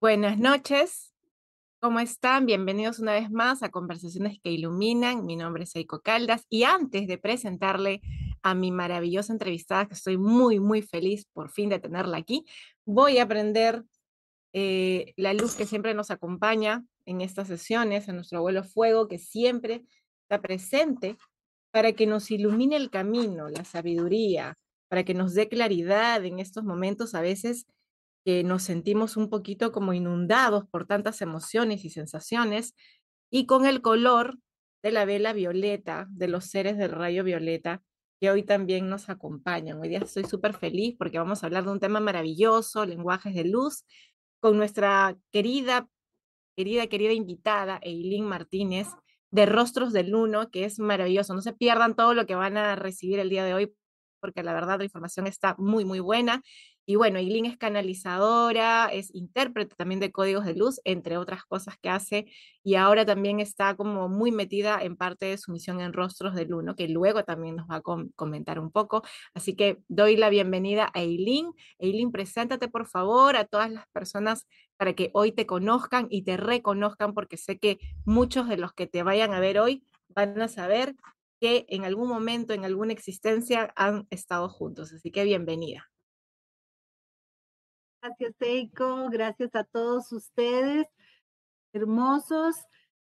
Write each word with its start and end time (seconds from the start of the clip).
Buenas 0.00 0.38
noches, 0.38 1.12
¿cómo 1.78 2.00
están? 2.00 2.46
Bienvenidos 2.46 3.00
una 3.00 3.12
vez 3.12 3.30
más 3.30 3.62
a 3.62 3.68
Conversaciones 3.68 4.40
que 4.42 4.50
Iluminan. 4.50 5.26
Mi 5.26 5.36
nombre 5.36 5.64
es 5.64 5.76
Eiko 5.76 6.00
Caldas 6.00 6.46
y 6.48 6.62
antes 6.62 7.06
de 7.06 7.18
presentarle 7.18 8.00
a 8.40 8.54
mi 8.54 8.72
maravillosa 8.72 9.34
entrevistada, 9.34 9.86
que 9.86 9.92
estoy 9.92 10.16
muy, 10.16 10.58
muy 10.58 10.80
feliz 10.80 11.26
por 11.34 11.50
fin 11.50 11.68
de 11.68 11.80
tenerla 11.80 12.16
aquí, 12.16 12.46
voy 12.86 13.18
a 13.18 13.28
prender 13.28 13.84
eh, 14.54 15.12
la 15.18 15.34
luz 15.34 15.54
que 15.54 15.66
siempre 15.66 15.92
nos 15.92 16.10
acompaña 16.10 16.82
en 17.04 17.20
estas 17.20 17.48
sesiones, 17.48 18.08
a 18.08 18.14
nuestro 18.14 18.38
abuelo 18.38 18.64
fuego, 18.64 19.06
que 19.06 19.18
siempre 19.18 19.84
está 20.22 20.40
presente 20.40 21.18
para 21.72 21.92
que 21.92 22.06
nos 22.06 22.30
ilumine 22.30 22.76
el 22.76 22.88
camino, 22.88 23.50
la 23.50 23.66
sabiduría, 23.66 24.56
para 24.88 25.04
que 25.04 25.12
nos 25.12 25.34
dé 25.34 25.50
claridad 25.50 26.24
en 26.24 26.38
estos 26.38 26.64
momentos 26.64 27.14
a 27.14 27.20
veces 27.20 27.66
nos 28.44 28.62
sentimos 28.62 29.16
un 29.16 29.28
poquito 29.30 29.72
como 29.72 29.92
inundados 29.92 30.64
por 30.70 30.86
tantas 30.86 31.20
emociones 31.22 31.84
y 31.84 31.90
sensaciones, 31.90 32.74
y 33.30 33.46
con 33.46 33.66
el 33.66 33.80
color 33.82 34.38
de 34.82 34.92
la 34.92 35.04
vela 35.04 35.32
violeta, 35.32 36.06
de 36.10 36.28
los 36.28 36.46
seres 36.46 36.76
del 36.78 36.90
rayo 36.90 37.24
violeta, 37.24 37.82
que 38.20 38.30
hoy 38.30 38.42
también 38.42 38.88
nos 38.88 39.08
acompañan. 39.08 39.80
Hoy 39.80 39.88
día 39.88 40.00
estoy 40.00 40.24
súper 40.24 40.54
feliz 40.54 40.94
porque 40.98 41.18
vamos 41.18 41.42
a 41.42 41.46
hablar 41.46 41.64
de 41.64 41.70
un 41.70 41.80
tema 41.80 42.00
maravilloso, 42.00 42.84
lenguajes 42.84 43.34
de 43.34 43.44
luz, 43.44 43.84
con 44.40 44.56
nuestra 44.56 45.16
querida, 45.30 45.88
querida, 46.56 46.86
querida 46.86 47.12
invitada, 47.12 47.78
Eileen 47.82 48.24
Martínez, 48.24 48.88
de 49.30 49.46
Rostros 49.46 49.92
del 49.92 50.14
Uno, 50.14 50.50
que 50.50 50.64
es 50.64 50.78
maravilloso. 50.78 51.34
No 51.34 51.42
se 51.42 51.52
pierdan 51.52 51.94
todo 51.94 52.14
lo 52.14 52.26
que 52.26 52.34
van 52.34 52.56
a 52.56 52.76
recibir 52.76 53.18
el 53.20 53.30
día 53.30 53.44
de 53.44 53.54
hoy, 53.54 53.74
porque 54.20 54.42
la 54.42 54.52
verdad 54.52 54.78
la 54.78 54.84
información 54.84 55.26
está 55.26 55.54
muy, 55.58 55.84
muy 55.84 56.00
buena. 56.00 56.42
Y 56.90 56.96
bueno, 56.96 57.20
Eileen 57.20 57.46
es 57.46 57.56
canalizadora, 57.56 58.88
es 58.92 59.14
intérprete 59.14 59.76
también 59.76 60.00
de 60.00 60.10
códigos 60.10 60.44
de 60.44 60.54
luz, 60.54 60.80
entre 60.82 61.18
otras 61.18 61.44
cosas 61.44 61.76
que 61.80 61.88
hace, 61.88 62.26
y 62.64 62.74
ahora 62.74 63.06
también 63.06 63.38
está 63.38 63.76
como 63.76 64.08
muy 64.08 64.32
metida 64.32 64.82
en 64.82 64.96
parte 64.96 65.26
de 65.26 65.38
su 65.38 65.52
misión 65.52 65.80
en 65.80 65.92
Rostros 65.92 66.34
del 66.34 66.52
Uno, 66.52 66.74
que 66.74 66.88
luego 66.88 67.22
también 67.22 67.54
nos 67.54 67.68
va 67.70 67.76
a 67.76 67.82
comentar 68.16 68.58
un 68.58 68.72
poco. 68.72 69.04
Así 69.34 69.54
que 69.54 69.78
doy 69.86 70.16
la 70.16 70.30
bienvenida 70.30 70.90
a 70.92 71.02
Eileen. 71.02 71.52
Eileen, 71.78 72.10
preséntate 72.10 72.66
por 72.66 72.88
favor 72.88 73.36
a 73.36 73.44
todas 73.44 73.70
las 73.70 73.86
personas 73.92 74.48
para 74.76 74.94
que 74.94 75.10
hoy 75.12 75.30
te 75.30 75.46
conozcan 75.46 76.08
y 76.10 76.22
te 76.22 76.38
reconozcan, 76.38 77.14
porque 77.14 77.36
sé 77.36 77.60
que 77.60 77.78
muchos 78.04 78.48
de 78.48 78.56
los 78.56 78.72
que 78.72 78.88
te 78.88 79.04
vayan 79.04 79.32
a 79.32 79.38
ver 79.38 79.60
hoy 79.60 79.86
van 80.08 80.40
a 80.42 80.48
saber 80.48 80.96
que 81.40 81.66
en 81.68 81.84
algún 81.84 82.08
momento, 82.08 82.52
en 82.52 82.64
alguna 82.64 82.92
existencia, 82.92 83.72
han 83.76 84.08
estado 84.10 84.48
juntos. 84.48 84.92
Así 84.92 85.12
que 85.12 85.22
bienvenida. 85.22 85.89
Gracias, 88.02 88.34
Eiko. 88.40 89.10
Gracias 89.10 89.54
a 89.54 89.64
todos 89.64 90.10
ustedes, 90.12 90.86
hermosos. 91.74 92.56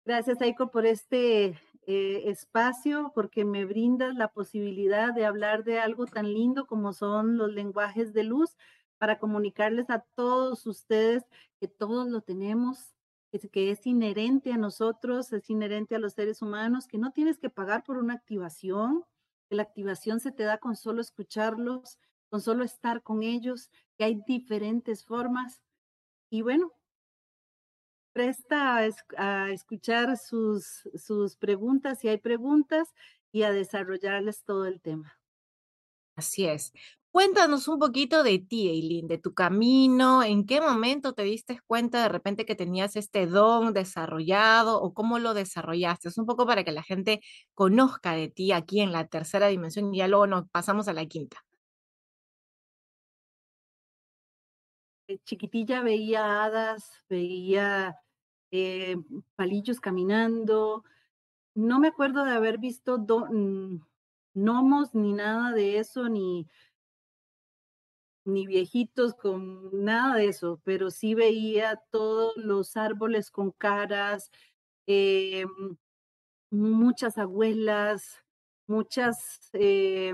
Gracias, 0.07 0.41
Eiko, 0.41 0.71
por 0.71 0.87
este 0.87 1.59
eh, 1.87 2.23
espacio, 2.31 3.13
porque 3.15 3.45
me 3.45 3.67
brindas 3.67 4.15
la 4.15 4.29
posibilidad 4.29 5.13
de 5.13 5.27
hablar 5.27 5.65
de 5.65 5.81
algo 5.81 6.07
tan 6.07 6.33
lindo 6.33 6.67
como 6.67 6.95
son 6.95 7.37
los 7.37 7.53
lenguajes 7.53 8.15
de 8.15 8.25
luz, 8.25 8.57
para 8.97 9.19
comunicarles 9.19 9.91
a 9.91 10.01
todos 10.15 10.67
ustedes 10.67 11.25
que 11.61 11.69
todos 11.69 12.09
lo 12.09 12.23
tenemos, 12.23 12.95
que, 13.31 13.39
que 13.51 13.71
es 13.71 13.87
inherente 13.87 14.53
a 14.53 14.57
nosotros, 14.57 15.31
es 15.35 15.51
inherente 15.51 15.95
a 15.95 15.99
los 15.99 16.15
seres 16.15 16.41
humanos, 16.41 16.87
que 16.87 16.97
no 16.97 17.13
tienes 17.13 17.39
que 17.39 17.51
pagar 17.51 17.85
por 17.85 17.99
una 17.99 18.15
activación, 18.15 19.05
que 19.51 19.57
la 19.57 19.63
activación 19.63 20.21
se 20.21 20.33
te 20.33 20.45
da 20.45 20.57
con 20.57 20.75
solo 20.75 21.03
escucharlos, 21.03 21.99
con 22.31 22.41
solo 22.41 22.65
estar 22.65 23.03
con 23.03 23.23
ellos, 23.23 23.71
que 23.97 24.05
hay 24.05 24.21
diferentes 24.27 25.05
formas. 25.05 25.63
Y 26.31 26.43
bueno, 26.43 26.73
presta 28.13 28.79
a, 29.17 29.51
escuchar 29.51 30.17
sus, 30.17 30.89
sus 30.95 31.37
preguntas, 31.37 32.01
si 32.01 32.09
hay 32.09 32.19
preguntas, 32.19 32.93
y 33.33 33.43
a 33.43 33.53
desarrollarles 33.53 34.45
todo 34.45 34.65
el 34.65 34.81
tema. 34.81 35.19
Así 36.17 36.47
es. 36.47 36.73
Cuéntanos 37.11 37.67
un 37.69 37.79
poquito 37.79 38.23
de 38.23 38.39
ti, 38.39 38.69
Eileen, 38.69 39.09
de 39.09 39.17
tu 39.17 39.33
camino, 39.33 40.23
en 40.23 40.45
qué 40.45 40.61
momento 40.61 41.15
te 41.15 41.23
diste 41.23 41.59
cuenta 41.67 42.03
de 42.03 42.11
repente 42.11 42.45
que 42.45 42.55
tenías 42.55 42.95
este 42.95 43.27
don 43.27 43.73
desarrollado 43.73 44.81
o 44.83 44.93
cómo 44.93 45.19
lo 45.19 45.33
desarrollaste. 45.33 46.09
Es 46.09 46.19
un 46.19 46.27
poco 46.27 46.47
para 46.47 46.63
que 46.63 46.73
la 46.73 46.83
gente 46.83 47.21
conozca 47.55 48.13
de 48.13 48.29
ti 48.29 48.53
aquí 48.53 48.81
en 48.81 48.93
la 48.93 49.07
tercera 49.07 49.49
dimensión 49.49 49.95
y 49.95 49.99
ya 49.99 50.09
luego 50.09 50.27
nos 50.27 50.49
pasamos 50.51 50.89
a 50.89 50.93
la 50.93 51.07
quinta. 51.07 51.46
Chiquitilla 55.25 55.83
veía 55.83 56.45
hadas, 56.45 57.05
veía 57.09 57.97
eh, 58.51 58.97
palillos 59.37 59.81
caminando. 59.81 60.85
No 61.55 61.81
me 61.81 61.89
acuerdo 61.89 62.25
de 62.25 62.33
haber 62.33 62.59
visto 62.59 62.99
mm, 62.99 63.81
gnomos 64.35 64.95
ni 64.95 65.13
nada 65.13 65.53
de 65.53 65.79
eso, 65.79 66.09
ni, 66.09 66.47
ni 68.25 68.47
viejitos 68.47 69.15
con 69.15 69.71
nada 69.85 70.17
de 70.17 70.29
eso, 70.29 70.61
pero 70.65 70.91
sí 70.91 71.15
veía 71.15 71.77
todos 71.91 72.37
los 72.37 72.77
árboles 72.77 73.31
con 73.31 73.53
caras, 73.53 74.31
eh, 74.87 75.47
muchas 76.51 77.19
abuelas, 77.19 78.23
muchas 78.67 79.51
eh, 79.53 80.13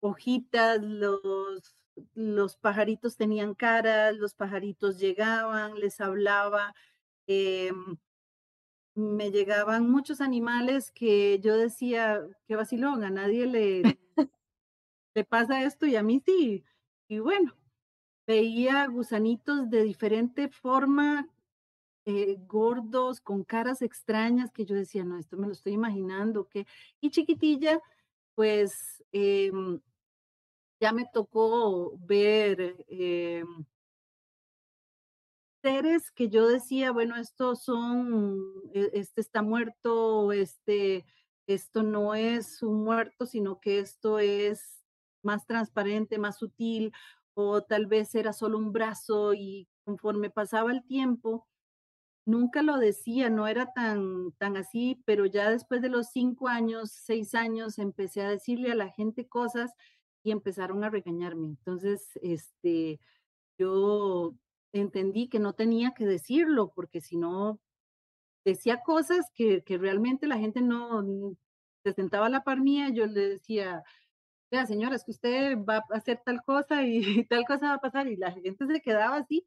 hojitas, 0.00 0.82
los 0.82 1.74
los 2.14 2.56
pajaritos 2.56 3.16
tenían 3.16 3.54
caras, 3.54 4.16
los 4.16 4.34
pajaritos 4.34 4.98
llegaban, 4.98 5.78
les 5.78 6.00
hablaba. 6.00 6.74
Em, 7.26 7.96
me 8.94 9.30
llegaban 9.30 9.90
muchos 9.90 10.20
animales 10.20 10.92
que 10.92 11.40
yo 11.40 11.56
decía, 11.56 12.22
qué 12.46 12.56
vacilón, 12.56 13.02
a 13.04 13.10
nadie 13.10 13.46
le, 13.46 13.98
le 15.14 15.24
pasa 15.24 15.64
esto 15.64 15.86
y 15.86 15.96
a 15.96 16.02
mí 16.02 16.22
sí. 16.24 16.64
Y 17.08 17.18
bueno, 17.18 17.56
veía 18.26 18.86
gusanitos 18.86 19.70
de 19.70 19.82
diferente 19.82 20.48
forma, 20.48 21.28
eh, 22.06 22.36
gordos, 22.46 23.20
con 23.20 23.44
caras 23.44 23.82
extrañas, 23.82 24.52
que 24.52 24.64
yo 24.64 24.74
decía, 24.74 25.04
no, 25.04 25.18
esto 25.18 25.36
me 25.36 25.46
lo 25.46 25.52
estoy 25.52 25.72
imaginando. 25.72 26.48
que 26.48 26.66
Y 27.00 27.10
chiquitilla, 27.10 27.80
pues 28.34 29.02
em, 29.12 29.80
ya 30.80 30.92
me 30.92 31.06
tocó 31.12 31.96
ver 31.98 32.84
eh, 32.88 33.44
seres 35.62 36.10
que 36.12 36.28
yo 36.28 36.46
decía, 36.46 36.92
bueno, 36.92 37.16
estos 37.16 37.62
son, 37.64 38.38
e, 38.74 38.90
este 38.92 39.20
está 39.22 39.42
muerto, 39.42 40.32
este, 40.32 41.06
esto 41.46 41.82
no 41.82 42.14
es 42.14 42.62
un 42.62 42.84
muerto, 42.84 43.26
sino 43.26 43.60
que 43.60 43.78
esto 43.78 44.18
es 44.18 44.84
más 45.22 45.46
transparente, 45.46 46.18
más 46.18 46.36
sutil, 46.38 46.92
o 47.34 47.62
tal 47.62 47.86
vez 47.86 48.14
era 48.14 48.32
solo 48.32 48.58
un 48.58 48.72
brazo 48.72 49.34
y 49.34 49.66
conforme 49.84 50.30
pasaba 50.30 50.70
el 50.70 50.84
tiempo, 50.84 51.46
nunca 52.26 52.62
lo 52.62 52.78
decía, 52.78 53.30
no 53.30 53.46
era 53.48 53.72
tan, 53.72 54.32
tan 54.32 54.56
así, 54.56 55.02
pero 55.06 55.26
ya 55.26 55.50
después 55.50 55.82
de 55.82 55.88
los 55.88 56.08
cinco 56.10 56.48
años, 56.48 56.90
seis 56.92 57.34
años, 57.34 57.78
empecé 57.78 58.22
a 58.22 58.30
decirle 58.30 58.72
a 58.72 58.74
la 58.76 58.90
gente 58.90 59.28
cosas 59.28 59.72
y 60.24 60.32
empezaron 60.32 60.82
a 60.82 60.90
regañarme. 60.90 61.46
Entonces, 61.46 62.18
este, 62.22 62.98
yo 63.58 64.34
entendí 64.72 65.28
que 65.28 65.38
no 65.38 65.52
tenía 65.52 65.92
que 65.94 66.06
decirlo, 66.06 66.72
porque 66.74 67.00
si 67.00 67.16
no, 67.16 67.60
decía 68.44 68.82
cosas 68.82 69.30
que, 69.34 69.62
que 69.62 69.78
realmente 69.78 70.26
la 70.26 70.38
gente 70.38 70.60
no 70.62 71.36
se 71.84 71.92
sentaba 71.92 72.26
a 72.26 72.30
la 72.30 72.44
par 72.44 72.60
mía, 72.60 72.88
yo 72.90 73.06
le 73.06 73.28
decía, 73.28 73.84
vea 74.50 74.66
señora, 74.66 74.96
es 74.96 75.04
que 75.04 75.12
usted 75.12 75.58
va 75.58 75.76
a 75.76 75.96
hacer 75.96 76.22
tal 76.24 76.42
cosa 76.42 76.82
y, 76.84 77.24
tal 77.28 77.44
cosa 77.46 77.68
va 77.68 77.74
a 77.74 77.80
pasar, 77.80 78.08
y 78.08 78.16
la 78.16 78.32
gente 78.32 78.66
se 78.66 78.80
quedaba 78.80 79.16
así. 79.16 79.46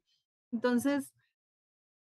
Entonces, 0.51 1.13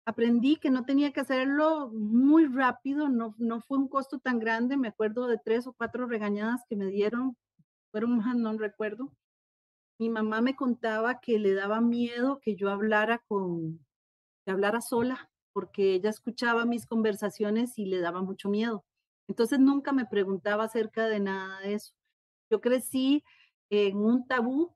aprendí 0.06 0.56
que 0.56 0.70
no 0.70 0.84
tenía 0.84 1.12
que 1.12 1.20
hacerlo 1.20 1.90
muy 1.92 2.46
rápido, 2.46 3.08
no, 3.08 3.34
no 3.38 3.60
fue 3.60 3.78
un 3.78 3.88
costo 3.88 4.18
tan 4.18 4.38
grande, 4.38 4.76
me 4.76 4.88
acuerdo 4.88 5.26
de 5.28 5.38
tres 5.38 5.66
o 5.66 5.74
cuatro 5.74 6.06
regañadas 6.06 6.62
que 6.68 6.76
me 6.76 6.86
dieron 6.86 7.36
fueron 7.92 8.16
más, 8.16 8.34
no 8.36 8.56
recuerdo. 8.58 9.12
Mi 10.00 10.08
mamá 10.08 10.40
me 10.40 10.56
contaba 10.56 11.20
que 11.20 11.38
le 11.38 11.54
daba 11.54 11.80
miedo 11.80 12.40
que 12.40 12.56
yo 12.56 12.70
hablara 12.70 13.18
con, 13.28 13.78
que 14.44 14.50
hablara 14.50 14.80
sola, 14.80 15.30
porque 15.52 15.94
ella 15.94 16.10
escuchaba 16.10 16.64
mis 16.64 16.86
conversaciones 16.86 17.78
y 17.78 17.86
le 17.86 18.00
daba 18.00 18.22
mucho 18.22 18.48
miedo. 18.48 18.84
Entonces 19.28 19.60
nunca 19.60 19.92
me 19.92 20.06
preguntaba 20.06 20.64
acerca 20.64 21.06
de 21.06 21.20
nada 21.20 21.60
de 21.60 21.74
eso. 21.74 21.92
Yo 22.50 22.60
crecí 22.60 23.22
en 23.70 23.98
un 23.98 24.26
tabú, 24.26 24.74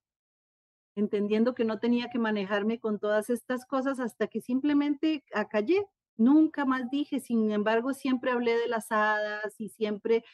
entendiendo 0.94 1.54
que 1.54 1.64
no 1.64 1.78
tenía 1.78 2.08
que 2.10 2.18
manejarme 2.18 2.78
con 2.78 2.98
todas 2.98 3.30
estas 3.30 3.66
cosas 3.66 3.98
hasta 3.98 4.28
que 4.28 4.40
simplemente 4.40 5.24
acallé. 5.34 5.84
Nunca 6.16 6.64
más 6.64 6.88
dije, 6.90 7.20
sin 7.20 7.50
embargo, 7.50 7.92
siempre 7.92 8.30
hablé 8.30 8.56
de 8.58 8.68
las 8.68 8.92
hadas 8.92 9.54
y 9.58 9.68
siempre 9.70 10.24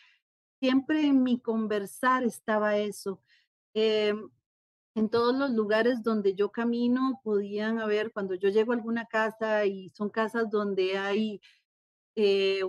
siempre 0.62 1.06
en 1.06 1.24
mi 1.24 1.40
conversar 1.40 2.24
estaba 2.24 2.78
eso. 2.78 3.20
Em, 3.74 4.30
En 4.96 5.10
todos 5.10 5.36
los 5.36 5.50
lugares 5.52 6.02
donde 6.04 6.34
yo 6.36 6.52
camino 6.52 7.20
podían 7.24 7.80
haber, 7.80 8.12
cuando 8.12 8.34
yo 8.36 8.48
llego 8.50 8.72
a 8.72 8.76
alguna 8.76 9.06
casa 9.06 9.66
y 9.66 9.90
son 9.90 10.10
casas 10.10 10.50
donde 10.50 10.98
hay 10.98 11.40
eh, 12.16 12.62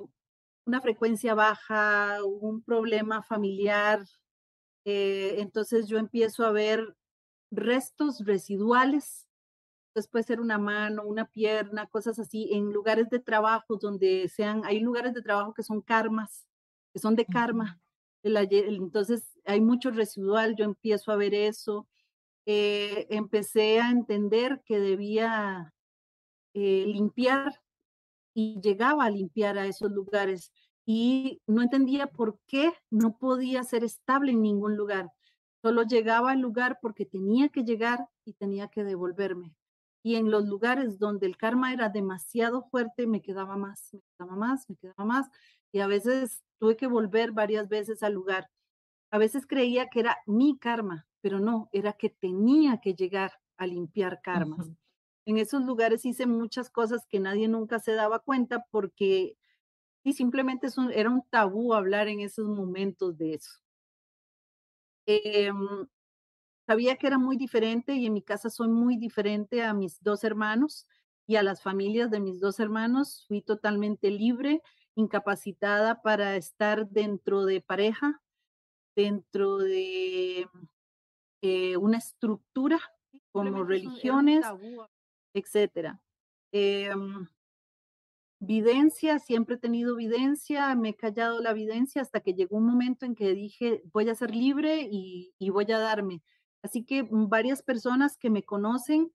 una 0.66 0.82
frecuencia 0.82 1.36
baja, 1.36 2.20
un 2.26 2.64
problema 2.64 3.24
familiar, 3.24 4.06
eh, 4.86 5.36
entonces 5.40 5.88
yo 5.88 5.98
empiezo 6.00 6.46
a 6.46 6.52
ver 6.52 6.96
restos 7.52 8.26
residuales, 8.26 9.28
entonces 9.90 10.12
puede 10.12 10.26
ser 10.26 10.42
una 10.42 10.60
mano, 10.60 11.04
una 11.06 11.28
pierna, 11.28 11.88
cosas 11.88 12.20
así, 12.20 12.50
en 12.54 12.74
lugares 12.74 13.10
de 13.12 13.20
trabajo 13.22 13.78
donde 13.78 14.30
sean, 14.30 14.66
hay 14.66 14.82
lugares 14.82 15.14
de 15.16 15.24
trabajo 15.24 15.54
que 15.56 15.64
son 15.64 15.82
karmas, 15.84 16.48
que 16.94 17.00
son 17.02 17.16
de 17.18 17.28
karma. 17.28 17.83
Entonces 18.24 19.38
hay 19.46 19.62
mucho 19.62 19.92
residual, 19.92 20.56
yo 20.56 20.66
empiezo 20.66 21.12
a 21.12 21.18
ver 21.18 21.34
eso. 21.34 21.88
Eh, 22.46 23.08
empecé 23.10 23.80
a 23.80 23.90
entender 23.90 24.62
que 24.66 24.80
debía 24.80 25.74
eh, 26.54 26.86
limpiar 26.88 27.62
y 28.34 28.60
llegaba 28.62 29.06
a 29.06 29.10
limpiar 29.12 29.58
a 29.58 29.68
esos 29.68 29.92
lugares 29.92 30.52
y 30.86 31.42
no 31.48 31.62
entendía 31.62 32.08
por 32.08 32.40
qué 32.48 32.74
no 32.90 33.18
podía 33.18 33.64
ser 33.64 33.84
estable 33.84 34.32
en 34.32 34.42
ningún 34.42 34.76
lugar. 34.76 35.12
Solo 35.62 35.84
llegaba 35.84 36.32
al 36.32 36.40
lugar 36.42 36.80
porque 36.82 37.06
tenía 37.06 37.50
que 37.50 37.64
llegar 37.64 38.08
y 38.26 38.34
tenía 38.34 38.68
que 38.68 38.84
devolverme. 38.84 39.56
Y 40.04 40.16
en 40.16 40.30
los 40.30 40.46
lugares 40.46 41.00
donde 41.00 41.26
el 41.28 41.38
karma 41.38 41.72
era 41.72 41.88
demasiado 41.88 42.64
fuerte, 42.64 43.08
me 43.08 43.22
quedaba 43.22 43.56
más, 43.56 43.94
me 43.94 44.02
quedaba 44.02 44.36
más, 44.36 44.70
me 44.70 44.76
quedaba 44.76 45.06
más. 45.06 45.30
Y 45.72 45.80
a 45.80 45.88
veces 45.88 46.44
tuve 46.64 46.78
que 46.78 46.88
volver 46.88 47.34
varias 47.34 47.68
veces 47.68 48.04
al 48.04 48.14
lugar. 48.14 48.50
A 49.12 49.18
veces 49.18 49.46
creía 49.46 49.90
que 49.90 50.00
era 50.00 50.20
mi 50.26 50.58
karma, 50.58 51.10
pero 51.20 51.42
no, 51.42 51.68
era 51.74 51.92
que 51.92 52.10
tenía 52.10 52.80
que 52.82 52.94
llegar 52.94 53.34
a 53.58 53.68
limpiar 53.68 54.22
karmas. 54.22 54.72
En 55.26 55.38
esos 55.38 55.62
lugares 55.66 56.06
hice 56.06 56.26
muchas 56.26 56.70
cosas 56.70 57.06
que 57.06 57.20
nadie 57.20 57.50
nunca 57.50 57.80
se 57.80 57.92
daba 57.92 58.20
cuenta 58.20 58.66
porque 58.72 59.36
y 60.06 60.14
simplemente 60.14 60.68
era 60.94 61.10
un 61.10 61.24
tabú 61.30 61.74
hablar 61.74 62.08
en 62.08 62.22
esos 62.22 62.48
momentos 62.48 63.18
de 63.18 63.34
eso. 63.34 63.60
Em, 65.06 65.90
sabía 66.66 66.96
que 66.96 67.08
era 67.08 67.18
muy 67.18 67.36
diferente 67.36 67.94
y 67.96 68.06
en 68.06 68.14
mi 68.14 68.22
casa 68.22 68.50
soy 68.50 68.70
muy 68.70 68.96
diferente 68.96 69.64
a 69.64 69.74
mis 69.74 70.02
dos 70.02 70.24
hermanos 70.24 70.88
y 71.28 71.36
a 71.36 71.44
las 71.44 71.62
familias 71.62 72.10
de 72.10 72.22
mis 72.22 72.40
dos 72.40 72.62
hermanos. 72.62 73.26
Fui 73.28 73.42
totalmente 73.42 74.10
libre, 74.12 74.62
incapacitada 74.96 76.02
para 76.02 76.36
estar 76.36 76.88
dentro 76.90 77.46
de 77.46 77.62
pareja, 77.62 78.22
dentro 78.96 79.58
de 79.58 80.48
eh, 81.42 81.78
una 81.78 81.98
estructura 81.98 82.80
como 83.32 83.64
religiones, 83.64 84.46
etcétera. 85.34 86.02
Em, 86.52 87.28
videncia, 88.40 89.20
siempre 89.20 89.56
he 89.56 89.58
tenido 89.58 89.96
videncia, 89.96 90.76
me 90.76 90.90
he 90.90 90.96
callado 90.96 91.42
la 91.42 91.54
videncia 91.54 92.02
hasta 92.02 92.20
que 92.20 92.34
llegó 92.34 92.58
un 92.58 92.68
momento 92.68 93.06
en 93.06 93.16
que 93.16 93.34
dije, 93.34 93.82
voy 93.92 94.10
a 94.10 94.16
ser 94.16 94.36
libre 94.36 94.88
y, 94.90 95.34
voy 95.50 95.72
a 95.72 95.80
darme. 95.80 96.22
Así 96.62 96.84
que 96.84 97.08
varias 97.10 97.64
personas 97.64 98.18
que 98.18 98.30
me 98.30 98.44
conocen 98.44 99.12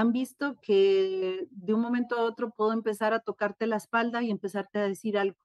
han 0.00 0.12
visto 0.12 0.58
que 0.60 1.48
de 1.50 1.74
un 1.74 1.80
momento 1.80 2.16
a 2.16 2.22
otro 2.22 2.50
puedo 2.50 2.72
empezar 2.72 3.12
a 3.14 3.20
tocarte 3.20 3.66
la 3.66 3.76
espalda 3.76 4.22
y 4.22 4.30
empezarte 4.30 4.78
a 4.78 4.88
decir 4.88 5.18
algo. 5.18 5.38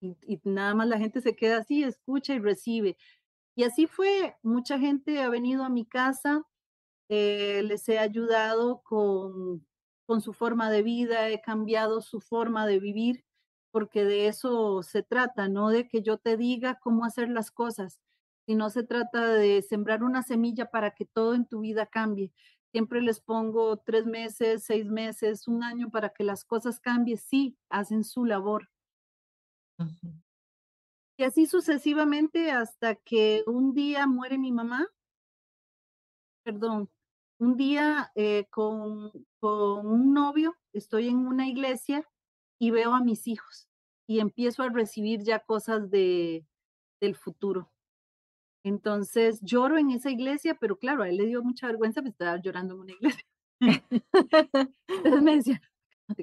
Y, 0.00 0.40
nada 0.44 0.74
más 0.74 0.88
la 0.88 0.98
gente 0.98 1.20
se 1.20 1.36
queda 1.36 1.58
así, 1.58 1.82
escucha 1.84 2.34
y 2.34 2.38
recibe. 2.38 2.96
Y 3.56 3.64
así 3.64 3.86
fue, 3.86 4.36
mucha 4.42 4.78
gente 4.78 5.22
ha 5.22 5.28
venido 5.30 5.64
a 5.64 5.70
mi 5.70 5.86
casa, 5.86 6.44
eh, 7.08 7.62
les 7.64 7.88
he 7.88 7.98
ayudado 7.98 8.82
con 8.82 9.64
con 10.06 10.20
su 10.20 10.32
forma 10.32 10.70
de 10.70 10.82
vida, 10.82 11.28
he 11.30 11.40
cambiado 11.40 12.00
su 12.02 12.20
forma 12.20 12.66
de 12.66 12.78
vivir, 12.78 13.24
porque 13.70 14.04
de 14.04 14.28
eso 14.28 14.82
se 14.82 15.02
trata, 15.02 15.48
no 15.48 15.70
de 15.70 15.88
que 15.88 16.02
yo 16.02 16.18
te 16.18 16.36
diga 16.36 16.78
cómo 16.80 17.04
hacer 17.04 17.28
las 17.28 17.50
cosas, 17.50 18.00
sino 18.46 18.70
se 18.70 18.84
trata 18.84 19.28
de 19.34 19.62
sembrar 19.62 20.02
una 20.04 20.22
semilla 20.22 20.70
para 20.70 20.92
que 20.92 21.06
todo 21.06 21.34
en 21.34 21.46
tu 21.46 21.60
vida 21.60 21.86
cambie. 21.86 22.32
Siempre 22.74 23.00
les 23.00 23.20
pongo 23.20 23.76
tres 23.76 24.04
meses, 24.04 24.64
seis 24.64 24.86
meses, 24.86 25.46
un 25.46 25.62
año 25.62 25.90
para 25.92 26.08
que 26.08 26.24
las 26.24 26.44
cosas 26.44 26.80
cambien. 26.80 27.16
Sí, 27.16 27.56
hacen 27.68 28.02
su 28.02 28.24
labor. 28.24 28.68
Y 31.16 31.22
así 31.22 31.46
sucesivamente 31.46 32.50
hasta 32.50 32.96
que 32.96 33.44
un 33.46 33.74
día 33.74 34.08
muere 34.08 34.38
mi 34.38 34.50
mamá. 34.50 34.88
Perdón, 36.42 36.90
un 37.38 37.56
día 37.56 38.10
eh, 38.16 38.48
con, 38.50 39.12
con 39.38 39.86
un 39.86 40.12
novio, 40.12 40.56
estoy 40.72 41.06
en 41.06 41.28
una 41.28 41.46
iglesia 41.46 42.04
y 42.58 42.72
veo 42.72 42.92
a 42.92 43.04
mis 43.04 43.28
hijos 43.28 43.68
y 44.08 44.18
empiezo 44.18 44.64
a 44.64 44.68
recibir 44.68 45.22
ya 45.22 45.38
cosas 45.38 45.90
de, 45.90 46.44
del 47.00 47.14
futuro. 47.14 47.70
Entonces 48.64 49.40
lloro 49.42 49.78
en 49.78 49.90
esa 49.90 50.10
iglesia, 50.10 50.56
pero 50.58 50.78
claro, 50.78 51.02
a 51.02 51.08
él 51.10 51.18
le 51.18 51.26
dio 51.26 51.42
mucha 51.42 51.66
vergüenza, 51.66 52.00
pues 52.02 52.12
estaba 52.12 52.40
llorando 52.40 52.74
en 52.74 52.80
una 52.80 52.92
iglesia. 52.92 53.24
Entonces 54.88 55.22
me 55.22 55.36
decía, 55.36 55.60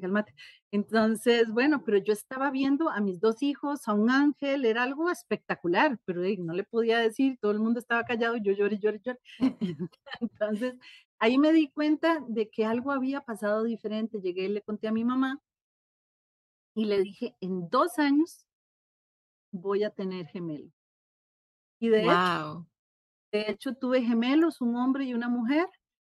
calmate. 0.02 0.34
Entonces, 0.72 1.52
bueno, 1.52 1.84
pero 1.86 1.98
yo 1.98 2.14
estaba 2.14 2.50
viendo 2.52 2.90
a 2.90 3.02
mis 3.02 3.20
dos 3.20 3.42
hijos, 3.44 3.88
a 3.88 3.94
un 3.94 4.10
ángel, 4.10 4.66
era 4.66 4.84
algo 4.84 5.10
espectacular, 5.10 6.00
pero 6.06 6.22
no 6.40 6.54
le 6.54 6.64
podía 6.64 7.00
decir, 7.00 7.38
todo 7.42 7.52
el 7.52 7.60
mundo 7.60 7.80
estaba 7.80 8.04
callado 8.06 8.38
y 8.38 8.44
yo 8.44 8.54
lloré, 8.54 8.80
lloré, 8.80 9.00
lloré. 9.04 9.20
Entonces, 10.22 10.76
ahí 11.20 11.38
me 11.38 11.52
di 11.54 11.70
cuenta 11.70 12.20
de 12.28 12.50
que 12.50 12.66
algo 12.66 12.92
había 12.92 13.22
pasado 13.22 13.64
diferente. 13.64 14.20
Llegué 14.22 14.46
y 14.46 14.50
le 14.50 14.62
conté 14.62 14.88
a 14.88 14.92
mi 14.92 15.04
mamá 15.06 15.40
y 16.76 16.84
le 16.84 17.02
dije, 17.02 17.38
en 17.40 17.70
dos 17.70 17.98
años 17.98 18.46
voy 19.54 19.84
a 19.86 19.90
tener 19.92 20.28
gemelos. 20.28 20.74
Y 21.82 21.90
de 21.90 22.04
hecho, 22.06 22.16
de 23.32 23.52
hecho 23.52 23.74
tuve 23.76 24.02
gemelos, 24.04 24.62
un 24.62 24.76
hombre 24.76 25.06
y 25.06 25.14
una 25.14 25.30
mujer, 25.30 25.68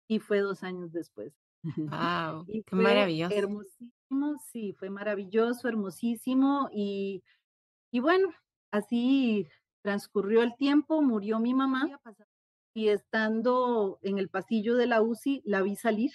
y 0.07 0.19
fue 0.19 0.39
dos 0.39 0.63
años 0.63 0.92
después. 0.92 1.33
Wow, 1.77 2.45
qué 2.45 2.75
maravilloso. 2.75 3.36
Hermosísimo, 3.36 4.38
sí, 4.51 4.74
fue 4.74 4.89
maravilloso, 4.89 5.69
hermosísimo. 5.69 6.69
Y, 6.74 7.24
y 7.92 8.00
bueno, 8.01 8.30
así 8.71 9.48
transcurrió 9.81 10.44
el 10.44 10.56
tiempo, 10.57 11.01
murió 11.01 11.39
mi 11.39 11.54
mamá 11.54 11.88
y 12.74 12.89
estando 12.89 14.00
en 14.01 14.17
el 14.17 14.29
pasillo 14.29 14.75
de 14.75 14.88
la 14.88 15.01
UCI 15.01 15.41
la 15.46 15.62
vi 15.62 15.75
salir. 15.75 16.12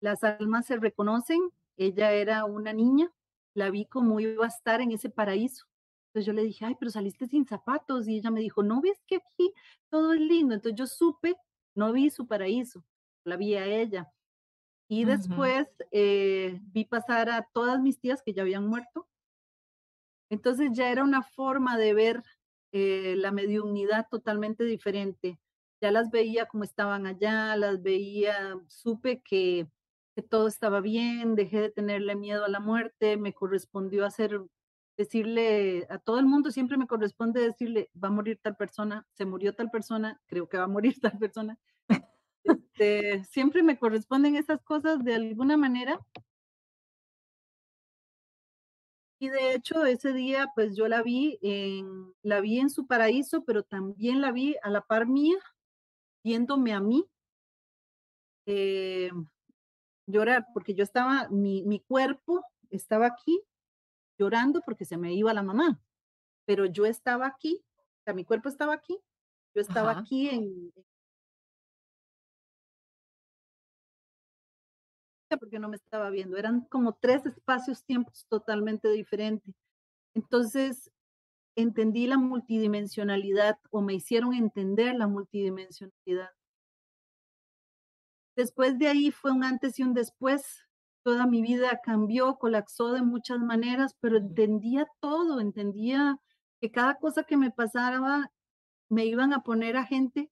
Las 0.00 0.22
almas 0.22 0.66
se 0.66 0.76
reconocen, 0.76 1.40
ella 1.76 2.12
era 2.12 2.44
una 2.44 2.72
niña, 2.72 3.10
la 3.54 3.70
vi 3.70 3.86
como 3.86 4.20
iba 4.20 4.44
a 4.44 4.48
estar 4.48 4.80
en 4.80 4.92
ese 4.92 5.10
paraíso. 5.10 5.66
Entonces 6.14 6.26
yo 6.26 6.32
le 6.32 6.44
dije, 6.44 6.64
ay, 6.64 6.76
pero 6.78 6.92
saliste 6.92 7.26
sin 7.26 7.44
zapatos. 7.44 8.06
Y 8.06 8.18
ella 8.18 8.30
me 8.30 8.38
dijo, 8.38 8.62
no 8.62 8.80
ves 8.80 9.02
que 9.04 9.16
aquí 9.16 9.52
todo 9.90 10.12
es 10.12 10.20
lindo. 10.20 10.54
Entonces 10.54 10.78
yo 10.78 10.86
supe, 10.86 11.34
no 11.74 11.92
vi 11.92 12.08
su 12.08 12.28
paraíso, 12.28 12.84
la 13.24 13.36
vi 13.36 13.56
a 13.56 13.66
ella. 13.66 14.12
Y 14.88 15.06
después 15.06 15.66
eh, 15.90 16.60
vi 16.66 16.84
pasar 16.84 17.30
a 17.30 17.48
todas 17.52 17.80
mis 17.80 17.98
tías 17.98 18.22
que 18.22 18.32
ya 18.32 18.42
habían 18.42 18.64
muerto. 18.64 19.08
Entonces 20.30 20.70
ya 20.72 20.92
era 20.92 21.02
una 21.02 21.22
forma 21.22 21.76
de 21.76 21.94
ver 21.94 22.22
eh, 22.70 23.16
la 23.16 23.32
mediunidad 23.32 24.06
totalmente 24.08 24.62
diferente. 24.62 25.40
Ya 25.80 25.90
las 25.90 26.12
veía 26.12 26.46
como 26.46 26.62
estaban 26.62 27.06
allá, 27.08 27.56
las 27.56 27.82
veía, 27.82 28.56
supe 28.68 29.20
que, 29.20 29.66
que 30.14 30.22
todo 30.22 30.46
estaba 30.46 30.80
bien, 30.80 31.34
dejé 31.34 31.60
de 31.60 31.70
tenerle 31.70 32.14
miedo 32.14 32.44
a 32.44 32.48
la 32.48 32.60
muerte, 32.60 33.16
me 33.16 33.32
correspondió 33.32 34.06
hacer, 34.06 34.40
decirle 34.96 35.86
a 35.90 35.98
todo 35.98 36.18
el 36.18 36.26
mundo, 36.26 36.50
siempre 36.50 36.76
me 36.76 36.86
corresponde 36.86 37.40
decirle, 37.40 37.90
va 38.02 38.08
a 38.08 38.12
morir 38.12 38.38
tal 38.42 38.56
persona, 38.56 39.06
se 39.12 39.24
murió 39.24 39.54
tal 39.54 39.70
persona, 39.70 40.20
creo 40.26 40.48
que 40.48 40.58
va 40.58 40.64
a 40.64 40.68
morir 40.68 40.94
tal 41.02 41.18
persona. 41.18 41.58
Este, 42.44 43.24
siempre 43.24 43.62
me 43.62 43.78
corresponden 43.78 44.36
esas 44.36 44.60
cosas 44.62 45.02
de 45.04 45.14
alguna 45.14 45.56
manera. 45.56 45.98
Y 49.20 49.28
de 49.30 49.54
hecho, 49.54 49.86
ese 49.86 50.12
día, 50.12 50.50
pues 50.54 50.76
yo 50.76 50.86
la 50.88 51.02
vi 51.02 51.38
en, 51.40 52.12
la 52.22 52.40
vi 52.40 52.58
en 52.58 52.68
su 52.68 52.86
paraíso, 52.86 53.44
pero 53.44 53.62
también 53.62 54.20
la 54.20 54.32
vi 54.32 54.56
a 54.62 54.70
la 54.70 54.82
par 54.82 55.06
mía, 55.06 55.36
viéndome 56.22 56.74
a 56.74 56.80
mí 56.80 57.06
eh, 58.46 59.10
llorar, 60.06 60.46
porque 60.52 60.74
yo 60.74 60.84
estaba, 60.84 61.28
mi, 61.30 61.62
mi 61.62 61.80
cuerpo 61.80 62.44
estaba 62.70 63.06
aquí 63.06 63.40
llorando 64.18 64.60
porque 64.64 64.84
se 64.84 64.96
me 64.96 65.14
iba 65.14 65.34
la 65.34 65.42
mamá, 65.42 65.80
pero 66.46 66.66
yo 66.66 66.86
estaba 66.86 67.26
aquí, 67.26 67.64
o 67.76 68.02
sea, 68.04 68.14
mi 68.14 68.24
cuerpo 68.24 68.48
estaba 68.48 68.74
aquí, 68.74 68.98
yo 69.54 69.60
estaba 69.60 69.92
aquí 69.92 70.28
en, 70.28 70.72
porque 75.36 75.58
no 75.58 75.68
me 75.68 75.76
estaba 75.76 76.10
viendo. 76.10 76.36
Eran 76.36 76.62
como 76.62 76.94
tres 76.94 77.24
espacios, 77.26 77.84
tiempos 77.84 78.26
totalmente 78.28 78.88
diferentes. 78.88 79.54
Entonces, 80.14 80.90
entendí 81.56 82.06
la 82.06 82.18
multidimensionalidad 82.18 83.58
o 83.70 83.80
me 83.80 83.94
hicieron 83.94 84.34
entender 84.34 84.94
la 84.94 85.06
multidimensionalidad. 85.06 86.30
Después 88.36 88.78
de 88.78 88.88
ahí 88.88 89.10
fue 89.10 89.30
un 89.30 89.44
antes 89.44 89.78
y 89.78 89.82
un 89.82 89.94
después. 89.94 90.63
Toda 91.04 91.26
mi 91.26 91.42
vida 91.42 91.80
cambió, 91.84 92.36
colapsó 92.36 92.92
de 92.92 93.02
muchas 93.02 93.38
maneras, 93.38 93.94
pero 94.00 94.16
entendía 94.16 94.86
todo, 95.00 95.38
entendía 95.38 96.18
que 96.60 96.70
cada 96.70 96.94
cosa 96.94 97.24
que 97.24 97.36
me 97.36 97.50
pasaba 97.50 98.32
me 98.88 99.04
iban 99.04 99.34
a 99.34 99.42
poner 99.42 99.76
a 99.76 99.84
gente 99.84 100.30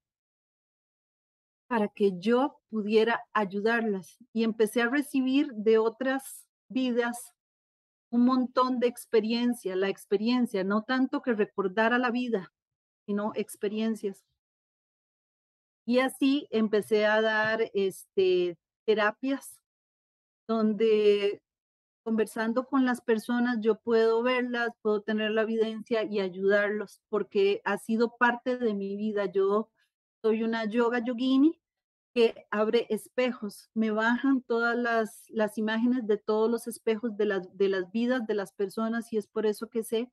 para 1.67 1.89
que 1.89 2.13
yo 2.19 2.59
pudiera 2.71 3.23
ayudarlas. 3.35 4.17
Y 4.33 4.45
empecé 4.45 4.83
a 4.83 4.89
recibir 4.89 5.53
de 5.53 5.77
otras 5.77 6.47
vidas 6.69 7.33
un 8.11 8.25
montón 8.25 8.79
de 8.79 8.89
experiencia, 8.89 9.77
la 9.77 9.89
experiencia, 9.91 10.65
no 10.65 10.83
tanto 10.83 11.21
que 11.21 11.35
recordara 11.35 11.99
la 11.99 12.11
vida, 12.11 12.53
sino 13.07 13.33
experiencias. 13.35 14.25
Y 15.85 15.99
así 15.99 16.47
empecé 16.51 17.05
a 17.07 17.21
dar 17.21 17.71
este, 17.75 18.57
terapias 18.85 19.62
donde 20.53 21.43
conversando 22.05 22.67
con 22.67 22.85
las 22.85 23.01
personas 23.01 23.59
yo 23.61 23.77
puedo 23.81 24.23
verlas, 24.23 24.71
puedo 24.83 25.03
tener 25.03 25.31
la 25.31 25.43
evidencia 25.43 26.03
y 26.05 26.21
ayudarlos, 26.21 27.01
porque 27.09 27.61
ha 27.65 27.79
sido 27.79 28.17
parte 28.17 28.59
de 28.59 28.75
mi 28.75 28.97
vida. 28.97 29.27
Yo 29.27 29.71
soy 30.23 30.43
una 30.43 30.65
yoga 30.65 30.99
yogini 30.99 31.61
que 32.15 32.47
abre 32.51 32.87
espejos, 32.91 33.71
me 33.75 33.91
bajan 33.91 34.43
todas 34.43 34.77
las, 34.77 35.25
las 35.29 35.57
imágenes 35.57 36.07
de 36.07 36.19
todos 36.19 36.51
los 36.51 36.67
espejos 36.67 37.17
de 37.17 37.25
las, 37.27 37.57
de 37.57 37.69
las 37.69 37.91
vidas 37.91 38.27
de 38.27 38.35
las 38.35 38.53
personas 38.53 39.13
y 39.13 39.17
es 39.17 39.27
por 39.27 39.47
eso 39.47 39.71
que 39.71 39.83
sé 39.83 40.11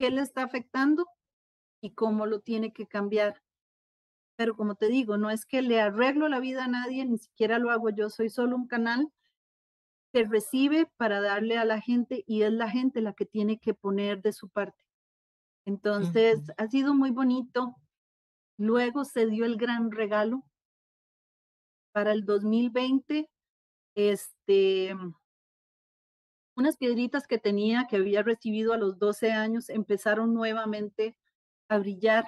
qué 0.00 0.10
le 0.10 0.22
está 0.22 0.42
afectando 0.42 1.06
y 1.80 1.92
cómo 1.92 2.26
lo 2.26 2.40
tiene 2.40 2.72
que 2.72 2.86
cambiar. 2.88 3.40
Pero 4.36 4.56
como 4.56 4.74
te 4.74 4.88
digo, 4.88 5.16
no 5.16 5.30
es 5.30 5.46
que 5.46 5.62
le 5.62 5.80
arreglo 5.80 6.28
la 6.28 6.40
vida 6.40 6.64
a 6.64 6.68
nadie, 6.68 7.04
ni 7.04 7.18
siquiera 7.18 7.58
lo 7.58 7.70
hago 7.70 7.90
yo, 7.90 8.10
soy 8.10 8.30
solo 8.30 8.56
un 8.56 8.66
canal 8.66 9.12
que 10.12 10.24
recibe 10.24 10.90
para 10.96 11.20
darle 11.20 11.56
a 11.56 11.64
la 11.64 11.80
gente 11.80 12.22
y 12.26 12.42
es 12.42 12.52
la 12.52 12.68
gente 12.68 13.00
la 13.00 13.14
que 13.14 13.24
tiene 13.24 13.58
que 13.58 13.74
poner 13.74 14.20
de 14.20 14.32
su 14.32 14.48
parte. 14.48 14.84
Entonces, 15.64 16.40
ha 16.56 16.66
sido 16.68 16.94
muy 16.94 17.10
bonito. 17.10 17.76
Luego 18.58 19.04
se 19.04 19.26
dio 19.26 19.44
el 19.44 19.56
gran 19.56 19.90
regalo 19.90 20.44
para 21.92 22.12
el 22.12 22.24
2020. 22.24 23.30
Este, 23.94 24.94
unas 26.56 26.76
piedritas 26.76 27.26
que 27.26 27.38
tenía, 27.38 27.86
que 27.88 27.96
había 27.96 28.22
recibido 28.22 28.72
a 28.72 28.78
los 28.78 28.98
12 28.98 29.32
años, 29.32 29.70
empezaron 29.70 30.34
nuevamente 30.34 31.16
a 31.68 31.78
brillar. 31.78 32.26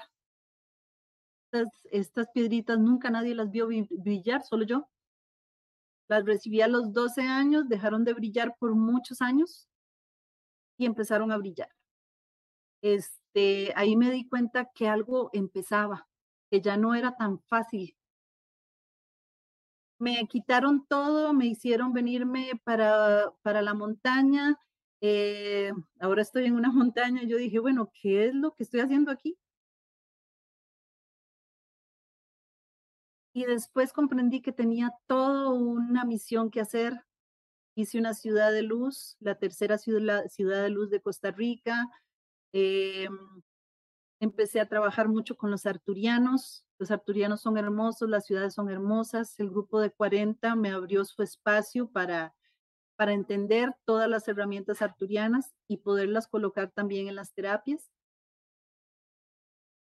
Estas, 1.52 1.68
estas 1.90 2.28
piedritas 2.32 2.78
nunca 2.78 3.10
nadie 3.10 3.34
las 3.34 3.50
vio 3.50 3.68
brillar, 3.68 4.42
solo 4.42 4.64
yo. 4.64 4.88
Las 6.08 6.24
recibí 6.24 6.60
a 6.60 6.68
los 6.68 6.92
12 6.92 7.22
años, 7.22 7.68
dejaron 7.68 8.04
de 8.04 8.14
brillar 8.14 8.56
por 8.58 8.74
muchos 8.74 9.22
años 9.22 9.68
y 10.76 10.86
empezaron 10.86 11.32
a 11.32 11.38
brillar. 11.38 11.68
Este, 12.82 13.72
ahí 13.76 13.96
me 13.96 14.10
di 14.10 14.28
cuenta 14.28 14.70
que 14.74 14.88
algo 14.88 15.30
empezaba, 15.32 16.06
que 16.50 16.60
ya 16.60 16.76
no 16.76 16.94
era 16.94 17.16
tan 17.16 17.40
fácil. 17.40 17.96
Me 19.98 20.26
quitaron 20.28 20.86
todo, 20.86 21.32
me 21.32 21.46
hicieron 21.46 21.92
venirme 21.92 22.50
para, 22.64 23.32
para 23.42 23.62
la 23.62 23.74
montaña. 23.74 24.58
Eh, 25.00 25.72
ahora 26.00 26.22
estoy 26.22 26.44
en 26.46 26.54
una 26.54 26.70
montaña. 26.72 27.22
Yo 27.24 27.36
dije, 27.38 27.58
bueno, 27.58 27.90
¿qué 28.02 28.26
es 28.26 28.34
lo 28.34 28.54
que 28.54 28.64
estoy 28.64 28.80
haciendo 28.80 29.10
aquí? 29.10 29.38
Y 33.36 33.46
después 33.46 33.92
comprendí 33.92 34.40
que 34.40 34.52
tenía 34.52 34.92
toda 35.08 35.50
una 35.50 36.04
misión 36.04 36.50
que 36.50 36.60
hacer. 36.60 37.04
Hice 37.74 37.98
una 37.98 38.14
ciudad 38.14 38.52
de 38.52 38.62
luz, 38.62 39.16
la 39.18 39.34
tercera 39.34 39.76
ciudad, 39.76 40.28
ciudad 40.28 40.62
de 40.62 40.70
luz 40.70 40.88
de 40.88 41.00
Costa 41.00 41.32
Rica. 41.32 41.90
Em, 42.52 43.18
empecé 44.20 44.60
a 44.60 44.68
trabajar 44.68 45.08
mucho 45.08 45.36
con 45.36 45.50
los 45.50 45.66
arturianos. 45.66 46.64
Los 46.78 46.92
arturianos 46.92 47.40
son 47.40 47.58
hermosos, 47.58 48.08
las 48.08 48.24
ciudades 48.24 48.54
son 48.54 48.70
hermosas. 48.70 49.38
El 49.40 49.50
grupo 49.50 49.80
de 49.80 49.90
40 49.90 50.54
me 50.54 50.70
abrió 50.70 51.04
su 51.04 51.20
espacio 51.24 51.90
para, 51.90 52.36
para 52.94 53.14
entender 53.14 53.74
todas 53.84 54.08
las 54.08 54.28
herramientas 54.28 54.80
arturianas 54.80 55.54
y 55.66 55.78
poderlas 55.78 56.28
colocar 56.28 56.70
también 56.70 57.08
en 57.08 57.16
las 57.16 57.34
terapias 57.34 57.90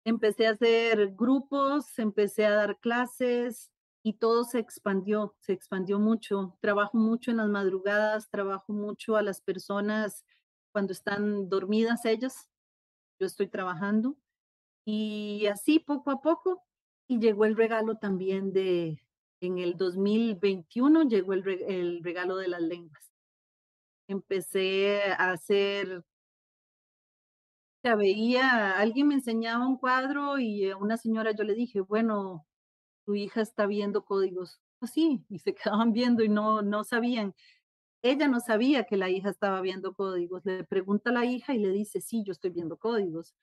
empecé 0.08 0.48
a 0.48 0.52
hacer 0.52 1.14
grupos, 1.16 2.00
empecé 2.00 2.46
a 2.46 2.56
dar 2.56 2.80
clases 2.80 3.72
y 4.04 4.14
todo 4.14 4.46
se 4.46 4.60
expandió, 4.60 5.36
se 5.42 5.52
expandió 5.52 6.00
mucho. 6.00 6.58
Trabajo 6.62 6.98
mucho 6.98 7.32
en 7.32 7.38
las 7.38 7.50
madrugadas, 7.50 8.30
trabajo 8.30 8.72
mucho 8.72 9.18
a 9.18 9.22
las 9.22 9.42
personas 9.42 10.24
cuando 10.72 10.94
están 10.94 11.50
dormidas 11.50 12.06
ellas. 12.06 12.50
Yo 13.20 13.28
estoy 13.28 13.48
trabajando 13.48 14.16
y 14.86 15.46
así 15.48 15.80
poco 15.80 16.12
a 16.12 16.22
poco 16.22 16.64
y 17.10 17.20
llegó 17.20 17.44
el 17.44 17.58
regalo 17.58 17.98
también 17.98 18.54
de 18.54 19.02
en 19.42 19.58
el 19.58 19.76
2021 19.76 21.04
llegó 21.04 21.34
el, 21.34 21.48
el 21.68 22.02
regalo 22.02 22.38
de 22.38 22.48
las 22.48 22.62
lenguas. 22.62 23.12
Empecé 24.08 25.02
a 25.18 25.32
hacer 25.32 26.06
veía, 27.84 28.77
alguien 28.77 29.07
me 29.07 29.15
enseñaba 29.15 29.67
un 29.67 29.77
cuadro 29.77 30.39
y 30.39 30.69
a 30.69 30.77
una 30.77 30.98
señora 30.98 31.31
yo 31.31 31.43
le 31.43 31.53
dije, 31.53 31.81
bueno, 31.81 32.46
tu 33.05 33.15
hija 33.15 33.41
está 33.41 33.65
viendo 33.65 34.03
códigos. 34.05 34.60
Así, 34.81 35.25
y 35.29 35.39
se 35.39 35.55
quedaban 35.55 35.93
viendo 35.93 36.24
y 36.24 36.29
no, 36.29 36.62
no 36.62 36.84
sabían. 36.84 37.34
Ella 38.03 38.27
no 38.27 38.39
sabía 38.39 38.86
que 38.86 38.98
la 38.98 39.10
hija 39.10 39.29
estaba 39.29 39.62
viendo 39.62 39.93
códigos. 39.93 40.46
Le 40.46 40.63
pregunta 40.65 41.10
a 41.10 41.13
la 41.13 41.25
hija 41.25 41.53
y 41.53 41.60
le 41.60 41.72
dice, 41.72 42.01
sí, 42.01 42.24
yo 42.25 42.31
estoy 42.31 42.51
viendo 42.51 42.77
códigos. 42.77 43.34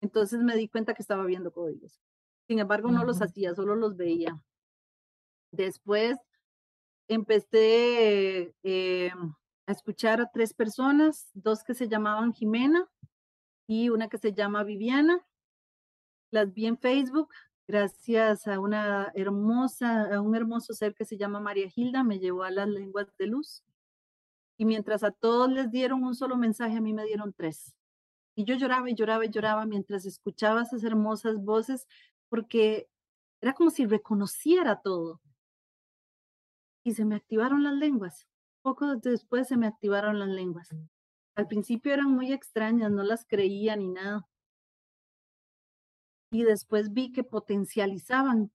Entonces 0.00 0.40
me 0.40 0.56
di 0.56 0.68
cuenta 0.68 0.94
que 0.94 1.02
estaba 1.02 1.24
viendo 1.24 1.52
códigos. 1.52 2.00
Sin 2.46 2.58
embargo, 2.58 2.90
no 2.90 3.04
los 3.04 3.22
hacía, 3.22 3.54
solo 3.54 3.74
los 3.74 3.96
veía. 3.96 4.42
Después 5.50 6.18
empecé 7.08 8.54
eh, 8.62 9.12
a 9.66 9.72
escuchar 9.72 10.20
a 10.20 10.30
tres 10.30 10.52
personas, 10.52 11.30
dos 11.32 11.64
que 11.64 11.74
se 11.74 11.88
llamaban 11.88 12.34
Jimena 12.34 12.86
y 13.66 13.88
una 13.88 14.08
que 14.08 14.18
se 14.18 14.32
llama 14.32 14.64
Viviana. 14.64 15.26
Las 16.30 16.52
vi 16.52 16.66
en 16.66 16.78
Facebook 16.78 17.30
gracias 17.66 18.46
a 18.46 18.60
una 18.60 19.10
hermosa, 19.14 20.14
a 20.14 20.20
un 20.20 20.34
hermoso 20.34 20.74
ser 20.74 20.94
que 20.94 21.04
se 21.04 21.16
llama 21.16 21.40
María 21.40 21.68
Hilda, 21.74 22.04
me 22.04 22.18
llevó 22.18 22.44
a 22.44 22.50
las 22.50 22.68
lenguas 22.68 23.06
de 23.18 23.26
luz. 23.26 23.62
Y 24.58 24.64
mientras 24.66 25.02
a 25.02 25.10
todos 25.10 25.50
les 25.50 25.70
dieron 25.70 26.04
un 26.04 26.14
solo 26.14 26.36
mensaje, 26.36 26.76
a 26.76 26.80
mí 26.80 26.92
me 26.92 27.04
dieron 27.04 27.32
tres. 27.32 27.74
Y 28.36 28.44
yo 28.44 28.56
lloraba 28.56 28.90
y 28.90 28.94
lloraba 28.94 29.24
y 29.24 29.30
lloraba 29.30 29.66
mientras 29.66 30.06
escuchaba 30.06 30.62
esas 30.62 30.84
hermosas 30.84 31.36
voces, 31.38 31.86
porque 32.28 32.88
era 33.40 33.54
como 33.54 33.70
si 33.70 33.86
reconociera 33.86 34.80
todo. 34.80 35.20
Y 36.84 36.94
se 36.94 37.04
me 37.04 37.16
activaron 37.16 37.62
las 37.62 37.74
lenguas. 37.74 38.26
Poco 38.62 38.96
después 38.96 39.48
se 39.48 39.56
me 39.56 39.66
activaron 39.66 40.18
las 40.18 40.28
lenguas. 40.28 40.68
Al 41.36 41.48
principio 41.48 41.92
eran 41.92 42.10
muy 42.10 42.32
extrañas, 42.32 42.90
no 42.90 43.02
las 43.02 43.24
creía 43.24 43.74
ni 43.76 43.88
nada. 43.88 44.26
Y 46.30 46.42
después 46.42 46.92
vi 46.92 47.12
que 47.12 47.24
potencializaban, 47.24 48.52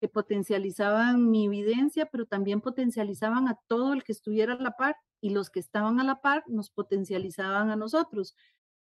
que 0.00 0.08
potencializaban 0.08 1.30
mi 1.30 1.46
evidencia, 1.46 2.06
pero 2.06 2.26
también 2.26 2.60
potencializaban 2.60 3.48
a 3.48 3.58
todo 3.66 3.92
el 3.92 4.04
que 4.04 4.12
estuviera 4.12 4.54
a 4.54 4.60
la 4.60 4.76
par 4.76 4.96
y 5.20 5.30
los 5.30 5.50
que 5.50 5.60
estaban 5.60 6.00
a 6.00 6.04
la 6.04 6.20
par 6.20 6.44
nos 6.48 6.70
potencializaban 6.70 7.70
a 7.70 7.76
nosotros. 7.76 8.36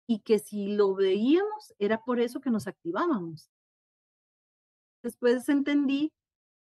Y 0.07 0.21
que 0.21 0.39
si 0.39 0.69
lo 0.69 0.95
veíamos 0.95 1.75
era 1.79 2.03
por 2.03 2.21
eso 2.21 2.41
que 2.41 2.51
nos 2.51 2.67
activábamos. 2.67 3.51
Después 5.03 5.49
entendí 5.49 6.13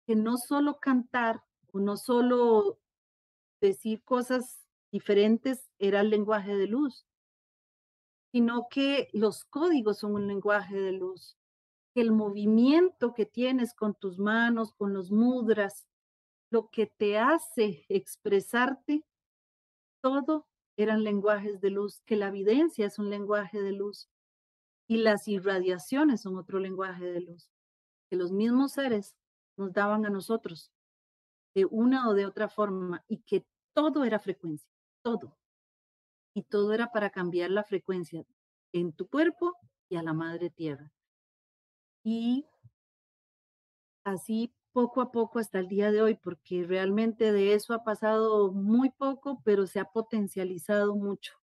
que 0.05 0.15
no 0.15 0.37
solo 0.37 0.79
cantar 0.79 1.43
o 1.71 1.79
no 1.79 1.97
solo 1.97 2.79
decir 3.61 4.03
cosas 4.03 4.61
diferentes 4.91 5.69
era 5.79 6.01
el 6.01 6.09
lenguaje 6.09 6.55
de 6.55 6.67
luz, 6.67 7.05
sino 8.31 8.67
que 8.69 9.09
los 9.13 9.45
códigos 9.45 9.99
son 9.99 10.13
un 10.13 10.27
lenguaje 10.27 10.79
de 10.79 10.93
luz, 10.93 11.37
que 11.93 12.01
el 12.01 12.11
movimiento 12.11 13.13
que 13.13 13.25
tienes 13.25 13.73
con 13.73 13.93
tus 13.95 14.19
manos, 14.19 14.73
con 14.73 14.93
los 14.93 15.11
mudras, 15.11 15.87
lo 16.49 16.69
que 16.69 16.87
te 16.87 17.17
hace 17.17 17.85
expresarte, 17.89 19.03
todo 20.01 20.47
eran 20.77 21.03
lenguajes 21.03 21.61
de 21.61 21.69
luz, 21.69 22.01
que 22.05 22.15
la 22.15 22.27
evidencia 22.27 22.85
es 22.85 22.99
un 22.99 23.09
lenguaje 23.09 23.61
de 23.61 23.71
luz 23.73 24.09
y 24.87 24.97
las 24.97 25.27
irradiaciones 25.27 26.21
son 26.21 26.37
otro 26.37 26.59
lenguaje 26.59 27.05
de 27.05 27.21
luz, 27.21 27.49
que 28.09 28.15
los 28.15 28.31
mismos 28.31 28.73
seres 28.73 29.15
nos 29.57 29.73
daban 29.73 30.05
a 30.05 30.09
nosotros 30.09 30.71
de 31.53 31.65
una 31.65 32.09
o 32.09 32.13
de 32.13 32.25
otra 32.25 32.49
forma 32.49 33.03
y 33.07 33.19
que 33.19 33.45
todo 33.73 34.03
era 34.03 34.19
frecuencia 34.19 34.70
todo. 35.01 35.37
Y 36.33 36.43
todo 36.43 36.73
era 36.73 36.91
para 36.91 37.09
cambiar 37.09 37.51
la 37.51 37.63
frecuencia. 37.63 38.23
en 38.73 38.93
tu 38.93 39.07
cuerpo 39.09 39.53
y 39.89 39.97
a 39.97 40.03
la 40.03 40.13
madre 40.13 40.49
tierra. 40.49 40.91
Y 42.03 42.45
así 44.05 44.53
poco 44.71 45.01
a 45.01 45.11
poco 45.11 45.39
hasta 45.39 45.59
el 45.59 45.67
día 45.67 45.91
de 45.91 46.01
hoy, 46.01 46.15
porque 46.15 46.63
realmente 46.63 47.31
de 47.31 47.53
eso 47.53 47.73
ha 47.73 47.83
pasado 47.83 48.51
muy 48.51 48.89
poco, 48.91 49.41
pero 49.43 49.67
se 49.67 49.79
ha 49.79 49.85
potencializado 49.85 50.95
mucho. 50.95 51.33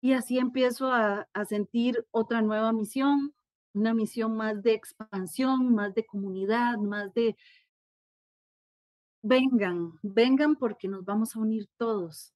Y 0.00 0.12
así 0.12 0.38
empiezo 0.38 0.92
a, 0.92 1.28
sentir 1.48 2.06
otra 2.12 2.40
nueva 2.40 2.72
misión, 2.72 3.34
una 3.74 3.94
misión 3.94 4.36
más 4.36 4.62
de 4.62 4.72
expansión, 4.74 5.74
más 5.74 5.94
de 5.94 6.06
comunidad, 6.06 6.78
más 6.78 7.12
de, 7.14 7.36
vengan, 9.22 9.92
vengan 10.02 10.56
porque 10.56 10.88
nos 10.88 11.04
vamos 11.04 11.34
a 11.34 11.40
unir 11.40 11.68
todos. 11.76 12.34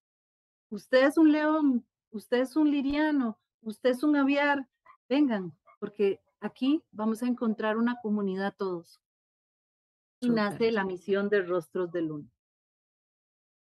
Usted 0.70 1.06
es 1.06 1.18
un 1.18 1.32
león, 1.32 1.86
usted 2.10 2.38
es 2.38 2.56
un 2.56 2.70
liriano, 2.70 3.38
usted 3.60 3.90
es 3.90 4.02
un 4.02 4.16
aviar, 4.16 4.68
vengan, 5.08 5.52
porque 5.78 6.20
aquí 6.40 6.82
vamos 6.90 7.22
a 7.22 7.26
encontrar 7.26 7.76
una 7.76 7.96
comunidad 8.02 8.54
todos. 8.56 9.00
Y 10.20 10.30
nace 10.30 10.70
la 10.70 10.84
misión 10.84 11.28
de 11.28 11.42
Rostros 11.42 11.90
de 11.90 12.02
Luna. 12.02 12.28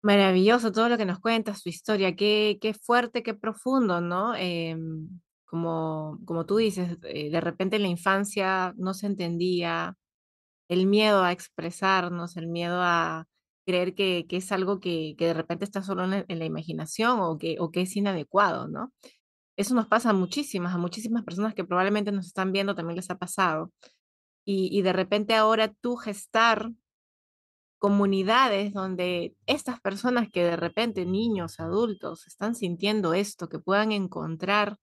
Maravilloso 0.02 0.72
todo 0.72 0.90
lo 0.90 0.98
que 0.98 1.06
nos 1.06 1.20
cuentas, 1.20 1.62
tu 1.62 1.70
historia, 1.70 2.16
qué, 2.16 2.58
qué 2.62 2.74
fuerte, 2.74 3.22
qué 3.22 3.34
profundo, 3.34 4.00
¿no? 4.02 4.34
Em, 4.36 5.10
como, 5.46 6.20
como 6.26 6.46
tú 6.46 6.58
dices, 6.58 6.98
eh, 7.04 7.30
de 7.30 7.42
repente 7.42 7.76
en 7.76 7.82
la 7.82 7.90
infancia 7.90 8.74
no 8.78 8.94
se 8.94 9.08
entendía 9.08 9.98
el 10.70 10.88
miedo 10.88 11.24
a 11.24 11.32
expresarnos, 11.34 12.38
el 12.38 12.48
miedo 12.48 12.80
a 12.82 13.28
creer 13.66 13.96
que, 13.96 14.26
que 14.30 14.38
es 14.38 14.52
algo 14.52 14.80
que, 14.80 15.16
que, 15.18 15.28
de 15.28 15.34
repente 15.34 15.66
está 15.66 15.84
solo 15.84 16.04
en, 16.06 16.40
la 16.40 16.46
imaginación 16.46 17.20
o 17.20 17.38
que, 17.38 17.58
o 17.60 17.72
que 17.72 17.82
es 17.82 17.96
inadecuado, 17.96 18.68
¿no? 18.68 18.94
Eso 19.58 19.76
nos 19.76 19.88
pasa 19.88 20.12
a 20.12 20.14
muchísimas, 20.14 20.74
a 20.74 20.78
muchísimas 20.78 21.24
personas 21.24 21.54
que 21.54 21.66
probablemente 21.66 22.12
nos 22.12 22.28
están 22.28 22.52
viendo 22.54 22.76
también 22.76 22.96
les 22.96 23.10
ha 23.12 23.18
pasado. 23.18 23.72
Y, 24.46 24.70
y 24.78 24.82
de 24.82 24.94
repente 24.94 25.36
ahora 25.36 25.74
tú 25.82 25.98
gestar 25.98 26.72
comunidades 27.80 28.74
donde 28.74 29.36
estas 29.46 29.80
personas 29.82 30.30
que 30.32 30.44
de 30.44 30.56
repente, 30.58 31.06
niños, 31.06 31.60
adultos, 31.60 32.28
están 32.28 32.56
sintiendo 32.56 33.14
esto, 33.14 33.50
que 33.50 33.60
puedan 33.60 33.92
encontrar 33.92 34.78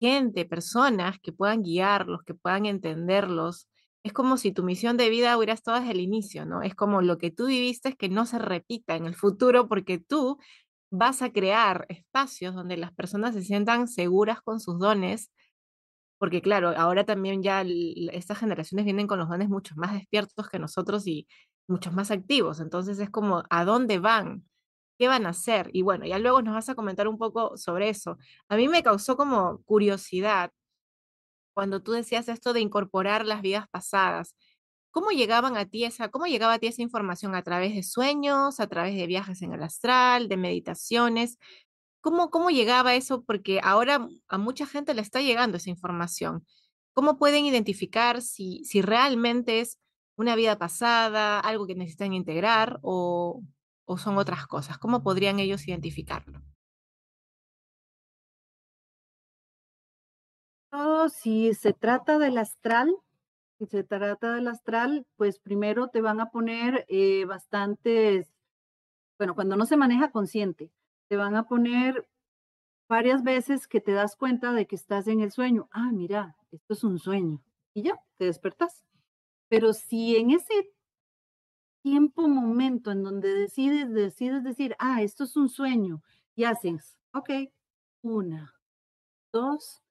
gente, 0.00 0.46
personas 0.46 1.18
que 1.20 1.32
puedan 1.32 1.62
guiarlos, 1.62 2.22
que 2.24 2.34
puedan 2.34 2.66
entenderlos. 2.66 3.68
Es 4.02 4.12
como 4.12 4.36
si 4.38 4.52
tu 4.52 4.62
misión 4.62 4.96
de 4.96 5.10
vida 5.10 5.36
hubiera 5.36 5.52
estado 5.52 5.78
desde 5.78 5.92
el 5.92 6.00
inicio, 6.00 6.46
¿no? 6.46 6.62
Es 6.62 6.74
como 6.74 7.02
lo 7.02 7.18
que 7.18 7.30
tú 7.30 7.46
viviste 7.46 7.90
es 7.90 7.96
que 7.96 8.08
no 8.08 8.24
se 8.26 8.38
repita 8.38 8.96
en 8.96 9.04
el 9.06 9.14
futuro 9.14 9.68
porque 9.68 9.98
tú 9.98 10.38
vas 10.90 11.22
a 11.22 11.32
crear 11.32 11.86
espacios 11.88 12.54
donde 12.54 12.76
las 12.76 12.92
personas 12.92 13.34
se 13.34 13.42
sientan 13.42 13.88
seguras 13.88 14.40
con 14.42 14.58
sus 14.60 14.78
dones, 14.78 15.30
porque 16.18 16.42
claro, 16.42 16.70
ahora 16.76 17.04
también 17.04 17.42
ya 17.42 17.64
estas 18.12 18.38
generaciones 18.38 18.84
vienen 18.84 19.06
con 19.06 19.18
los 19.18 19.28
dones 19.28 19.48
mucho 19.48 19.74
más 19.76 19.92
despiertos 19.94 20.48
que 20.48 20.58
nosotros 20.58 21.06
y 21.06 21.28
muchos 21.68 21.92
más 21.94 22.10
activos, 22.10 22.60
entonces 22.60 22.98
es 22.98 23.10
como, 23.10 23.44
¿a 23.50 23.64
dónde 23.64 23.98
van? 23.98 24.44
¿Qué 24.98 25.08
van 25.08 25.26
a 25.26 25.30
hacer? 25.30 25.70
Y 25.72 25.82
bueno, 25.82 26.06
ya 26.06 26.18
luego 26.18 26.42
nos 26.42 26.54
vas 26.54 26.68
a 26.68 26.74
comentar 26.74 27.08
un 27.08 27.18
poco 27.18 27.56
sobre 27.56 27.88
eso. 27.88 28.18
A 28.48 28.56
mí 28.56 28.68
me 28.68 28.82
causó 28.82 29.16
como 29.16 29.62
curiosidad 29.64 30.52
cuando 31.54 31.82
tú 31.82 31.92
decías 31.92 32.28
esto 32.28 32.52
de 32.52 32.60
incorporar 32.60 33.26
las 33.26 33.42
vidas 33.42 33.66
pasadas. 33.70 34.34
¿Cómo 34.90 35.10
llegaban 35.10 35.56
a 35.56 35.66
ti 35.66 35.84
esa, 35.84 36.08
cómo 36.08 36.26
llegaba 36.26 36.54
a 36.54 36.58
ti 36.58 36.66
esa 36.66 36.82
información? 36.82 37.34
¿A 37.34 37.42
través 37.42 37.74
de 37.74 37.82
sueños, 37.82 38.60
a 38.60 38.66
través 38.66 38.96
de 38.96 39.06
viajes 39.06 39.42
en 39.42 39.52
el 39.52 39.62
astral, 39.62 40.28
de 40.28 40.36
meditaciones? 40.36 41.38
¿Cómo, 42.00 42.30
cómo 42.30 42.50
llegaba 42.50 42.94
eso? 42.94 43.24
Porque 43.24 43.60
ahora 43.62 44.08
a 44.28 44.38
mucha 44.38 44.66
gente 44.66 44.94
le 44.94 45.02
está 45.02 45.20
llegando 45.20 45.58
esa 45.58 45.70
información. 45.70 46.44
¿Cómo 46.92 47.18
pueden 47.18 47.46
identificar 47.46 48.22
si, 48.22 48.64
si 48.64 48.82
realmente 48.82 49.60
es 49.60 49.78
una 50.16 50.34
vida 50.36 50.58
pasada, 50.58 51.40
algo 51.40 51.66
que 51.66 51.74
necesitan 51.74 52.12
integrar 52.12 52.80
o, 52.82 53.42
o 53.84 53.98
son 53.98 54.18
otras 54.18 54.46
cosas? 54.46 54.78
¿Cómo 54.78 55.02
podrían 55.02 55.38
ellos 55.40 55.68
identificarlo? 55.68 56.42
Oh, 60.72 61.08
si 61.08 61.52
se 61.54 61.72
trata 61.72 62.18
del 62.18 62.38
astral, 62.38 62.94
si 63.58 63.66
se 63.66 63.82
trata 63.84 64.34
del 64.34 64.48
astral, 64.48 65.06
pues 65.16 65.38
primero 65.40 65.88
te 65.88 66.00
van 66.00 66.20
a 66.20 66.30
poner 66.30 66.86
eh, 66.88 67.24
bastantes, 67.24 68.32
bueno, 69.18 69.34
cuando 69.34 69.56
no 69.56 69.66
se 69.66 69.76
maneja 69.76 70.10
consciente, 70.10 70.70
te 71.08 71.16
van 71.16 71.34
a 71.34 71.48
poner 71.48 72.08
varias 72.88 73.22
veces 73.22 73.66
que 73.66 73.80
te 73.80 73.92
das 73.92 74.16
cuenta 74.16 74.52
de 74.52 74.66
que 74.66 74.76
estás 74.76 75.08
en 75.08 75.20
el 75.20 75.32
sueño. 75.32 75.68
Ah, 75.72 75.90
mira, 75.92 76.36
esto 76.52 76.74
es 76.74 76.84
un 76.84 76.98
sueño. 76.98 77.42
Y 77.74 77.82
ya, 77.82 78.00
te 78.16 78.26
despertas. 78.26 78.84
Pero 79.48 79.72
si 79.72 80.16
en 80.16 80.30
ese 80.30 80.72
tiempo, 81.82 82.28
momento 82.28 82.90
en 82.92 83.02
donde 83.02 83.34
decides, 83.34 83.92
decides 83.92 84.44
decir, 84.44 84.76
ah, 84.78 85.02
esto 85.02 85.24
es 85.24 85.36
un 85.36 85.48
sueño, 85.48 86.02
y 86.36 86.44
haces, 86.44 86.96
ok, 87.12 87.30
una, 88.02 88.54
dos, 89.32 89.82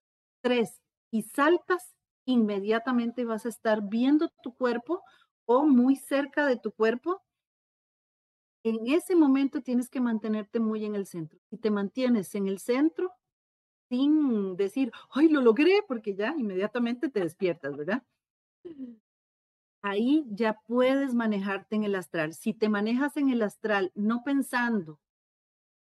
tres, 0.49 0.81
y 1.11 1.21
saltas, 1.21 1.93
inmediatamente 2.25 3.23
vas 3.23 3.45
a 3.45 3.49
estar 3.49 3.83
viendo 3.87 4.31
tu 4.41 4.55
cuerpo 4.55 5.03
o 5.45 5.63
muy 5.63 5.95
cerca 5.95 6.47
de 6.47 6.57
tu 6.57 6.71
cuerpo. 6.71 7.21
En 8.63 8.87
ese 8.87 9.15
momento 9.15 9.61
tienes 9.61 9.91
que 9.91 10.01
mantenerte 10.01 10.59
muy 10.59 10.85
en 10.85 10.95
el 10.95 11.05
centro. 11.05 11.37
Si 11.51 11.57
te 11.57 11.69
mantienes 11.69 12.33
en 12.33 12.47
el 12.47 12.57
centro, 12.57 13.11
sin 13.89 14.55
decir, 14.55 14.91
ay, 15.11 15.29
lo 15.29 15.41
logré, 15.41 15.83
porque 15.87 16.15
ya 16.15 16.33
inmediatamente 16.35 17.09
te 17.09 17.19
despiertas, 17.19 17.77
¿verdad? 17.77 18.03
ahí 19.83 20.25
ya 20.31 20.59
puedes 20.65 21.13
manejarte 21.13 21.75
en 21.75 21.83
el 21.83 21.93
astral. 21.93 22.33
Si 22.33 22.55
te 22.55 22.69
manejas 22.69 23.17
en 23.17 23.29
el 23.29 23.43
astral 23.43 23.91
no 23.93 24.23
pensando 24.23 24.99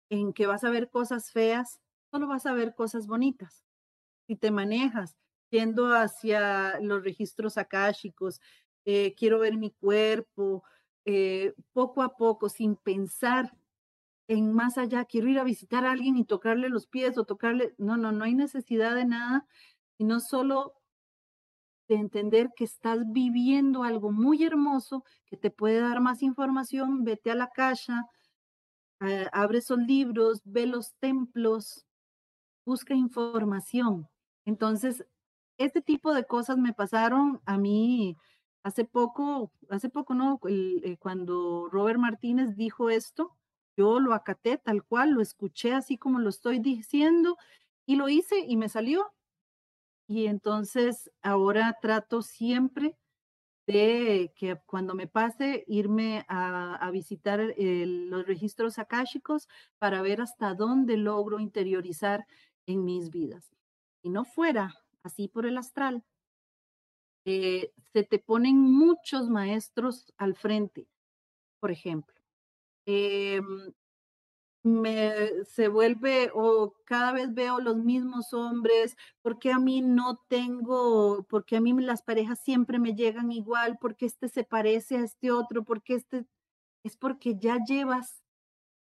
en 0.09 0.33
que 0.33 0.45
vas 0.45 0.65
a 0.65 0.69
ver 0.69 0.89
cosas 0.89 1.31
feas, 1.31 1.79
solo 2.11 2.27
vas 2.27 2.45
a 2.45 2.53
ver 2.53 2.75
cosas 2.75 3.07
bonitas. 3.07 3.66
Si 4.27 4.35
te 4.35 4.51
manejas 4.51 5.15
yendo 5.49 5.93
hacia 5.95 6.79
los 6.81 7.01
registros 7.03 7.57
akáshicos, 7.57 8.41
eh, 8.85 9.15
quiero 9.15 9.39
ver 9.39 9.55
mi 9.57 9.71
cuerpo, 9.71 10.63
eh, 11.05 11.53
poco 11.73 12.01
a 12.03 12.17
poco, 12.17 12.49
sin 12.49 12.75
pensar 12.75 13.53
en 14.27 14.53
más 14.53 14.77
allá, 14.77 15.05
quiero 15.05 15.29
ir 15.29 15.39
a 15.39 15.45
visitar 15.45 15.85
a 15.85 15.91
alguien 15.91 16.17
y 16.17 16.25
tocarle 16.25 16.69
los 16.69 16.87
pies 16.87 17.17
o 17.17 17.25
tocarle, 17.25 17.75
no, 17.77 17.97
no, 17.97 18.11
no 18.11 18.25
hay 18.25 18.35
necesidad 18.35 18.95
de 18.95 19.05
nada, 19.05 19.47
sino 19.97 20.19
solo 20.19 20.75
de 21.89 21.95
entender 21.95 22.49
que 22.55 22.65
estás 22.65 22.99
viviendo 23.11 23.83
algo 23.83 24.11
muy 24.11 24.43
hermoso 24.43 25.03
que 25.25 25.37
te 25.37 25.51
puede 25.51 25.79
dar 25.79 26.01
más 26.01 26.21
información, 26.21 27.03
vete 27.05 27.31
a 27.31 27.35
la 27.35 27.49
caja, 27.49 28.05
eh, 29.01 29.27
abre 29.31 29.59
esos 29.59 29.79
libros, 29.79 30.41
ve 30.43 30.65
los 30.67 30.95
templos, 30.99 31.85
busca 32.65 32.95
información. 32.95 34.09
Entonces, 34.47 35.05
este 35.57 35.81
tipo 35.81 36.13
de 36.13 36.25
cosas 36.25 36.57
me 36.57 36.73
pasaron 36.73 37.41
a 37.45 37.57
mí 37.57 38.17
hace 38.63 38.85
poco, 38.85 39.51
hace 39.69 39.89
poco, 39.89 40.13
¿no? 40.13 40.39
Eh, 40.49 40.97
cuando 40.99 41.67
Robert 41.69 41.99
Martínez 41.99 42.55
dijo 42.55 42.89
esto, 42.89 43.35
yo 43.75 43.99
lo 43.99 44.13
acaté 44.13 44.57
tal 44.57 44.83
cual, 44.83 45.11
lo 45.11 45.21
escuché 45.21 45.73
así 45.73 45.97
como 45.97 46.19
lo 46.19 46.29
estoy 46.29 46.59
diciendo 46.59 47.37
y 47.85 47.97
lo 47.97 48.09
hice 48.09 48.39
y 48.39 48.57
me 48.57 48.69
salió 48.69 49.13
y 50.07 50.27
entonces 50.27 51.11
ahora 51.21 51.77
trato 51.81 52.21
siempre 52.21 52.97
de 53.67 54.31
que 54.37 54.57
cuando 54.65 54.95
me 54.95 55.07
pase 55.07 55.65
irme 55.67 56.25
a, 56.29 56.89
visitar 56.93 57.41
los 57.57 58.25
registros 58.25 58.79
akáshicos 58.79 59.49
para 59.77 60.01
ver 60.01 60.21
hasta 60.21 60.53
dónde 60.55 60.95
logro 60.95 61.41
interiorizar 61.41 62.25
en 62.65 62.85
mis 62.85 63.09
vidas. 63.09 63.56
No 64.09 64.25
fuera 64.25 64.73
así 65.03 65.27
por 65.27 65.45
el 65.45 65.57
astral, 65.57 66.03
eh, 67.25 67.71
se 67.93 68.03
te 68.03 68.19
ponen 68.19 68.57
muchos 68.57 69.29
maestros 69.29 70.13
al 70.17 70.35
frente, 70.35 70.87
por 71.59 71.71
ejemplo. 71.71 72.15
Em, 72.85 73.73
me 74.63 75.43
se 75.45 75.67
vuelve 75.69 76.31
o 76.33 76.73
cada 76.85 77.13
vez 77.13 77.33
veo 77.33 77.59
los 77.59 77.77
mismos 77.77 78.33
hombres, 78.33 78.95
porque 79.21 79.51
a 79.51 79.59
mí 79.59 79.81
no 79.81 80.23
tengo, 80.27 81.25
porque 81.29 81.57
a 81.57 81.61
mí 81.61 81.73
las 81.81 82.01
parejas 82.03 82.39
siempre 82.41 82.79
me 82.79 82.93
llegan 82.93 83.31
igual, 83.31 83.77
porque 83.79 84.05
este 84.05 84.29
se 84.29 84.43
parece 84.43 84.97
a 84.97 85.03
este 85.03 85.31
otro, 85.31 85.63
porque 85.63 85.95
este 85.95 86.25
es 86.83 86.97
porque 86.97 87.37
ya 87.39 87.57
llevas 87.67 88.23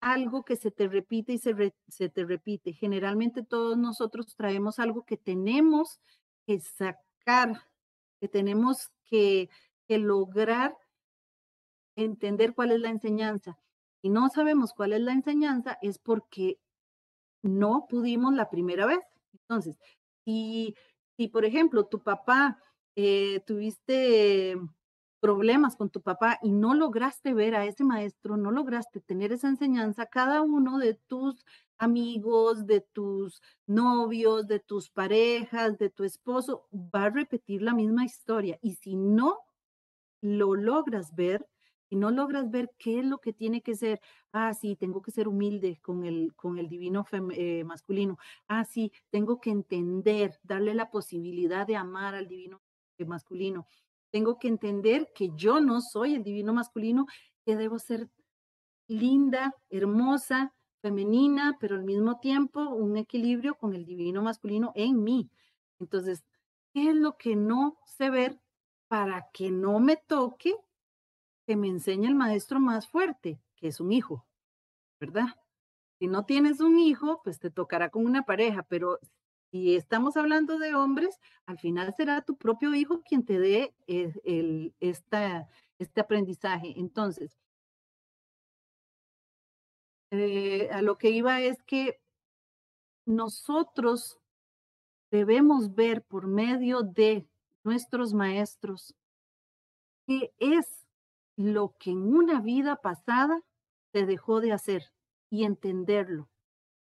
algo 0.05 0.45
que 0.45 0.57
se 0.57 0.71
te 0.71 0.87
repite 0.87 1.33
y 1.33 1.39
se, 1.39 1.75
se 1.89 2.09
te 2.11 2.25
repite. 2.25 2.75
Generalmente 2.75 3.43
todos 3.43 3.79
nosotros 3.79 4.37
traemos 4.37 4.79
algo 4.79 5.07
que 5.07 5.17
tenemos 5.17 5.99
que 6.47 6.61
sacar, 6.61 7.67
que 8.21 8.29
tenemos 8.29 8.91
que, 9.07 9.49
que 9.89 9.97
lograr 9.99 10.77
entender 11.97 12.55
cuál 12.55 12.73
es 12.73 12.81
la 12.81 12.91
enseñanza 12.91 13.59
y 14.03 14.11
no 14.11 14.29
sabemos 14.29 14.75
cuál 14.75 14.93
es 14.93 15.01
la 15.01 15.13
enseñanza, 15.13 15.79
es 15.81 15.99
porque 15.99 16.59
no 17.43 17.87
pudimos 17.89 18.35
la 18.35 18.51
primera 18.51 18.85
vez. 18.85 19.01
Entonces, 19.33 19.79
si, 20.27 20.75
si 21.17 21.29
por 21.29 21.47
ejemplo, 21.47 21.87
tu 21.87 22.03
papá, 22.03 22.59
eh, 22.95 23.41
tuviste 23.47 24.57
problemas 25.25 25.75
con 25.75 25.89
tu 25.89 26.03
papá 26.03 26.39
y 26.43 26.53
no 26.53 26.75
lograste 26.75 27.33
ver 27.33 27.55
a 27.55 27.65
ese 27.65 27.83
maestro, 27.83 28.37
no 28.37 28.51
lograste 28.51 29.01
tener 29.01 29.33
esa 29.33 29.49
enseñanza, 29.49 30.05
cada 30.05 30.43
uno 30.43 30.77
de 30.77 30.93
tus 30.93 31.47
amigos, 31.79 32.67
de 32.67 32.83
tus 32.83 33.41
novios, 33.67 34.47
de 34.47 34.61
tus 34.61 34.91
parejas, 34.91 35.79
de 35.79 35.89
tu 35.89 36.05
esposo, 36.05 36.69
va 36.75 37.05
a 37.05 37.11
repetir 37.11 37.63
la 37.63 37.73
misma 37.73 38.05
historia. 38.05 38.59
Y 38.61 38.75
si 38.75 38.97
no 38.97 39.39
lo 40.21 40.57
logras 40.57 41.15
ver, 41.15 41.49
y 41.89 41.97
no 41.97 42.11
logras 42.11 42.51
ver 42.51 42.71
qué 42.77 42.99
es 42.99 43.07
lo 43.07 43.17
que 43.17 43.33
tiene 43.33 43.63
que 43.63 43.77
ser, 43.77 44.03
ah, 44.33 44.53
sí, 44.53 44.77
tengo 44.77 45.01
que 45.01 45.11
ser 45.11 45.27
humilde 45.27 45.79
con 45.81 46.05
el, 46.05 46.35
con 46.35 46.59
el 46.59 46.69
divino 46.69 47.07
eh, 47.33 47.65
masculino, 47.65 48.19
ah, 48.47 48.67
sí, 48.67 48.93
tengo 49.09 49.41
que 49.41 49.49
entender, 49.49 50.39
darle 50.43 50.75
la 50.75 50.91
posibilidad 50.91 51.67
de 51.67 51.77
amar 51.77 52.15
al 52.15 52.29
divino 52.29 52.61
masculino, 53.07 53.67
tengo 54.15 54.39
que 54.39 54.47
entender 54.47 55.11
que 55.13 55.31
yo 55.35 55.59
no 55.59 55.81
soy 55.81 56.15
el 56.15 56.23
divino 56.23 56.53
masculino, 56.53 57.07
que 57.45 57.57
debo 57.57 57.81
ser 57.81 58.09
linda, 58.87 59.57
hermosa, 59.71 60.55
femenina, 60.81 61.57
pero 61.59 61.75
al 61.75 61.83
mismo 61.83 62.21
tiempo 62.21 62.61
un 62.61 62.97
equilibrio 62.97 63.57
con 63.57 63.75
el 63.75 63.85
divino 63.85 64.23
masculino 64.23 64.71
en 64.77 65.03
mí. 65.03 65.33
Entonces, 65.81 66.25
¿qué 66.73 66.91
es 66.91 66.95
lo 66.95 67.17
que 67.17 67.35
no 67.35 67.77
sé 67.87 68.09
ver 68.09 68.39
para 68.87 69.31
que 69.33 69.51
no 69.51 69.81
me 69.81 69.97
toque 69.97 70.55
que 71.45 71.57
me 71.57 71.67
enseñe 71.67 72.07
el 72.07 72.15
maestro 72.15 72.61
más 72.61 72.87
fuerte, 72.87 73.41
que 73.57 73.67
es 73.67 73.81
un 73.81 73.91
hijo, 73.91 74.25
¿verdad? 75.01 75.27
Si 75.99 76.07
no 76.07 76.25
tienes 76.25 76.61
un 76.61 76.79
hijo, 76.79 77.21
pues 77.25 77.41
te 77.41 77.51
tocará 77.51 77.91
con 77.91 78.07
una 78.07 78.23
pareja, 78.23 78.63
pero 78.63 79.01
si 79.55 79.77
estamos 79.77 80.17
hablando 80.17 80.59
de 80.59 80.75
hombres, 80.75 81.21
al 81.47 81.61
final 81.61 81.95
será 81.95 82.23
tu 82.23 82.37
propio 82.37 82.75
hijo 82.75 83.03
quien 83.03 83.25
te 83.25 83.39
dé 83.39 83.73
el, 83.87 84.75
este 84.81 86.01
aprendizaje. 86.01 86.75
Entonces, 86.77 87.39
eh, 90.11 90.69
a 90.73 90.83
lo 90.83 90.99
que 90.99 91.11
iba 91.11 91.41
es 91.41 91.63
que 91.63 92.01
nosotros 93.07 94.19
debemos 95.13 95.77
ver 95.77 96.03
por 96.03 96.27
medio 96.27 96.83
de 96.83 97.29
nuestros 97.63 98.13
maestros 98.13 98.97
qué 100.09 100.33
es 100.39 100.85
lo 101.37 101.77
que 101.79 101.93
en 101.93 102.13
una 102.13 102.41
vida 102.41 102.75
pasada 102.83 103.41
se 103.93 104.05
dejó 104.05 104.41
de 104.41 104.51
hacer 104.51 104.93
y 105.31 105.45
entenderlo. 105.45 106.29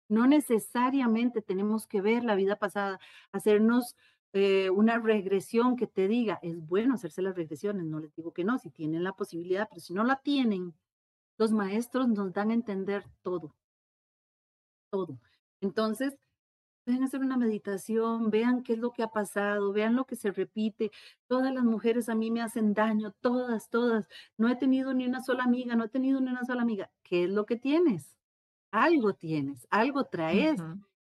No 0.09 0.27
necesariamente 0.27 1.41
tenemos 1.41 1.87
que 1.87 2.01
ver 2.01 2.23
la 2.23 2.35
vida 2.35 2.57
pasada, 2.57 2.99
hacernos 3.31 3.95
eh, 4.33 4.69
una 4.69 4.99
regresión 4.99 5.75
que 5.75 5.87
te 5.87 6.07
diga, 6.07 6.39
es 6.41 6.57
bueno 6.59 6.95
hacerse 6.95 7.21
las 7.21 7.35
regresiones, 7.35 7.85
no 7.85 7.99
les 7.99 8.13
digo 8.15 8.33
que 8.33 8.43
no, 8.43 8.59
si 8.59 8.69
tienen 8.69 9.03
la 9.03 9.13
posibilidad, 9.13 9.67
pero 9.69 9.81
si 9.81 9.93
no 9.93 10.03
la 10.03 10.17
tienen, 10.17 10.73
los 11.37 11.51
maestros 11.51 12.07
nos 12.09 12.33
dan 12.33 12.51
a 12.51 12.53
entender 12.55 13.05
todo, 13.21 13.55
todo. 14.89 15.19
Entonces, 15.61 16.17
pueden 16.85 17.03
hacer 17.03 17.21
una 17.21 17.37
meditación, 17.37 18.31
vean 18.31 18.63
qué 18.63 18.73
es 18.73 18.79
lo 18.79 18.93
que 18.93 19.03
ha 19.03 19.09
pasado, 19.09 19.73
vean 19.73 19.95
lo 19.95 20.05
que 20.05 20.15
se 20.15 20.31
repite. 20.31 20.91
Todas 21.27 21.53
las 21.53 21.63
mujeres 21.65 22.09
a 22.09 22.15
mí 22.15 22.31
me 22.31 22.41
hacen 22.41 22.73
daño, 22.73 23.13
todas, 23.21 23.69
todas. 23.69 24.07
No 24.37 24.49
he 24.49 24.55
tenido 24.55 24.93
ni 24.93 25.05
una 25.07 25.21
sola 25.23 25.43
amiga, 25.43 25.75
no 25.75 25.85
he 25.85 25.89
tenido 25.89 26.21
ni 26.21 26.31
una 26.31 26.45
sola 26.45 26.61
amiga. 26.63 26.91
¿Qué 27.03 27.25
es 27.25 27.29
lo 27.31 27.45
que 27.45 27.57
tienes? 27.57 28.16
Algo 28.71 29.13
tienes, 29.13 29.67
algo 29.69 30.05
traes 30.05 30.61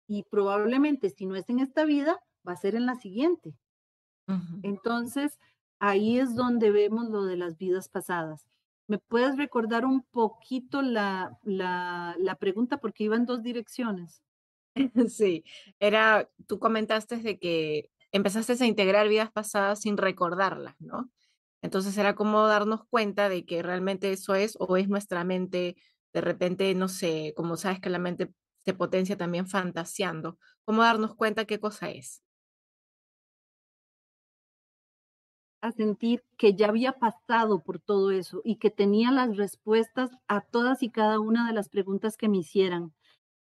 y 0.07 0.23
probablemente 0.23 1.09
si 1.09 1.25
no 1.25 1.35
es 1.35 1.49
en 1.49 1.59
esta 1.59 1.85
vida, 1.85 2.19
va 2.47 2.53
a 2.53 2.57
ser 2.57 2.75
en 2.75 2.85
la 2.85 2.95
siguiente. 2.95 3.53
Entonces, 4.61 5.39
ahí 5.79 6.19
es 6.19 6.35
donde 6.35 6.71
vemos 6.71 7.09
lo 7.09 7.25
de 7.25 7.37
las 7.37 7.57
vidas 7.57 7.89
pasadas. 7.89 8.47
¿Me 8.87 8.97
puedes 8.97 9.37
recordar 9.37 9.85
un 9.85 10.03
poquito 10.03 10.81
la, 10.81 11.37
la, 11.43 12.15
la 12.19 12.35
pregunta 12.35 12.77
porque 12.77 13.05
iba 13.05 13.15
en 13.15 13.25
dos 13.25 13.43
direcciones? 13.43 14.23
Sí, 15.09 15.43
era, 15.79 16.29
tú 16.47 16.59
comentaste 16.59 17.17
de 17.17 17.39
que 17.39 17.89
empezaste 18.11 18.53
a 18.63 18.67
integrar 18.67 19.07
vidas 19.07 19.31
pasadas 19.31 19.81
sin 19.81 19.97
recordarlas, 19.97 20.75
¿no? 20.79 21.09
Entonces 21.61 21.97
era 21.97 22.15
como 22.15 22.47
darnos 22.47 22.83
cuenta 22.85 23.29
de 23.29 23.45
que 23.45 23.61
realmente 23.61 24.11
eso 24.11 24.33
es 24.35 24.57
o 24.59 24.77
es 24.77 24.89
nuestra 24.89 25.23
mente 25.23 25.75
de 26.13 26.21
repente, 26.21 26.73
no 26.75 26.87
sé, 26.89 27.33
como 27.35 27.57
sabes 27.57 27.79
que 27.79 27.89
la 27.89 27.99
mente 27.99 28.33
se 28.59 28.73
potencia 28.73 29.17
también 29.17 29.47
fantaseando, 29.47 30.37
¿cómo 30.65 30.83
darnos 30.83 31.15
cuenta 31.15 31.45
qué 31.45 31.59
cosa 31.59 31.89
es? 31.91 32.23
A 35.61 35.71
sentir 35.71 36.23
que 36.37 36.55
ya 36.55 36.69
había 36.69 36.93
pasado 36.93 37.61
por 37.61 37.79
todo 37.79 38.09
eso 38.11 38.41
y 38.43 38.55
que 38.55 38.71
tenía 38.71 39.11
las 39.11 39.37
respuestas 39.37 40.09
a 40.27 40.41
todas 40.41 40.81
y 40.81 40.89
cada 40.89 41.19
una 41.19 41.45
de 41.47 41.53
las 41.53 41.69
preguntas 41.69 42.17
que 42.17 42.27
me 42.29 42.37
hicieran. 42.39 42.93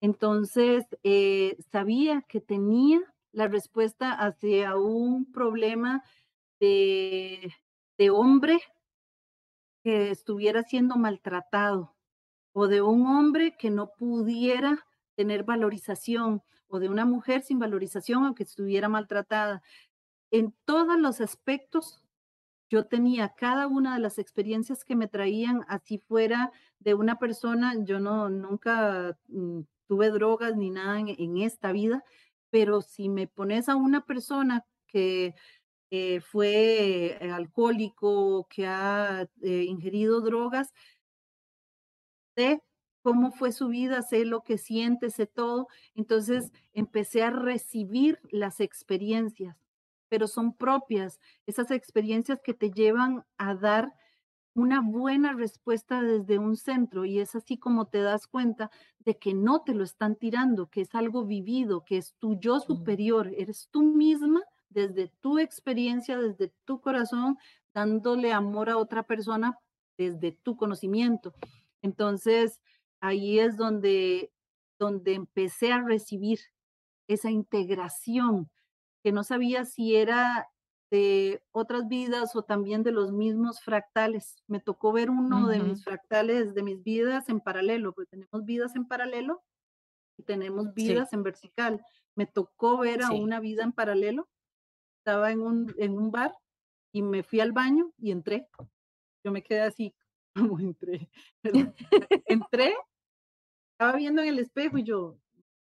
Entonces, 0.02 0.86
eh, 1.04 1.58
sabía 1.72 2.24
que 2.30 2.42
tenía 2.42 3.02
la 3.34 3.48
respuesta 3.50 4.12
hacia 4.14 4.78
un 4.78 5.32
problema 5.32 6.04
de, 6.60 7.54
de 7.98 8.10
hombre 8.12 8.60
que 9.84 10.12
estuviera 10.12 10.62
siendo 10.62 10.98
maltratado 10.98 11.97
o 12.60 12.68
de 12.68 12.82
un 12.82 13.06
hombre 13.06 13.56
que 13.56 13.70
no 13.70 13.92
pudiera 13.92 14.84
tener 15.14 15.44
valorización 15.44 16.42
o 16.68 16.80
de 16.80 16.90
una 16.90 17.06
mujer 17.06 17.44
sin 17.44 17.60
valorización 17.60 18.26
aunque 18.26 18.42
estuviera 18.42 18.90
maltratada. 18.90 19.62
En 20.32 20.56
todos 20.66 21.00
los 21.00 21.22
aspectos 21.22 22.02
yo 22.68 22.88
tenía 22.88 23.36
cada 23.38 23.68
una 23.68 23.94
de 23.94 24.02
las 24.02 24.18
experiencias 24.18 24.84
que 24.84 24.96
me 24.96 25.08
traían, 25.08 25.66
así 25.68 26.00
fuera 26.00 26.52
de 26.80 26.96
una 26.96 27.20
persona, 27.20 27.76
yo 27.84 28.00
no 28.00 28.28
nunca 28.28 29.20
mm, 29.28 29.60
tuve 29.88 30.10
drogas 30.10 30.56
ni 30.58 30.72
nada 30.72 31.00
en, 31.00 31.38
esta 31.38 31.72
vida, 31.72 32.04
pero 32.50 32.82
si 32.82 33.08
me 33.08 33.28
pones 33.28 33.70
a 33.70 33.76
una 33.76 34.04
persona 34.04 34.66
que 34.88 35.36
eh, 35.92 36.22
fue 36.22 37.20
alcohólico, 37.32 38.48
que 38.50 38.66
ha 38.66 39.30
eh, 39.44 39.64
ingerido 39.66 40.22
drogas, 40.22 40.74
sé 42.38 42.62
cómo 43.02 43.32
fue 43.32 43.52
su 43.52 43.70
vida, 43.70 44.02
sé 44.04 44.26
lo 44.26 44.44
que 44.44 44.58
siente, 44.58 45.10
sé 45.10 45.26
todo. 45.28 45.68
Entonces 45.96 46.52
empecé 46.74 47.24
a 47.24 47.32
recibir 47.32 48.20
las 48.32 48.60
experiencias, 48.60 49.58
pero 50.10 50.28
son 50.28 50.54
propias, 50.54 51.20
esas 51.48 51.72
experiencias 51.72 52.40
que 52.44 52.54
te 52.54 52.72
llevan 52.72 53.26
a 53.38 53.56
dar 53.56 53.94
una 54.54 54.82
buena 54.82 55.34
respuesta 55.34 56.02
desde 56.02 56.40
un 56.40 56.56
centro 56.58 57.06
y 57.06 57.20
es 57.20 57.36
así 57.36 57.58
como 57.58 57.88
te 57.88 58.02
das 58.02 58.26
cuenta 58.28 58.72
de 59.00 59.18
que 59.18 59.36
no 59.36 59.62
te 59.62 59.76
lo 59.76 59.84
están 59.84 60.16
tirando, 60.16 60.68
que 60.68 60.82
es 60.82 60.96
algo 60.96 61.26
vivido, 61.26 61.86
que 61.86 61.98
es 61.98 62.16
tu 62.20 62.40
yo 62.40 62.60
superior, 62.60 63.32
eres 63.38 63.70
tú 63.72 63.84
misma 63.84 64.42
desde 64.70 65.10
tu 65.22 65.38
experiencia, 65.40 66.18
desde 66.18 66.52
tu 66.66 66.82
corazón, 66.82 67.38
dándole 67.74 68.34
amor 68.34 68.70
a 68.72 68.78
otra 68.78 69.04
persona 69.04 69.58
desde 69.98 70.32
tu 70.32 70.58
conocimiento. 70.58 71.34
Entonces, 71.82 72.62
ahí 73.02 73.40
es 73.40 73.58
donde, 73.58 74.32
donde 74.80 75.14
empecé 75.14 75.72
a 75.72 75.84
recibir 75.84 76.40
esa 77.08 77.32
integración, 77.32 78.50
que 79.04 79.12
no 79.12 79.24
sabía 79.24 79.66
si 79.66 79.96
era 79.96 80.50
de 80.90 81.44
otras 81.52 81.88
vidas 81.88 82.36
o 82.36 82.44
también 82.44 82.84
de 82.84 82.92
los 82.92 83.12
mismos 83.12 83.62
fractales. 83.62 84.44
Me 84.48 84.60
tocó 84.60 84.92
ver 84.92 85.10
uno 85.10 85.48
de 85.48 85.60
mis 85.60 85.84
fractales 85.84 86.54
de 86.54 86.64
mis 86.64 86.84
vidas 86.84 87.30
en 87.30 87.40
paralelo, 87.40 87.94
porque 87.94 88.10
tenemos 88.10 88.46
vidas 88.46 88.76
en 88.76 88.88
paralelo 88.88 89.44
y 90.18 90.24
tenemos 90.24 90.74
vidas 90.74 91.14
en 91.14 91.24
vertical. 91.24 91.86
Me 92.16 92.26
tocó 92.26 92.78
ver 92.78 93.04
a 93.04 93.12
una 93.12 93.40
vida 93.40 93.64
en 93.64 93.74
paralelo. 93.74 94.30
Estaba 95.00 95.32
en 95.32 95.42
un, 95.42 95.76
en 95.78 95.98
un 95.98 96.12
bar 96.12 96.34
y 96.92 97.02
me 97.02 97.24
fui 97.24 97.40
al 97.42 97.52
baño 97.52 97.92
y 97.98 98.12
entré. 98.12 98.48
Yo 99.24 99.32
me 99.32 99.44
quedé 99.44 99.62
así 99.62 99.94
como 100.38 100.60
entré. 100.60 101.10
entré, 102.26 102.76
estaba 103.74 103.98
viendo 103.98 104.22
en 104.22 104.30
el 104.30 104.40
espejo 104.40 104.78
y 104.78 104.84
yo, 104.84 105.18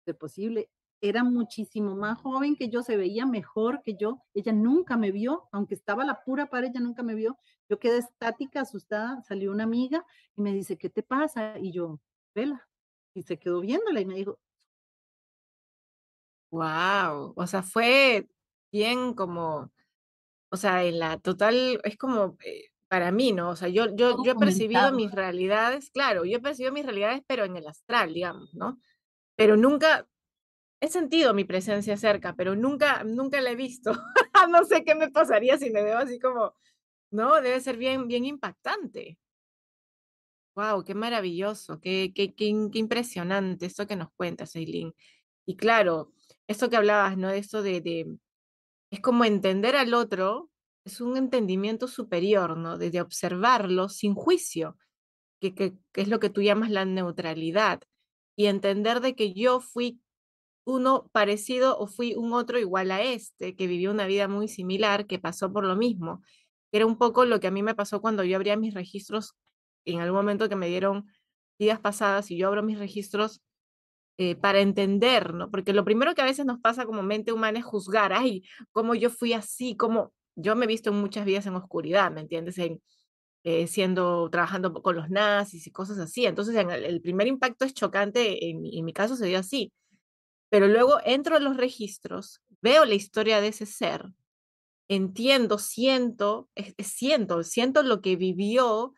de 0.06 0.14
posible, 0.14 0.70
era 1.02 1.24
muchísimo 1.24 1.96
más 1.96 2.20
joven 2.20 2.56
que 2.56 2.70
yo, 2.70 2.84
se 2.84 2.96
veía 2.96 3.26
mejor 3.26 3.82
que 3.82 3.96
yo. 3.96 4.22
Ella 4.36 4.54
nunca 4.54 4.98
me 4.98 5.12
vio, 5.12 5.50
aunque 5.52 5.74
estaba 5.74 6.06
la 6.06 6.24
pura 6.24 6.46
pared, 6.46 6.70
ella 6.70 6.80
nunca 6.80 7.02
me 7.02 7.16
vio. 7.16 7.38
Yo 7.68 7.80
quedé 7.80 7.98
estática, 7.98 8.62
asustada. 8.62 9.22
Salió 9.24 9.52
una 9.52 9.64
amiga 9.64 10.06
y 10.36 10.42
me 10.42 10.54
dice, 10.54 10.78
¿qué 10.78 10.90
te 10.90 11.02
pasa? 11.02 11.58
Y 11.58 11.72
yo, 11.72 12.00
vela. 12.36 12.68
Y 13.16 13.24
se 13.24 13.40
quedó 13.40 13.62
viéndola 13.62 14.00
y 14.00 14.06
me 14.06 14.16
dijo. 14.16 14.38
Wow, 16.52 17.34
o 17.36 17.48
sea, 17.48 17.64
fue 17.64 18.28
bien 18.72 19.14
como, 19.14 19.72
o 20.50 20.58
sea, 20.58 20.84
en 20.84 21.00
la 21.00 21.18
total, 21.20 21.80
es 21.84 21.98
como, 21.98 22.38
eh, 22.46 22.71
para 22.92 23.10
mí, 23.10 23.32
¿no? 23.32 23.52
O 23.52 23.56
sea, 23.56 23.70
yo, 23.70 23.96
yo, 23.96 24.22
yo 24.22 24.34
he 24.34 24.36
percibido 24.36 24.92
mis 24.92 25.14
realidades, 25.14 25.90
claro, 25.92 26.26
yo 26.26 26.40
he 26.40 26.42
percibido 26.42 26.74
mis 26.74 26.86
realidades, 26.86 27.22
pero 27.26 27.46
en 27.46 27.56
el 27.56 27.66
astral, 27.66 28.14
digamos, 28.14 28.54
¿no? 28.54 28.82
Pero 29.38 29.56
nunca, 29.56 30.10
he 30.82 30.90
sentido 30.90 31.34
mi 31.34 31.46
presencia 31.46 31.96
cerca, 31.96 32.36
pero 32.36 32.54
nunca, 32.54 33.06
nunca 33.06 33.40
la 33.40 33.52
he 33.52 33.56
visto. 33.56 33.94
no 34.50 34.66
sé 34.66 34.84
qué 34.84 34.94
me 34.94 35.10
pasaría 35.10 35.58
si 35.58 35.70
me 35.70 35.84
veo 35.84 36.00
así 36.00 36.20
como, 36.20 36.54
no, 37.12 37.40
debe 37.40 37.62
ser 37.62 37.78
bien, 37.78 38.10
bien 38.10 38.26
impactante. 38.26 39.18
Wow, 40.54 40.84
qué 40.84 40.94
maravilloso, 40.94 41.80
qué, 41.80 42.12
qué, 42.14 42.36
qué, 42.36 42.54
qué 42.74 42.80
impresionante 42.80 43.68
esto 43.68 43.88
que 43.88 43.96
nos 43.96 44.12
cuentas, 44.18 44.54
Eileen. 44.58 44.94
Y 45.46 45.56
claro, 45.56 46.12
esto 46.46 46.70
que 46.70 46.76
hablabas, 46.76 47.16
¿no? 47.18 47.30
Esto 47.30 47.62
de, 47.64 47.80
de, 47.80 48.18
es 48.90 49.00
como 49.00 49.24
entender 49.24 49.78
al 49.78 49.94
otro, 49.94 50.51
es 50.86 51.02
un 51.02 51.18
entendimiento 51.18 51.88
superior, 51.88 52.58
¿no? 52.58 52.78
De, 52.78 53.02
observarlo 53.02 53.90
sin 53.90 54.16
juicio, 54.16 54.78
que, 55.40 55.74
es 55.94 56.08
lo 56.08 56.20
que 56.20 56.30
tú 56.30 56.42
llamas 56.42 56.72
la 56.72 56.86
neutralidad, 56.86 57.82
y 58.36 58.46
entender 58.48 59.02
de 59.02 59.16
que 59.16 59.34
yo 59.34 59.60
fui 59.60 60.02
uno 60.66 61.10
parecido 61.12 61.78
o 61.78 61.88
fui 61.88 62.16
un 62.16 62.34
otro 62.34 62.60
igual 62.60 62.92
a 62.92 63.02
este, 63.02 63.56
que 63.56 63.68
vivió 63.68 63.92
una 63.92 64.06
vida 64.08 64.28
muy 64.28 64.48
similar, 64.48 65.08
que 65.08 65.20
pasó 65.20 65.52
por 65.52 65.66
lo 65.66 65.76
mismo. 65.76 66.22
Era 66.72 66.86
un 66.86 66.98
poco 66.98 67.26
lo 67.26 67.40
que 67.40 67.48
a 67.48 67.52
mí 67.52 67.64
me 67.64 67.76
pasó 67.76 68.02
cuando 68.02 68.24
yo 68.24 68.36
abría 68.38 68.56
mis 68.58 68.74
registros 68.74 69.36
en 69.86 70.00
algún 70.00 70.18
momento 70.18 70.50
que 70.50 70.56
me 70.56 70.68
dieron 70.68 71.08
vidas 71.60 71.80
pasadas 71.80 72.32
y 72.32 72.38
yo 72.38 72.48
abro 72.48 72.64
mis 72.64 72.80
registros 72.80 73.42
eh, 74.18 74.36
para 74.36 74.62
entender, 74.62 75.34
¿no? 75.34 75.50
Porque 75.50 75.74
lo 75.74 75.84
primero 75.84 76.14
que 76.16 76.22
a 76.22 76.26
veces 76.26 76.46
nos 76.46 76.60
pasa 76.60 76.86
como 76.86 77.04
mente 77.04 77.32
humana 77.32 77.60
es 77.60 77.66
juzgar, 77.66 78.14
ay, 78.14 78.44
cómo 78.72 78.96
yo 78.96 79.10
fui 79.10 79.34
así, 79.34 79.76
cómo 79.76 80.14
yo 80.36 80.56
me 80.56 80.66
he 80.66 80.68
visto 80.68 80.92
muchas 80.94 81.26
vidas 81.26 81.46
en 81.46 81.56
oscuridad, 81.56 82.12
¿me 82.12 82.22
entiendes? 82.22 82.58
En, 82.58 82.82
eh, 83.44 83.68
siendo, 83.68 84.30
trabajando 84.30 84.74
con 84.74 84.96
los 84.96 85.10
nazis 85.10 85.66
y 85.68 85.72
cosas 85.72 85.98
así. 86.00 86.26
Entonces, 86.26 86.56
en 86.56 86.70
el, 86.72 86.86
el 86.86 87.02
primer 87.02 87.28
impacto 87.28 87.66
es 87.66 87.74
chocante, 87.74 88.50
en, 88.50 88.66
en 88.66 88.86
mi 88.86 88.94
caso 88.94 89.16
se 89.16 89.28
dio 89.28 89.40
así. 89.40 89.74
Pero 90.50 90.68
luego 90.68 91.00
entro 91.06 91.38
a 91.38 91.40
los 91.40 91.58
registros, 91.58 92.42
veo 92.62 92.86
la 92.86 92.96
historia 92.96 93.42
de 93.42 93.50
ese 93.50 93.66
ser, 93.66 94.06
entiendo, 94.90 95.58
siento, 95.58 96.50
siento, 96.80 97.44
siento 97.44 97.84
lo 97.84 98.02
que 98.02 98.18
vivió, 98.18 98.94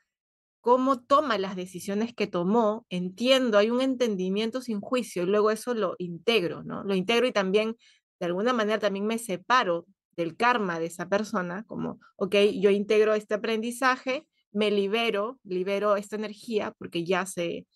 cómo 0.62 1.02
toma 1.02 1.38
las 1.38 1.56
decisiones 1.56 2.16
que 2.16 2.26
tomó, 2.26 2.86
entiendo, 2.90 3.58
hay 3.60 3.70
un 3.70 3.82
entendimiento 3.82 4.62
sin 4.62 4.82
juicio, 4.82 5.24
y 5.24 5.26
luego 5.28 5.52
eso 5.52 5.76
lo 5.76 5.96
integro, 6.00 6.64
¿no? 6.64 6.84
Lo 6.84 6.96
integro 6.96 7.28
y 7.28 7.32
también, 7.32 7.78
de 8.20 8.26
alguna 8.26 8.54
manera, 8.54 8.80
también 8.80 9.06
me 9.06 9.20
separo 9.20 9.86
del 10.16 10.36
karma 10.36 10.80
de 10.80 10.88
esa 10.88 11.08
persona, 11.10 11.64
como, 11.66 12.00
ok, 12.16 12.36
yo 12.60 12.70
integro 12.70 13.14
este 13.14 13.36
aprendizaje, 13.36 14.28
me 14.52 14.72
libero, 14.72 15.40
libero 15.44 15.96
esta 15.96 16.16
energía 16.16 16.74
porque 16.78 17.04
ya 17.04 17.26
se, 17.26 17.68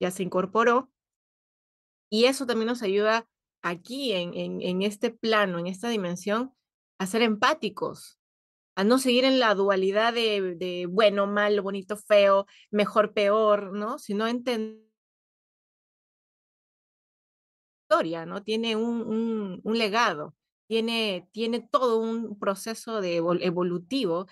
ya 0.00 0.10
se 0.10 0.22
incorporó, 0.22 0.90
y 2.10 2.24
eso 2.24 2.46
también 2.46 2.68
nos 2.68 2.82
ayuda 2.82 3.28
aquí, 3.62 4.12
en, 4.12 4.32
en, 4.34 4.82
este 4.82 5.10
plano, 5.10 5.58
en 5.58 5.66
esta 5.66 5.88
dimensión, 5.88 6.54
a 6.98 7.06
ser 7.06 7.22
empáticos, 7.22 8.18
a 8.76 8.84
no 8.84 8.98
seguir 8.98 9.24
en 9.24 9.38
la 9.38 9.54
dualidad 9.54 10.14
de, 10.14 10.54
de 10.56 10.86
bueno, 10.86 11.26
malo, 11.26 11.62
bonito, 11.62 11.96
feo, 11.96 12.46
mejor, 12.70 13.12
peor, 13.12 13.72
¿no? 13.72 13.98
Sino 13.98 14.26
entender 14.26 14.88
historia, 17.90 18.26
¿no? 18.26 18.42
Tiene 18.42 18.76
un, 18.76 19.60
un 19.62 19.78
legado, 19.78 20.34
tiene, 20.68 21.28
tiene 21.32 21.60
todo 21.60 21.98
un 21.98 22.38
proceso 22.38 23.00
de 23.00 23.16
evolutivo 23.16 24.26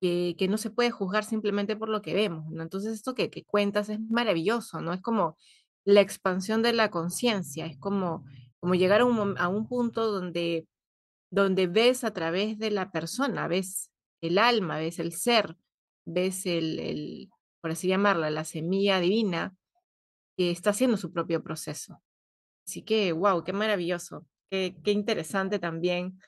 que, 0.00 0.36
que, 0.38 0.46
no 0.48 0.58
se 0.58 0.70
puede 0.70 0.92
juzgar 0.92 1.24
simplemente 1.24 1.76
por 1.76 1.88
lo 1.88 2.02
que 2.02 2.14
vemos, 2.14 2.48
¿no? 2.50 2.62
Entonces 2.62 2.92
esto 2.94 3.14
que, 3.14 3.30
que 3.30 3.44
cuentas 3.44 3.88
es 3.88 4.00
maravilloso, 4.00 4.80
¿no? 4.80 4.92
Es 4.92 5.02
como 5.02 5.36
la 5.84 6.00
expansión 6.02 6.62
de 6.62 6.72
la 6.72 6.90
conciencia, 6.90 7.66
es 7.66 7.78
como, 7.78 8.24
como 8.60 8.74
llegar 8.76 9.00
a 9.00 9.06
un, 9.06 9.36
a 9.38 9.48
un 9.48 9.66
punto 9.66 10.12
donde 10.12 10.68
donde 11.30 11.66
ves 11.66 12.04
a 12.04 12.12
través 12.12 12.58
de 12.58 12.70
la 12.70 12.90
persona, 12.90 13.48
ves 13.48 13.90
el 14.20 14.38
alma, 14.38 14.78
ves 14.78 14.98
el 14.98 15.12
ser, 15.12 15.56
ves 16.04 16.46
el, 16.46 16.78
el 16.78 17.30
por 17.60 17.72
así 17.72 17.88
llamarla, 17.88 18.30
la 18.30 18.44
semilla 18.44 19.00
divina 19.00 19.54
que 20.36 20.50
está 20.50 20.70
haciendo 20.70 20.96
su 20.96 21.12
propio 21.12 21.42
proceso. 21.42 22.02
Así 22.66 22.82
que, 22.82 23.12
wow, 23.12 23.44
qué 23.44 23.52
maravilloso, 23.52 24.26
qué, 24.50 24.74
interesante 24.86 25.58
también. 25.58 26.18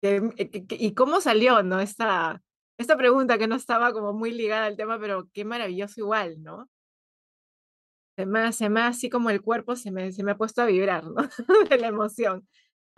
Que, 0.00 0.30
que, 0.68 0.76
y 0.78 0.94
cómo 0.94 1.20
salió, 1.20 1.62
¿no? 1.62 1.80
Esta, 1.80 2.42
esta 2.78 2.96
pregunta 2.96 3.38
que 3.38 3.48
no 3.48 3.56
estaba 3.56 3.92
como 3.92 4.12
muy 4.12 4.30
ligada 4.32 4.66
al 4.66 4.76
tema, 4.76 4.98
pero 5.00 5.28
qué 5.32 5.44
maravilloso 5.44 6.00
igual, 6.00 6.42
¿no? 6.42 6.68
Se 8.16 8.26
me, 8.26 8.52
se 8.52 8.68
me 8.68 8.80
así 8.80 9.08
como 9.10 9.30
el 9.30 9.42
cuerpo 9.42 9.76
se 9.76 9.90
me, 9.90 10.12
se 10.12 10.24
me 10.24 10.32
ha 10.32 10.36
puesto 10.36 10.62
a 10.62 10.66
vibrar, 10.66 11.04
¿no? 11.04 11.14
de 11.70 11.78
la 11.78 11.88
emoción. 11.88 12.48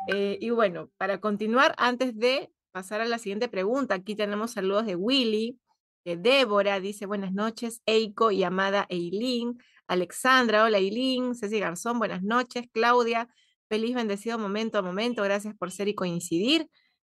Eh, 0.08 0.38
y 0.40 0.50
bueno, 0.50 0.90
para 0.96 1.20
continuar, 1.20 1.74
antes 1.78 2.16
de 2.16 2.50
pasar 2.72 3.00
a 3.00 3.06
la 3.06 3.18
siguiente 3.18 3.48
pregunta, 3.48 3.94
aquí 3.94 4.14
tenemos 4.14 4.52
saludos 4.52 4.86
de 4.86 4.96
Willy, 4.96 5.58
de 6.04 6.16
Débora, 6.16 6.80
dice 6.80 7.06
buenas 7.06 7.32
noches, 7.32 7.82
Eiko 7.86 8.30
y 8.30 8.42
amada 8.42 8.86
Eileen, 8.88 9.58
Alexandra, 9.86 10.64
hola 10.64 10.78
Eileen, 10.78 11.34
Ceci 11.34 11.58
Garzón, 11.60 11.98
buenas 11.98 12.22
noches, 12.22 12.66
Claudia, 12.72 13.28
feliz 13.70 13.94
bendecido 13.94 14.36
momento 14.36 14.78
a 14.78 14.82
momento, 14.82 15.22
gracias 15.22 15.54
por 15.54 15.70
ser 15.70 15.86
y 15.88 15.94
coincidir. 15.94 16.66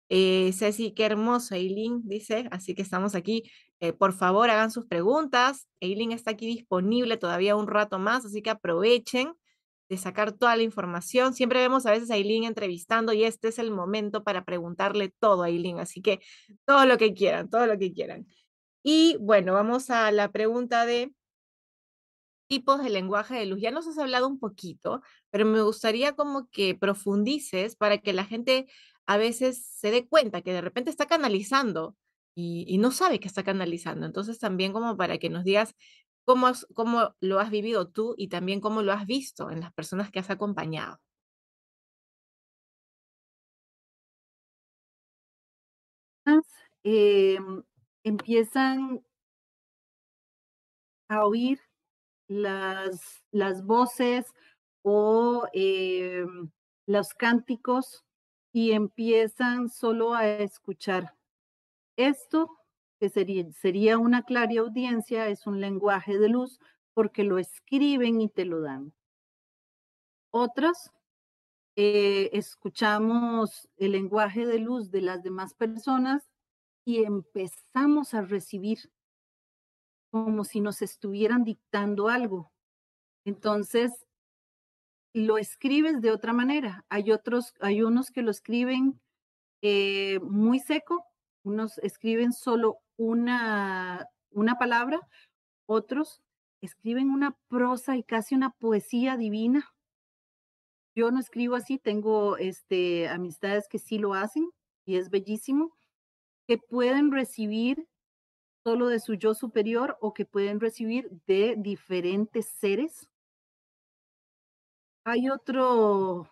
Eh, 0.09 0.51
Ceci, 0.53 0.91
qué 0.91 1.05
hermoso, 1.05 1.55
Eileen, 1.55 2.01
dice, 2.03 2.49
así 2.51 2.75
que 2.75 2.81
estamos 2.81 3.15
aquí. 3.15 3.49
Eh, 3.79 3.93
por 3.93 4.11
favor, 4.11 4.49
hagan 4.49 4.69
sus 4.69 4.85
preguntas. 4.85 5.67
Eileen 5.79 6.11
está 6.11 6.31
aquí 6.31 6.47
disponible 6.47 7.15
todavía 7.15 7.55
un 7.55 7.67
rato 7.67 7.97
más, 7.97 8.25
así 8.25 8.41
que 8.41 8.49
aprovechen 8.49 9.33
de 9.87 9.97
sacar 9.97 10.33
toda 10.33 10.57
la 10.57 10.63
información. 10.63 11.33
Siempre 11.33 11.59
vemos 11.61 11.85
a 11.85 11.91
veces 11.91 12.11
a 12.11 12.15
Aileen 12.15 12.43
entrevistando 12.43 13.13
y 13.13 13.23
este 13.23 13.47
es 13.47 13.57
el 13.57 13.71
momento 13.71 14.23
para 14.25 14.43
preguntarle 14.43 15.13
todo 15.19 15.43
a 15.43 15.45
Aileen, 15.45 15.79
así 15.79 16.01
que 16.01 16.19
todo 16.65 16.85
lo 16.85 16.97
que 16.97 17.13
quieran, 17.13 17.49
todo 17.49 17.67
lo 17.67 17.77
que 17.79 17.93
quieran. 17.93 18.27
Y 18.83 19.15
bueno, 19.21 19.53
vamos 19.53 19.89
a 19.89 20.11
la 20.11 20.29
pregunta 20.31 20.85
de 20.85 21.13
tipos 22.49 22.83
de 22.83 22.89
lenguaje 22.89 23.35
de 23.35 23.45
luz. 23.45 23.61
Ya 23.61 23.71
nos 23.71 23.87
has 23.87 23.97
hablado 23.97 24.27
un 24.27 24.39
poquito, 24.39 25.01
pero 25.31 25.45
me 25.45 25.61
gustaría 25.61 26.15
como 26.15 26.49
que 26.49 26.75
profundices 26.75 27.75
para 27.77 27.99
que 27.99 28.13
la 28.13 28.25
gente 28.25 28.67
a 29.07 29.17
veces 29.17 29.65
se 29.65 29.91
dé 29.91 30.07
cuenta 30.07 30.41
que 30.41 30.53
de 30.53 30.61
repente 30.61 30.89
está 30.91 31.05
canalizando 31.07 31.95
y, 32.35 32.77
no 32.79 32.91
sabe 32.91 33.19
que 33.19 33.27
está 33.27 33.43
canalizando. 33.43 34.05
Entonces 34.05 34.39
también 34.39 34.73
como 34.73 34.97
para 34.97 35.17
que 35.19 35.29
nos 35.29 35.43
digas 35.43 35.75
¿Cómo, 36.25 36.47
¿Cómo 36.75 37.15
lo 37.21 37.39
has 37.39 37.49
vivido 37.49 37.89
tú 37.89 38.13
y 38.17 38.27
también 38.29 38.61
cómo 38.61 38.83
lo 38.83 38.93
has 38.93 39.05
visto 39.07 39.49
en 39.51 39.61
las 39.61 39.73
personas 39.73 40.11
que 40.11 40.19
has 40.19 40.29
acompañado? 40.29 40.99
Eh, 46.83 47.37
empiezan 48.03 49.01
a 51.09 51.25
oír 51.25 51.59
las, 52.29 53.25
las 53.31 53.65
voces 53.65 54.33
o 54.81 55.47
eh, 55.51 56.25
los 56.85 57.13
cánticos 57.13 58.05
y 58.53 58.71
empiezan 58.71 59.67
solo 59.67 60.13
a 60.13 60.27
escuchar. 60.27 61.15
Esto 61.97 62.57
que 62.99 63.09
sería, 63.09 63.51
sería 63.51 63.97
una 63.97 64.23
clara 64.23 64.61
audiencia, 64.61 65.27
es 65.27 65.47
un 65.47 65.59
lenguaje 65.59 66.17
de 66.17 66.29
luz 66.29 66.59
porque 66.93 67.23
lo 67.23 67.37
escriben 67.37 68.21
y 68.21 68.29
te 68.29 68.45
lo 68.45 68.61
dan. 68.61 68.93
Otros, 70.31 70.91
eh, 71.75 72.29
escuchamos 72.33 73.69
el 73.77 73.93
lenguaje 73.93 74.45
de 74.45 74.59
luz 74.59 74.91
de 74.91 75.01
las 75.01 75.23
demás 75.23 75.53
personas 75.53 76.29
y 76.85 77.03
empezamos 77.03 78.13
a 78.13 78.21
recibir 78.21 78.91
como 80.11 80.43
si 80.43 80.61
nos 80.61 80.81
estuvieran 80.81 81.43
dictando 81.43 82.09
algo. 82.09 82.51
Entonces, 83.25 84.05
lo 85.13 85.37
escribes 85.37 86.01
de 86.01 86.11
otra 86.11 86.33
manera. 86.33 86.85
Hay 86.89 87.11
otros, 87.11 87.53
hay 87.59 87.81
unos 87.81 88.11
que 88.11 88.21
lo 88.21 88.31
escriben 88.31 88.99
eh, 89.61 90.19
muy 90.21 90.59
seco, 90.59 91.05
unos 91.43 91.77
escriben 91.79 92.33
solo 92.33 92.79
una, 92.97 94.07
una 94.31 94.57
palabra, 94.57 94.99
otros 95.65 96.21
escriben 96.61 97.09
una 97.09 97.37
prosa 97.47 97.97
y 97.97 98.03
casi 98.03 98.35
una 98.35 98.51
poesía 98.51 99.17
divina. 99.17 99.73
Yo 100.95 101.11
no 101.11 101.19
escribo 101.19 101.55
así, 101.55 101.77
tengo 101.77 102.37
este, 102.37 103.07
amistades 103.07 103.67
que 103.69 103.79
sí 103.79 103.97
lo 103.97 104.13
hacen 104.13 104.49
y 104.85 104.97
es 104.97 105.09
bellísimo, 105.09 105.75
que 106.47 106.57
pueden 106.57 107.11
recibir 107.11 107.87
solo 108.69 108.87
de 108.87 108.99
su 108.99 109.15
yo 109.15 109.33
superior 109.33 109.97
o 109.99 110.13
que 110.13 110.25
pueden 110.25 110.59
recibir 110.59 111.09
de 111.25 111.55
diferentes 111.57 112.45
seres. 112.45 113.09
Hay 115.03 115.27
otro, 115.27 116.29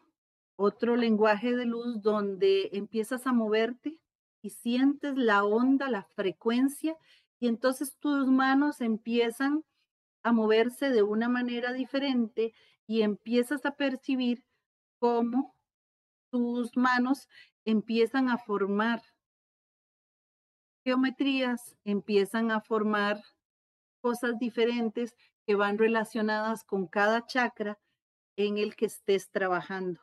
otro 0.56 0.96
lenguaje 0.98 1.56
de 1.56 1.66
luz 1.66 2.00
donde 2.04 2.70
empiezas 2.74 3.26
a 3.26 3.34
moverte 3.34 4.00
y 4.44 4.52
sientes 4.52 5.18
la 5.18 5.44
onda, 5.46 5.90
la 5.90 6.04
frecuencia, 6.04 6.96
y 7.40 7.48
entonces 7.48 7.98
tus 7.98 8.28
manos 8.28 8.82
empiezan 8.82 9.64
a 10.22 10.32
moverse 10.32 10.92
de 10.92 11.02
una 11.02 11.30
manera 11.30 11.74
diferente 11.74 12.54
y 12.86 13.02
empiezas 13.02 13.66
a 13.66 13.72
percibir 13.72 14.46
cómo 15.00 15.56
tus 16.30 16.78
manos 16.78 17.28
empiezan 17.66 18.30
a 18.30 18.38
formar 18.38 19.02
geometrías, 20.88 21.76
empiezan 21.84 22.50
a 22.50 22.62
formar 22.62 23.22
cosas 24.00 24.40
diferentes 24.40 25.14
que 25.46 25.54
van 25.54 25.78
relacionadas 25.78 26.64
con 26.64 26.88
cada 26.88 27.26
chakra 27.26 27.78
en 28.38 28.58
el 28.58 28.74
que 28.78 28.86
estés 28.86 29.30
trabajando. 29.30 30.00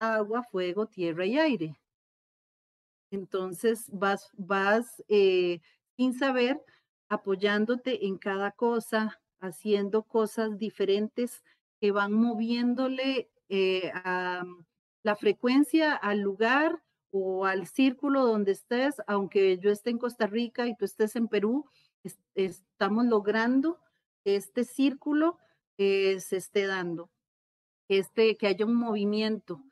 Agua, 0.00 0.42
fuego, 0.42 0.86
tierra 0.86 1.24
y 1.24 1.38
aire. 1.38 1.78
Entonces 3.12 3.88
vas, 3.92 4.28
vas 4.36 5.04
eh, 5.06 5.60
sin 5.96 6.14
saber 6.14 6.60
apoyándote 7.08 8.06
en 8.06 8.18
cada 8.18 8.50
cosa, 8.50 9.22
haciendo 9.38 10.02
cosas 10.02 10.58
diferentes 10.58 11.44
que 11.80 11.92
van 11.92 12.12
moviéndole 12.12 13.30
eh, 13.48 13.92
la 15.04 15.14
frecuencia 15.14 15.94
al 15.94 16.18
lugar 16.18 16.82
o 17.10 17.44
al 17.44 17.66
círculo 17.66 18.26
donde 18.26 18.52
estés, 18.52 18.96
aunque 19.06 19.58
yo 19.58 19.70
esté 19.70 19.90
en 19.90 19.98
Costa 19.98 20.26
Rica 20.26 20.66
y 20.66 20.76
tú 20.76 20.84
estés 20.84 21.16
en 21.16 21.28
Perú, 21.28 21.66
estamos 22.34 23.04
logrando 23.06 23.78
que 24.24 24.36
este 24.36 24.64
círculo 24.64 25.38
eh, 25.78 26.20
se 26.20 26.36
esté 26.36 26.66
dando, 26.66 27.10
este, 27.88 28.36
que 28.36 28.46
haya 28.46 28.66
un 28.66 28.74
movimiento. 28.74 29.62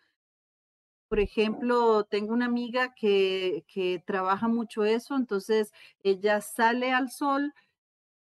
Por 1.09 1.21
ejemplo, 1.21 2.05
tengo 2.05 2.35
una 2.35 2.47
amiga 2.47 2.95
que, 2.95 3.65
que 3.67 4.03
trabaja 4.07 4.49
mucho 4.49 4.85
eso, 4.85 5.17
entonces 5.17 5.73
ella 6.03 6.41
sale 6.41 6.93
al 6.93 7.11
sol, 7.11 7.55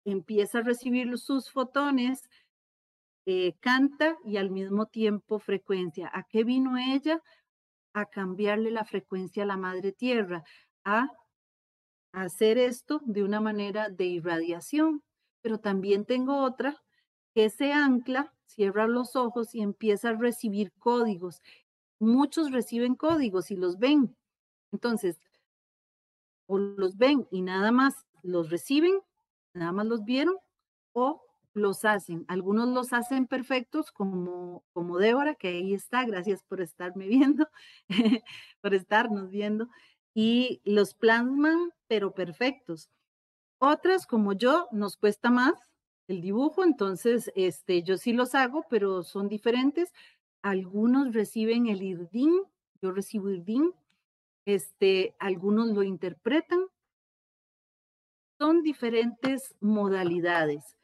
empieza 0.05 0.59
a 0.59 0.63
recibir 0.63 1.17
sus 1.17 1.51
fotones, 1.51 2.29
eh, 3.25 3.53
canta 3.59 4.17
y 4.25 4.37
al 4.37 4.49
mismo 4.49 4.87
tiempo 4.87 5.39
frecuencia. 5.39 6.09
¿A 6.13 6.23
qué 6.23 6.43
vino 6.43 6.77
ella? 6.77 7.21
A 7.93 8.05
cambiarle 8.05 8.71
la 8.71 8.85
frecuencia 8.85 9.43
a 9.43 9.45
la 9.45 9.57
madre 9.57 9.91
tierra, 9.91 10.43
a 10.83 11.09
hacer 12.11 12.57
esto 12.57 13.01
de 13.05 13.23
una 13.23 13.39
manera 13.41 13.89
de 13.89 14.05
irradiación. 14.05 15.03
Pero 15.41 15.59
también 15.59 16.05
tengo 16.05 16.43
otra 16.43 16.81
que 17.35 17.49
se 17.49 17.73
ancla, 17.73 18.33
cierra 18.45 18.87
los 18.87 19.15
ojos 19.15 19.53
y 19.55 19.61
empieza 19.61 20.09
a 20.09 20.17
recibir 20.17 20.71
códigos. 20.79 21.41
Muchos 21.99 22.51
reciben 22.51 22.95
códigos 22.95 23.51
y 23.51 23.55
los 23.55 23.77
ven. 23.77 24.15
Entonces, 24.71 25.19
o 26.47 26.57
los 26.57 26.97
ven 26.97 27.27
y 27.31 27.41
nada 27.41 27.71
más 27.71 28.05
los 28.21 28.49
reciben, 28.49 28.99
nada 29.53 29.71
más 29.71 29.85
los 29.85 30.03
vieron, 30.03 30.35
o 30.93 31.22
los 31.53 31.85
hacen. 31.85 32.25
Algunos 32.27 32.69
los 32.69 32.93
hacen 32.93 33.27
perfectos, 33.27 33.91
como, 33.91 34.63
como 34.73 34.97
Débora, 34.97 35.35
que 35.35 35.49
ahí 35.49 35.73
está. 35.73 36.05
Gracias 36.05 36.43
por 36.43 36.61
estarme 36.61 37.07
viendo, 37.07 37.47
por 38.61 38.73
estarnos 38.73 39.29
viendo. 39.29 39.69
Y 40.13 40.61
los 40.65 40.93
plasman, 40.93 41.71
pero 41.87 42.13
perfectos. 42.13 42.89
Otras, 43.59 44.05
como 44.05 44.33
yo, 44.33 44.67
nos 44.71 44.97
cuesta 44.97 45.31
más 45.31 45.53
el 46.07 46.21
dibujo, 46.21 46.63
entonces 46.63 47.31
este, 47.35 47.81
yo 47.83 47.97
sí 47.97 48.13
los 48.13 48.35
hago, 48.35 48.65
pero 48.69 49.03
son 49.03 49.29
diferentes. 49.29 49.93
Algunos 50.41 51.13
reciben 51.13 51.67
el 51.67 51.81
IRDIN, 51.81 52.43
yo 52.81 52.91
recibo 52.91 53.29
IRDIN, 53.29 53.73
este, 54.45 55.15
algunos 55.19 55.69
lo 55.69 55.83
interpretan. 55.83 56.59
Son 58.37 58.61
diferentes 58.61 59.55
modalidades. 59.61 60.75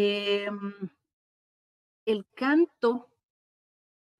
Em, 0.00 0.90
el 2.06 2.24
canto 2.36 3.08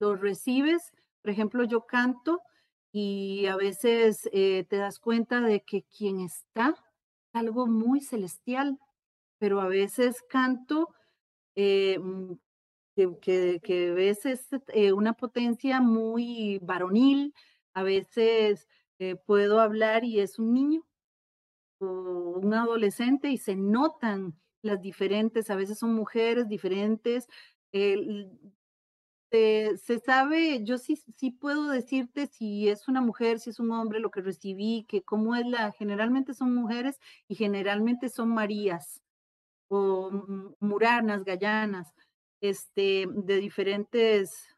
lo 0.01 0.17
recibes, 0.17 0.91
por 1.21 1.31
ejemplo, 1.31 1.63
yo 1.63 1.85
canto 1.85 2.41
y 2.91 3.45
a 3.45 3.55
veces 3.55 4.27
eh, 4.33 4.65
te 4.69 4.75
das 4.75 4.99
cuenta 4.99 5.39
de 5.39 5.61
que 5.61 5.83
quien 5.83 6.19
está 6.19 6.71
es 6.71 7.39
algo 7.39 7.65
muy 7.65 8.01
celestial, 8.01 8.77
pero 9.37 9.61
a 9.61 9.69
veces 9.69 10.21
canto 10.29 10.89
eh, 11.55 11.97
mm, 11.97 12.33
que, 13.21 13.61
que, 13.63 13.91
ves 13.91 14.25
eh, 14.73 14.91
una 14.91 15.13
potencia 15.13 15.79
muy 15.79 16.59
varonil, 16.61 17.33
a 17.73 17.83
veces 17.83 18.67
puedo 19.25 19.61
hablar 19.61 20.03
y 20.03 20.19
es 20.19 20.39
un 20.39 20.53
niño 20.53 20.85
o 21.79 21.85
un 22.41 22.53
adolescente 22.53 23.29
y 23.29 23.37
se 23.37 23.55
notan 23.55 24.35
las 24.61 24.81
diferentes, 24.81 25.49
a 25.49 25.55
veces 25.55 25.79
son 25.79 25.93
mujeres 25.93 26.47
diferentes. 26.47 27.27
se, 29.31 29.99
sabe, 29.99 30.63
yo 30.63 30.77
sí, 30.77 30.95
sí 30.95 31.31
puedo 31.31 31.69
decirte 31.69 32.27
si 32.27 32.67
es 32.69 32.87
una 32.87 33.01
mujer, 33.01 33.39
si 33.39 33.51
es 33.51 33.59
un 33.59 33.71
hombre, 33.71 33.99
lo 33.99 34.11
que 34.11 34.21
recibí, 34.21 34.85
que 34.87 35.03
cómo 35.03 35.35
es 35.35 35.45
la, 35.45 35.71
generalmente 35.71 36.33
son 36.33 36.53
mujeres 36.55 36.99
y 37.27 37.35
generalmente 37.35 38.09
son 38.09 38.29
Marías 38.29 39.01
o 39.69 40.11
Muranas, 40.59 41.23
Gallanas, 41.23 41.93
este, 42.41 43.05
de 43.07 43.37
diferentes, 43.37 44.55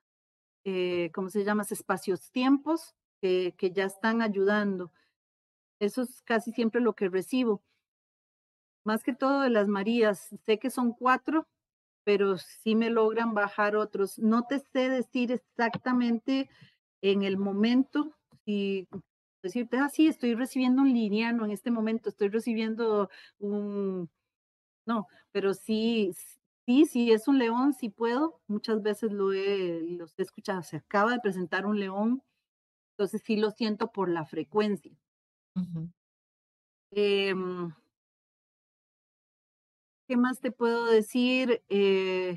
eh, 0.66 1.12
¿cómo 1.14 1.30
se 1.30 1.44
llama? 1.44 1.64
Espacios, 1.70 2.32
tiempos 2.32 2.96
que, 3.22 3.54
que 3.58 3.72
ya 3.72 3.86
están 3.86 4.22
ayudando. 4.22 4.92
Eso 5.80 6.04
es 6.04 6.22
casi 6.22 6.52
siempre 6.52 6.82
lo 6.82 6.94
que 6.94 7.10
recibo 7.10 7.62
más 8.84 9.04
que 9.04 9.14
todo 9.14 9.42
de 9.42 9.50
las 9.50 9.68
Marías. 9.68 10.30
Sé 10.46 10.60
que 10.60 10.70
son 10.70 10.94
cuatro, 10.94 11.48
pero 12.04 12.38
sí 12.38 12.76
me 12.76 12.90
logran 12.90 13.34
bajar 13.34 13.76
otros. 13.76 14.20
No 14.20 14.44
te 14.48 14.60
sé 14.60 14.90
decir 14.90 15.32
exactamente 15.32 16.50
en 17.02 17.24
el 17.24 17.38
momento 17.38 18.16
si 18.46 18.88
decirte, 19.44 19.78
ah, 19.78 19.90
sí, 19.90 20.08
estoy 20.08 20.36
recibiendo 20.36 20.82
un 20.82 20.94
lineano 20.94 21.46
en 21.46 21.52
este 21.52 21.72
momento, 21.72 22.10
estoy 22.10 22.30
recibiendo 22.30 23.10
un... 23.40 24.10
No, 24.86 25.08
pero 25.32 25.54
sí, 25.54 26.12
sí, 26.66 26.86
sí 26.86 27.12
es 27.12 27.28
un 27.28 27.38
león, 27.38 27.74
sí 27.74 27.90
puedo. 27.90 28.42
Muchas 28.48 28.82
veces 28.82 29.12
lo 29.12 29.34
he, 29.34 29.82
los 29.82 30.18
he 30.18 30.24
escuchado. 30.24 30.64
Se 30.64 30.78
acaba 30.78 31.12
de 31.12 31.20
presentar 31.20 31.66
un 31.66 31.80
león, 31.80 32.24
entonces 32.94 33.22
sí 33.24 33.38
lo 33.38 33.52
siento 33.52 33.92
por 33.92 34.10
la 34.10 34.26
frecuencia. 34.26 34.92
¿Qué 40.12 40.18
más 40.18 40.42
te 40.42 40.52
puedo 40.52 40.88
decir? 40.88 41.64
Eh, 41.70 42.36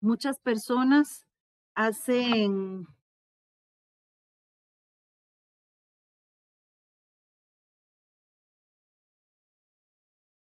muchas 0.00 0.40
personas 0.40 1.24
hacen 1.76 2.88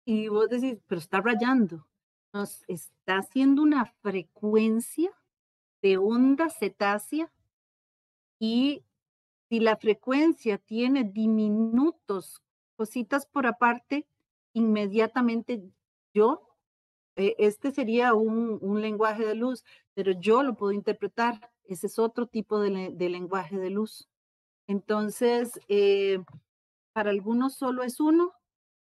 y 0.04 0.28
vos 0.28 0.50
decís, 0.50 0.76
pero 0.86 0.98
está 0.98 1.22
rayando. 1.22 1.88
Nos 2.34 2.64
está 2.68 3.16
haciendo 3.16 3.62
una 3.62 3.86
frecuencia 3.86 5.10
de 5.80 5.96
onda 5.96 6.50
cetácea 6.50 7.32
y 8.38 8.84
si 9.48 9.58
la 9.58 9.78
frecuencia 9.78 10.58
tiene 10.58 11.02
diminutos, 11.02 12.42
cositas 12.76 13.24
por 13.24 13.46
aparte, 13.46 14.06
inmediatamente 14.52 15.62
yo, 16.14 16.42
eh, 17.16 17.34
este 17.38 17.72
sería 17.72 18.14
un, 18.14 18.58
un, 18.62 18.80
lenguaje 18.80 19.24
de 19.26 19.34
luz, 19.34 19.64
pero 19.94 20.12
yo 20.12 20.42
lo 20.42 20.54
puedo 20.54 20.72
interpretar. 20.72 21.50
Ese 21.64 21.86
es 21.86 21.98
otro 21.98 22.26
tipo 22.26 22.60
de, 22.60 22.90
de 22.94 23.08
lenguaje 23.08 23.58
de 23.58 23.70
luz. 23.70 24.08
Entonces, 24.66 25.60
eh, 25.68 26.22
para 26.92 27.10
algunos 27.10 27.54
solo 27.54 27.82
es 27.82 28.00
uno, 28.00 28.32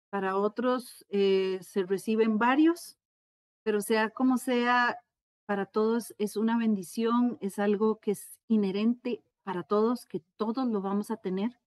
para 0.09 0.37
otros 0.37 1.05
eh, 1.09 1.59
se 1.61 1.83
reciben 1.83 2.37
varios, 2.37 2.97
pero 3.63 3.81
sea 3.81 4.09
como 4.09 4.37
sea, 4.37 4.97
para 5.45 5.65
todos 5.65 6.13
es 6.17 6.37
una 6.37 6.57
bendición, 6.57 7.37
es 7.41 7.59
algo 7.59 7.99
que 7.99 8.11
es 8.11 8.39
inherente 8.47 9.23
para 9.43 9.63
todos, 9.63 10.05
que 10.05 10.21
todos 10.37 10.67
lo 10.67 10.81
vamos 10.81 11.11
a 11.11 11.17
tener 11.17 11.59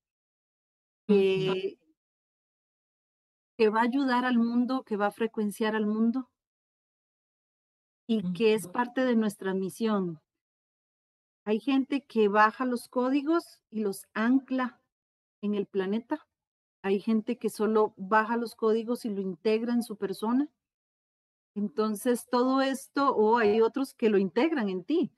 que 3.57 3.69
va 3.69 3.81
a 3.81 3.85
ayudar 3.85 4.25
al 4.25 4.39
mundo, 4.39 4.83
que 4.85 4.97
va 4.97 5.07
a 5.07 5.13
frecuenciar 5.13 5.75
al 5.77 5.87
mundo 5.87 6.31
y 8.07 8.33
que 8.33 8.55
es 8.55 8.69
parte 8.69 9.05
de 9.05 9.17
nuestra 9.17 9.55
misión. 9.55 10.21
Hay 11.47 11.61
gente 11.61 12.05
que 12.05 12.29
baja 12.29 12.65
los 12.65 12.89
códigos 12.89 13.61
y 13.71 13.81
los 13.81 14.07
ancla 14.15 14.81
en 15.43 15.55
el 15.55 15.67
planeta. 15.67 16.27
Hay 16.83 17.01
gente 17.01 17.39
que 17.39 17.51
solo 17.51 17.95
baja 17.97 18.37
los 18.37 18.55
códigos 18.55 19.05
y 19.05 19.11
lo 19.11 19.21
integra 19.21 19.73
en 19.73 19.83
su 19.83 19.97
persona. 19.97 20.49
Entonces, 21.55 22.27
todo 22.31 22.61
esto, 22.63 23.15
o 23.15 23.39
hay 23.39 23.61
otros 23.61 23.95
que 23.95 24.09
lo 24.09 24.19
integran 24.19 24.69
en 24.69 24.85
ti. 24.85 25.13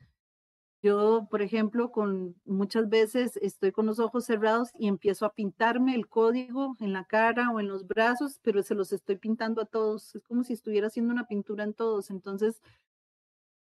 Yo, 0.86 1.26
por 1.28 1.42
ejemplo, 1.42 1.90
con 1.90 2.36
muchas 2.44 2.88
veces 2.88 3.36
estoy 3.42 3.72
con 3.72 3.86
los 3.86 3.98
ojos 3.98 4.24
cerrados 4.24 4.70
y 4.78 4.86
empiezo 4.86 5.26
a 5.26 5.34
pintarme 5.34 5.96
el 5.96 6.06
código 6.06 6.76
en 6.78 6.92
la 6.92 7.04
cara 7.04 7.50
o 7.50 7.58
en 7.58 7.66
los 7.66 7.88
brazos, 7.88 8.38
pero 8.42 8.62
se 8.62 8.76
los 8.76 8.92
estoy 8.92 9.16
pintando 9.16 9.60
a 9.62 9.64
todos. 9.64 10.14
Es 10.14 10.22
como 10.22 10.44
si 10.44 10.52
estuviera 10.52 10.86
haciendo 10.86 11.12
una 11.12 11.26
pintura 11.26 11.64
en 11.64 11.74
todos. 11.74 12.10
Entonces, 12.10 12.62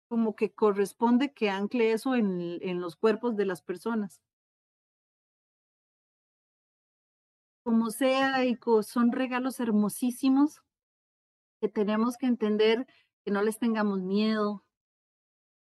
como 0.08 0.36
que 0.36 0.52
corresponde 0.52 1.32
que 1.32 1.48
ancle 1.48 1.92
eso 1.92 2.14
en 2.14 2.80
los 2.82 2.94
cuerpos 2.94 3.36
de 3.36 3.46
las 3.46 3.62
personas. 3.62 4.20
Como 7.62 7.90
sea, 7.90 8.42
son 8.82 9.12
regalos 9.12 9.60
hermosísimos 9.60 10.60
que 11.62 11.70
tenemos 11.70 12.18
que 12.18 12.26
entender 12.26 12.86
que 13.24 13.30
no 13.30 13.40
les 13.40 13.58
tengamos 13.58 14.02
miedo 14.02 14.62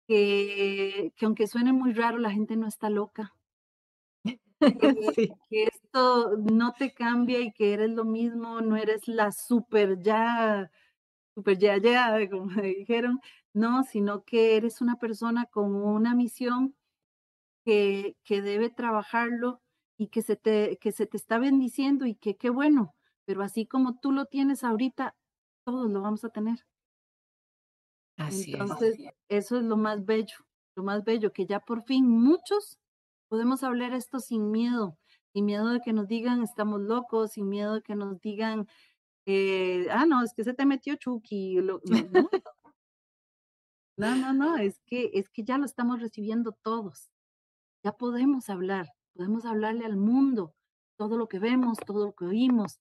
que 0.09 1.13
que 1.17 1.25
aunque 1.27 1.45
suene 1.47 1.71
muy 1.71 1.93
raro, 1.93 2.17
la 2.17 2.31
gente 2.31 2.55
no 2.57 2.67
está 2.67 2.89
loca. 2.89 3.35
Sí. 5.15 5.31
que 5.49 5.63
esto 5.65 6.35
no 6.37 6.73
te 6.77 6.93
cambia 6.93 7.39
y 7.39 7.51
que 7.53 7.73
eres 7.73 7.91
lo 7.91 8.03
mismo, 8.05 8.61
no 8.61 8.75
eres 8.77 9.07
la 9.07 9.31
super 9.31 10.01
ya 10.01 10.69
super 11.35 11.57
ya 11.57 11.77
ya, 11.77 12.17
como 12.31 12.45
me 12.47 12.63
dijeron, 12.63 13.19
no, 13.53 13.83
sino 13.83 14.23
que 14.25 14.57
eres 14.57 14.81
una 14.81 14.97
persona 14.97 15.45
con 15.47 15.75
una 15.75 16.15
misión 16.15 16.75
que 17.65 18.17
que 18.23 18.41
debe 18.41 18.69
trabajarlo 18.69 19.61
y 19.97 20.07
que 20.09 20.21
se 20.23 20.35
te 20.37 20.77
que 20.81 20.91
se 20.93 21.07
te 21.07 21.17
está 21.17 21.39
bendiciendo 21.39 22.05
y 22.07 22.15
que 22.15 22.37
qué 22.37 22.49
bueno, 22.51 22.95
pero 23.25 23.43
así 23.43 23.65
como 23.67 23.99
tú 23.99 24.11
lo 24.13 24.25
tienes 24.25 24.63
ahorita, 24.63 25.15
todos 25.65 25.91
lo 25.91 26.01
vamos 26.01 26.23
a 26.25 26.29
tener. 26.29 26.65
Así 28.19 28.53
es. 28.53 28.59
Entonces, 28.59 28.97
eso 29.29 29.57
es 29.57 29.63
lo 29.63 29.77
más 29.77 30.05
bello, 30.05 30.35
lo 30.75 30.83
más 30.83 31.03
bello, 31.03 31.31
que 31.31 31.45
ya 31.45 31.59
por 31.59 31.83
fin 31.83 32.07
muchos 32.07 32.77
podemos 33.29 33.63
hablar 33.63 33.93
esto 33.93 34.19
sin 34.19 34.51
miedo, 34.51 34.97
sin 35.33 35.45
miedo 35.45 35.69
de 35.69 35.79
que 35.79 35.93
nos 35.93 36.07
digan 36.07 36.43
estamos 36.43 36.81
locos, 36.81 37.31
sin 37.33 37.47
miedo 37.47 37.75
de 37.75 37.81
que 37.81 37.95
nos 37.95 38.19
digan, 38.19 38.67
eh, 39.25 39.87
ah, 39.91 40.05
no, 40.05 40.23
es 40.23 40.33
que 40.33 40.43
se 40.43 40.53
te 40.53 40.65
metió 40.65 40.95
Chucky, 40.95 41.61
lo 41.61 41.81
no, 43.97 44.15
no, 44.15 44.33
no, 44.33 44.57
es 44.57 44.79
que 44.85 45.11
es 45.13 45.29
que 45.29 45.43
ya 45.43 45.57
lo 45.57 45.65
estamos 45.65 46.01
recibiendo 46.01 46.51
todos. 46.61 47.09
Ya 47.83 47.93
podemos 47.93 48.49
hablar, 48.49 48.87
podemos 49.13 49.45
hablarle 49.45 49.85
al 49.85 49.97
mundo 49.97 50.53
todo 50.97 51.17
lo 51.17 51.27
que 51.27 51.39
vemos, 51.39 51.77
todo 51.85 52.07
lo 52.07 52.13
que 52.13 52.25
oímos. 52.25 52.79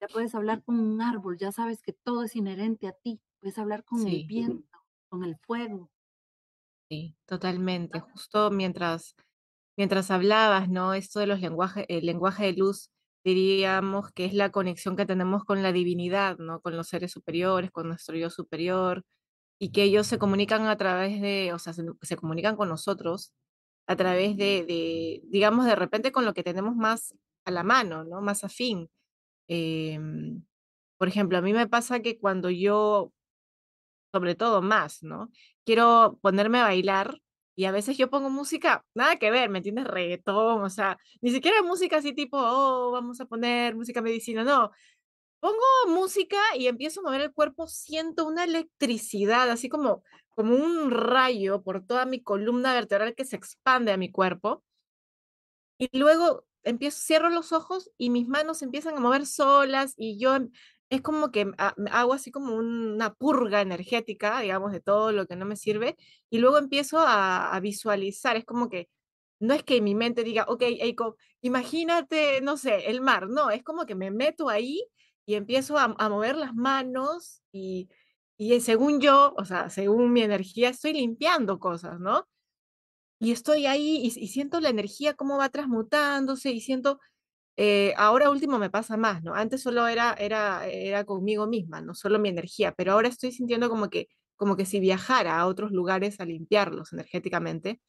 Ya 0.00 0.08
puedes 0.08 0.34
hablar 0.34 0.62
con 0.64 0.78
un 0.80 1.00
árbol, 1.00 1.38
ya 1.38 1.52
sabes 1.52 1.80
que 1.82 1.92
todo 1.92 2.24
es 2.24 2.36
inherente 2.36 2.86
a 2.88 2.92
ti. 2.92 3.20
Puedes 3.40 3.58
hablar 3.58 3.84
con 3.84 4.06
el 4.06 4.20
viento, 4.20 4.78
con 5.08 5.24
el 5.24 5.36
fuego. 5.38 5.90
sí, 6.88 7.16
totalmente. 7.26 8.00
Justo 8.00 8.50
mientras 8.50 9.14
mientras 9.76 10.10
hablabas, 10.10 10.68
¿no? 10.70 10.94
Esto 10.94 11.20
de 11.20 11.26
los 11.26 11.40
lenguajes 11.40 11.86
el 11.88 12.06
lenguaje 12.06 12.46
de 12.46 12.54
luz, 12.54 12.90
diríamos 13.24 14.12
que 14.12 14.26
es 14.26 14.34
la 14.34 14.50
conexión 14.52 14.96
que 14.96 15.06
tenemos 15.06 15.44
con 15.44 15.62
la 15.62 15.72
divinidad, 15.72 16.38
¿no? 16.38 16.60
Con 16.60 16.76
los 16.76 16.88
seres 16.88 17.12
superiores, 17.12 17.70
con 17.72 17.88
nuestro 17.88 18.16
yo 18.16 18.30
superior, 18.30 19.04
y 19.60 19.72
que 19.72 19.84
ellos 19.84 20.06
se 20.08 20.18
comunican 20.18 20.66
a 20.68 20.76
través 20.78 21.20
de, 21.22 21.52
o 21.54 21.58
sea, 21.60 21.72
se 21.74 21.84
se 22.02 22.16
comunican 22.16 22.56
con 22.56 22.68
nosotros 22.70 23.32
a 23.88 23.96
través 23.96 24.36
de 24.38 24.64
de, 24.66 25.22
digamos, 25.30 25.66
de 25.66 25.76
repente 25.76 26.12
con 26.12 26.24
lo 26.26 26.34
que 26.34 26.44
tenemos 26.44 26.76
más 26.76 27.14
a 27.46 27.52
la 27.52 27.64
mano, 27.64 28.04
¿no? 28.04 28.22
Más 28.22 28.44
afín. 28.44 28.90
Em, 29.52 30.44
por 30.98 31.08
ejemplo, 31.08 31.38
a 31.38 31.42
mí 31.42 31.52
me 31.52 31.68
pasa 31.68 32.00
que 32.02 32.18
cuando 32.20 32.50
yo 32.50 33.12
sobre 34.12 34.34
todo 34.34 34.62
más, 34.62 35.02
¿no? 35.02 35.30
Quiero 35.64 36.18
ponerme 36.22 36.58
a 36.60 36.64
bailar 36.64 37.20
y 37.56 37.64
a 37.66 37.72
veces 37.72 37.96
yo 37.98 38.10
pongo 38.10 38.30
música, 38.30 38.84
nada 38.94 39.16
que 39.16 39.30
ver, 39.30 39.50
¿me 39.50 39.58
entiendes? 39.58 39.84
Reguetón, 39.86 40.62
o 40.62 40.70
sea, 40.70 40.98
ni 41.20 41.30
siquiera 41.30 41.62
música 41.62 41.98
así 41.98 42.14
tipo, 42.14 42.38
oh, 42.40 42.90
vamos 42.92 43.20
a 43.20 43.26
poner 43.26 43.76
música 43.76 44.02
medicina, 44.02 44.44
no. 44.44 44.70
Pongo 45.40 45.58
música 45.88 46.38
y 46.58 46.68
empiezo 46.68 47.00
a 47.00 47.04
mover 47.04 47.22
el 47.22 47.32
cuerpo, 47.32 47.66
siento 47.68 48.26
una 48.26 48.44
electricidad, 48.44 49.50
así 49.50 49.68
como, 49.68 50.04
como 50.30 50.54
un 50.56 50.90
rayo 50.90 51.62
por 51.62 51.86
toda 51.86 52.06
mi 52.06 52.22
columna 52.22 52.74
vertebral 52.74 53.14
que 53.14 53.24
se 53.24 53.36
expande 53.36 53.92
a 53.92 53.96
mi 53.98 54.10
cuerpo 54.10 54.64
y 55.78 55.88
luego 55.98 56.44
empiezo 56.64 56.98
cierro 57.00 57.30
los 57.30 57.52
ojos 57.52 57.90
y 57.98 58.10
mis 58.10 58.28
manos 58.28 58.62
empiezan 58.62 58.96
a 58.96 59.00
mover 59.00 59.26
solas 59.26 59.94
y 59.96 60.18
yo 60.20 60.36
em 60.36 60.50
es 60.90 61.02
como 61.02 61.30
que 61.32 61.50
ha 61.58 61.74
hago 61.92 62.14
así 62.14 62.30
como 62.32 62.54
una 62.56 63.14
purga 63.14 63.60
energética, 63.62 64.40
digamos, 64.40 64.72
de 64.72 64.80
todo 64.80 65.12
lo 65.12 65.26
que 65.26 65.36
no 65.36 65.46
me 65.46 65.56
sirve, 65.56 65.96
y 66.30 66.38
luego 66.38 66.58
empiezo 66.58 66.98
a 67.00 67.58
visualizar, 67.62 68.36
es 68.36 68.44
como 68.44 68.68
que 68.68 68.88
no 69.40 69.54
es 69.54 69.62
que 69.64 69.80
mi 69.82 69.94
mente 69.94 70.24
diga: 70.24 70.44
"Okey, 70.48 70.80
Eiko, 70.82 71.16
imagínate, 71.42 72.40
no 72.42 72.56
sé, 72.58 72.90
el 72.90 73.00
mar", 73.02 73.28
no, 73.28 73.50
es 73.50 73.62
como 73.64 73.86
que 73.86 73.94
me 73.96 74.10
meto 74.10 74.48
ahí 74.50 74.84
y 75.26 75.34
empiezo 75.36 75.78
a 75.78 75.94
a 75.98 76.08
mover 76.10 76.36
las 76.36 76.54
manos 76.54 77.42
y 77.52 77.88
y, 78.38 78.58
según 78.60 79.00
yo, 79.00 79.34
o 79.38 79.44
sea, 79.44 79.70
según 79.70 80.12
mi 80.14 80.22
energía, 80.22 80.70
estoy 80.70 80.94
limpiando 80.94 81.58
cosas, 81.60 82.00
¿no? 82.00 82.26
Y 83.22 83.32
estoy 83.32 83.66
ahí 83.66 84.00
y 84.02 84.28
siento 84.28 84.60
la 84.60 84.70
energía 84.70 85.12
cómo 85.14 85.36
va 85.36 85.50
transmutándose 85.50 86.52
y 86.52 86.60
siento, 86.62 86.98
eh, 87.56 87.94
ahora 87.98 88.30
último 88.30 88.58
me 88.58 88.70
pasa 88.70 88.96
más, 88.96 89.22
¿no? 89.24 89.34
Antes 89.34 89.62
solo 89.62 89.88
era 89.88 90.14
era 90.14 90.66
era 90.68 91.04
conmigo 91.04 91.46
misma, 91.48 91.82
no 91.82 91.94
solo 91.94 92.18
mi 92.20 92.30
energía, 92.30 92.72
pero 92.74 92.92
ahora 92.92 93.08
estoy 93.08 93.32
sintiendo 93.32 93.70
como 93.70 93.90
que 93.90 94.08
como 94.36 94.56
que 94.56 94.66
si 94.66 94.80
viajara 94.80 95.38
a 95.40 95.46
otros 95.48 95.72
lugares 95.72 96.20
a 96.20 96.26
limpiarlos 96.26 96.92
energéticamente. 96.94 97.80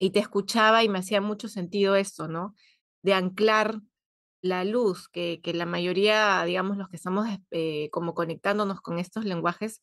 Y 0.00 0.10
te 0.10 0.18
escuchaba 0.20 0.82
y 0.84 0.88
me 0.88 0.98
hacía 0.98 1.20
mucho 1.20 1.48
sentido 1.48 1.96
esto, 1.96 2.28
¿no? 2.28 2.54
De 3.02 3.14
anclar 3.14 3.80
la 4.42 4.64
luz, 4.64 5.08
que 5.08 5.40
que 5.42 5.54
la 5.54 5.66
mayoría, 5.66 6.44
digamos, 6.44 6.76
los 6.78 6.88
que 6.88 6.96
estamos, 6.96 7.28
eh, 7.52 7.90
como 7.92 8.14
conectándonos 8.14 8.80
con 8.82 8.98
estos 8.98 9.24
lenguajes, 9.24 9.80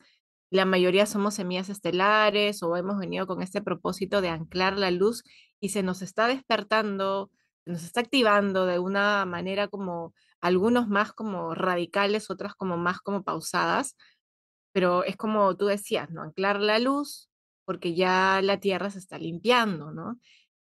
la 0.52 0.66
mayoría 0.66 1.06
somos 1.08 1.36
semillas 1.36 1.70
estelares, 1.70 2.62
o 2.64 2.76
hemos 2.78 3.00
venido 3.00 3.26
con 3.28 3.42
este 3.42 3.62
propósito 3.62 4.22
de 4.22 4.30
anclar 4.30 4.78
la 4.78 4.92
luz, 4.92 5.24
y 5.62 5.70
se 5.70 5.84
nos 5.84 6.02
está 6.02 6.28
despertando, 6.28 7.32
nos 7.66 7.84
está 7.84 8.02
activando 8.02 8.66
de 8.66 8.80
una 8.80 9.26
manera 9.26 9.68
como 9.70 10.14
algunos 10.42 10.90
más 10.90 11.14
como 11.14 11.56
radicales, 11.56 12.30
otras 12.30 12.56
como 12.56 12.78
más 12.78 13.00
como 13.02 13.24
pausadas, 13.24 13.96
pero 14.74 15.04
es 15.04 15.18
como 15.18 15.56
tú 15.58 15.66
decías, 15.68 16.10
¿no? 16.12 16.24
Anclar 16.24 16.60
la 16.62 16.80
luz, 16.80 17.30
porque 17.66 17.96
ya 17.96 18.42
la 18.44 18.60
tierra 18.60 18.90
se 18.90 19.00
está 19.00 19.18
limpiando, 19.20 19.92
¿no? 19.92 20.20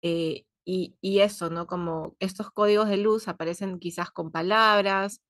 Eh, 0.02 0.44
y 0.64 0.96
y 1.00 1.20
eso, 1.20 1.50
¿no? 1.50 1.66
Como 1.66 2.16
estos 2.20 2.50
códigos 2.50 2.88
de 2.88 2.98
luz 2.98 3.28
aparecen 3.28 3.78
quizás 3.80 4.10
con 4.12 4.30
palabras, 4.32 5.20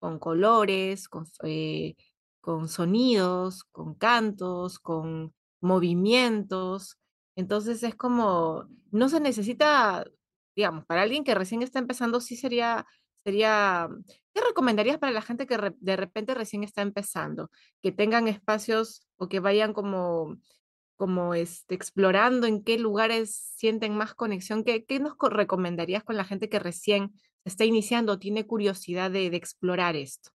con 0.00 0.18
colores, 0.18 1.08
con 1.08 1.26
eh, 1.44 1.96
con 2.40 2.68
sonidos, 2.68 3.64
con 3.64 3.94
cantos, 3.94 4.78
con 4.78 5.34
movimientos. 5.60 6.98
Entonces, 7.36 7.82
es 7.82 7.94
como 7.94 8.66
no 8.90 9.08
se 9.08 9.20
necesita, 9.20 10.04
digamos, 10.56 10.84
para 10.86 11.02
alguien 11.02 11.24
que 11.24 11.34
recién 11.34 11.62
está 11.62 11.78
empezando, 11.78 12.20
sí 12.20 12.36
sería 12.36 12.86
sería 13.24 13.88
¿qué 14.34 14.40
recomendarías 14.40 14.98
para 14.98 15.12
la 15.12 15.22
gente 15.22 15.46
que 15.46 15.58
de 15.78 15.96
repente 15.96 16.34
recién 16.34 16.64
está 16.64 16.82
empezando? 16.82 17.50
Que 17.82 17.92
tengan 17.92 18.28
espacios 18.28 19.06
o 19.16 19.28
que 19.28 19.40
vayan 19.40 19.72
como 19.72 20.36
como, 20.96 21.34
este, 21.34 21.74
explorando 21.74 22.46
en 22.46 22.62
qué 22.62 22.78
lugares 22.78 23.34
sienten 23.56 23.96
más 23.96 24.14
conexión, 24.14 24.64
¿qué 24.64 24.84
qué 24.84 25.00
nos 25.00 25.16
co 25.16 25.30
recomendarías 25.30 26.04
con 26.04 26.16
la 26.16 26.24
gente 26.24 26.48
que 26.50 26.58
recién 26.58 27.12
está 27.44 27.64
iniciando 27.64 28.18
tiene 28.18 28.46
curiosidad 28.46 29.10
de 29.10 29.26
explorar 29.28 29.96
esto? 29.96 30.30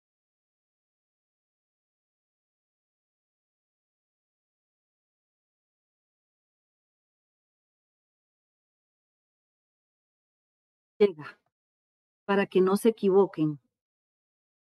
Para 12.26 12.46
que 12.48 12.62
no 12.62 12.78
se 12.78 12.90
equivoquen, 12.90 13.60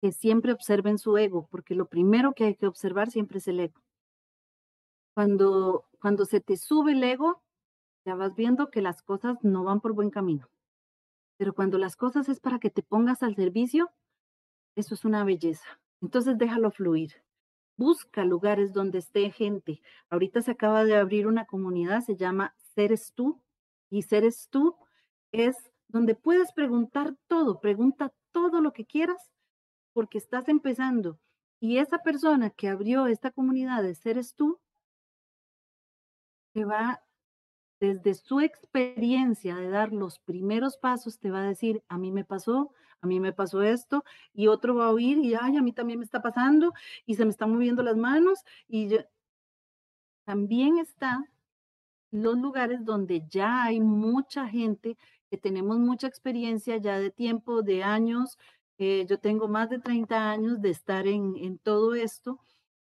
que 0.02 0.12
siempre 0.12 0.54
observen 0.54 0.98
su 0.98 1.18
ego, 1.18 1.48
porque 1.52 1.76
lo 1.76 1.88
primero 1.88 2.34
que 2.34 2.46
hay 2.46 2.56
que 2.56 2.68
observar 2.68 3.12
siempre 3.12 3.40
es 3.40 3.48
el 3.48 3.60
ego. 3.60 3.82
Cuando 5.14 5.90
cuando 6.00 6.26
se 6.26 6.40
te 6.40 6.58
sube 6.58 6.94
el 6.94 7.04
ego, 7.04 7.42
ya 8.06 8.16
vas 8.16 8.36
viendo 8.36 8.70
que 8.72 8.82
las 8.82 9.02
cosas 9.02 9.38
no 9.44 9.64
van 9.64 9.82
por 9.82 9.94
buen 9.94 10.10
camino. 10.10 10.50
Pero 11.38 11.54
cuando 11.54 11.78
las 11.78 11.96
cosas 11.96 12.30
es 12.30 12.40
para 12.40 12.60
que 12.60 12.70
te 12.70 12.84
pongas 12.84 13.22
al 13.24 13.36
servicio, 13.36 13.92
eso 14.76 14.96
es 14.96 15.06
una 15.06 15.24
belleza. 15.24 15.80
Entonces 16.02 16.38
déjalo 16.38 16.72
fluir. 16.72 17.14
Busca 17.78 18.26
lugares 18.26 18.74
donde 18.74 19.00
esté 19.00 19.30
gente. 19.32 19.82
Ahorita 20.10 20.42
se 20.42 20.52
acaba 20.52 20.84
de 20.84 20.96
abrir 20.96 21.28
una 21.28 21.46
comunidad, 21.46 22.02
se 22.02 22.16
llama 22.16 22.56
Seres 22.58 23.14
Tú, 23.14 23.42
y 23.90 24.04
Seres 24.04 24.48
Tú 24.50 24.76
es 25.32 25.72
donde 25.90 26.16
puedes 26.16 26.54
preguntar 26.54 27.16
todo, 27.28 27.60
pregunta 27.60 28.14
todo 28.32 28.62
lo 28.62 28.72
que 28.72 28.86
quieras, 28.86 29.30
porque 29.92 30.18
estás 30.18 30.48
empezando. 30.48 31.20
Y 31.60 31.78
esa 31.78 31.98
persona 32.00 32.52
que 32.52 32.70
abrió 32.70 33.08
esta 33.08 33.32
comunidad 33.32 33.84
de 33.84 33.96
Seres 33.96 34.36
Tú 34.36 34.60
te 36.54 36.64
va 36.64 37.02
desde 37.80 38.14
su 38.14 38.40
experiencia 38.40 39.56
de 39.56 39.70
dar 39.70 39.92
los 39.92 40.20
primeros 40.20 40.78
pasos, 40.78 41.20
te 41.20 41.32
va 41.32 41.40
a 41.42 41.48
decir, 41.48 41.84
a 41.88 41.98
mí 41.98 42.12
me 42.12 42.26
pasó, 42.26 42.74
a 43.02 43.08
mí 43.08 43.20
me 43.20 43.34
pasó 43.34 43.62
esto, 43.62 44.04
y 44.34 44.48
otro 44.48 44.76
va 44.76 44.88
a 44.88 44.92
oír 44.92 45.18
y, 45.20 45.34
ay, 45.36 45.58
a 45.58 45.62
mí 45.62 45.72
también 45.72 46.00
me 46.00 46.06
está 46.06 46.22
pasando, 46.22 46.74
y 47.06 47.16
se 47.16 47.24
me 47.26 47.32
están 47.32 47.52
moviendo 47.52 47.82
las 47.82 47.96
manos, 47.96 48.44
y 48.68 48.98
también 50.26 50.78
está 50.78 51.26
los 52.12 52.38
lugares 52.38 52.84
donde 52.84 53.26
ya 53.30 53.64
hay 53.64 53.80
mucha 53.80 54.48
gente, 54.48 54.98
que 55.30 55.38
tenemos 55.38 55.78
mucha 55.80 56.08
experiencia 56.08 56.78
ya 56.78 57.00
de 57.00 57.12
tiempo, 57.12 57.62
de 57.62 57.84
años. 57.84 58.38
Eh, 58.78 59.06
yo 59.08 59.20
tengo 59.20 59.48
más 59.48 59.70
de 59.70 59.80
30 59.80 60.32
años 60.32 60.62
de 60.62 60.70
estar 60.70 61.08
en, 61.08 61.36
en 61.38 61.58
todo 61.58 61.96
esto 61.96 62.40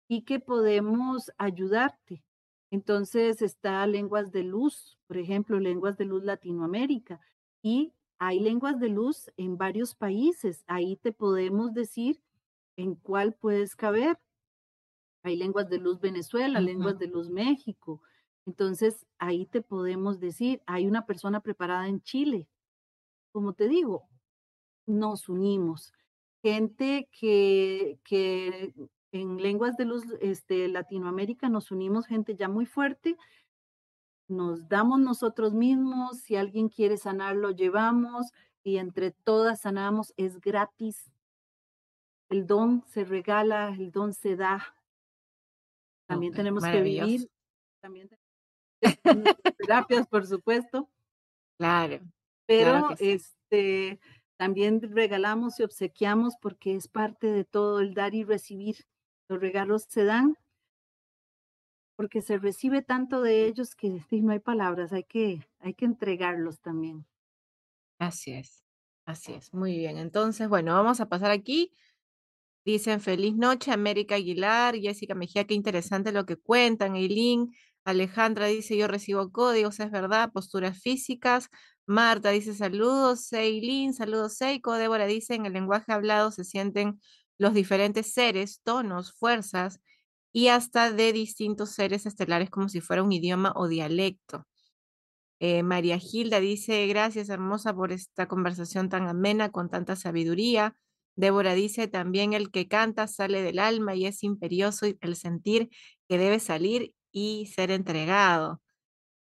y 0.09 0.23
que 0.23 0.41
podemos 0.41 1.31
ayudarte. 1.39 2.25
Entonces 2.71 3.43
está 3.43 3.87
Lenguas 3.87 4.31
de 4.33 4.43
Luz, 4.43 4.99
por 5.07 5.19
ejemplo, 5.19 5.59
Lenguas 5.59 5.97
de 5.97 6.05
Luz 6.05 6.25
Latinoamérica. 6.25 7.21
Y 7.63 7.93
hay 8.19 8.41
lenguas 8.41 8.81
de 8.81 8.89
luz 8.89 9.31
en 9.37 9.57
varios 9.57 9.95
países. 9.95 10.65
Ahí 10.67 10.97
te 10.97 11.13
podemos 11.13 11.73
decir 11.73 12.21
en 12.77 12.95
cuál 12.95 13.33
puedes 13.35 13.77
caber. 13.77 14.19
Hay 15.23 15.37
lenguas 15.37 15.69
de 15.69 15.79
luz 15.79 16.01
Venezuela, 16.01 16.61
lenguas 16.61 16.99
de 16.99 17.07
luz 17.09 17.29
México, 17.29 18.01
entonces, 18.49 19.07
ahí 19.19 19.45
te 19.45 19.61
podemos 19.61 20.21
decir, 20.21 20.63
hay 20.65 20.87
una 20.87 21.05
persona 21.05 21.41
preparada 21.43 21.87
en 21.87 22.01
Chile. 22.01 22.49
Como 23.31 23.53
te 23.53 23.69
digo, 23.69 24.09
nos 24.87 25.29
unimos. 25.29 25.93
Gente 26.43 27.11
que, 27.13 27.99
que 28.05 28.73
en 29.13 29.37
lenguas 29.43 29.77
de 29.77 29.85
luz 29.85 30.03
este, 30.23 30.67
Latinoamérica 30.69 31.51
nos 31.51 31.71
unimos, 31.71 32.07
gente 32.07 32.37
ya 32.37 32.49
muy 32.49 32.65
fuerte. 32.65 33.19
Nos 34.29 34.67
damos 34.67 34.99
nosotros 34.99 35.53
mismos, 35.53 36.21
si 36.21 36.37
alguien 36.37 36.71
quiere 36.71 36.97
sanar, 36.97 37.37
lo 37.37 37.51
llevamos 37.51 38.33
y 38.63 38.79
entre 38.79 39.11
todas 39.11 39.61
sanamos, 39.61 40.15
es 40.17 40.41
gratis. 40.41 41.13
El 42.31 42.47
don 42.47 42.83
se 42.87 43.05
regala, 43.05 43.75
el 43.79 43.93
don 43.93 44.15
se 44.15 44.37
da. 44.37 44.75
También 46.07 46.33
tenemos 46.33 46.65
que 46.65 46.81
vivir, 46.81 47.31
también 47.83 48.09
terapias, 49.59 50.07
por 50.07 50.27
supuesto. 50.27 50.89
Claro. 51.59 52.01
Pero 52.47 52.95
este 52.99 54.01
también 54.39 54.81
regalamos 54.95 55.59
y 55.59 55.65
obsequiamos 55.65 56.37
porque 56.41 56.77
es 56.77 56.89
parte 56.89 57.27
de 57.27 57.45
todo 57.45 57.81
el 57.81 57.95
dar 57.95 58.15
y 58.15 58.25
recibir. 58.25 58.87
Los 59.29 59.41
regalos 59.41 59.87
se 59.89 60.05
dan 60.05 60.37
porque 61.97 62.23
se 62.23 62.39
recibe 62.39 62.81
tanto 62.81 63.23
de 63.23 63.47
ellos 63.47 63.75
que 63.75 64.01
no 64.13 64.31
hay 64.31 64.39
palabras, 64.39 64.93
hay 64.93 65.03
que, 65.03 65.49
hay 65.59 65.75
que 65.75 65.85
entregarlos 65.85 66.61
también. 66.61 67.05
Así 67.99 68.31
es, 68.31 68.65
así 69.05 69.33
es, 69.33 69.53
muy 69.53 69.77
bien. 69.77 69.99
Entonces, 69.99 70.49
bueno, 70.49 70.73
vamos 70.75 71.01
a 71.01 71.09
pasar 71.09 71.33
aquí. 71.33 71.73
Dicen 72.65 73.01
feliz 73.01 73.35
noche, 73.35 73.73
América 73.73 74.15
Aguilar, 74.15 74.77
Jessica 74.77 75.17
Mejía, 75.17 75.45
qué 75.45 75.55
interesante 75.55 76.13
lo 76.13 76.25
que 76.25 76.37
cuentan, 76.37 76.95
Eileen. 76.95 77.53
Alejandra 77.85 78.47
dice, 78.47 78.77
yo 78.77 78.87
recibo 78.89 79.31
códigos, 79.33 79.81
es 79.81 79.91
verdad, 79.91 80.33
posturas 80.33 80.79
físicas. 80.81 81.49
Marta 81.87 82.31
dice, 82.31 82.55
saludos, 82.55 83.25
Seilin, 83.25 83.95
saludos, 83.95 84.37
Seiko. 84.37 84.75
Débora 84.75 85.07
dice, 85.07 85.35
en 85.35 85.47
el 85.47 85.55
lenguaje 85.55 85.93
hablado 85.93 86.31
se 86.31 86.45
sienten 86.45 87.01
los 87.39 87.55
diferentes 87.55 88.13
seres, 88.13 88.61
tonos, 88.63 89.13
fuerzas 89.13 89.81
y 90.33 90.49
hasta 90.49 90.93
de 90.93 91.13
distintos 91.13 91.71
seres 91.71 92.05
estelares 92.07 92.51
como 92.51 92.69
si 92.69 92.81
fuera 92.81 93.03
un 93.03 93.13
idioma 93.13 93.53
o 93.57 93.69
dialecto. 93.69 94.47
Eh, 95.41 95.63
María 95.63 95.99
Gilda 95.99 96.41
dice, 96.41 96.87
gracias 96.89 97.29
hermosa 97.29 97.73
por 97.75 97.93
esta 97.93 98.27
conversación 98.27 98.89
tan 98.89 99.09
amena, 99.09 99.51
con 99.51 99.71
tanta 99.71 99.97
sabiduría. 99.97 100.75
Débora 101.17 101.55
dice, 101.55 101.89
también 101.89 102.33
el 102.33 102.51
que 102.51 102.69
canta 102.69 103.07
sale 103.07 103.43
del 103.43 103.59
alma 103.59 103.95
y 103.95 104.07
es 104.07 104.23
imperioso 104.25 104.87
el 105.01 105.17
sentir 105.17 105.71
que 106.09 106.19
debe 106.19 106.41
salir 106.41 106.93
y 107.13 107.47
ser 107.47 107.71
entregado. 107.71 108.61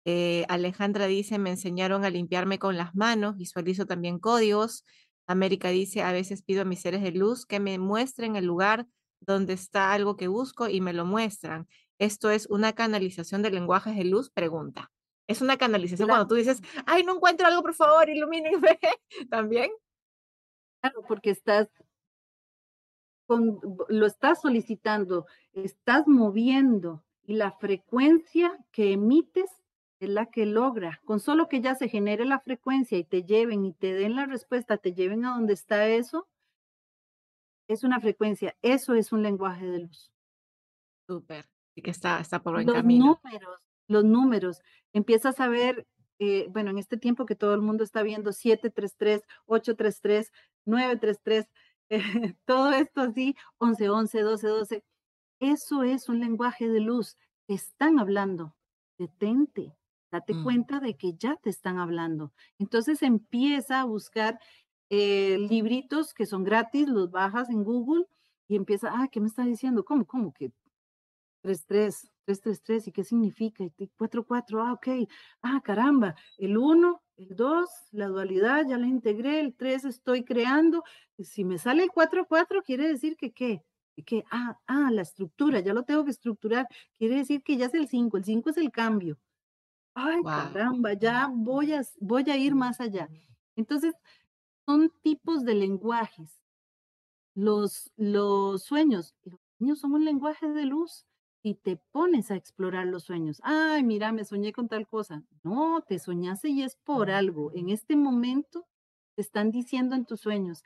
Eh, 0.06 0.46
Alejandra 0.50 1.08
dice, 1.08 1.40
me 1.40 1.50
enseñaron 1.50 2.06
a 2.06 2.10
limpiarme 2.10 2.60
con 2.60 2.78
las 2.78 2.96
manos, 2.96 3.38
visualizo 3.38 3.86
también 3.86 4.20
códigos. 4.20 4.86
América 5.28 5.70
dice, 5.70 6.04
a 6.04 6.12
veces 6.12 6.44
pido 6.44 6.62
a 6.62 6.66
mis 6.66 6.82
seres 6.82 7.02
de 7.02 7.12
luz 7.12 7.46
que 7.46 7.60
me 7.60 7.80
muestren 7.80 8.36
el 8.36 8.46
lugar 8.46 8.86
donde 9.20 9.54
está 9.54 9.94
algo 9.94 10.16
que 10.16 10.28
busco 10.28 10.70
y 10.70 10.82
me 10.82 10.94
lo 10.94 11.06
muestran. 11.06 11.68
Esto 11.98 12.30
es 12.30 12.48
una 12.48 12.74
canalización 12.74 13.42
de 13.42 13.52
lenguajes 13.52 13.96
de 13.96 14.04
luz, 14.04 14.30
pregunta. 14.30 14.92
Es 15.28 15.42
una 15.42 15.58
canalización 15.58 16.08
cuando 16.08 16.28
tú 16.28 16.36
dices, 16.36 16.62
ay, 16.86 17.04
no 17.04 17.16
encuentro 17.16 17.48
algo, 17.48 17.64
por 17.64 17.74
favor, 17.74 18.08
ilumínenme. 18.08 18.80
¿También? 19.32 19.72
Claro, 20.82 21.02
porque 21.08 21.32
estás 21.32 21.68
lo 23.28 24.06
estás 24.06 24.42
solicitando, 24.42 25.26
estás 25.54 26.08
moviendo 26.08 27.05
y 27.26 27.36
la 27.36 27.52
frecuencia 27.52 28.58
que 28.72 28.94
emites 28.94 29.50
es 30.00 30.10
la 30.10 30.28
que 30.28 30.46
logra. 30.46 31.02
Con 31.06 31.20
solo 31.20 31.48
que 31.48 31.62
ya 31.62 31.76
se 31.76 31.90
genere 31.90 32.26
la 32.26 32.40
frecuencia 32.40 32.98
y 32.98 33.04
te 33.04 33.24
lleven 33.24 33.66
y 33.66 33.74
te 33.74 33.94
den 33.94 34.16
la 34.16 34.26
respuesta, 34.26 34.78
te 34.78 34.94
lleven 34.94 35.26
a 35.26 35.36
donde 35.36 35.54
está 35.54 35.88
eso, 35.88 36.28
es 37.68 37.84
una 37.84 38.00
frecuencia. 38.00 38.56
Eso 38.62 38.94
es 38.94 39.12
un 39.12 39.24
lenguaje 39.24 39.66
de 39.66 39.80
luz. 39.80 40.12
Súper. 41.08 41.46
Y 41.76 41.82
que 41.82 41.92
está, 41.92 42.20
está 42.20 42.42
por 42.42 42.54
buen 42.54 42.68
los 42.68 42.76
camino. 42.76 43.20
números, 43.24 43.62
los 43.88 44.04
números. 44.04 44.62
Empiezas 44.94 45.40
a 45.40 45.48
ver, 45.48 45.88
eh, 46.20 46.48
bueno, 46.52 46.70
en 46.70 46.78
este 46.78 46.98
tiempo 46.98 47.26
que 47.26 47.36
todo 47.36 47.54
el 47.54 47.62
mundo 47.62 47.84
está 47.84 48.04
viendo 48.04 48.32
733, 48.32 49.24
833, 49.48 50.32
933, 50.66 51.50
todo 52.46 52.72
esto 52.72 53.02
así, 53.02 53.36
11, 53.58 53.90
11, 53.90 54.22
12, 54.22 54.48
12 54.48 54.84
eso 55.40 55.84
es 55.84 56.10
un 56.10 56.20
lenguaje 56.20 56.68
de 56.68 56.80
luz. 56.80 57.18
Te 57.48 57.54
están 57.54 58.00
hablando. 58.00 58.56
Detente. 58.98 59.76
Date 60.12 60.34
mm. 60.34 60.44
cuenta 60.44 60.80
de 60.80 60.96
que 60.96 61.14
ya 61.14 61.36
te 61.36 61.50
están 61.50 61.78
hablando. 61.78 62.32
Entonces 62.58 63.02
empieza 63.04 63.82
a 63.82 63.86
buscar 63.86 64.40
eh, 64.90 65.38
libritos 65.50 66.14
que 66.14 66.26
son 66.26 66.44
gratis, 66.44 66.88
los 66.88 67.12
bajas 67.12 67.50
en 67.50 67.64
Google 67.64 68.06
y 68.48 68.56
empieza, 68.56 68.92
ah, 68.94 69.08
¿qué 69.12 69.20
me 69.20 69.28
está 69.28 69.44
diciendo? 69.44 69.84
¿Cómo? 69.84 70.06
¿Cómo 70.06 70.32
que 70.32 70.52
3-3, 71.44 72.10
3-3-3 72.28 72.88
y 72.88 72.92
qué 72.92 73.04
significa? 73.04 73.64
Y 73.64 73.90
4-4, 73.98 74.64
ah, 74.66 74.74
ok. 74.74 75.10
Ah, 75.42 75.62
caramba, 75.64 76.16
el 76.38 76.58
1, 76.58 77.02
el 77.18 77.36
2, 77.36 77.70
la 77.92 78.08
dualidad, 78.08 78.66
ya 78.68 78.78
la 78.78 78.88
integré, 78.88 79.40
el 79.40 79.56
3 79.56 79.86
estoy 79.86 80.24
creando. 80.24 80.84
Si 81.20 81.44
me 81.44 81.58
sale 81.58 81.84
el 81.84 81.90
4-4, 81.90 82.64
quiere 82.64 82.88
decir 82.88 83.16
que 83.18 83.32
qué? 83.32 83.64
Que, 84.04 84.24
ah, 84.32 84.60
ah, 84.68 84.90
la 84.92 85.02
estructura, 85.02 85.60
ya 85.60 85.74
lo 85.74 85.84
tengo 85.84 86.04
que 86.06 86.12
estructurar, 86.12 86.68
quiere 86.98 87.16
decir 87.18 87.44
que 87.44 87.58
ya 87.58 87.68
es 87.68 87.74
el 87.74 87.88
5, 87.88 88.18
el 88.18 88.26
5 88.26 88.50
es 88.50 88.58
el 88.58 88.72
cambio. 88.72 89.18
Ay, 89.94 90.22
caramba, 90.24 90.94
ya 90.94 91.30
voy 91.34 91.74
a, 91.74 91.82
voy 92.00 92.30
a 92.30 92.38
ir 92.38 92.54
más 92.56 92.82
allá. 92.82 93.10
Entonces, 93.56 93.94
son 94.66 94.92
tipos 95.02 95.46
de 95.46 95.56
lenguajes. 95.56 96.42
Los, 97.36 97.92
los 97.98 98.64
sueños, 98.64 99.16
los 99.24 99.40
sueños 99.58 99.80
son 99.80 99.94
un 99.94 100.06
lenguaje 100.06 100.48
de 100.50 100.66
luz 100.66 101.06
y 101.44 101.56
te 101.56 101.78
pones 101.92 102.32
a 102.32 102.36
explorar 102.36 102.88
los 102.88 103.04
sueños. 103.04 103.40
Ay, 103.44 103.84
mira, 103.84 104.12
me 104.12 104.26
soñé 104.26 104.52
con 104.52 104.68
tal 104.68 104.88
cosa. 104.88 105.24
No, 105.44 105.82
te 105.88 106.00
soñaste 106.00 106.50
y 106.50 106.64
es 106.64 106.76
por 106.78 107.12
algo. 107.12 107.52
En 107.54 107.70
este 107.70 107.96
momento 107.96 108.66
te 109.16 109.22
están 109.22 109.52
diciendo 109.52 109.96
en 109.96 110.06
tus 110.06 110.22
sueños, 110.22 110.64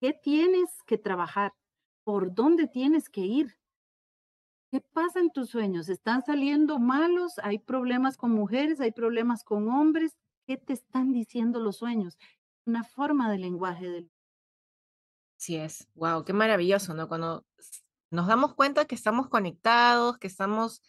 ¿qué 0.00 0.12
tienes 0.12 0.82
que 0.86 0.98
trabajar? 0.98 1.52
Por 2.08 2.34
dónde 2.34 2.66
tienes 2.66 3.10
que 3.10 3.20
ir. 3.20 3.58
¿Qué 4.70 4.80
pasa 4.80 5.20
en 5.20 5.30
tus 5.30 5.50
sueños? 5.50 5.90
¿Están 5.90 6.24
saliendo 6.24 6.78
malos? 6.78 7.38
¿Hay 7.42 7.58
problemas 7.58 8.16
con 8.16 8.30
mujeres? 8.30 8.80
¿Hay 8.80 8.92
problemas 8.92 9.44
con 9.44 9.68
hombres? 9.68 10.16
¿Qué 10.46 10.56
te 10.56 10.72
están 10.72 11.12
diciendo 11.12 11.60
los 11.60 11.76
sueños? 11.76 12.16
Una 12.64 12.82
forma 12.82 13.30
de 13.30 13.36
lenguaje 13.36 13.90
del... 13.90 14.10
Es. 15.48 15.86
Wow, 15.92 16.24
qué 16.24 16.32
maravilloso, 16.32 16.94
¿no? 16.94 17.08
Cuando 17.08 17.44
nos 18.10 18.26
damos 18.26 18.54
cuenta 18.54 18.86
que 18.86 18.94
estamos 18.94 19.28
conectados, 19.28 20.16
que 20.16 20.28
estamos 20.28 20.80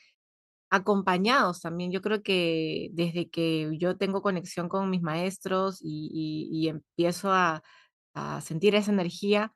acompañados 0.69 1.59
también. 1.59 1.91
Yo 1.91 1.99
creo 1.99 2.23
que 2.23 2.91
desde 2.93 3.29
que 3.29 3.77
yo 3.77 3.97
tengo 3.97 4.21
conexión 4.21 4.69
con 4.69 4.89
mis 4.89 5.01
maestros 5.01 5.79
y, 5.81 6.69
empiezo 6.69 7.33
a 7.33 7.61
sentir 8.39 8.75
esa 8.75 8.93
energía, 8.93 9.53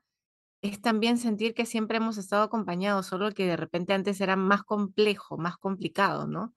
es 0.63 0.81
también 0.81 1.17
sentir 1.17 1.53
que 1.53 1.65
siempre 1.65 1.97
hemos 1.97 2.17
estado 2.17 2.43
acompañados, 2.43 3.07
solo 3.07 3.31
que 3.33 3.45
de 3.45 3.57
repente 3.57 3.93
antes 3.93 4.21
era 4.21 4.37
más 4.37 4.63
complejo, 4.63 5.37
más 5.37 5.57
complicado, 5.57 6.25
¿no? 6.25 6.53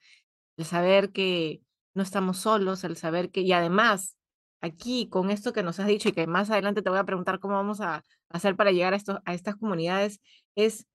El 0.57 0.65
saber 0.65 1.11
que 1.13 1.61
no 1.93 2.05
estamos 2.05 2.39
solos, 2.39 2.85
el 2.85 2.97
saber 2.97 3.33
que, 3.33 3.41
y 3.41 3.53
además, 3.53 4.17
aquí 4.61 5.09
con 5.09 5.31
esto 5.31 5.53
que 5.53 5.65
nos 5.65 5.81
has 5.81 5.89
dicho 5.89 6.09
y 6.09 6.13
que 6.13 6.29
más 6.29 6.51
adelante 6.51 6.83
te 6.83 6.91
voy 6.91 7.01
a 7.01 7.05
preguntar 7.05 7.41
cómo 7.41 7.55
vamos 7.57 7.81
a 7.81 8.05
hacer 8.31 8.55
para 8.57 8.71
llegar 8.71 8.95
a, 8.95 8.97
esto, 8.97 9.21
a 9.25 9.35
estas 9.35 9.57
comunidades, 9.57 10.21
es 10.55 10.87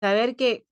saber 0.00 0.34
que 0.36 0.66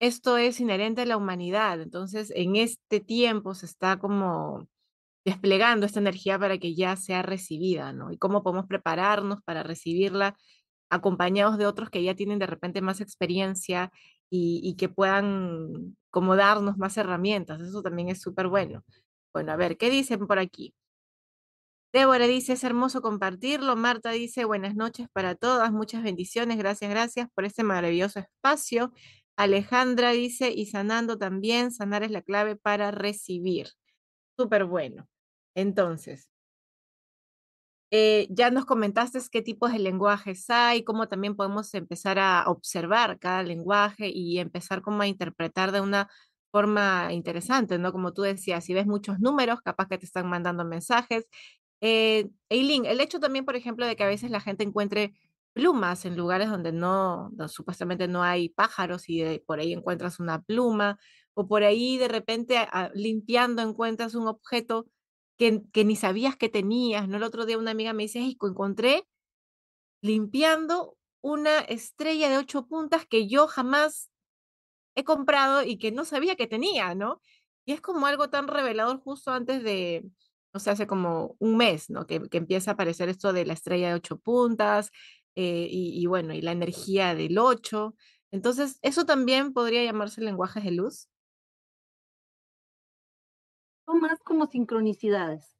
esto 0.00 0.36
es 0.36 0.60
inherente 0.60 1.02
a 1.02 1.06
la 1.06 1.16
humanidad. 1.16 1.80
Entonces, 1.80 2.32
en 2.36 2.56
este 2.56 3.00
tiempo 3.00 3.54
se 3.54 3.66
está 3.66 3.98
como 3.98 4.68
desplegando 5.24 5.86
esta 5.86 6.00
energía 6.00 6.38
para 6.38 6.58
que 6.58 6.74
ya 6.74 6.96
sea 6.96 7.22
recibida, 7.22 7.94
¿no? 7.94 8.12
Y 8.12 8.18
cómo 8.18 8.42
podemos 8.42 8.66
prepararnos 8.66 9.42
para 9.42 9.62
recibirla 9.62 10.36
acompañados 10.90 11.58
de 11.58 11.66
otros 11.66 11.90
que 11.90 12.02
ya 12.02 12.14
tienen 12.14 12.38
de 12.38 12.46
repente 12.46 12.82
más 12.82 13.00
experiencia 13.00 13.90
y, 14.30 14.74
que 14.76 14.88
puedan 14.88 15.96
como 16.10 16.36
darnos 16.36 16.76
más 16.76 16.96
herramientas. 16.96 17.60
Eso 17.60 17.82
también 17.82 18.08
es 18.08 18.20
súper 18.20 18.48
bueno. 18.48 18.84
Bueno, 19.32 19.52
a 19.52 19.56
ver, 19.56 19.76
¿qué 19.76 19.90
dicen 19.90 20.26
por 20.26 20.38
aquí? 20.38 20.74
Débora 21.92 22.26
dice, 22.26 22.54
es 22.54 22.64
hermoso 22.64 23.02
compartirlo. 23.02 23.76
Marta 23.76 24.10
dice, 24.10 24.44
buenas 24.44 24.74
noches 24.74 25.06
para 25.12 25.36
todas, 25.36 25.70
muchas 25.72 26.02
bendiciones, 26.02 26.58
gracias, 26.58 26.90
gracias 26.90 27.28
por 27.34 27.44
este 27.44 27.62
maravilloso 27.62 28.18
espacio. 28.18 28.92
Alejandra 29.36 30.10
dice, 30.10 30.50
y 30.52 30.66
sanando 30.66 31.18
también, 31.18 31.70
sanar 31.70 32.02
es 32.02 32.10
la 32.10 32.22
clave 32.22 32.56
para 32.56 32.90
recibir. 32.90 33.68
Súper 34.36 34.64
bueno. 34.64 35.08
Entonces, 35.54 36.28
eh, 37.90 38.26
ya 38.30 38.50
nos 38.50 38.64
comentaste 38.64 39.20
qué 39.30 39.42
tipos 39.42 39.72
de 39.72 39.78
lenguajes 39.78 40.50
hay, 40.50 40.84
cómo 40.84 41.08
también 41.08 41.36
podemos 41.36 41.72
empezar 41.74 42.18
a 42.18 42.44
observar 42.48 43.18
cada 43.18 43.42
lenguaje 43.42 44.08
y 44.08 44.38
empezar 44.38 44.82
como 44.82 45.02
a 45.02 45.06
interpretar 45.06 45.72
de 45.72 45.80
una 45.80 46.08
forma 46.50 47.12
interesante, 47.12 47.78
¿no? 47.78 47.92
Como 47.92 48.12
tú 48.12 48.22
decías, 48.22 48.64
si 48.64 48.74
ves 48.74 48.86
muchos 48.86 49.20
números, 49.20 49.60
capaz 49.60 49.88
que 49.88 49.98
te 49.98 50.06
están 50.06 50.28
mandando 50.28 50.64
mensajes. 50.64 51.26
Eh, 51.80 52.30
Eileen, 52.48 52.86
el 52.86 53.00
hecho 53.00 53.20
también, 53.20 53.44
por 53.44 53.56
ejemplo, 53.56 53.86
de 53.86 53.96
que 53.96 54.04
a 54.04 54.08
veces 54.08 54.30
la 54.30 54.40
gente 54.40 54.64
encuentre 54.64 55.14
plumas 55.52 56.04
en 56.04 56.16
lugares 56.16 56.50
donde 56.50 56.72
no, 56.72 57.30
supuestamente 57.48 58.08
no 58.08 58.22
hay 58.22 58.48
pájaros 58.50 59.08
y 59.08 59.40
por 59.46 59.60
ahí 59.60 59.72
encuentras 59.72 60.20
una 60.20 60.42
pluma, 60.42 60.98
o 61.34 61.48
por 61.48 61.62
ahí 61.64 61.98
de 61.98 62.08
repente 62.08 62.56
limpiando 62.94 63.62
encuentras 63.62 64.14
un 64.14 64.28
objeto 64.28 64.86
que, 65.38 65.62
ni 65.84 65.96
sabías 65.96 66.36
que 66.36 66.48
tenías, 66.48 67.08
¿no? 67.08 67.16
El 67.18 67.22
otro 67.24 67.46
día 67.46 67.58
una 67.58 67.72
amiga 67.72 67.92
me 67.92 68.04
dice, 68.04 68.20
"Ay, 68.20 68.36
encontré 68.42 69.06
limpiando 70.02 70.96
una 71.22 71.60
estrella 71.60 72.28
de 72.28 72.38
ocho 72.38 72.66
puntas 72.66 73.06
que 73.06 73.26
yo 73.28 73.46
jamás 73.48 74.10
he 74.96 75.04
comprado 75.04 75.62
y 75.64 75.78
que 75.78 75.92
no 75.92 76.04
sabía 76.04 76.36
que 76.36 76.46
tenía, 76.46 76.94
¿no? 76.94 77.20
Y 77.66 77.72
es 77.72 77.80
como 77.80 78.06
algo 78.06 78.30
tan 78.30 78.48
revelador 78.48 79.00
justo 79.00 79.32
antes 79.32 79.62
de, 79.62 80.04
o 80.52 80.58
sea, 80.58 80.74
hace 80.74 80.86
como 80.86 81.36
un 81.38 81.56
mes, 81.56 81.90
¿no? 81.90 82.06
Que, 82.06 82.20
que 82.28 82.38
empieza 82.38 82.72
a 82.72 82.74
aparecer 82.74 83.08
esto 83.08 83.32
de 83.32 83.46
la 83.46 83.54
estrella 83.54 83.88
de 83.88 83.94
ocho 83.94 84.18
puntas 84.18 84.90
eh, 85.36 85.68
y, 85.70 86.06
bueno, 86.06 86.34
y 86.34 86.42
la 86.42 86.52
energía 86.52 87.14
del 87.14 87.38
ocho. 87.38 87.96
Entonces, 88.30 88.78
eso 88.82 89.04
también 89.06 89.52
podría 89.54 89.84
llamarse 89.84 90.20
lenguajes 90.22 90.64
de 90.64 90.72
luz. 90.72 91.08
Más 93.86 94.18
como 94.22 94.46
sincronicidades. 94.46 95.56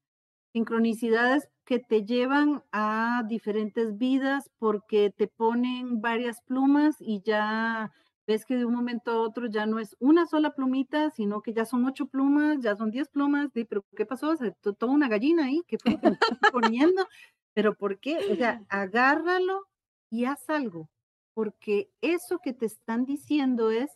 Sincronicidades 0.53 1.49
que 1.65 1.79
te 1.79 2.05
llevan 2.05 2.63
a 2.73 3.23
diferentes 3.29 3.97
vidas 3.99 4.51
porque 4.59 5.11
te 5.11 5.29
ponen 5.29 6.01
varias 6.01 6.41
plumas 6.43 6.97
y 7.01 7.23
ya 7.23 7.93
ves 8.27 8.47
que 8.47 8.57
de 8.57 8.65
un 8.65 8.75
momento 8.75 9.11
a 9.11 9.21
otro 9.21 9.47
ya 9.49 9.67
no 9.67 9.79
es 9.79 9.97
una 10.01 10.27
sola 10.27 10.53
plumita, 10.55 11.11
sino 11.11 11.43
que 11.43 11.53
ya 11.53 11.65
son 11.67 11.85
ocho 11.87 12.07
plumas, 12.07 12.59
ya 12.61 12.77
son 12.77 12.91
diez 12.91 13.09
plumas. 13.09 13.53
Di, 13.53 13.65
pero 13.65 13.85
¿qué 13.97 14.07
pasó? 14.07 14.37
Se 14.37 14.53
to- 14.53 14.75
toda 14.75 14.93
una 14.93 15.09
gallina 15.09 15.47
ahí, 15.47 15.63
¿qué 15.67 15.79
fue 15.79 15.99
que 16.01 16.09
estás 16.09 16.39
poniendo? 16.51 17.07
¿Pero 17.55 17.75
por 17.77 18.01
qué? 18.01 18.25
O 18.29 18.37
sea, 18.37 18.63
agárralo 18.69 19.67
y 20.11 20.25
haz 20.27 20.49
algo, 20.51 20.91
porque 21.35 21.91
eso 22.01 22.39
que 22.39 22.53
te 22.53 22.67
están 22.67 23.05
diciendo 23.05 23.71
es, 23.71 23.91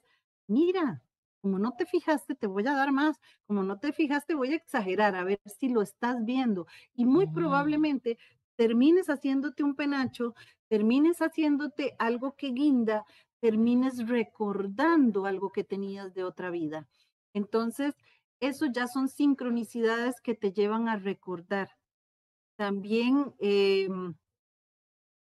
mira, 0.48 1.02
como 1.48 1.58
no 1.58 1.72
te 1.72 1.86
fijaste, 1.86 2.34
te 2.34 2.46
voy 2.46 2.66
a 2.66 2.74
dar 2.74 2.92
más 2.92 3.16
como 3.46 3.62
no 3.62 3.78
te 3.78 3.92
fijaste, 3.94 4.34
voy 4.34 4.52
a 4.52 4.56
exagerar 4.56 5.16
a 5.16 5.24
ver 5.24 5.40
si 5.58 5.70
lo 5.70 5.80
estás 5.80 6.22
viendo. 6.24 6.66
Y 6.94 7.06
muy 7.06 7.26
Mm, 7.26 7.32
probablemente 7.32 8.18
termines 8.56 9.08
haciéndote 9.08 9.62
un 9.64 9.74
penacho, 9.74 10.34
termines 10.68 11.22
haciéndote 11.22 11.94
algo 11.98 12.36
que 12.36 12.48
guinda, 12.52 13.06
termines 13.40 14.06
recordando 14.06 15.24
algo 15.24 15.50
que 15.50 15.64
tenías 15.64 16.12
de 16.12 16.24
otra 16.24 16.50
vida. 16.50 16.86
Entonces, 17.32 17.94
eso 18.40 18.66
ya 18.66 18.86
son 18.86 19.08
sincronicidades 19.08 20.20
que 20.20 20.34
te 20.34 20.52
llevan 20.52 20.88
a 20.90 20.96
recordar. 20.96 21.70
También 22.56 23.34
em, 23.40 24.14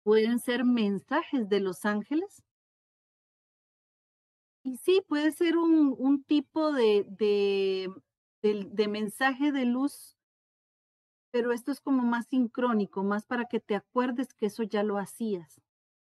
pueden 0.02 0.40
ser 0.40 0.64
mensajes 0.64 1.48
de 1.48 1.60
los 1.60 1.84
ángeles. 1.84 2.42
Sí, 4.76 5.02
puede 5.08 5.32
ser 5.32 5.56
un, 5.56 5.94
un 5.98 6.22
tipo 6.24 6.72
de, 6.72 7.06
de, 7.08 7.90
de 8.42 8.88
mensaje 8.88 9.52
de 9.52 9.64
luz 9.64 10.16
Pero 11.32 11.52
esto 11.52 11.72
es 11.72 11.80
como 11.80 12.02
más 12.02 12.26
sincrónico, 12.28 13.02
más 13.04 13.26
para 13.26 13.44
que 13.46 13.60
te 13.60 13.74
acuerdes 13.74 14.32
que 14.34 14.46
eso 14.46 14.62
ya 14.62 14.82
lo 14.82 14.98
hacías. 14.98 15.60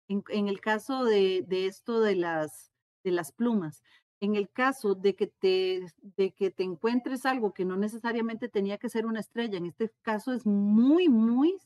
En, 0.08 0.48
el 0.48 0.60
caso 0.60 1.04
de, 1.04 1.44
esto 1.50 2.00
de 2.00 2.14
las, 2.14 2.70
de 3.02 3.10
las 3.10 3.32
plumas, 3.32 3.82
en 4.20 4.36
el 4.36 4.48
caso 4.48 4.94
de 4.94 5.16
que, 5.16 5.26
te, 5.26 5.86
de 6.00 6.32
que 6.32 6.50
te 6.50 6.62
encuentres 6.62 7.26
algo 7.26 7.52
que 7.52 7.64
no 7.64 7.76
necesariamente 7.76 8.48
tenía 8.48 8.78
que 8.78 8.88
ser 8.88 9.04
una 9.06 9.20
estrella, 9.20 9.58
en 9.58 9.66
este 9.66 9.90
caso 10.02 10.32
es 10.32 10.46
muy, 10.46 11.08
muy, 11.08 11.58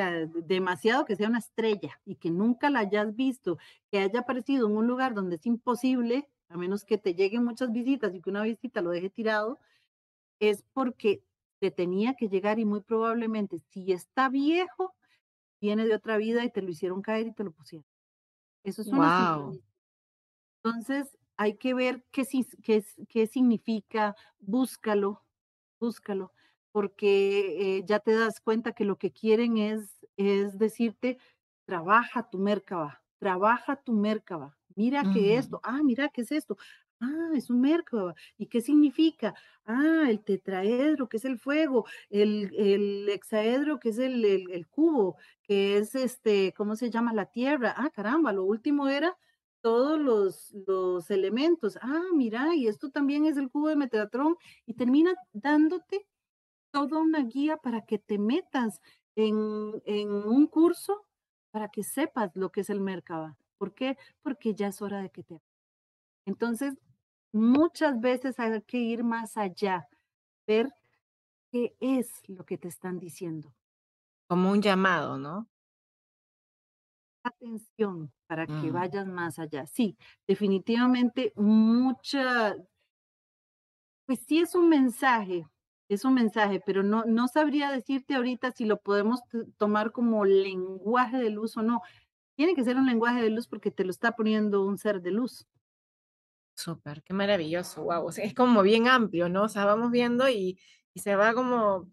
sea, 0.00 0.26
demasiado 0.46 1.04
que 1.04 1.16
sea 1.16 1.28
una 1.28 1.38
estrella 1.38 2.00
y 2.04 2.16
que 2.16 2.30
nunca 2.30 2.70
la 2.70 2.80
hayas 2.80 3.14
visto, 3.14 3.58
que 3.90 3.98
haya 3.98 4.20
aparecido 4.20 4.66
en 4.68 4.76
un 4.76 4.86
lugar 4.86 5.14
donde 5.14 5.36
es 5.36 5.46
imposible, 5.46 6.28
a 6.48 6.56
menos 6.56 6.84
que 6.84 6.98
te 6.98 7.14
lleguen 7.14 7.44
muchas 7.44 7.70
visitas 7.70 8.14
y 8.14 8.20
que 8.20 8.30
una 8.30 8.42
visita 8.42 8.80
lo 8.80 8.90
deje 8.90 9.10
tirado, 9.10 9.58
es 10.40 10.64
porque 10.72 11.22
te 11.58 11.70
tenía 11.70 12.14
que 12.14 12.28
llegar 12.28 12.58
y 12.58 12.64
muy 12.64 12.80
probablemente, 12.80 13.60
si 13.68 13.92
está 13.92 14.28
viejo, 14.30 14.94
viene 15.60 15.86
de 15.86 15.94
otra 15.94 16.16
vida 16.16 16.44
y 16.44 16.50
te 16.50 16.62
lo 16.62 16.70
hicieron 16.70 17.02
caer 17.02 17.26
y 17.26 17.32
te 17.32 17.44
lo 17.44 17.52
pusieron. 17.52 17.84
Eso 18.64 18.82
es 18.82 18.88
una 18.88 19.38
wow. 19.38 19.62
Entonces, 20.62 21.16
hay 21.36 21.56
que 21.56 21.74
ver 21.74 22.04
qué, 22.10 22.26
qué, 22.62 22.84
qué 23.08 23.26
significa, 23.26 24.16
búscalo, 24.38 25.22
búscalo, 25.78 26.32
porque 26.72 27.78
eh, 27.78 27.84
ya 27.86 28.00
te 28.00 28.12
das 28.14 28.40
cuenta 28.40 28.72
que 28.72 28.84
lo 28.84 28.96
que 28.98 29.12
quieren 29.12 29.58
es, 29.58 30.06
es 30.16 30.58
decirte, 30.58 31.18
trabaja 31.66 32.28
tu 32.30 32.38
Merkaba, 32.38 33.02
trabaja 33.18 33.76
tu 33.76 33.92
Merkaba. 33.92 34.56
Mira 34.76 35.06
que 35.06 35.36
esto, 35.36 35.60
ah, 35.64 35.80
mira, 35.84 36.08
¿qué 36.10 36.22
es 36.22 36.32
esto? 36.32 36.56
Ah, 37.00 37.30
es 37.34 37.48
un 37.50 37.60
Merkaba. 37.62 38.14
¿Y 38.36 38.46
qué 38.46 38.60
significa? 38.60 39.34
Ah, 39.64 40.04
el 40.08 40.22
tetraedro, 40.22 41.08
que 41.08 41.16
es 41.16 41.24
el 41.24 41.38
fuego, 41.38 41.86
el, 42.10 42.50
el 42.56 43.08
hexaedro, 43.08 43.80
que 43.80 43.88
es 43.90 43.98
el, 43.98 44.24
el, 44.24 44.50
el 44.50 44.68
cubo, 44.68 45.16
que 45.42 45.78
es 45.78 45.94
este, 45.94 46.52
¿cómo 46.56 46.76
se 46.76 46.90
llama? 46.90 47.12
La 47.14 47.26
tierra. 47.26 47.74
Ah, 47.76 47.90
caramba, 47.90 48.32
lo 48.32 48.44
último 48.44 48.88
era 48.88 49.16
todos 49.62 49.98
los, 50.00 50.52
los 50.66 51.10
elementos. 51.10 51.78
Ah, 51.82 52.02
mira, 52.14 52.54
y 52.54 52.66
esto 52.68 52.90
también 52.90 53.24
es 53.26 53.36
el 53.38 53.50
cubo 53.50 53.68
de 53.68 53.76
Metatron, 53.76 54.36
y 54.66 54.74
termina 54.74 55.14
dándote 55.32 56.06
toda 56.72 56.98
una 57.00 57.22
guía 57.24 57.56
para 57.58 57.82
que 57.86 57.98
te 57.98 58.18
metas 58.18 58.80
en, 59.16 59.82
en 59.86 60.10
un 60.12 60.46
curso 60.46 61.06
para 61.52 61.68
que 61.68 61.82
sepas 61.82 62.30
lo 62.36 62.50
que 62.52 62.60
es 62.62 62.70
el 62.70 62.80
Merkaba. 62.80 63.36
¿Por 63.58 63.74
qué? 63.74 63.96
Porque 64.22 64.54
ya 64.54 64.68
es 64.68 64.80
hora 64.82 65.02
de 65.02 65.10
que 65.10 65.22
te... 65.24 65.40
Entonces, 66.26 66.74
muchas 67.32 68.00
veces 68.00 68.38
hay 68.40 68.62
que 68.62 68.78
ir 68.78 69.04
más 69.04 69.36
allá, 69.36 69.88
ver 70.46 70.70
qué 71.52 71.76
es 71.80 72.22
lo 72.28 72.44
que 72.46 72.58
te 72.58 72.68
están 72.68 72.98
diciendo. 73.00 73.54
Como 74.28 74.50
un 74.52 74.62
llamado, 74.62 75.18
¿no? 75.18 75.50
Atención 77.22 78.12
para 78.26 78.46
que 78.46 78.70
Mm. 78.70 78.70
vayas 78.70 79.06
más 79.06 79.38
allá. 79.38 79.66
Sí, 79.66 79.96
definitivamente 80.26 81.32
mucha, 81.36 82.56
pues 84.06 84.20
sí 84.26 84.40
es 84.40 84.54
un 84.54 84.68
mensaje, 84.68 85.46
es 85.94 86.04
un 86.04 86.14
mensaje, 86.14 86.62
pero 86.64 86.82
no, 86.82 87.04
no 87.04 87.28
sabría 87.28 87.70
decirte 87.72 88.14
ahorita 88.14 88.52
si 88.52 88.64
lo 88.64 88.80
podemos 88.80 89.20
tomar 89.58 89.92
como 89.92 90.24
lenguaje 90.24 91.18
de 91.18 91.30
luz 91.30 91.56
o 91.56 91.62
no. 91.62 91.82
Tiene 92.36 92.54
que 92.54 92.64
ser 92.64 92.76
un 92.76 92.86
lenguaje 92.86 93.20
de 93.20 93.30
luz 93.30 93.48
porque 93.48 93.70
te 93.70 93.84
lo 93.84 93.90
está 93.90 94.12
poniendo 94.12 94.64
un 94.64 94.78
ser 94.78 95.02
de 95.02 95.10
luz. 95.10 95.46
Súper, 96.56 97.02
qué 97.02 97.12
maravilloso, 97.12 97.82
wow. 97.82 98.06
O 98.06 98.12
sea, 98.12 98.24
es 98.24 98.34
como 98.34 98.62
bien 98.62 98.86
amplio, 98.86 99.28
¿no? 99.28 99.44
O 99.44 99.48
sea, 99.48 99.64
vamos 99.64 99.90
viendo 99.90 100.28
y, 100.28 100.60
y 100.94 101.00
se 101.00 101.16
va 101.16 101.34
como, 101.34 101.88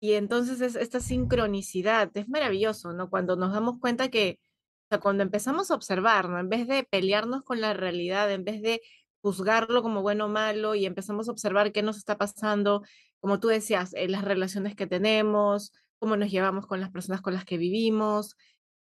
y 0.00 0.12
entonces 0.12 0.60
es 0.60 0.76
esta 0.76 1.00
sincronicidad, 1.00 2.10
es 2.14 2.28
maravilloso, 2.28 2.92
¿no? 2.92 3.10
Cuando 3.10 3.36
nos 3.36 3.52
damos 3.52 3.78
cuenta 3.80 4.08
que, 4.08 4.38
o 4.86 4.88
sea, 4.90 5.00
cuando 5.00 5.22
empezamos 5.22 5.70
a 5.70 5.74
observar, 5.74 6.28
¿no? 6.28 6.38
En 6.38 6.48
vez 6.48 6.68
de 6.68 6.84
pelearnos 6.84 7.42
con 7.42 7.60
la 7.60 7.74
realidad, 7.74 8.30
en 8.30 8.44
vez 8.44 8.60
de 8.60 8.82
juzgarlo 9.20 9.82
como 9.82 10.02
bueno 10.02 10.26
o 10.26 10.28
malo 10.28 10.74
y 10.74 10.86
empezamos 10.86 11.28
a 11.28 11.32
observar 11.32 11.72
qué 11.72 11.82
nos 11.82 11.96
está 11.96 12.16
pasando, 12.18 12.82
como 13.20 13.40
tú 13.40 13.48
decías, 13.48 13.94
en 13.94 14.12
las 14.12 14.24
relaciones 14.24 14.74
que 14.76 14.86
tenemos, 14.86 15.72
cómo 15.98 16.16
nos 16.16 16.30
llevamos 16.30 16.66
con 16.66 16.80
las 16.80 16.90
personas 16.90 17.20
con 17.20 17.34
las 17.34 17.44
que 17.44 17.58
vivimos, 17.58 18.36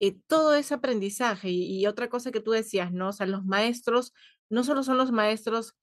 eh, 0.01 0.17
todo 0.27 0.55
ese 0.55 0.75
aprendizaje. 0.75 1.51
Y, 1.51 1.87
otra 1.87 2.09
cosa 2.09 2.33
que 2.33 2.41
tú 2.41 2.53
decías, 2.53 2.93
¿no? 2.93 3.09
O 3.11 3.13
sea, 3.13 3.27
los 3.27 3.45
maestros 3.45 4.13
no 4.51 4.65
solo 4.65 4.83
son 4.83 4.99
los 4.99 5.13
maestros 5.13 5.75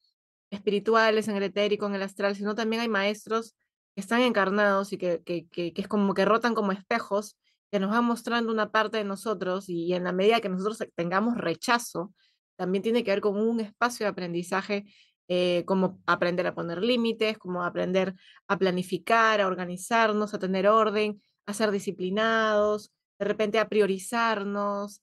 espirituales 0.52 1.28
en 1.28 1.38
el 1.38 1.44
etérico, 1.44 1.86
en 1.88 1.96
el 1.96 2.02
astral, 2.04 2.36
sino 2.36 2.56
también 2.56 2.82
hay 2.82 2.89
maestros 2.89 3.56
que 3.96 4.02
están 4.02 4.22
encarnados 4.22 4.94
y 4.94 4.98
que, 4.98 5.22
que, 5.24 5.48
que, 5.48 5.74
que 5.74 5.82
es 5.82 5.88
como 5.88 6.14
que 6.14 6.26
rotan 6.26 6.56
como 6.56 6.72
espejos, 6.72 7.38
que 7.72 7.80
nos 7.80 7.92
van 7.92 8.06
mostrando 8.06 8.52
una 8.52 8.72
parte 8.72 8.98
de 8.98 9.06
nosotros 9.06 9.70
y 9.70 9.94
en 9.94 10.04
la 10.04 10.12
medida 10.12 10.42
que 10.42 10.50
nosotros 10.50 10.80
tengamos 10.96 11.38
rechazo, 11.38 12.14
también 12.58 12.84
tiene 12.84 13.04
que 13.04 13.12
ver 13.12 13.22
con 13.22 13.38
un 13.38 13.60
espacio 13.62 14.06
de 14.06 14.10
aprendizaje 14.10 14.86
eh, 15.34 15.63
como 15.65 16.01
aprender 16.07 16.45
a 16.45 16.53
poner 16.53 16.84
límites, 16.84 17.38
como 17.38 17.63
aprender 17.63 18.15
a 18.49 18.57
planificar, 18.59 19.39
a 19.39 19.47
organizarnos, 19.47 20.34
a 20.34 20.39
tener 20.39 20.67
orden, 20.67 21.21
a 21.45 21.53
ser 21.53 21.71
disciplinados, 21.71 22.91
de 23.17 23.25
repente 23.25 23.57
a 23.57 23.69
priorizarnos, 23.69 25.01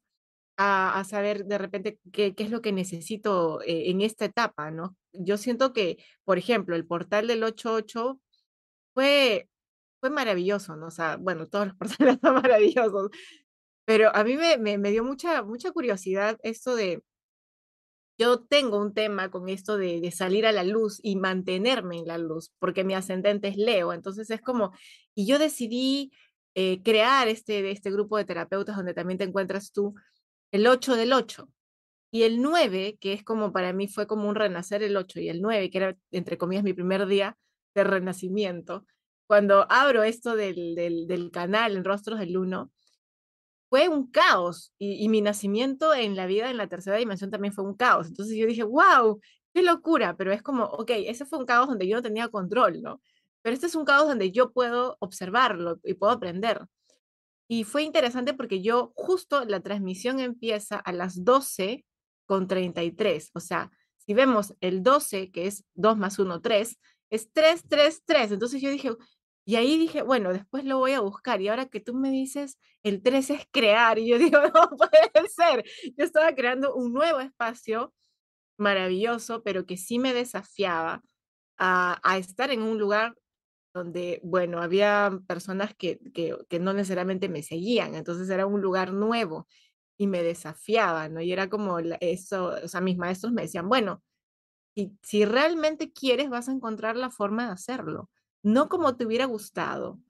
a, 0.58 1.00
a 1.00 1.04
saber 1.04 1.46
de 1.46 1.56
repente 1.56 1.98
qué, 2.12 2.34
qué, 2.34 2.44
es 2.44 2.50
lo 2.50 2.60
que 2.60 2.72
necesito 2.72 3.62
eh, 3.62 3.88
en 3.88 4.02
esta 4.02 4.26
etapa, 4.26 4.70
¿no? 4.70 4.96
Yo 5.14 5.38
siento 5.38 5.72
que, 5.72 5.96
por 6.24 6.36
ejemplo, 6.36 6.76
el 6.76 6.86
portal 6.86 7.26
del 7.26 7.42
88 7.42 8.20
fue, 8.92 9.48
fue 10.00 10.10
maravilloso, 10.10 10.76
¿no? 10.76 10.88
O 10.88 10.90
sea, 10.90 11.16
bueno, 11.16 11.46
todos 11.46 11.68
los 11.68 11.76
portales 11.78 12.18
son 12.22 12.34
maravillosos, 12.34 13.10
pero 13.86 14.14
a 14.14 14.24
mí 14.24 14.36
me, 14.36 14.58
me, 14.58 14.76
me 14.76 14.90
dio 14.90 15.04
mucha, 15.04 15.42
mucha 15.42 15.72
curiosidad 15.72 16.38
esto 16.42 16.76
de 16.76 17.02
yo 18.18 18.40
tengo 18.40 18.78
un 18.78 18.92
tema 18.92 19.30
con 19.30 19.48
esto 19.48 19.78
de, 19.78 20.10
salir 20.10 20.44
a 20.46 20.52
la 20.52 20.64
luz 20.64 20.98
y 21.02 21.16
mantenerme 21.16 21.98
en 21.98 22.06
la 22.06 22.18
luz, 22.18 22.52
porque 22.58 22.84
mi 22.84 22.94
ascendente 22.94 23.48
es 23.48 23.56
Leo, 23.56 23.92
entonces 23.92 24.28
es 24.30 24.40
como, 24.40 24.72
y 25.14 25.26
yo 25.26 25.38
decidí 25.38 26.10
eh, 26.54 26.82
crear 26.82 27.28
este, 27.28 27.70
este 27.70 27.90
grupo 27.92 28.16
de 28.16 28.24
terapeutas 28.24 28.76
donde 28.76 28.94
también 28.94 29.18
te 29.18 29.24
encuentras 29.24 29.72
tú, 29.72 29.94
el 30.50 30.66
8 30.66 30.96
del 30.96 31.12
8, 31.12 31.48
y 32.10 32.22
el 32.22 32.42
9, 32.42 32.98
que 33.00 33.12
es 33.12 33.22
como 33.22 33.52
para 33.52 33.72
mí 33.72 33.86
fue 33.86 34.06
como 34.06 34.28
un 34.28 34.34
renacer 34.34 34.82
el 34.82 34.96
8 34.96 35.20
y 35.20 35.28
el 35.28 35.40
9, 35.40 35.70
que 35.70 35.78
era, 35.78 35.96
entre 36.10 36.38
comillas, 36.38 36.64
mi 36.64 36.72
primer 36.72 37.06
día 37.06 37.36
de 37.74 37.84
renacimiento, 37.84 38.84
cuando 39.28 39.70
abro 39.70 40.02
esto 40.02 40.34
del, 40.34 40.74
del, 40.74 41.06
del 41.06 41.30
canal 41.30 41.76
en 41.76 41.84
Rostros 41.84 42.18
del 42.18 42.36
1, 42.36 42.72
fue 43.68 43.88
un 43.88 44.10
caos 44.10 44.72
y, 44.78 45.04
y, 45.04 45.08
mi 45.08 45.20
nacimiento 45.20 45.94
en 45.94 46.16
la 46.16 46.26
vida 46.26 46.50
en 46.50 46.56
la 46.56 46.68
tercera 46.68 46.96
dimensión 46.96 47.30
también 47.30 47.52
fue 47.52 47.64
un 47.64 47.74
caos. 47.74 48.06
Entonces 48.06 48.36
yo 48.36 48.46
dije, 48.46 48.62
wow, 48.62 49.20
qué 49.54 49.62
locura, 49.62 50.16
pero 50.16 50.32
es 50.32 50.42
como, 50.42 50.64
ok, 50.64 50.90
ese 51.06 51.26
fue 51.26 51.38
un 51.38 51.46
caos 51.46 51.68
donde 51.68 51.86
yo 51.88 51.96
no 51.96 52.02
tenía 52.02 52.28
control, 52.28 52.82
¿no? 52.82 53.00
Pero 53.42 53.54
este 53.54 53.66
es 53.66 53.74
un 53.74 53.84
caos 53.84 54.08
donde 54.08 54.30
yo 54.30 54.52
puedo 54.52 54.96
observarlo 55.00 55.80
y 55.84 55.94
puedo 55.94 56.12
aprender. 56.12 56.66
Y 57.48 57.64
fue 57.64 57.82
interesante 57.82 58.34
porque 58.34 58.62
yo 58.62 58.92
justo 58.94 59.44
la 59.44 59.60
transmisión 59.60 60.20
empieza 60.20 60.76
a 60.76 60.92
las 60.92 61.24
12 61.24 61.84
con 62.26 62.46
33, 62.46 63.30
o 63.32 63.40
sea, 63.40 63.70
si 63.96 64.12
vemos 64.12 64.54
el 64.60 64.82
12, 64.82 65.30
que 65.30 65.46
es 65.46 65.64
2 65.74 65.96
más 65.96 66.18
1, 66.18 66.40
3, 66.42 66.78
es 67.10 67.32
3, 67.32 67.64
3, 67.68 68.02
3. 68.04 68.32
Entonces 68.32 68.60
yo 68.60 68.70
dije, 68.70 68.90
y 69.48 69.56
ahí 69.56 69.78
dije, 69.78 70.02
bueno, 70.02 70.34
después 70.34 70.66
lo 70.66 70.76
voy 70.76 70.92
a 70.92 71.00
buscar. 71.00 71.40
Y 71.40 71.48
ahora 71.48 71.70
que 71.70 71.80
tú 71.80 71.94
me 71.94 72.10
dices, 72.10 72.58
el 72.82 73.02
3 73.02 73.30
es 73.30 73.48
crear. 73.50 73.98
Y 73.98 74.06
yo 74.06 74.18
digo, 74.18 74.38
no 74.42 74.76
puede 74.76 75.28
ser. 75.30 75.64
Yo 75.96 76.04
estaba 76.04 76.34
creando 76.34 76.74
un 76.74 76.92
nuevo 76.92 77.18
espacio 77.20 77.94
maravilloso, 78.58 79.42
pero 79.42 79.64
que 79.64 79.78
sí 79.78 79.98
me 79.98 80.12
desafiaba 80.12 81.02
a, 81.58 81.98
a 82.04 82.18
estar 82.18 82.50
en 82.50 82.60
un 82.62 82.78
lugar 82.78 83.16
donde, 83.74 84.20
bueno, 84.22 84.60
había 84.60 85.18
personas 85.26 85.74
que, 85.74 85.98
que, 86.14 86.36
que, 86.50 86.58
no 86.60 86.74
necesariamente 86.74 87.30
me 87.30 87.42
seguían. 87.42 87.94
Entonces 87.94 88.28
era 88.28 88.46
un 88.46 88.60
lugar 88.60 88.92
nuevo 88.92 89.48
y 89.98 90.08
me 90.08 90.22
desafiaba, 90.22 91.08
¿no? 91.08 91.22
Y 91.22 91.32
era 91.32 91.48
como 91.48 91.78
eso, 92.00 92.54
o 92.64 92.68
sea, 92.68 92.82
mis 92.82 92.98
maestros 92.98 93.32
me 93.32 93.42
decían, 93.42 93.68
bueno, 93.70 94.02
si, 94.74 94.98
si 95.02 95.24
realmente 95.24 95.90
quieres, 95.92 96.28
vas 96.30 96.50
a 96.50 96.52
encontrar 96.52 96.96
la 96.96 97.10
forma 97.10 97.46
de 97.46 97.52
hacerlo 97.52 98.10
no 98.42 98.68
como 98.68 98.96
te 98.96 99.06
hubiera 99.06 99.26
gustado, 99.26 100.00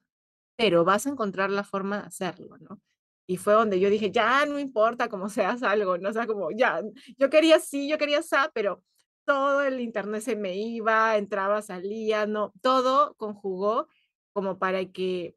pero 0.56 0.84
vas 0.84 1.06
a 1.06 1.10
encontrar 1.10 1.50
la 1.50 1.64
forma 1.64 2.00
de 2.00 2.06
hacerlo, 2.08 2.58
¿no? 2.58 2.80
Y 3.26 3.36
fue 3.36 3.54
donde 3.54 3.80
yo 3.80 3.90
dije, 3.90 4.10
ya 4.10 4.46
no 4.46 4.58
importa 4.58 5.08
cómo 5.08 5.28
seas 5.30 5.62
algo, 5.62 5.98
¿no? 5.98 6.10
O 6.10 6.12
sea, 6.12 6.26
como 6.26 6.50
ya, 6.52 6.82
yo 7.18 7.30
quería 7.30 7.60
sí, 7.60 7.88
yo 7.88 7.98
quería 7.98 8.22
sa, 8.22 8.50
pero 8.54 8.82
todo 9.26 9.62
el 9.62 9.80
internet 9.80 10.22
se 10.22 10.36
me 10.36 10.56
iba, 10.56 11.16
entraba, 11.18 11.62
salía, 11.62 12.26
no, 12.26 12.52
todo 12.62 13.14
conjugó 13.16 13.88
como 14.32 14.58
para 14.58 14.86
que 14.86 15.36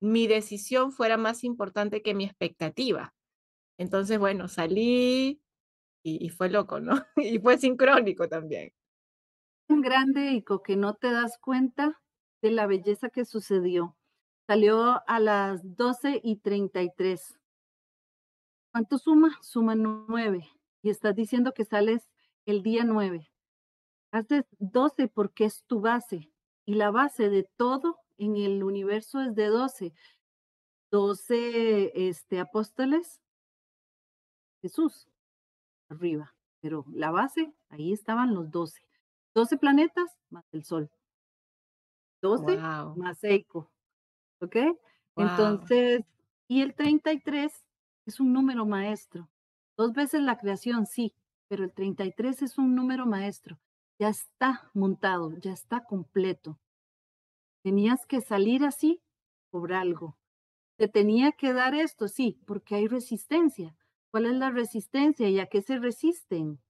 mi 0.00 0.26
decisión 0.28 0.92
fuera 0.92 1.16
más 1.16 1.44
importante 1.44 2.02
que 2.02 2.14
mi 2.14 2.24
expectativa. 2.24 3.14
Entonces, 3.78 4.18
bueno, 4.18 4.48
salí 4.48 5.42
y, 6.04 6.24
y 6.26 6.30
fue 6.30 6.50
loco, 6.50 6.80
¿no? 6.80 7.04
Y 7.16 7.38
fue 7.40 7.58
sincrónico 7.58 8.28
también. 8.28 8.72
Tan 9.68 9.80
grande, 9.82 10.32
Ico, 10.32 10.62
que 10.62 10.76
no 10.76 10.94
te 10.94 11.10
das 11.10 11.38
cuenta 11.38 12.00
de 12.42 12.50
la 12.50 12.66
belleza 12.66 13.10
que 13.10 13.24
sucedió. 13.24 13.96
Salió 14.46 15.02
a 15.06 15.20
las 15.20 15.76
12 15.76 16.20
y 16.22 16.36
33. 16.36 17.38
¿Cuánto 18.72 18.98
suma? 18.98 19.38
Suma 19.42 19.74
9. 19.74 20.48
Y 20.82 20.90
estás 20.90 21.14
diciendo 21.14 21.52
que 21.52 21.64
sales 21.64 22.08
el 22.46 22.62
día 22.62 22.84
9. 22.84 23.30
Haces 24.12 24.44
12 24.58 25.08
porque 25.08 25.44
es 25.44 25.64
tu 25.64 25.80
base. 25.80 26.30
Y 26.64 26.74
la 26.74 26.90
base 26.90 27.28
de 27.28 27.44
todo 27.56 27.98
en 28.16 28.36
el 28.36 28.62
universo 28.62 29.20
es 29.20 29.34
de 29.34 29.46
12. 29.46 29.92
12 30.90 32.08
este, 32.08 32.40
apóstoles. 32.40 33.20
Jesús, 34.62 35.08
arriba. 35.88 36.34
Pero 36.60 36.84
la 36.90 37.10
base, 37.10 37.52
ahí 37.68 37.92
estaban 37.92 38.34
los 38.34 38.50
12. 38.50 38.80
12 39.34 39.58
planetas 39.58 40.16
más 40.30 40.44
el 40.52 40.64
Sol. 40.64 40.90
12 42.22 42.56
wow. 42.56 42.96
más 42.96 43.22
Eiko. 43.24 43.70
¿Ok? 44.40 44.56
Wow. 45.16 45.26
Entonces, 45.28 46.04
y 46.48 46.62
el 46.62 46.74
33 46.74 47.52
es 48.06 48.20
un 48.20 48.32
número 48.32 48.64
maestro. 48.66 49.28
Dos 49.76 49.92
veces 49.92 50.22
la 50.22 50.38
creación, 50.38 50.86
sí, 50.86 51.14
pero 51.48 51.64
el 51.64 51.72
33 51.72 52.42
es 52.42 52.58
un 52.58 52.74
número 52.74 53.06
maestro. 53.06 53.58
Ya 53.98 54.08
está 54.08 54.70
montado, 54.74 55.32
ya 55.38 55.52
está 55.52 55.84
completo. 55.84 56.58
Tenías 57.62 58.06
que 58.06 58.20
salir 58.20 58.64
así 58.64 59.02
por 59.50 59.72
algo. 59.72 60.16
Te 60.76 60.88
tenía 60.88 61.32
que 61.32 61.52
dar 61.52 61.74
esto, 61.74 62.08
sí, 62.08 62.40
porque 62.46 62.76
hay 62.76 62.86
resistencia. 62.86 63.76
¿Cuál 64.10 64.26
es 64.26 64.34
la 64.34 64.50
resistencia 64.50 65.28
y 65.28 65.40
a 65.40 65.46
qué 65.46 65.60
se 65.60 65.78
resisten? 65.78 66.60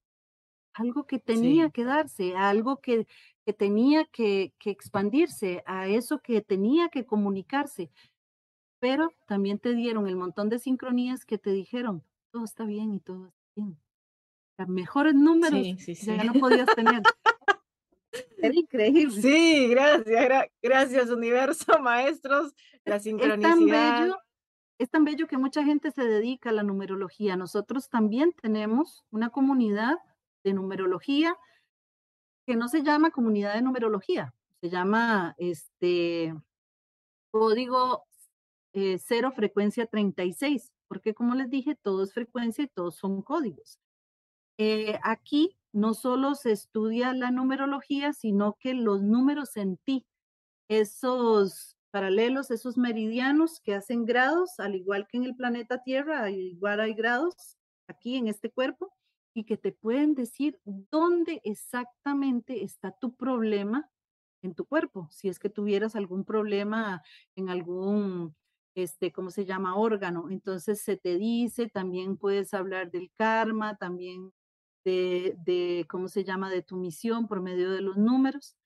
Algo 0.78 1.06
que 1.06 1.18
tenía 1.18 1.66
sí. 1.66 1.72
que 1.72 1.84
darse, 1.84 2.36
algo 2.36 2.80
que, 2.80 3.08
que 3.44 3.52
tenía 3.52 4.04
que, 4.06 4.52
que, 4.58 4.70
expandirse, 4.70 5.64
a 5.66 5.88
eso 5.88 6.20
que 6.20 6.40
tenía 6.40 6.88
que 6.88 7.04
comunicarse. 7.04 7.90
Pero 8.78 9.12
también 9.26 9.58
te 9.58 9.74
dieron 9.74 10.06
el 10.06 10.14
montón 10.14 10.48
de 10.48 10.60
sincronías 10.60 11.24
que 11.24 11.36
te 11.36 11.50
dijeron, 11.50 12.04
todo 12.30 12.44
está 12.44 12.64
bien 12.64 12.94
y 12.94 13.00
todo 13.00 13.26
está 13.26 13.42
bien. 13.56 13.76
Los 14.56 14.68
mejores 14.68 15.14
números 15.14 15.60
sí, 15.78 15.94
sí, 15.96 16.06
ya 16.06 16.22
no 16.22 16.34
podías 16.34 16.68
tener. 16.76 17.02
Era 18.38 18.54
increíble. 18.54 19.20
Sí, 19.20 19.68
gracias, 19.68 20.04
gra 20.06 20.48
gracias 20.62 21.10
universo, 21.10 21.78
maestros, 21.82 22.54
la 22.84 23.00
sincronicidad. 23.00 23.52
Es 23.52 23.58
tan, 23.58 23.66
bello, 23.66 24.18
es 24.78 24.90
tan 24.90 25.04
bello 25.04 25.26
que 25.26 25.38
mucha 25.38 25.64
gente 25.64 25.90
se 25.90 26.04
dedica 26.04 26.50
a 26.50 26.52
la 26.52 26.62
numerología. 26.62 27.36
Nosotros 27.36 27.88
también 27.88 28.32
tenemos 28.32 29.04
una 29.10 29.30
comunidad 29.30 29.98
de 30.44 30.52
numerología 30.54 31.36
que 32.46 32.56
no 32.56 32.68
se 32.68 32.82
llama 32.82 33.10
comunidad 33.10 33.54
de 33.54 33.62
numerología, 33.62 34.34
se 34.60 34.70
llama 34.70 35.34
este 35.36 36.34
código 37.30 38.04
eh, 38.72 38.98
cero 38.98 39.32
frecuencia 39.32 39.86
36, 39.86 40.72
porque 40.88 41.14
como 41.14 41.34
les 41.34 41.50
dije, 41.50 41.74
todo 41.74 42.02
es 42.02 42.12
frecuencia 42.14 42.64
y 42.64 42.68
todos 42.68 42.96
son 42.96 43.22
códigos. 43.22 43.78
Eh, 44.58 44.98
aquí 45.02 45.56
no 45.72 45.94
solo 45.94 46.34
se 46.34 46.52
estudia 46.52 47.12
la 47.12 47.30
numerología, 47.30 48.12
sino 48.12 48.56
que 48.58 48.74
los 48.74 49.02
números 49.02 49.56
en 49.56 49.76
ti, 49.78 50.06
esos 50.68 51.76
paralelos, 51.90 52.50
esos 52.50 52.76
meridianos 52.78 53.60
que 53.60 53.74
hacen 53.74 54.04
grados, 54.04 54.58
al 54.58 54.74
igual 54.74 55.06
que 55.08 55.18
en 55.18 55.24
el 55.24 55.36
planeta 55.36 55.82
Tierra, 55.82 56.30
igual 56.30 56.80
hay 56.80 56.94
grados 56.94 57.56
aquí 57.88 58.16
en 58.16 58.28
este 58.28 58.50
cuerpo, 58.50 58.92
y 59.38 59.44
que 59.44 59.56
te 59.56 59.70
pueden 59.70 60.16
decir 60.16 60.60
dónde 60.64 61.40
exactamente 61.44 62.64
está 62.64 62.90
tu 62.90 63.14
problema 63.14 63.88
en 64.42 64.54
tu 64.56 64.66
cuerpo. 64.66 65.06
Si 65.12 65.28
es 65.28 65.38
que 65.38 65.48
tuvieras 65.48 65.94
algún 65.94 66.24
problema 66.24 67.02
en 67.36 67.48
algún, 67.48 68.34
este, 68.74 69.12
¿cómo 69.12 69.30
se 69.30 69.44
llama? 69.44 69.76
órgano. 69.76 70.28
Entonces 70.28 70.80
se 70.80 70.96
te 70.96 71.18
dice, 71.18 71.68
también 71.68 72.16
puedes 72.16 72.52
hablar 72.52 72.90
del 72.90 73.12
karma, 73.16 73.76
también 73.76 74.32
de, 74.84 75.86
¿cómo 75.88 76.08
se 76.08 76.24
llama? 76.24 76.50
De 76.50 76.62
tu 76.62 76.76
misión 76.76 77.28
por 77.28 77.40
medio 77.40 77.70
de 77.70 77.82
los 77.82 77.96
números. 77.96 78.56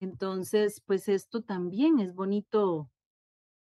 Entonces, 0.00 0.82
pues 0.84 1.08
esto 1.08 1.42
también 1.44 2.00
es 2.00 2.12
bonito, 2.12 2.90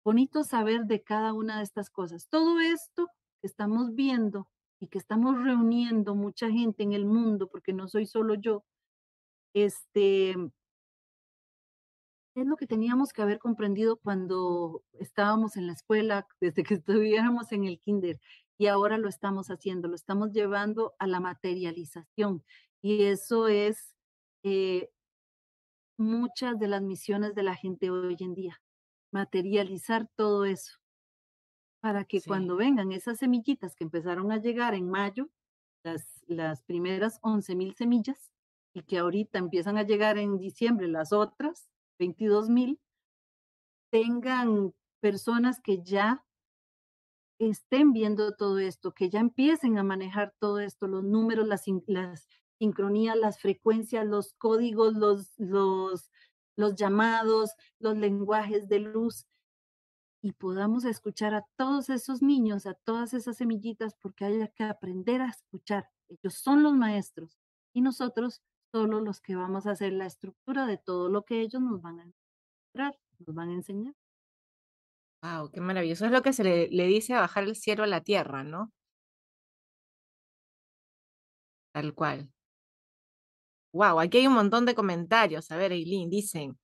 bonito 0.05 0.45
saber 0.45 0.85
de 0.85 1.03
cada 1.03 1.33
una 1.33 1.59
de 1.59 1.65
estas 1.65 1.89
cosas. 1.89 2.29
Todo 2.29 2.61
esto 2.61 3.09
que 3.41 3.47
estamos 3.47 3.95
viendo 3.95 4.51
y 4.81 4.89
que 4.89 4.99
estamos 4.99 5.43
reuniendo 5.43 6.15
mucha 6.15 6.51
gente 6.51 6.83
en 6.83 6.93
el 6.93 7.07
mundo, 7.07 7.49
porque 7.49 7.73
no 7.73 7.89
soy 7.89 8.07
solo 8.07 8.35
yo, 8.35 8.65
este, 9.55 10.35
es 12.35 12.47
lo 12.47 12.57
que 12.57 12.67
teníamos 12.67 13.13
que 13.13 13.23
haber 13.23 13.39
comprendido 13.39 13.97
cuando 13.97 14.83
estábamos 14.95 15.57
en 15.57 15.67
la 15.67 15.73
escuela, 15.73 16.27
desde 16.41 16.63
que 16.65 16.75
estuviéramos 16.75 17.53
en 17.53 17.65
el 17.65 17.81
kinder, 17.81 18.21
y 18.59 18.67
ahora 18.67 18.99
lo 18.99 19.09
estamos 19.09 19.49
haciendo, 19.51 19.89
lo 19.89 19.95
estamos 19.95 20.33
llevando 20.33 20.95
a 20.99 21.07
la 21.07 21.21
materialización. 21.21 22.45
Y 22.83 23.05
eso 23.05 23.49
es 23.49 23.95
eh, 24.43 24.91
muchas 25.97 26.59
de 26.59 26.69
las 26.69 26.83
misiones 26.83 27.35
de 27.35 27.43
la 27.43 27.55
gente 27.55 27.91
hoy 27.91 28.17
en 28.21 28.35
día, 28.35 28.61
materializar 29.13 30.09
todo 30.17 30.45
eso, 30.45 30.79
para 31.85 32.05
que 32.07 32.23
cuando 32.23 32.57
vengan 32.57 32.93
esas 32.93 33.19
semillitas 33.19 33.77
que 33.77 33.85
empezaron 33.85 34.33
a 34.33 34.39
llegar 34.39 34.73
en 34.73 34.89
mayo, 34.89 35.29
las, 35.83 36.25
las 36.27 36.63
primeras 36.63 37.19
11 37.21 37.55
mil 37.57 37.75
semillas, 37.75 38.33
y 38.73 38.85
que 38.85 38.97
ahorita 38.97 39.39
empiezan 39.39 39.77
a 39.77 39.83
llegar 39.83 40.17
en 40.17 40.39
diciembre 40.39 40.89
las 40.89 41.13
otras 41.13 41.69
22 41.99 42.49
mil, 42.49 42.81
tengan 43.91 44.73
personas 45.01 45.61
que 45.61 45.83
ya 45.83 46.25
estén 47.39 47.93
viendo 47.93 48.35
todo 48.35 48.61
esto, 48.61 48.95
que 48.95 49.11
ya 49.11 49.21
empiecen 49.21 49.77
a 49.77 49.83
manejar 49.83 50.35
todo 50.39 50.61
esto, 50.61 50.87
los 50.87 51.05
números, 51.05 51.47
las, 51.47 51.65
las 51.87 52.27
sincronías, 52.59 53.19
las 53.19 53.39
frecuencias, 53.39 54.07
los 54.07 54.33
códigos, 54.39 54.95
los, 54.95 55.35
los, 55.37 56.11
los 56.57 56.77
llamados, 56.77 57.51
los 57.79 57.95
lenguajes 57.99 58.69
de 58.69 58.79
luz, 58.79 59.27
y 60.25 60.33
podamos 60.33 60.87
escuchar 60.87 61.35
a 61.35 61.45
todos 61.55 61.91
esos 61.91 62.23
niños, 62.23 62.65
a 62.65 62.73
todas 62.73 63.13
esas 63.13 63.37
semillitas, 63.37 63.95
porque 64.01 64.25
hay 64.25 64.49
que 64.57 64.65
aprender 64.65 65.21
a 65.21 65.29
escuchar. 65.29 65.91
Ellos 66.09 66.33
son 66.33 66.63
los 66.63 66.73
maestros 66.73 67.39
y 67.75 67.83
nosotros 67.83 68.41
solo 68.73 69.03
los 69.03 69.21
que 69.21 69.37
vamos 69.37 69.67
a 69.67 69.73
hacer 69.73 69.93
la 69.93 70.07
estructura 70.07 70.65
de 70.65 70.79
todo 70.79 71.11
lo 71.11 71.27
que 71.27 71.43
ellos 71.43 71.61
nos 71.61 71.83
van 71.83 72.01
a 72.01 72.07
mostrar, 72.07 72.99
nos 73.19 73.35
van 73.35 73.51
a 73.51 73.53
enseñar. 73.53 73.95
Wow, 75.23 75.51
qué 75.51 75.61
maravilloso. 75.61 76.07
Es 76.07 76.11
lo 76.11 76.23
que 76.23 76.33
se 76.33 76.43
le, 76.43 76.69
le 76.71 76.87
dice 76.87 77.13
a 77.13 77.21
bajar 77.21 77.45
el 77.45 77.55
cielo 77.55 77.85
a 77.85 77.87
la 77.87 78.01
tierra, 78.01 78.45
¿no? 78.45 78.73
Tal 81.75 81.93
cual. 81.93 82.33
Wow, 83.75 84.01
aquí 84.01 84.19
hay 84.19 84.27
un 84.27 84.35
montón 84.35 84.65
de 84.65 84.75
comentarios. 84.75 85.51
A 85.51 85.59
ver, 85.59 85.73
Eileen, 85.73 86.09
dicen. 86.09 86.57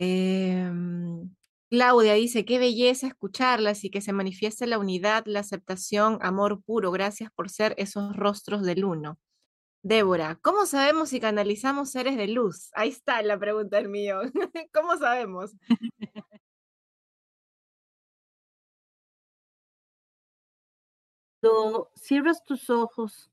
Em, 0.00 1.30
Claudia 1.70 2.14
dice, 2.14 2.44
qué 2.44 2.58
belleza 2.58 3.06
escucharlas 3.06 3.84
y 3.84 3.90
que 3.90 4.00
se 4.00 4.12
manifieste 4.12 4.66
la 4.66 4.78
unidad, 4.80 5.22
la 5.26 5.38
aceptación, 5.40 6.18
amor 6.20 6.60
puro. 6.62 6.90
Gracias 6.90 7.30
por 7.30 7.48
ser 7.48 7.74
esos 7.78 8.16
rostros 8.16 8.62
del 8.62 8.84
uno. 8.84 9.18
Débora, 9.82 10.38
¿cómo 10.42 10.66
sabemos 10.66 11.10
si 11.10 11.20
canalizamos 11.20 11.90
seres 11.90 12.16
de 12.16 12.28
luz? 12.28 12.70
Ahí 12.74 12.88
está 12.90 13.22
la 13.22 13.38
pregunta 13.38 13.76
del 13.76 13.88
mío. 13.88 14.20
¿Cómo 14.74 14.96
sabemos? 14.96 15.52
Cuando 21.40 21.90
cierras 21.94 22.44
tus 22.44 22.68
ojos 22.68 23.30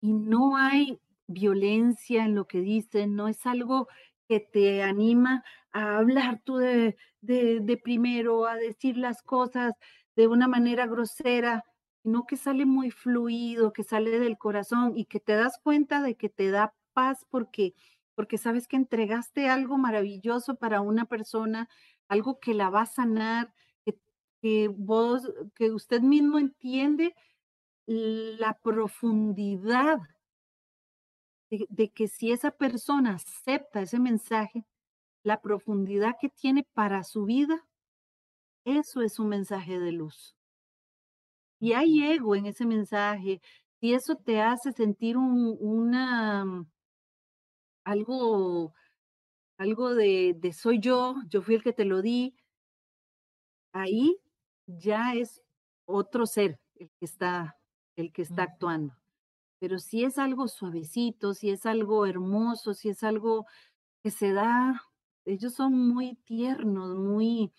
y 0.00 0.12
no 0.12 0.56
hay 0.56 0.98
violencia 1.26 2.24
en 2.24 2.34
lo 2.34 2.46
que 2.46 2.60
dicen, 2.60 3.14
no 3.16 3.28
es 3.28 3.46
algo 3.46 3.86
que 4.28 4.40
te 4.40 4.82
anima 4.82 5.44
a 5.72 5.98
hablar 5.98 6.40
tú 6.44 6.56
de, 6.56 6.96
de, 7.20 7.60
de 7.60 7.76
primero, 7.76 8.46
a 8.46 8.56
decir 8.56 8.96
las 8.96 9.22
cosas 9.22 9.74
de 10.16 10.26
una 10.28 10.48
manera 10.48 10.86
grosera, 10.86 11.64
sino 12.02 12.26
que 12.26 12.36
sale 12.36 12.66
muy 12.66 12.90
fluido, 12.90 13.72
que 13.72 13.84
sale 13.84 14.18
del 14.18 14.38
corazón 14.38 14.92
y 14.96 15.04
que 15.06 15.20
te 15.20 15.34
das 15.34 15.58
cuenta 15.62 16.02
de 16.02 16.16
que 16.16 16.28
te 16.28 16.50
da 16.50 16.74
paz 16.92 17.26
porque, 17.30 17.74
porque 18.14 18.38
sabes 18.38 18.66
que 18.68 18.76
entregaste 18.76 19.48
algo 19.48 19.78
maravilloso 19.78 20.56
para 20.56 20.80
una 20.80 21.06
persona, 21.06 21.68
algo 22.08 22.40
que 22.40 22.54
la 22.54 22.70
va 22.70 22.82
a 22.82 22.86
sanar, 22.86 23.52
que, 24.42 24.68
vos, 24.68 25.30
que 25.54 25.70
usted 25.70 26.00
mismo 26.00 26.38
entiende 26.38 27.14
la 27.86 28.58
profundidad 28.62 29.98
de, 31.50 31.66
de 31.68 31.90
que 31.90 32.08
si 32.08 32.32
esa 32.32 32.50
persona 32.50 33.14
acepta 33.14 33.82
ese 33.82 33.98
mensaje, 33.98 34.64
la 35.22 35.40
profundidad 35.40 36.16
que 36.20 36.28
tiene 36.28 36.66
para 36.74 37.04
su 37.04 37.24
vida, 37.24 37.66
eso 38.64 39.02
es 39.02 39.18
un 39.18 39.28
mensaje 39.28 39.78
de 39.78 39.92
luz. 39.92 40.34
Y 41.60 41.74
hay 41.74 42.02
ego 42.04 42.34
en 42.34 42.46
ese 42.46 42.66
mensaje, 42.66 43.40
y 43.80 43.94
eso 43.94 44.16
te 44.16 44.40
hace 44.40 44.72
sentir 44.72 45.16
un, 45.16 45.56
una, 45.60 46.44
mm, 46.44 46.66
algo, 47.84 48.72
algo 49.58 49.94
de, 49.94 50.34
de 50.38 50.52
soy 50.52 50.80
yo, 50.80 51.16
yo 51.28 51.42
fui 51.42 51.56
el 51.56 51.62
que 51.62 51.72
te 51.72 51.84
lo 51.84 52.02
di, 52.02 52.34
ahí 53.72 54.16
ya 54.66 55.14
es 55.14 55.42
otro 55.86 56.26
ser 56.26 56.58
el 56.76 56.90
que 56.98 57.04
está, 57.04 57.58
el 57.96 58.12
que 58.12 58.22
está 58.22 58.44
actuando. 58.44 58.94
Pero 59.60 59.78
si 59.78 60.04
es 60.04 60.18
algo 60.18 60.48
suavecito, 60.48 61.34
si 61.34 61.50
es 61.50 61.66
algo 61.66 62.06
hermoso, 62.06 62.74
si 62.74 62.90
es 62.90 63.04
algo 63.04 63.46
que 64.02 64.10
se 64.10 64.32
da, 64.32 64.82
ellos 65.30 65.54
son 65.54 65.72
muy 65.88 66.16
tiernos, 66.24 66.96
muy, 66.96 67.52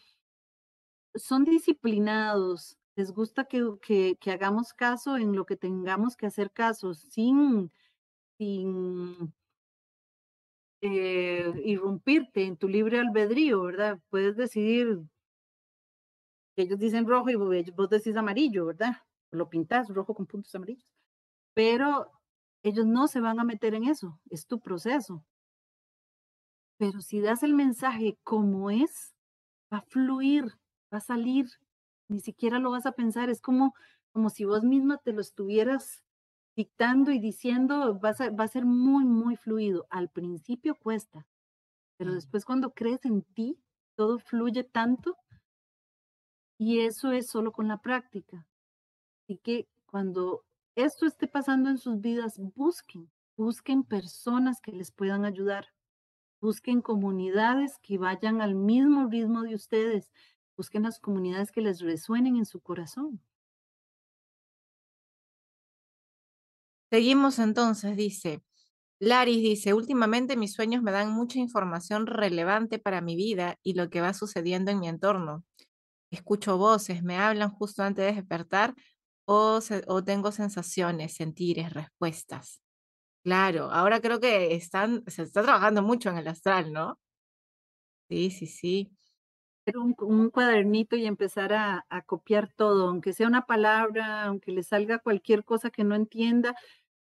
son 1.16 1.46
disciplinados, 1.46 2.78
les 2.96 3.12
gusta 3.12 3.46
que, 3.46 4.18
que, 4.20 4.32
hagamos 4.32 4.74
caso 4.74 5.18
en 5.18 5.36
lo 5.36 5.46
que 5.46 5.56
tengamos 5.56 6.18
que 6.18 6.26
hacer 6.26 6.52
caso, 6.52 6.94
sin, 6.94 7.72
sin 8.38 9.34
eh, 10.82 11.52
irrumpirte 11.64 12.46
en 12.46 12.58
tu 12.58 12.68
libre 12.68 13.00
albedrío, 13.00 13.64
¿verdad? 13.64 14.00
Puedes 14.10 14.36
decidir, 14.36 15.00
ellos 16.58 16.80
dicen 16.80 17.08
rojo 17.08 17.30
y 17.30 17.36
vos 17.36 17.90
decís 17.90 18.16
amarillo, 18.18 18.66
¿verdad? 18.66 18.98
Lo 19.32 19.50
pintas 19.50 19.88
rojo 19.90 20.14
con 20.14 20.26
puntos 20.26 20.54
amarillos. 20.56 20.86
Pero 21.54 22.12
ellos 22.64 22.86
no 22.86 23.08
se 23.08 23.22
van 23.22 23.40
a 23.40 23.44
meter 23.46 23.76
en 23.76 23.86
eso, 23.86 24.20
es 24.30 24.46
tu 24.48 24.60
proceso. 24.60 25.24
Pero 26.82 27.00
si 27.02 27.22
das 27.22 27.44
el 27.44 27.54
mensaje 27.54 28.18
como 28.24 28.72
es, 28.72 29.14
va 29.72 29.78
a 29.78 29.82
fluir, 29.84 30.46
va 30.92 30.98
a 30.98 31.00
salir 31.00 31.48
ni 32.08 32.20
siquiera 32.20 32.58
lo 32.58 32.72
vas 32.72 32.88
a 32.88 32.94
pensar, 32.94 33.30
es 33.30 33.40
como, 33.40 33.76
como 34.12 34.32
si 34.32 34.46
vos 34.46 34.64
misma 34.64 34.98
te 34.98 35.14
lo 35.14 35.22
estuvieras 35.22 36.04
dictando 36.56 37.12
y 37.12 37.20
diciendo, 37.20 38.00
va 38.00 38.16
a, 38.18 38.30
va 38.32 38.46
a 38.46 38.48
ser 38.48 38.66
muy, 38.66 39.06
muy 39.06 39.36
fluido. 39.36 39.86
Al 39.92 40.10
principio 40.10 40.74
cuesta, 40.74 41.28
pero 41.98 42.16
después 42.16 42.46
cuando 42.46 42.74
crees 42.74 43.06
en 43.06 43.22
ti, 43.22 43.60
todo 43.96 44.18
fluye 44.18 44.64
tanto 44.64 45.16
y 46.58 46.80
eso 46.80 47.12
es 47.12 47.28
solo 47.28 47.52
con 47.52 47.68
la 47.68 47.78
práctica. 47.78 48.48
Así 49.24 49.38
que 49.38 49.68
cuando 49.86 50.46
esto 50.74 51.06
esté 51.06 51.28
pasando 51.28 51.70
en 51.70 51.78
sus 51.78 52.02
vidas, 52.02 52.40
busquen, 52.56 53.12
busquen 53.38 53.84
personas 53.84 54.60
que 54.62 54.72
les 54.72 54.90
puedan 54.90 55.26
ayudar, 55.26 55.68
busquen 56.42 56.82
comunidades 56.82 57.78
que 57.82 57.98
vayan 57.98 58.42
al 58.42 58.56
mismo 58.56 59.08
ritmo 59.08 59.44
de 59.44 59.56
ustedes, 59.56 60.12
Busquen 60.62 60.84
las 60.84 61.00
comunidades 61.00 61.52
que 61.52 61.62
les 61.62 61.80
resuenen 61.80 62.36
en 62.36 62.46
su 62.46 62.62
corazón. 62.62 63.20
Seguimos 66.92 67.40
entonces, 67.40 67.96
dice. 67.96 68.44
Laris 69.00 69.42
dice, 69.42 69.74
últimamente 69.74 70.38
mis 70.38 70.54
sueños 70.54 70.84
me 70.84 70.92
dan 70.92 71.12
mucha 71.12 71.40
información 71.40 72.06
relevante 72.06 72.78
para 72.78 73.02
mi 73.02 73.16
vida 73.16 73.58
y 73.64 73.74
lo 73.74 73.90
que 73.90 74.02
va 74.02 74.14
sucediendo 74.14 74.70
en 74.70 74.80
mi 74.80 74.88
entorno. 74.88 75.44
Escucho 76.12 76.58
voces, 76.58 77.02
me 77.02 77.18
hablan 77.18 77.50
justo 77.50 77.82
antes 77.82 78.06
de 78.06 78.14
despertar 78.14 78.76
o, 79.26 79.60
o 79.88 80.04
tengo 80.04 80.32
sensaciones, 80.32 81.16
sentires, 81.16 81.74
respuestas. 81.74 82.62
Claro, 83.24 83.72
ahora 83.72 84.02
creo 84.02 84.20
que 84.20 84.56
están, 84.56 85.04
se 85.08 85.24
está 85.24 85.44
trabajando 85.44 85.82
mucho 85.82 86.10
en 86.10 86.18
el 86.18 86.28
astral, 86.28 86.74
¿no? 86.74 87.00
Sí, 88.10 88.30
sí, 88.32 88.48
sí 88.48 88.92
un, 89.76 89.96
un, 90.00 90.30
cuadernito 90.30 90.96
y 90.96 91.06
empezar 91.06 91.54
a, 91.54 91.86
a, 91.90 92.02
copiar 92.02 92.52
todo, 92.52 92.88
aunque 92.88 93.14
sea 93.14 93.28
una 93.28 93.46
palabra, 93.46 94.24
aunque 94.26 94.52
le 94.52 94.64
salga 94.64 95.00
cualquier 95.00 95.46
cosa 95.46 95.70
que 95.70 95.84
no 95.84 95.96
entienda, 95.96 96.56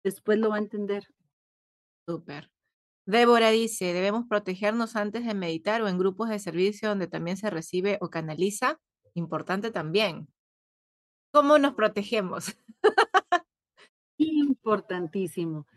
después 0.03 0.39
lo 0.39 0.49
va 0.49 0.55
a 0.55 0.59
entender. 0.59 1.07
Súper. 2.07 2.49
Débora 3.05 3.51
dice, 3.51 3.93
debemos 3.93 4.25
protegernos 4.27 4.95
antes 4.95 5.25
de 5.25 5.33
meditar 5.33 5.81
o 5.81 5.87
en 5.87 5.97
grupos 5.97 6.29
de 6.29 6.39
servicio 6.39 6.89
donde 6.89 7.07
también 7.07 7.37
se 7.37 7.49
recibe 7.49 7.97
o 8.01 8.09
canaliza. 8.09 8.79
Importante 9.13 9.71
también. 9.71 10.27
¿Cómo 11.31 11.57
nos 11.57 11.73
protegemos? 11.73 12.57
Importantísimo. 14.17 15.67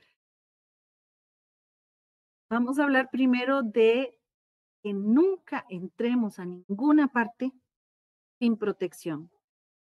Vamos 2.51 2.81
a 2.81 2.83
hablar 2.83 3.11
primero 3.11 3.63
de 3.63 4.19
que 4.83 4.93
nunca 4.93 5.65
entremos 5.69 6.41
a 6.41 6.45
ninguna 6.45 7.07
parte 7.07 7.53
sin 8.41 8.57
protección. 8.57 9.31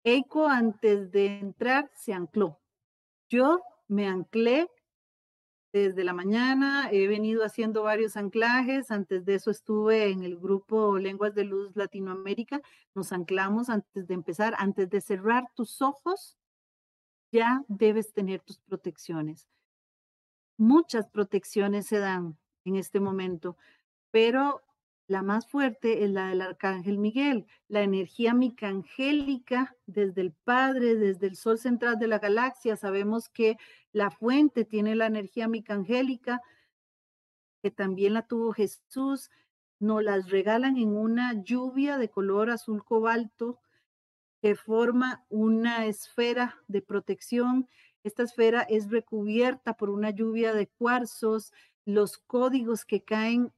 Eiko 0.02 0.48
antes 0.48 1.12
de 1.12 1.38
entrar 1.38 1.88
se 1.94 2.12
ancló. 2.12 2.58
Yo 3.28 3.62
me 3.86 4.08
anclé 4.08 4.68
desde 5.72 6.02
la 6.02 6.12
mañana, 6.12 6.88
he 6.90 7.06
venido 7.06 7.44
haciendo 7.44 7.84
varios 7.84 8.16
anclajes, 8.16 8.90
antes 8.90 9.24
de 9.24 9.36
eso 9.36 9.52
estuve 9.52 10.10
en 10.10 10.24
el 10.24 10.36
grupo 10.36 10.98
Lenguas 10.98 11.36
de 11.36 11.44
Luz 11.44 11.76
Latinoamérica, 11.76 12.60
nos 12.94 13.12
anclamos 13.12 13.68
antes 13.68 14.08
de 14.08 14.14
empezar, 14.14 14.56
antes 14.58 14.90
de 14.90 15.00
cerrar 15.00 15.44
tus 15.54 15.82
ojos, 15.82 16.36
ya 17.30 17.62
debes 17.68 18.12
tener 18.12 18.40
tus 18.40 18.58
protecciones. 18.58 19.48
Muchas 20.56 21.08
protecciones 21.08 21.86
se 21.86 21.98
dan 21.98 22.36
en 22.66 22.76
este 22.76 23.00
momento, 23.00 23.56
pero 24.10 24.62
la 25.08 25.22
más 25.22 25.46
fuerte 25.46 26.02
es 26.04 26.10
la 26.10 26.28
del 26.28 26.40
arcángel 26.40 26.98
Miguel, 26.98 27.46
la 27.68 27.82
energía 27.82 28.34
micangélica 28.34 29.76
desde 29.86 30.20
el 30.20 30.32
Padre, 30.32 30.96
desde 30.96 31.28
el 31.28 31.36
Sol 31.36 31.58
central 31.58 31.98
de 31.98 32.08
la 32.08 32.18
galaxia. 32.18 32.76
Sabemos 32.76 33.28
que 33.28 33.56
la 33.92 34.10
fuente 34.10 34.64
tiene 34.64 34.96
la 34.96 35.06
energía 35.06 35.46
micangélica, 35.46 36.42
que 37.62 37.70
también 37.70 38.14
la 38.14 38.26
tuvo 38.26 38.52
Jesús. 38.52 39.30
Nos 39.78 40.02
las 40.02 40.28
regalan 40.28 40.76
en 40.76 40.96
una 40.96 41.40
lluvia 41.40 41.98
de 41.98 42.10
color 42.10 42.50
azul 42.50 42.84
cobalto 42.84 43.60
que 44.42 44.56
forma 44.56 45.24
una 45.28 45.86
esfera 45.86 46.56
de 46.66 46.82
protección. 46.82 47.68
Esta 48.02 48.24
esfera 48.24 48.62
es 48.62 48.90
recubierta 48.90 49.74
por 49.74 49.88
una 49.90 50.10
lluvia 50.10 50.52
de 50.52 50.66
cuarzos. 50.66 51.52
Los 51.86 52.18
códigos 52.18 52.84
que 52.84 53.04
caen 53.04 53.52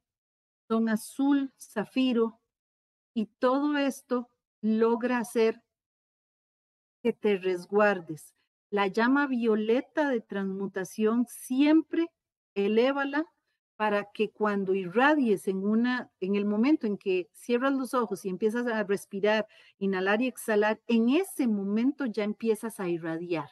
son 0.69 0.91
azul, 0.91 1.53
zafiro, 1.59 2.41
y 3.15 3.27
todo 3.27 3.77
esto 3.79 4.31
logra 4.61 5.19
hacer 5.19 5.63
que 7.03 7.13
te 7.13 7.39
resguardes. 7.39 8.35
La 8.71 8.87
llama 8.87 9.27
violeta 9.27 10.11
de 10.11 10.21
transmutación 10.21 11.27
siempre 11.27 12.09
elévala 12.55 13.25
para 13.77 14.11
que 14.13 14.31
cuando 14.31 14.75
irradies 14.75 15.49
en 15.49 15.65
una 15.65 16.11
en 16.21 16.35
el 16.35 16.45
momento 16.45 16.87
en 16.87 16.99
que 16.99 17.31
cierras 17.33 17.73
los 17.73 17.95
ojos 17.95 18.25
y 18.25 18.29
empiezas 18.29 18.67
a 18.67 18.83
respirar, 18.83 19.47
inhalar 19.79 20.21
y 20.21 20.27
exhalar, 20.27 20.81
en 20.87 21.09
ese 21.11 21.47
momento 21.47 22.05
ya 22.05 22.25
empiezas 22.25 22.81
a 22.81 22.89
irradiar. 22.89 23.49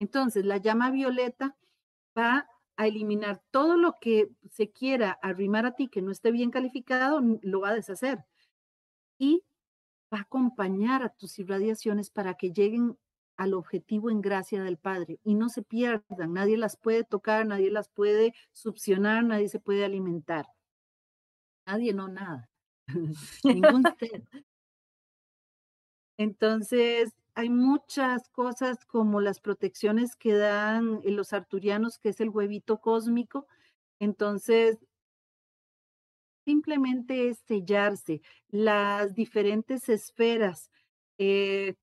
Entonces, 0.00 0.44
la 0.46 0.56
llama 0.56 0.90
violeta 0.90 1.56
va 2.18 2.48
a 2.76 2.86
eliminar 2.86 3.42
todo 3.50 3.76
lo 3.76 3.96
que 4.00 4.30
se 4.50 4.70
quiera 4.70 5.18
arrimar 5.22 5.66
a 5.66 5.74
ti 5.74 5.88
que 5.88 6.02
no 6.02 6.10
esté 6.10 6.30
bien 6.30 6.50
calificado, 6.50 7.20
lo 7.42 7.60
va 7.60 7.70
a 7.70 7.74
deshacer. 7.74 8.24
Y 9.18 9.44
va 10.12 10.18
a 10.18 10.22
acompañar 10.22 11.02
a 11.02 11.10
tus 11.10 11.38
irradiaciones 11.38 12.10
para 12.10 12.34
que 12.34 12.52
lleguen 12.52 12.98
al 13.36 13.54
objetivo 13.54 14.10
en 14.10 14.20
gracia 14.20 14.62
del 14.62 14.78
Padre 14.78 15.18
y 15.24 15.34
no 15.34 15.48
se 15.48 15.62
pierdan. 15.62 16.32
Nadie 16.32 16.56
las 16.56 16.76
puede 16.76 17.04
tocar, 17.04 17.46
nadie 17.46 17.70
las 17.70 17.88
puede 17.88 18.34
succionar, 18.52 19.24
nadie 19.24 19.48
se 19.48 19.60
puede 19.60 19.84
alimentar. 19.84 20.46
Nadie, 21.66 21.92
no 21.92 22.08
nada. 22.08 22.48
Ningún 23.44 23.82
Entonces, 26.18 27.12
hay 27.34 27.48
muchas 27.50 28.28
cosas 28.28 28.84
como 28.84 29.20
las 29.20 29.40
protecciones 29.40 30.16
que 30.16 30.34
dan 30.34 31.00
eh, 31.04 31.10
los 31.10 31.32
arturianos, 31.32 31.98
que 31.98 32.10
es 32.10 32.20
el 32.20 32.28
huevito 32.30 32.80
cósmico. 32.80 33.46
Entonces, 34.00 34.78
simplemente 36.44 37.28
es 37.28 37.38
sellarse 37.46 38.20
las 38.48 39.14
diferentes 39.14 39.88
esferas 39.88 40.70
eh, 41.18 41.76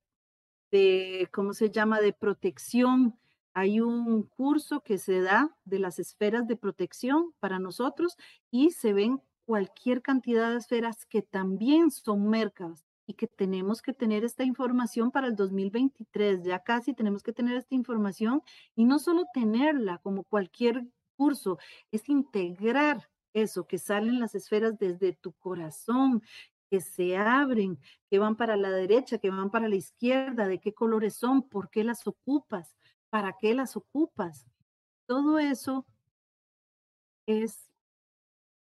de, 0.72 1.30
¿cómo 1.32 1.54
se 1.54 1.72
llama?, 1.72 2.02
de 2.02 2.14
protección. 2.14 3.18
Hay 3.54 3.82
un 3.82 4.24
curso 4.24 4.82
que 4.82 4.98
se 4.98 5.22
da 5.22 5.56
de 5.66 5.80
las 5.80 6.00
esferas 6.00 6.48
de 6.48 6.58
protección 6.58 7.34
para 7.40 7.60
nosotros 7.60 8.18
y 8.52 8.72
se 8.72 8.94
ven 8.94 9.22
cualquier 9.46 10.02
cantidad 10.04 10.52
de 10.52 10.58
esferas 10.58 11.06
que 11.08 11.24
también 11.24 11.90
son 11.92 12.30
mercas 12.30 12.89
y 13.10 13.16
que 13.16 13.26
tenemos 13.26 13.82
que 13.82 13.92
tener 13.92 14.24
esta 14.24 14.44
información 14.44 15.10
para 15.10 15.26
el 15.26 15.36
2023. 15.36 16.44
Ya 16.44 16.60
casi 16.60 16.94
tenemos 16.94 17.24
que 17.24 17.34
tener 17.34 17.58
esta 17.58 17.74
información 17.74 18.44
y 18.76 18.86
no 18.86 19.00
solo 19.00 19.26
tenerla 19.34 19.98
como 19.98 20.24
cualquier 20.24 20.86
curso, 21.18 21.58
es 21.92 22.08
integrar 22.08 23.10
eso 23.34 23.66
que 23.66 23.80
salen 23.80 24.20
las 24.20 24.36
esferas 24.36 24.78
desde 24.78 25.14
tu 25.14 25.34
corazón, 25.34 26.22
que 26.70 26.82
se 26.82 27.18
abren, 27.18 27.80
que 28.12 28.20
van 28.20 28.36
para 28.36 28.56
la 28.56 28.70
derecha, 28.70 29.18
que 29.18 29.32
van 29.32 29.50
para 29.50 29.68
la 29.68 29.76
izquierda, 29.76 30.48
de 30.48 30.60
qué 30.60 30.76
colores 30.76 31.16
son, 31.16 31.42
por 31.50 31.72
qué 31.72 31.84
las 31.84 32.06
ocupas, 32.06 32.76
para 33.10 33.34
qué 33.42 33.56
las 33.56 33.76
ocupas. 33.76 34.46
Todo 35.08 35.40
eso 35.40 35.88
es 37.26 37.72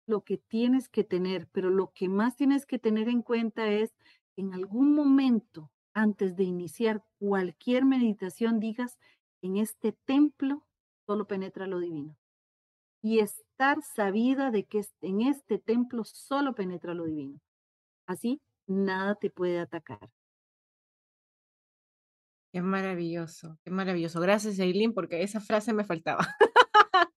lo 0.07 0.23
que 0.23 0.37
tienes 0.37 0.87
que 0.87 1.03
tener, 1.03 1.49
pero 1.51 1.69
lo 1.69 1.91
que 1.91 2.07
más 2.07 2.37
tienes 2.37 2.65
que 2.65 2.79
tener 2.79 3.09
en 3.09 3.21
cuenta 3.21 3.67
es 3.67 3.93
en 4.41 4.55
algún 4.55 4.95
momento 4.95 5.71
antes 5.93 6.35
de 6.35 6.43
iniciar 6.43 7.03
cualquier 7.19 7.85
meditación 7.85 8.59
digas, 8.59 8.97
en 9.43 9.57
este 9.57 9.91
templo 10.05 10.65
solo 11.05 11.27
penetra 11.27 11.67
lo 11.67 11.79
divino. 11.79 12.17
Y 13.03 13.19
estar 13.19 13.83
sabida 13.83 14.49
de 14.49 14.65
que 14.65 14.83
en 15.01 15.21
este 15.21 15.59
templo 15.59 16.03
solo 16.03 16.55
penetra 16.55 16.95
lo 16.95 17.05
divino. 17.05 17.39
Así, 18.07 18.41
nada 18.67 19.13
te 19.15 19.29
puede 19.29 19.59
atacar. 19.59 20.09
Qué 22.51 22.61
maravilloso, 22.61 23.59
qué 23.63 23.69
maravilloso. 23.69 24.19
Gracias, 24.19 24.57
Eileen, 24.57 24.93
porque 24.93 25.21
esa 25.21 25.39
frase 25.39 25.71
me 25.71 25.83
faltaba. 25.83 26.27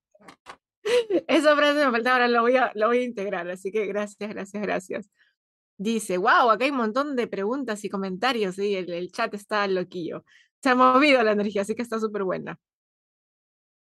esa 1.26 1.56
frase 1.56 1.86
me 1.86 1.90
faltaba, 1.90 2.16
ahora 2.16 2.28
la 2.28 2.40
voy, 2.42 2.56
a, 2.56 2.70
la 2.74 2.86
voy 2.86 2.98
a 2.98 3.04
integrar. 3.04 3.48
Así 3.48 3.72
que 3.72 3.86
gracias, 3.86 4.28
gracias, 4.28 4.62
gracias. 4.62 5.10
Dice, 5.76 6.18
wow, 6.18 6.50
acá 6.50 6.64
hay 6.64 6.70
un 6.70 6.76
montón 6.76 7.16
de 7.16 7.26
preguntas 7.26 7.84
y 7.84 7.88
comentarios, 7.90 8.58
y 8.58 8.76
el, 8.76 9.10
chat 9.10 9.34
está 9.34 9.66
loquillo. 9.66 10.24
Se 10.62 10.70
ha 10.70 10.74
movido 10.74 11.22
la 11.22 11.32
energía, 11.32 11.62
así 11.62 11.74
que 11.74 11.82
está 11.82 11.98
súper 11.98 12.24
buena. 12.24 12.58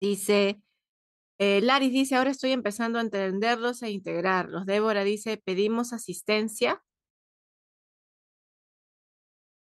Dice, 0.02 0.62
eh, 1.40 1.62
Laris 1.62 1.92
dice, 1.92 2.16
ahora 2.16 2.32
estoy 2.32 2.52
empezando 2.52 3.00
a 3.00 3.02
entenderlos 3.02 3.84
e 3.84 3.92
integrarlos. 3.92 4.66
Débora 4.66 5.04
dice, 5.04 5.38
pedimos 5.38 5.94
asistencia. 5.94 6.84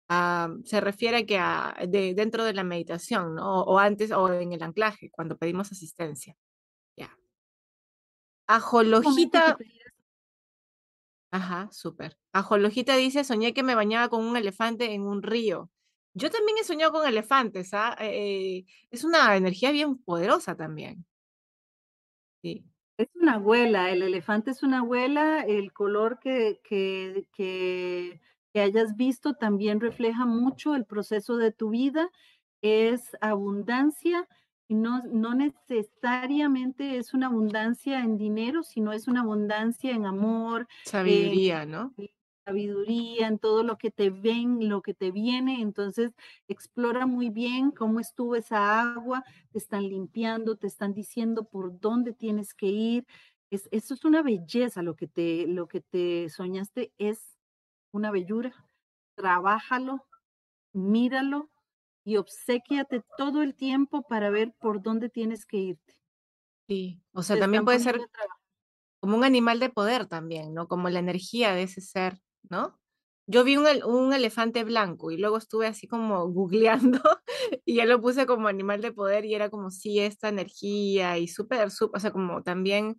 Ah, 0.10 0.50
se 0.66 0.82
refiere 0.82 1.18
a 1.18 1.26
que 1.26 1.38
a, 1.38 1.76
de, 1.88 2.14
dentro 2.14 2.44
de 2.44 2.54
la 2.54 2.64
meditación, 2.64 3.36
¿no? 3.36 3.62
O, 3.64 3.80
antes, 3.80 4.12
o 4.12 4.32
en 4.34 4.54
el 4.54 4.62
anclaje, 4.64 5.10
cuando 5.12 5.38
pedimos 5.38 5.72
asistencia. 5.72 6.36
Ya. 6.98 7.16
Ajolojita. 8.48 9.58
Ajá, 11.34 11.68
súper. 11.72 12.16
Ajolojita 12.32 12.96
dice, 12.96 13.24
soñé 13.24 13.56
que 13.56 13.64
me 13.64 13.74
bañaba 13.74 14.08
con 14.08 14.24
un 14.24 14.38
elefante 14.38 14.94
en 14.94 15.02
un 15.02 15.24
río. 15.24 15.72
Yo 16.14 16.30
también 16.30 16.60
he 16.60 16.64
soñado 16.64 16.92
con 16.92 17.08
elefantes, 17.08 17.74
¿ah? 17.74 17.98
Eh, 18.00 18.66
es 18.92 19.04
una 19.04 19.36
energía 19.36 19.72
bien 19.72 19.98
poderosa 19.98 20.56
también. 20.56 21.08
Sí. 22.44 22.64
Es 22.98 23.08
una 23.16 23.34
abuela, 23.36 23.90
el 23.90 24.04
elefante 24.04 24.52
es 24.52 24.62
una 24.62 24.80
abuela, 24.82 25.42
el 25.42 25.74
color 25.74 26.20
que, 26.20 26.62
que, 26.64 27.28
que, 27.34 28.22
hayas 28.54 28.96
visto 28.96 29.34
también 29.34 29.82
refleja 29.82 30.28
mucho 30.28 30.76
el 30.76 30.86
proceso 30.86 31.38
de 31.38 31.52
tu 31.52 31.72
vida, 31.72 32.12
es 32.62 33.18
abundancia 33.22 34.28
no, 34.74 35.04
no 35.04 35.34
necesariamente 35.36 36.98
es 36.98 37.14
una 37.14 37.28
abundancia 37.28 38.00
en 38.00 38.18
dinero, 38.18 38.64
sino 38.64 38.94
es 38.94 39.08
una 39.08 39.22
abundancia 39.22 39.92
en 39.92 40.06
amor. 40.06 40.68
Sabiduría, 40.86 41.66
¿no? 41.66 41.94
Sabiduría, 42.46 43.28
en 43.28 43.40
todo 43.40 43.64
lo 43.64 43.78
que 43.78 43.90
te 43.90 44.10
ven, 44.10 44.68
lo 44.68 44.82
que 44.82 44.94
te 44.94 45.12
viene. 45.12 45.62
Entonces, 45.62 46.12
explora 46.48 47.06
muy 47.06 47.30
bien 47.30 47.72
cómo 47.72 48.00
estuvo 48.00 48.36
esa 48.36 48.82
agua, 48.82 49.24
te 49.52 49.60
están 49.60 49.84
limpiando, 49.88 50.58
te 50.58 50.68
están 50.68 50.94
diciendo 50.94 51.46
por 51.46 51.80
dónde 51.80 52.14
tienes 52.14 52.54
que 52.54 52.68
ir. 52.68 53.06
Es, 53.50 53.70
eso 53.72 53.94
es 53.94 54.04
una 54.04 54.22
belleza, 54.24 54.82
lo 54.82 54.96
que 54.96 55.08
te, 55.08 55.48
lo 55.48 55.68
que 55.68 55.80
te 55.82 56.28
soñaste 56.30 56.92
es 56.98 57.38
una 57.94 58.12
bellura. 58.12 58.54
Trabájalo, 59.16 60.06
míralo, 60.74 61.50
y 62.04 62.18
obsequiate 62.18 63.04
todo 63.18 63.42
el 63.42 63.56
tiempo 63.56 64.04
para 64.04 64.30
ver 64.30 64.54
por 64.60 64.82
dónde 64.82 65.10
tienes 65.10 65.46
que 65.46 65.58
irte. 65.58 65.98
Sí, 66.68 67.02
o 67.14 67.24
sea, 67.24 67.40
también 67.40 67.66
puede 67.66 67.80
ser 67.80 68.00
como 69.00 69.18
un 69.18 69.24
animal 69.24 69.60
de 69.60 69.70
poder 69.70 70.06
también, 70.08 70.54
¿no? 70.54 70.68
Como 70.68 70.90
la 70.90 71.00
energía 71.00 71.54
de 71.54 71.64
ese 71.64 71.82
ser, 71.82 72.20
¿no? 72.50 72.80
Yo 73.26 73.44
vi 73.44 73.56
un, 73.56 73.66
un 73.86 74.14
elefante 74.14 74.64
blanco 74.64 75.12
y 75.12 75.18
luego 75.18 75.38
estuve 75.38 75.68
así 75.68 75.88
como 75.88 76.28
googleando 76.30 77.02
y 77.66 77.76
ya 77.76 77.86
lo 77.86 78.02
puse 78.02 78.26
como 78.26 78.48
animal 78.48 78.82
de 78.82 78.92
poder 78.92 79.26
y 79.26 79.34
era 79.36 79.50
como, 79.50 79.72
sí, 79.72 80.00
esta 80.00 80.30
energía 80.30 81.18
y 81.18 81.28
súper, 81.28 81.72
súper, 81.72 81.98
o 81.98 82.00
sea, 82.00 82.12
como 82.12 82.44
también 82.44 82.98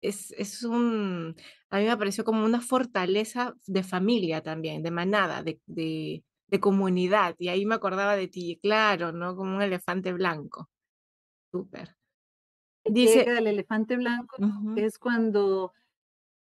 es, 0.00 0.32
es 0.32 0.62
un, 0.62 1.36
a 1.70 1.78
mí 1.78 1.84
me 1.84 1.96
pareció 1.96 2.24
como 2.24 2.44
una 2.44 2.60
fortaleza 2.60 3.54
de 3.66 3.82
familia 3.82 4.42
también, 4.42 4.82
de 4.82 4.90
manada, 4.90 5.42
de, 5.42 5.60
de 5.66 6.24
de 6.48 6.60
comunidad. 6.60 7.34
Y 7.38 7.48
ahí 7.48 7.66
me 7.66 7.76
acordaba 7.76 8.16
de 8.16 8.28
ti, 8.28 8.58
claro, 8.62 9.12
¿no? 9.12 9.36
Como 9.36 9.56
un 9.56 9.62
elefante 9.62 10.12
blanco. 10.12 10.70
Súper. 11.52 11.96
Dice, 12.84 13.22
el 13.22 13.46
elefante 13.46 13.96
blanco, 13.96 14.36
es 14.76 14.98
cuando 14.98 15.72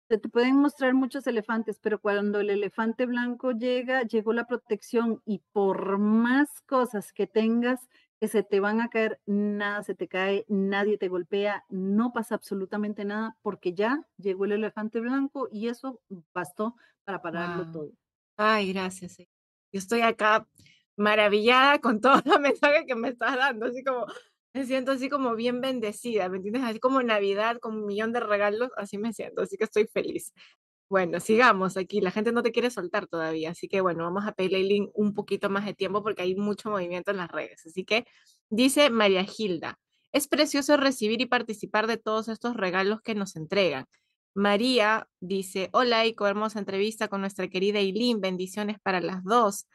se 0.09 0.19
te 0.19 0.29
pueden 0.29 0.57
mostrar 0.57 0.95
muchos 0.95 1.27
elefantes, 1.27 1.79
pero 1.81 2.01
cuando 2.01 2.41
el 2.41 2.51
elefante 2.51 3.07
blanco 3.07 3.53
llega, 3.53 4.03
llegó 4.03 4.33
la 4.33 4.47
protección 4.47 5.23
y 5.25 5.43
por 5.53 5.99
más 5.99 6.61
cosas 6.63 7.13
que 7.13 7.27
tengas 7.27 7.89
que 8.21 8.29
se 8.29 8.43
te 8.43 8.61
van 8.61 8.81
a 8.81 8.89
caer, 8.89 9.21
nada 9.27 9.83
se 9.83 9.95
te 9.95 10.09
cae, 10.09 10.45
nadie 10.49 10.99
te 10.99 11.09
golpea, 11.09 11.65
no 11.69 12.13
pasa 12.13 12.35
absolutamente 12.37 13.05
nada 13.05 13.37
porque 13.43 13.75
ya 13.75 14.07
llegó 14.19 14.45
el 14.45 14.53
elefante 14.53 15.01
blanco 15.01 15.49
y 15.51 15.69
eso 15.69 16.01
bastó 16.33 16.77
para 17.05 17.23
pararlo 17.23 17.71
todo. 17.73 17.91
Ay, 18.37 18.73
gracias. 18.73 19.19
Yo 19.75 19.81
estoy 19.81 20.03
acá 20.03 20.47
maravillada 20.97 21.81
con 21.81 22.01
todo 22.01 22.23
el 22.25 22.25
mensaje 22.41 22.87
que 22.87 22.95
me 22.95 23.09
estás 23.09 23.37
dando, 23.37 23.67
así 23.67 23.83
como 23.83 24.07
me 24.55 24.65
siento 24.67 24.93
así 24.93 25.09
como 25.09 25.35
bien 25.35 25.61
bendecida, 25.61 26.29
¿me 26.29 26.37
entiendes? 26.37 26.63
Así 26.63 26.79
como 26.79 27.03
Navidad 27.03 27.59
con 27.59 27.75
un 27.79 27.87
millón 27.87 28.13
de 28.13 28.21
regalos, 28.21 28.71
así 28.77 28.99
me 28.99 29.13
siento, 29.13 29.43
así 29.43 29.57
que 29.57 29.65
estoy 29.65 29.89
feliz. 29.89 30.33
Bueno, 30.89 31.19
sigamos 31.19 31.77
aquí. 31.77 32.01
La 32.01 32.13
gente 32.13 32.31
no 32.31 32.43
te 32.43 32.53
quiere 32.53 32.71
soltar 32.71 33.09
todavía, 33.09 33.51
así 33.51 33.67
que 33.69 33.81
bueno, 33.81 34.05
vamos 34.05 34.27
a 34.27 34.33
pedirle 34.33 34.91
un 34.95 35.13
poquito 35.13 35.51
más 35.51 35.65
de 35.67 35.75
tiempo 35.75 36.05
porque 36.05 36.23
hay 36.23 36.37
mucho 36.37 36.71
movimiento 36.71 37.11
en 37.11 37.17
las 37.17 37.31
redes. 37.33 37.67
Así 37.67 37.85
que 37.85 38.07
dice 38.49 38.91
María 38.91 39.25
Gilda, 39.25 39.81
es 40.13 40.29
precioso 40.29 40.77
recibir 40.77 41.21
y 41.21 41.27
participar 41.27 41.89
de 41.89 41.97
todos 41.97 42.29
estos 42.29 42.57
regalos 42.57 43.01
que 43.03 43.17
nos 43.17 43.35
entregan. 43.35 43.87
María 44.35 45.09
dice, 45.21 45.71
hola 45.73 46.05
Ico, 46.07 46.27
hermosa 46.27 46.59
entrevista 46.59 47.09
con 47.09 47.21
nuestra 47.21 47.49
querida 47.49 47.79
Eileen, 47.79 48.21
bendiciones 48.21 48.79
para 48.83 49.01
las 49.01 49.23
dos. 49.23 49.67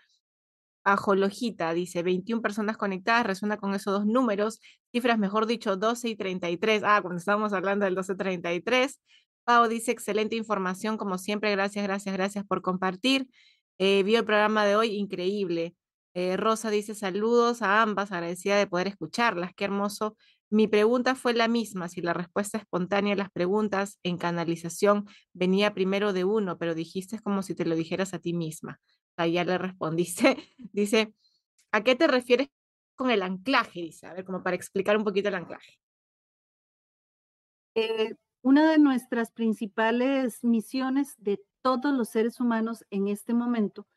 Ajolojita 0.84 1.74
dice 1.74 2.04
21 2.04 2.42
personas 2.42 2.78
conectadas, 2.78 3.26
resuena 3.26 3.58
con 3.58 3.74
esos 3.74 3.94
dos 3.94 4.06
números, 4.06 4.60
cifras 4.92 5.18
mejor 5.18 5.46
dicho 5.46 5.78
12 5.78 6.10
y 6.10 6.16
33. 6.16 6.84
Ah, 6.86 7.02
cuando 7.02 7.20
estábamos 7.20 7.54
hablando 7.54 7.86
del 7.86 7.94
1233. 7.94 9.00
Pau 9.46 9.68
dice 9.68 9.92
excelente 9.92 10.36
información, 10.36 10.98
como 10.98 11.18
siempre, 11.18 11.52
gracias, 11.52 11.84
gracias, 11.84 12.14
gracias 12.16 12.46
por 12.46 12.62
compartir. 12.62 13.28
Eh, 13.78 14.04
vio 14.04 14.20
el 14.20 14.26
programa 14.26 14.66
de 14.66 14.76
hoy, 14.76 14.96
increíble. 14.98 15.76
Eh, 16.14 16.38
Rosa 16.38 16.70
dice 16.70 16.96
saludos 16.96 17.62
a 17.62 17.82
ambas, 17.82 18.12
agradecida 18.12 18.58
de 18.58 18.68
poder 18.68 18.88
escucharlas, 18.88 19.54
qué 19.56 19.66
hermoso. 19.66 20.18
Mi 20.50 20.68
pregunta 20.68 21.16
fue 21.16 21.34
la 21.34 21.48
misma, 21.48 21.90
si 21.90 22.02
la 22.02 22.14
respuesta 22.14 22.58
espontánea 22.58 23.14
a 23.14 23.18
las 23.18 23.32
preguntas 23.32 24.00
en 24.04 24.18
canalización 24.18 25.08
venía 25.34 25.74
primero 25.74 26.12
de 26.12 26.24
uno, 26.24 26.58
pero 26.58 26.74
dijiste 26.74 27.20
como 27.20 27.44
si 27.44 27.54
te 27.54 27.66
lo 27.66 27.76
dijeras 27.76 28.14
a 28.14 28.20
ti 28.20 28.34
misma 28.34 28.80
ya 29.28 29.44
le 29.44 29.58
respondiste. 29.58 30.38
Dice, 30.72 31.14
¿a 31.72 31.84
qué 31.84 31.96
te 31.96 32.08
refieres 32.08 32.50
con 32.96 33.12
el 33.12 33.22
anclaje? 33.22 33.82
Dice, 33.82 34.08
a 34.08 34.14
ver, 34.14 34.26
como 34.26 34.44
para 34.44 34.56
explicar 34.56 34.98
un 34.98 35.04
poquito 35.04 35.30
el 35.30 35.36
anclaje. 35.36 35.80
Eh, 37.76 38.16
una 38.42 38.70
de 38.72 38.80
nuestras 38.80 39.32
principales 39.32 40.44
misiones 40.44 41.16
de 41.18 41.42
todos 41.62 41.94
los 41.94 42.10
seres 42.10 42.40
humanos 42.40 42.86
en 42.90 43.08
este 43.08 43.34
momento, 43.34 43.88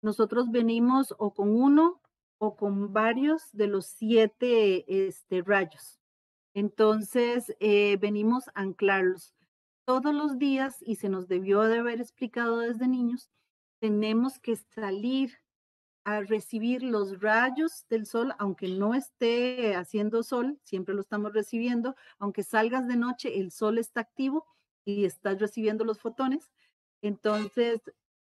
nosotros 0.00 0.50
venimos 0.50 1.14
o 1.18 1.34
con 1.34 1.50
uno 1.50 2.00
o 2.42 2.56
con 2.56 2.92
varios 2.92 3.42
de 3.52 3.68
los 3.68 3.86
siete 3.86 5.06
este, 5.06 5.42
rayos. 5.42 6.00
Entonces, 6.54 7.54
eh, 7.60 7.96
venimos 8.00 8.48
a 8.48 8.62
anclarlos 8.62 9.34
todos 9.84 10.12
los 10.14 10.38
días 10.38 10.78
y 10.80 10.96
se 10.96 11.08
nos 11.08 11.28
debió 11.28 11.62
de 11.62 11.78
haber 11.78 12.00
explicado 12.00 12.58
desde 12.58 12.88
niños 12.88 13.30
tenemos 13.82 14.38
que 14.38 14.54
salir 14.54 15.40
a 16.04 16.20
recibir 16.20 16.84
los 16.84 17.20
rayos 17.20 17.84
del 17.90 18.06
sol, 18.06 18.32
aunque 18.38 18.68
no 18.68 18.94
esté 18.94 19.74
haciendo 19.74 20.22
sol, 20.22 20.60
siempre 20.62 20.94
lo 20.94 21.00
estamos 21.00 21.32
recibiendo, 21.32 21.96
aunque 22.20 22.44
salgas 22.44 22.86
de 22.86 22.94
noche, 22.94 23.40
el 23.40 23.50
sol 23.50 23.78
está 23.78 24.02
activo 24.02 24.46
y 24.84 25.04
estás 25.04 25.40
recibiendo 25.40 25.84
los 25.84 25.98
fotones. 25.98 26.48
Entonces, 27.02 27.80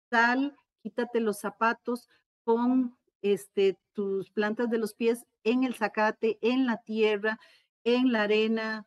sal, 0.09 0.57
quítate 0.81 1.19
los 1.19 1.37
zapatos, 1.37 2.09
pon 2.43 2.97
este, 3.23 3.79
tus 3.93 4.29
plantas 4.29 4.69
de 4.69 4.77
los 4.77 4.93
pies 4.93 5.25
en 5.43 5.63
el 5.63 5.73
zacate, 5.73 6.37
en 6.41 6.67
la 6.67 6.77
tierra, 6.77 7.39
en 7.83 8.11
la 8.11 8.23
arena, 8.23 8.85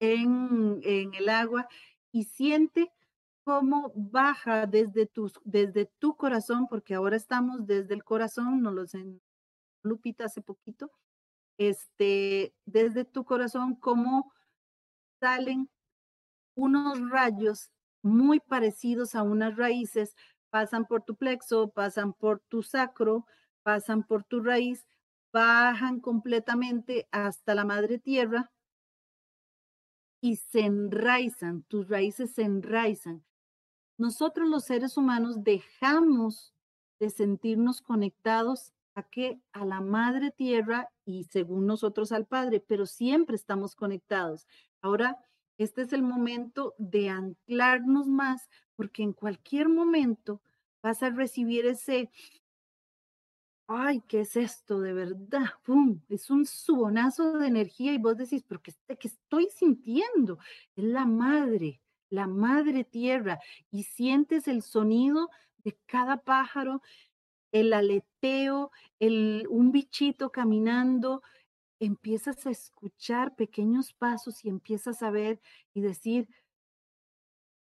en, 0.00 0.80
en 0.82 1.14
el 1.14 1.28
agua 1.28 1.68
y 2.10 2.24
siente 2.24 2.90
cómo 3.44 3.92
baja 3.94 4.66
desde 4.66 5.06
tu, 5.06 5.30
desde 5.44 5.86
tu 5.98 6.16
corazón, 6.16 6.66
porque 6.68 6.94
ahora 6.94 7.16
estamos 7.16 7.66
desde 7.66 7.94
el 7.94 8.02
corazón, 8.02 8.62
nos 8.62 8.74
lo 8.74 8.84
en 8.98 9.20
Lupita 9.82 10.24
hace 10.24 10.42
poquito, 10.42 10.90
este, 11.58 12.54
desde 12.64 13.04
tu 13.04 13.24
corazón, 13.24 13.74
cómo 13.74 14.32
salen 15.20 15.68
unos 16.54 17.10
rayos 17.10 17.70
muy 18.02 18.40
parecidos 18.40 19.14
a 19.14 19.22
unas 19.22 19.56
raíces, 19.56 20.14
pasan 20.48 20.86
por 20.86 21.02
tu 21.02 21.16
plexo, 21.16 21.70
pasan 21.70 22.14
por 22.14 22.40
tu 22.48 22.62
sacro, 22.62 23.26
pasan 23.70 24.02
por 24.02 24.24
tu 24.24 24.42
raíz, 24.42 24.86
bajan 25.32 26.00
completamente 26.00 27.08
hasta 27.12 27.54
la 27.54 27.64
madre 27.64 27.98
tierra 27.98 28.50
y 30.20 30.36
se 30.36 30.60
enraizan, 30.60 31.62
tus 31.62 31.88
raíces 31.88 32.32
se 32.32 32.42
enraizan 32.42 33.24
nosotros 34.00 34.48
los 34.48 34.64
seres 34.64 34.96
humanos 34.96 35.44
dejamos 35.44 36.54
de 36.98 37.10
sentirnos 37.10 37.82
conectados 37.82 38.72
a 38.94 39.02
qué? 39.02 39.38
A 39.52 39.66
la 39.66 39.82
madre 39.82 40.30
tierra 40.30 40.88
y 41.04 41.24
según 41.24 41.66
nosotros 41.66 42.10
al 42.10 42.24
padre, 42.24 42.64
pero 42.66 42.86
siempre 42.86 43.36
estamos 43.36 43.76
conectados. 43.76 44.46
Ahora, 44.80 45.18
este 45.58 45.82
es 45.82 45.92
el 45.92 46.02
momento 46.02 46.74
de 46.78 47.10
anclarnos 47.10 48.08
más 48.08 48.48
porque 48.74 49.02
en 49.02 49.12
cualquier 49.12 49.68
momento 49.68 50.40
vas 50.82 51.02
a 51.02 51.10
recibir 51.10 51.66
ese, 51.66 52.10
ay, 53.70 54.02
¿qué 54.08 54.20
es 54.20 54.36
esto 54.36 54.80
de 54.80 54.92
verdad? 54.92 55.46
¡Pum! 55.64 56.00
Es 56.08 56.30
un 56.30 56.44
subonazo 56.46 57.38
de 57.38 57.46
energía 57.46 57.92
y 57.92 57.98
vos 57.98 58.16
decís, 58.16 58.44
pero 58.46 58.60
¿qué, 58.62 58.72
estoy 59.02 59.48
sintiendo? 59.50 60.38
Es 60.76 60.84
la 60.84 61.06
madre 61.06 61.80
la 62.10 62.26
madre 62.26 62.84
tierra, 62.84 63.40
y 63.70 63.84
sientes 63.84 64.48
el 64.48 64.62
sonido 64.62 65.30
de 65.58 65.78
cada 65.86 66.18
pájaro, 66.18 66.82
el 67.52 67.72
aleteo, 67.72 68.70
el, 68.98 69.46
un 69.48 69.72
bichito 69.72 70.30
caminando, 70.30 71.22
empiezas 71.80 72.46
a 72.46 72.50
escuchar 72.50 73.36
pequeños 73.36 73.92
pasos 73.94 74.44
y 74.44 74.48
empiezas 74.48 75.02
a 75.02 75.10
ver 75.10 75.40
y 75.72 75.80
decir, 75.80 76.28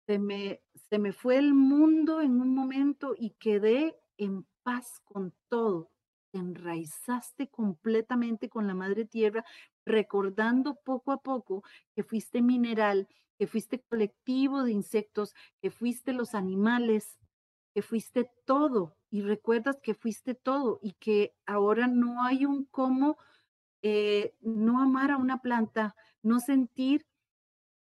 se 0.07 0.18
me, 0.18 0.62
se 0.88 0.98
me 0.98 1.12
fue 1.12 1.36
el 1.36 1.52
mundo 1.52 2.20
en 2.20 2.40
un 2.40 2.54
momento 2.54 3.14
y 3.18 3.30
quedé 3.30 3.96
en 4.16 4.46
paz 4.62 5.00
con 5.04 5.34
todo. 5.49 5.91
Te 6.37 6.42
enraizaste 6.42 7.49
completamente 7.49 8.50
con 8.50 8.67
la 8.67 8.75
madre 8.75 9.07
tierra, 9.07 9.42
recordando 9.87 10.75
poco 10.75 11.13
a 11.13 11.22
poco 11.22 11.63
que 11.95 12.03
fuiste 12.03 12.42
mineral, 12.42 13.08
que 13.38 13.46
fuiste 13.46 13.80
colectivo 13.80 14.63
de 14.63 14.72
insectos, 14.72 15.34
que 15.63 15.71
fuiste 15.71 16.13
los 16.13 16.34
animales, 16.34 17.17
que 17.72 17.80
fuiste 17.80 18.30
todo 18.45 18.99
y 19.11 19.22
recuerdas 19.22 19.79
que 19.83 19.95
fuiste 19.95 20.34
todo 20.34 20.79
y 20.83 20.92
que 21.00 21.34
ahora 21.46 21.87
no 21.87 22.22
hay 22.22 22.45
un 22.45 22.67
cómo 22.67 23.17
eh, 23.80 24.34
no 24.42 24.83
amar 24.83 25.13
a 25.13 25.17
una 25.17 25.41
planta, 25.41 25.96
no 26.22 26.38
sentir 26.38 27.07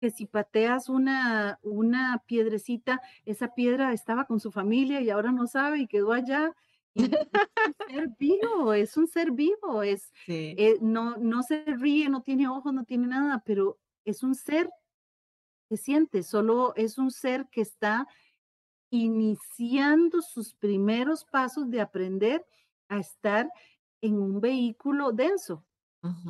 que 0.01 0.11
si 0.11 0.27
pateas 0.27 0.89
una, 0.89 1.61
una 1.63 2.25
piedrecita, 2.27 3.01
esa 3.25 3.55
piedra 3.55 3.93
estaba 3.93 4.25
con 4.25 4.41
su 4.41 4.51
familia 4.51 5.01
y 5.01 5.11
ahora 5.11 5.31
no 5.31 5.47
sabe 5.47 5.79
y 5.79 5.87
quedó 5.87 6.13
allá. 6.13 6.57
Es 6.95 7.09
un 7.09 7.75
ser 7.89 8.09
vivo, 8.19 8.73
es 8.73 8.97
un 8.97 9.07
ser 9.07 9.31
vivo, 9.33 9.83
es, 9.83 10.13
eh, 10.27 10.79
no, 10.81 11.17
no 11.17 11.43
se 11.43 11.65
ríe, 11.65 12.09
no 12.09 12.23
tiene 12.23 12.49
ojos, 12.49 12.73
no 12.73 12.85
tiene 12.85 13.07
nada, 13.07 13.43
pero 13.45 13.79
es 14.05 14.23
un 14.23 14.35
ser 14.35 14.69
siente, 15.77 16.23
solo 16.23 16.75
es 16.77 16.99
un 16.99 17.11
ser 17.11 17.49
que 17.51 17.63
está 17.63 18.07
iniciando 18.91 20.21
sus 20.21 20.55
primeros 20.55 21.25
pasos 21.25 21.71
de 21.71 21.81
aprender 21.81 22.45
a 22.89 22.99
estar 22.99 23.49
en 24.03 24.21
un 24.21 24.41
vehículo 24.41 25.13
denso 25.13 25.65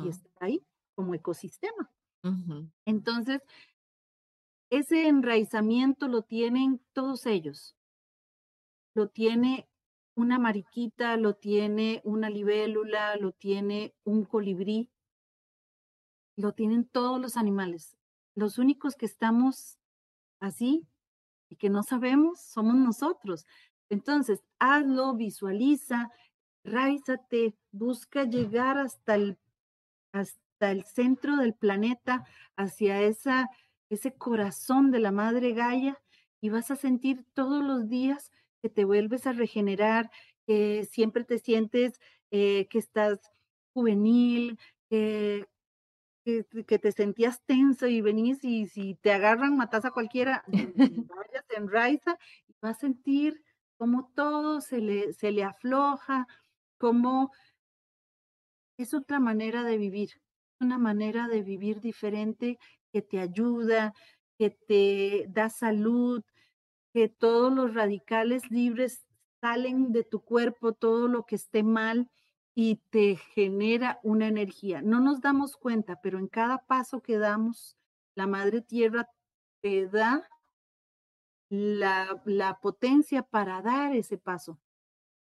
y 0.03 0.07
está 0.09 0.29
ahí 0.39 0.65
como 0.95 1.13
ecosistema. 1.13 1.91
Entonces, 2.85 3.41
ese 4.69 5.07
enraizamiento 5.07 6.07
lo 6.07 6.21
tienen 6.21 6.79
todos 6.93 7.25
ellos. 7.25 7.75
Lo 8.95 9.09
tiene 9.09 9.67
una 10.15 10.39
mariquita, 10.39 11.17
lo 11.17 11.35
tiene 11.35 12.01
una 12.03 12.29
libélula, 12.29 13.15
lo 13.17 13.31
tiene 13.31 13.95
un 14.03 14.25
colibrí, 14.25 14.89
lo 16.35 16.53
tienen 16.53 16.85
todos 16.85 17.19
los 17.19 17.37
animales. 17.37 17.97
Los 18.35 18.57
únicos 18.57 18.95
que 18.95 19.05
estamos 19.05 19.77
así 20.39 20.87
y 21.49 21.55
que 21.55 21.69
no 21.69 21.83
sabemos 21.83 22.41
somos 22.41 22.75
nosotros. 22.75 23.45
Entonces, 23.89 24.43
hazlo, 24.59 25.15
visualiza, 25.15 26.11
ráizate, 26.63 27.55
busca 27.71 28.23
llegar 28.23 28.77
hasta 28.77 29.15
el, 29.15 29.37
hasta 30.11 30.71
el 30.71 30.85
centro 30.85 31.37
del 31.37 31.53
planeta, 31.53 32.25
hacia 32.55 33.01
esa, 33.01 33.49
ese 33.89 34.13
corazón 34.13 34.91
de 34.91 34.99
la 34.99 35.11
madre 35.11 35.53
Gaia, 35.53 36.01
y 36.41 36.49
vas 36.49 36.71
a 36.71 36.75
sentir 36.75 37.25
todos 37.33 37.63
los 37.63 37.87
días 37.87 38.31
que 38.63 38.69
te 38.69 38.85
vuelves 38.85 39.27
a 39.27 39.33
regenerar, 39.33 40.09
que 40.47 40.87
siempre 40.89 41.25
te 41.25 41.37
sientes 41.37 41.99
eh, 42.31 42.67
que 42.69 42.79
estás 42.79 43.19
juvenil, 43.73 44.57
que, 44.89 45.45
que, 46.23 46.45
que, 46.65 46.79
te 46.79 46.93
sentías 46.93 47.43
tenso 47.45 47.87
y 47.87 47.99
venís 47.99 48.41
y 48.45 48.67
si 48.67 48.95
te 48.95 49.11
agarran, 49.11 49.57
matas 49.57 49.83
a 49.83 49.91
cualquiera, 49.91 50.45
vayas 50.47 51.45
en 51.49 51.67
Raiza 51.69 52.17
y 52.47 52.55
vas 52.61 52.77
a 52.77 52.79
sentir 52.79 53.43
como 53.77 54.09
todo 54.15 54.61
se 54.61 54.79
le, 54.79 55.11
se 55.11 55.31
le 55.31 55.43
afloja, 55.43 56.25
como 56.77 57.33
es 58.77 58.93
otra 58.93 59.19
manera 59.19 59.65
de 59.65 59.77
vivir, 59.77 60.21
una 60.61 60.77
manera 60.77 61.27
de 61.27 61.41
vivir 61.41 61.81
diferente 61.81 62.57
que 62.93 63.01
te 63.01 63.19
ayuda, 63.19 63.93
que 64.37 64.51
te 64.51 65.25
da 65.27 65.49
salud, 65.49 66.23
que 66.93 67.09
todos 67.09 67.51
los 67.51 67.73
radicales 67.73 68.49
libres 68.51 69.03
salen 69.41 69.91
de 69.91 70.03
tu 70.03 70.21
cuerpo, 70.21 70.73
todo 70.73 71.07
lo 71.07 71.25
que 71.25 71.35
esté 71.35 71.63
mal 71.63 72.09
y 72.55 72.75
te 72.91 73.15
genera 73.15 73.99
una 74.03 74.27
energía. 74.27 74.81
No 74.81 74.99
nos 74.99 75.19
damos 75.19 75.57
cuenta, 75.57 75.99
pero 76.01 76.19
en 76.19 76.27
cada 76.27 76.59
paso 76.65 77.01
que 77.01 77.17
damos, 77.17 77.75
la 78.15 78.27
Madre 78.27 78.61
Tierra 78.61 79.09
te 79.61 79.87
da 79.87 80.29
la, 81.49 82.21
la 82.25 82.59
potencia 82.59 83.23
para 83.23 83.61
dar 83.61 83.95
ese 83.95 84.17
paso 84.17 84.59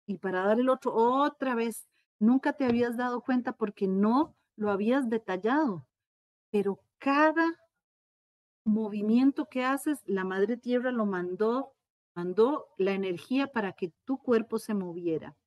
y 0.05 0.17
para 0.17 0.43
dar 0.43 0.59
el 0.59 0.69
otro 0.69 0.93
otra 0.93 1.55
vez. 1.55 1.87
Nunca 2.19 2.53
te 2.53 2.65
habías 2.65 2.97
dado 2.97 3.21
cuenta 3.21 3.53
porque 3.53 3.87
no 3.87 4.35
lo 4.55 4.69
habías 4.69 5.09
detallado, 5.09 5.87
pero 6.51 6.79
cada 6.97 7.62
movimiento 8.65 9.47
que 9.49 9.63
haces, 9.63 10.01
la 10.05 10.23
Madre 10.25 10.57
Tierra 10.57 10.91
lo 10.91 11.05
mandó, 11.05 11.75
mandó 12.15 12.67
la 12.77 12.93
energía 12.93 13.47
para 13.47 13.73
que 13.73 13.93
tu 14.05 14.17
cuerpo 14.19 14.59
se 14.59 14.73
moviera. 14.73 15.37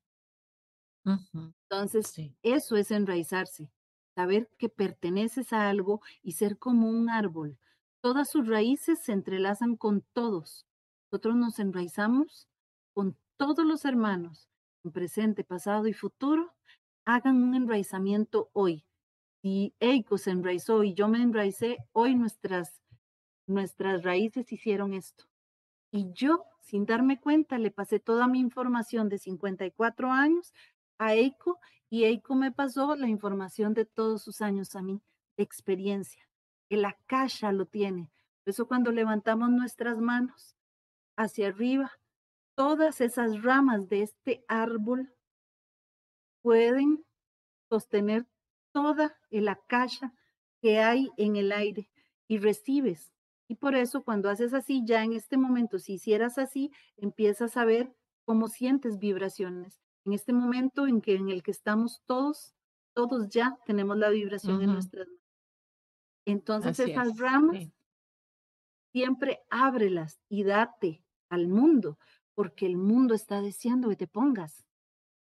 Entonces, 1.71 2.13
Sí. 2.13 2.37
eso 2.43 2.77
es 2.77 2.91
enraizarse, 2.91 3.71
saber 4.15 4.49
que 4.59 4.69
perteneces 4.69 5.53
a 5.53 5.69
algo 5.69 6.01
y 6.23 6.33
ser 6.33 6.59
como 6.59 6.89
un 6.89 7.11
árbol. 7.11 7.59
Todas 8.03 8.31
sus 8.31 8.47
raíces 8.47 9.01
se 9.03 9.13
entrelazan 9.13 9.77
con 9.77 10.03
todos. 10.13 10.67
Nosotros 11.11 11.37
nos 11.37 11.59
enraizamos 11.59 12.49
con 12.95 13.17
todos 13.37 13.65
los 13.67 13.85
hermanos, 13.85 14.49
en 14.85 14.93
presente, 14.93 15.45
pasado 15.45 15.87
y 15.87 15.93
futuro. 15.93 16.55
Hagan 17.05 17.43
un 17.43 17.55
enraizamiento 17.55 18.51
hoy. 18.53 18.85
Si 19.43 19.75
Eiko 19.81 20.19
se 20.19 20.31
enraizó 20.33 20.85
y 20.85 20.95
yo 20.95 21.09
me 21.09 21.23
enraicé, 21.23 21.79
hoy 21.93 22.15
nuestras, 22.17 22.83
nuestras 23.47 24.02
raíces 24.02 24.52
hicieron 24.52 24.94
esto. 24.94 25.24
Y 25.90 26.12
yo, 26.12 26.44
sin 26.60 26.85
darme 26.85 27.20
cuenta, 27.20 27.59
le 27.59 27.70
pasé 27.70 28.01
toda 28.01 28.27
mi 28.27 28.40
información 28.40 29.09
de 29.09 29.18
54 29.18 30.10
años 30.10 30.52
a 30.98 31.14
Eiko 31.14 31.59
y 31.89 32.05
Eiko 32.05 32.35
me 32.35 32.52
pasó 32.52 32.97
la 32.97 33.09
información 33.09 33.73
de 33.74 33.85
todos 33.85 34.23
sus 34.23 34.40
años 34.43 34.74
a 34.74 34.82
mí, 34.82 35.01
de 35.36 35.44
experiencia. 35.44 36.23
El 36.68 36.85
Akasha 36.85 37.52
lo 37.52 37.66
tiene. 37.66 38.10
Por 38.44 38.51
eso 38.51 38.66
cuando 38.66 38.90
levantamos 38.90 39.51
nuestras 39.51 39.98
manos 39.98 40.56
hacia 41.16 41.48
arriba, 41.48 41.93
todas 42.56 43.01
esas 43.01 43.43
ramas 43.43 43.89
de 43.89 44.02
este 44.02 44.44
árbol 44.48 45.14
pueden 46.43 47.05
sostener 47.68 48.27
toda 48.73 49.16
el 49.31 49.48
Akasha 49.48 50.12
que 50.60 50.81
hay 50.81 51.10
en 51.16 51.36
el 51.36 51.52
aire 51.52 51.89
y 52.28 52.39
recibes. 52.39 53.12
Y 53.48 53.56
por 53.56 53.74
eso 53.74 54.02
cuando 54.05 54.28
haces 54.31 54.55
así, 54.55 54.82
ya 54.85 55.05
en 55.05 55.12
este 55.12 55.36
momento, 55.36 55.78
si 55.78 55.94
hicieras 55.94 56.39
así, 56.39 56.70
empiezas 56.97 57.56
a 57.56 57.64
ver 57.64 57.94
cómo 58.24 58.48
sientes 58.48 58.98
vibraciones 58.98 59.81
en 60.05 60.12
este 60.12 60.32
momento 60.32 60.86
en, 60.86 61.01
que, 61.01 61.14
en 61.14 61.28
el 61.31 61.43
que 61.43 61.51
estamos 61.51 62.02
todos, 62.06 62.55
todos 62.94 63.28
ya 63.28 63.59
tenemos 63.66 63.97
la 63.97 64.10
vibración 64.10 64.62
en 64.62 64.73
nuestras 64.73 65.06
manos. 65.09 65.23
Entonces 66.27 66.78
Así 66.81 66.90
esas 66.90 67.09
es. 67.09 67.18
ramas 67.18 67.56
Sí. 67.59 67.73
siempre 68.93 69.40
ábrelas 69.51 70.20
y 70.28 70.44
date 70.44 71.05
al 71.28 71.48
mundo, 71.48 71.98
porque 72.35 72.66
el 72.66 72.77
mundo 72.77 73.14
está 73.14 73.40
deseando 73.40 73.89
que 73.89 73.97
te 73.97 74.06
pongas, 74.06 74.64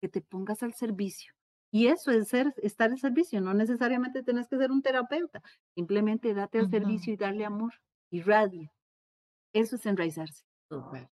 que 0.00 0.08
te 0.08 0.20
pongas 0.22 0.62
al 0.62 0.74
servicio. 0.74 1.34
Y 1.72 1.88
eso 1.88 2.10
es 2.12 2.28
ser, 2.28 2.54
estar 2.58 2.90
al 2.90 2.98
servicio, 2.98 3.40
no 3.40 3.54
necesariamente 3.54 4.22
tienes 4.22 4.48
que 4.48 4.58
ser 4.58 4.70
un 4.72 4.82
terapeuta, 4.82 5.42
simplemente 5.74 6.34
date 6.34 6.58
al 6.58 6.70
servicio 6.70 7.12
y 7.12 7.16
darle 7.16 7.44
amor 7.44 7.74
y 8.10 8.22
radio. 8.22 8.70
Eso 9.52 9.76
es 9.76 9.86
enraizarse. 9.86 10.44
Súper. 10.70 11.09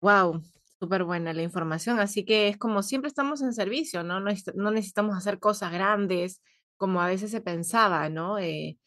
Wow, 0.00 0.42
súper 0.78 1.04
buena 1.04 1.32
la 1.32 1.42
información. 1.42 1.98
Así 1.98 2.24
que 2.24 2.48
es 2.48 2.58
como 2.58 2.82
siempre 2.82 3.08
estamos 3.08 3.42
en 3.42 3.54
servicio, 3.54 4.02
¿no? 4.02 4.20
No 4.20 4.70
necesitamos 4.70 5.16
hacer 5.16 5.38
cosas 5.38 5.72
grandes 5.72 6.42
como 6.76 7.00
a 7.00 7.06
veces 7.06 7.30
se 7.30 7.40
pensaba, 7.40 8.08
¿no? 8.08 8.38
Eh, 8.38 8.78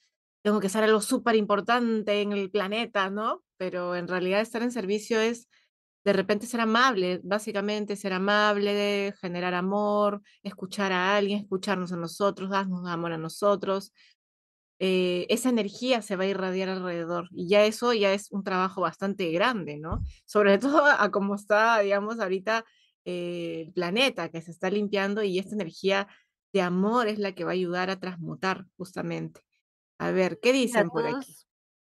tengo 0.43 0.59
que 0.59 0.67
hacer 0.67 0.83
algo 0.83 1.01
súper 1.01 1.35
importante 1.35 2.21
en 2.21 2.33
el 2.33 2.51
planeta, 2.51 3.09
¿no? 3.09 3.43
Pero 3.57 3.95
en 3.95 4.07
realidad 4.07 4.41
estar 4.41 4.61
en 4.61 4.71
servicio 4.71 5.19
es 5.19 5.47
de 6.05 6.13
repente 6.13 6.45
ser 6.45 6.61
amable, 6.61 7.19
básicamente 7.23 7.97
ser 7.97 8.13
amable, 8.13 9.13
generar 9.19 9.53
amor, 9.53 10.21
escuchar 10.43 10.93
a 10.93 11.17
alguien, 11.17 11.39
escucharnos 11.41 11.91
a 11.91 11.97
nosotros, 11.97 12.49
darnos 12.49 12.87
amor 12.87 13.11
a 13.11 13.17
nosotros. 13.17 13.91
Eh, 14.79 15.25
esa 15.29 15.49
energía 15.49 16.01
se 16.01 16.15
va 16.15 16.23
a 16.23 16.27
irradiar 16.27 16.69
alrededor 16.69 17.29
y 17.31 17.47
ya 17.47 17.65
eso 17.65 17.93
ya 17.93 18.13
es 18.13 18.31
un 18.31 18.43
trabajo 18.43 18.81
bastante 18.81 19.31
grande, 19.31 19.77
¿no? 19.77 20.01
Sobre 20.25 20.57
todo 20.81 20.85
a 20.85 21.11
cómo 21.11 21.35
está, 21.35 21.79
digamos, 21.79 22.19
ahorita 22.19 22.63
eh, 23.05 23.63
el 23.65 23.73
planeta 23.73 24.29
que 24.29 24.41
se 24.41 24.51
está 24.51 24.69
limpiando 24.69 25.23
y 25.23 25.39
esta 25.39 25.55
energía 25.55 26.07
de 26.53 26.61
amor 26.61 27.07
es 27.07 27.19
la 27.19 27.33
que 27.33 27.43
va 27.43 27.51
a 27.51 27.53
ayudar 27.53 27.89
a 27.89 27.99
transmutar 27.99 28.65
justamente. 28.77 29.41
A 29.97 30.11
ver, 30.11 30.39
¿qué 30.41 30.53
dicen 30.53 30.89
por 30.89 31.07
aquí? 31.07 31.33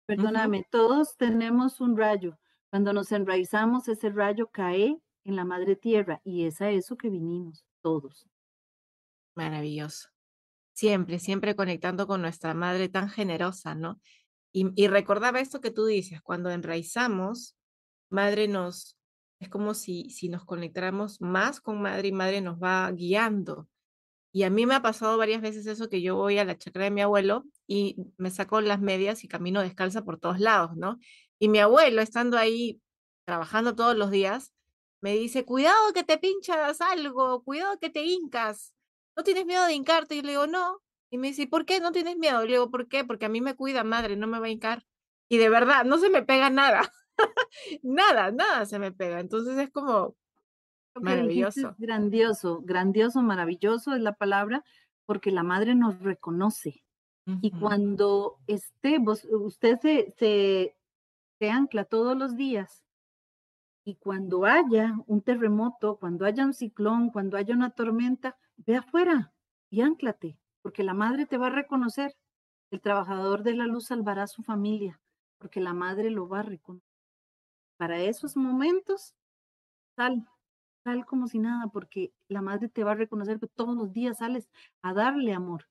perdóname, 0.06 0.64
todos 0.70 1.16
tenemos 1.16 1.80
un 1.80 1.96
rayo. 1.96 2.38
Cuando 2.70 2.92
nos 2.92 3.10
enraizamos, 3.12 3.88
ese 3.88 4.08
rayo 4.10 4.48
cae 4.52 4.96
en 5.24 5.36
la 5.36 5.44
madre 5.44 5.76
tierra 5.76 6.20
y 6.24 6.46
es 6.46 6.60
a 6.60 6.70
eso 6.70 6.96
que 6.96 7.10
vinimos, 7.10 7.64
todos. 7.82 8.26
Maravilloso. 9.34 10.15
Siempre, 10.76 11.18
siempre 11.18 11.56
conectando 11.56 12.06
con 12.06 12.20
nuestra 12.20 12.52
madre 12.52 12.90
tan 12.90 13.08
generosa, 13.08 13.74
¿no? 13.74 13.98
Y, 14.52 14.88
recordaba 14.88 15.40
esto 15.40 15.62
que 15.62 15.70
tú 15.70 15.86
dices, 15.86 16.20
cuando 16.20 16.50
enraizamos, 16.50 17.56
madre 18.10 18.46
nos, 18.46 18.98
es 19.38 19.48
como 19.48 19.72
si, 19.72 20.10
si 20.10 20.28
nos 20.28 20.44
conectáramos 20.44 21.20
más 21.22 21.62
con 21.62 21.80
madre 21.80 22.08
y 22.08 22.12
madre 22.12 22.42
nos 22.42 22.58
va 22.58 22.90
guiando. 22.90 23.68
Y 24.32 24.42
a 24.42 24.50
mí 24.50 24.66
me 24.66 24.74
ha 24.74 24.82
pasado 24.82 25.16
varias 25.16 25.40
veces 25.40 25.66
eso 25.66 25.88
que 25.88 26.02
yo 26.02 26.16
voy 26.16 26.36
a 26.36 26.44
la 26.44 26.58
chacra 26.58 26.84
de 26.84 26.90
mi 26.90 27.00
abuelo 27.00 27.44
y 27.66 27.96
me 28.18 28.30
saco 28.30 28.60
las 28.60 28.80
medias 28.80 29.24
y 29.24 29.28
camino 29.28 29.62
descalza 29.62 30.04
por 30.04 30.18
todos 30.20 30.40
lados, 30.40 30.76
¿no? 30.76 30.98
Y 31.38 31.48
mi 31.48 31.58
abuelo, 31.58 32.02
estando 32.02 32.36
ahí 32.36 32.82
trabajando 33.24 33.74
todos 33.74 33.96
los 33.96 34.10
días, 34.10 34.52
me 35.00 35.14
dice, 35.14 35.46
cuidado 35.46 35.94
que 35.94 36.04
te 36.04 36.18
pinchas 36.18 36.82
algo, 36.82 37.42
cuidado 37.44 37.78
que 37.78 37.88
te 37.88 38.04
hincas, 38.04 38.74
¿no 39.16 39.22
tienes 39.24 39.46
miedo 39.46 39.64
de 39.66 39.74
hincarte? 39.74 40.14
Y 40.16 40.22
le 40.22 40.30
digo, 40.32 40.46
no. 40.46 40.80
Y 41.10 41.18
me 41.18 41.28
dice, 41.28 41.42
"¿Y 41.42 41.46
¿por 41.46 41.64
qué 41.66 41.80
no 41.80 41.92
tienes 41.92 42.16
miedo? 42.18 42.42
Y 42.44 42.48
le 42.48 42.52
digo, 42.54 42.70
¿por 42.70 42.88
qué? 42.88 43.04
Porque 43.04 43.26
a 43.26 43.28
mí 43.28 43.40
me 43.40 43.54
cuida 43.56 43.84
madre, 43.84 44.16
no 44.16 44.26
me 44.26 44.38
va 44.40 44.46
a 44.46 44.50
hincar. 44.50 44.84
Y 45.28 45.38
de 45.38 45.48
verdad, 45.48 45.84
no 45.84 45.98
se 45.98 46.10
me 46.10 46.22
pega 46.22 46.50
nada, 46.50 46.92
nada, 47.82 48.30
nada 48.32 48.66
se 48.66 48.78
me 48.78 48.92
pega. 48.92 49.20
Entonces 49.20 49.58
es 49.58 49.70
como 49.70 50.16
dijiste 50.94 51.62
es 51.62 51.68
maravilloso. 51.68 51.76
grandioso, 51.78 52.60
grandioso, 52.62 53.22
maravilloso 53.22 53.94
es 53.94 54.00
la 54.02 54.12
palabra, 54.14 54.64
porque 55.06 55.30
la 55.30 55.42
madre 55.42 55.74
nos 55.74 56.00
reconoce. 56.00 56.84
Y 57.40 57.52
cuando 57.52 58.40
esté, 58.46 58.98
vos- 58.98 59.26
usted 59.30 59.78
se, 59.80 60.14
se, 60.18 60.76
se 61.38 61.50
ancla 61.50 61.84
todos 61.84 62.16
los 62.16 62.36
días 62.36 62.84
y 63.84 63.94
cuando 63.96 64.44
haya 64.44 64.94
un 65.06 65.22
terremoto, 65.22 65.96
cuando 65.98 66.24
haya 66.24 66.44
un 66.44 66.52
ciclón, 66.54 67.10
cuando 67.10 67.36
haya 67.36 67.54
una 67.54 67.70
tormenta, 67.70 68.36
ve 68.56 68.76
afuera 68.76 69.32
y 69.70 69.80
anclate, 69.82 70.38
porque 70.62 70.82
la 70.82 70.94
madre 70.94 71.26
te 71.26 71.38
va 71.38 71.48
a 71.48 71.50
reconocer. 71.50 72.16
El 72.70 72.80
trabajador 72.80 73.42
de 73.42 73.54
la 73.54 73.66
luz 73.66 73.86
salvará 73.86 74.24
a 74.24 74.28
su 74.28 74.42
familia, 74.42 75.00
porque 75.38 75.60
la 75.60 75.72
madre 75.72 76.10
lo 76.10 76.28
va 76.28 76.40
a 76.40 76.42
reconocer. 76.42 76.88
Para 77.76 78.00
esos 78.00 78.36
momentos, 78.36 79.14
sal, 79.96 80.26
sal 80.84 81.06
como 81.06 81.28
si 81.28 81.38
nada, 81.38 81.68
porque 81.72 82.12
la 82.28 82.42
madre 82.42 82.68
te 82.68 82.84
va 82.84 82.92
a 82.92 82.96
reconocer 82.96 83.38
que 83.38 83.48
todos 83.48 83.76
los 83.76 83.92
días 83.92 84.18
sales 84.18 84.48
a 84.82 84.94
darle 84.94 85.32
amor. 85.32 85.66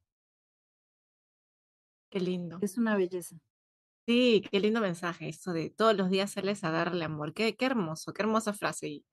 Qué 2.09 2.19
lindo. 2.19 2.59
Es 2.61 2.77
una 2.77 2.95
belleza. 2.95 3.37
Sí, 4.07 4.43
qué 4.51 4.59
lindo 4.59 4.81
mensaje, 4.81 5.27
esto 5.27 5.51
de 5.51 5.71
todos 5.71 5.97
los 5.97 6.11
días 6.11 6.31
sales 6.31 6.63
a 6.63 6.69
darle 6.69 7.05
amor. 7.05 7.33
Qué, 7.33 7.55
qué 7.55 7.65
hermoso, 7.65 8.13
qué 8.13 8.21
hermosa 8.21 8.53
frase. 8.53 8.87
Y 8.87 9.05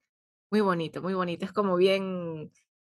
muy 0.51 0.61
bonito, 0.61 1.01
muy 1.01 1.15
bonito. 1.15 1.45
Es 1.45 1.51
como 1.51 1.75
bien, 1.75 2.51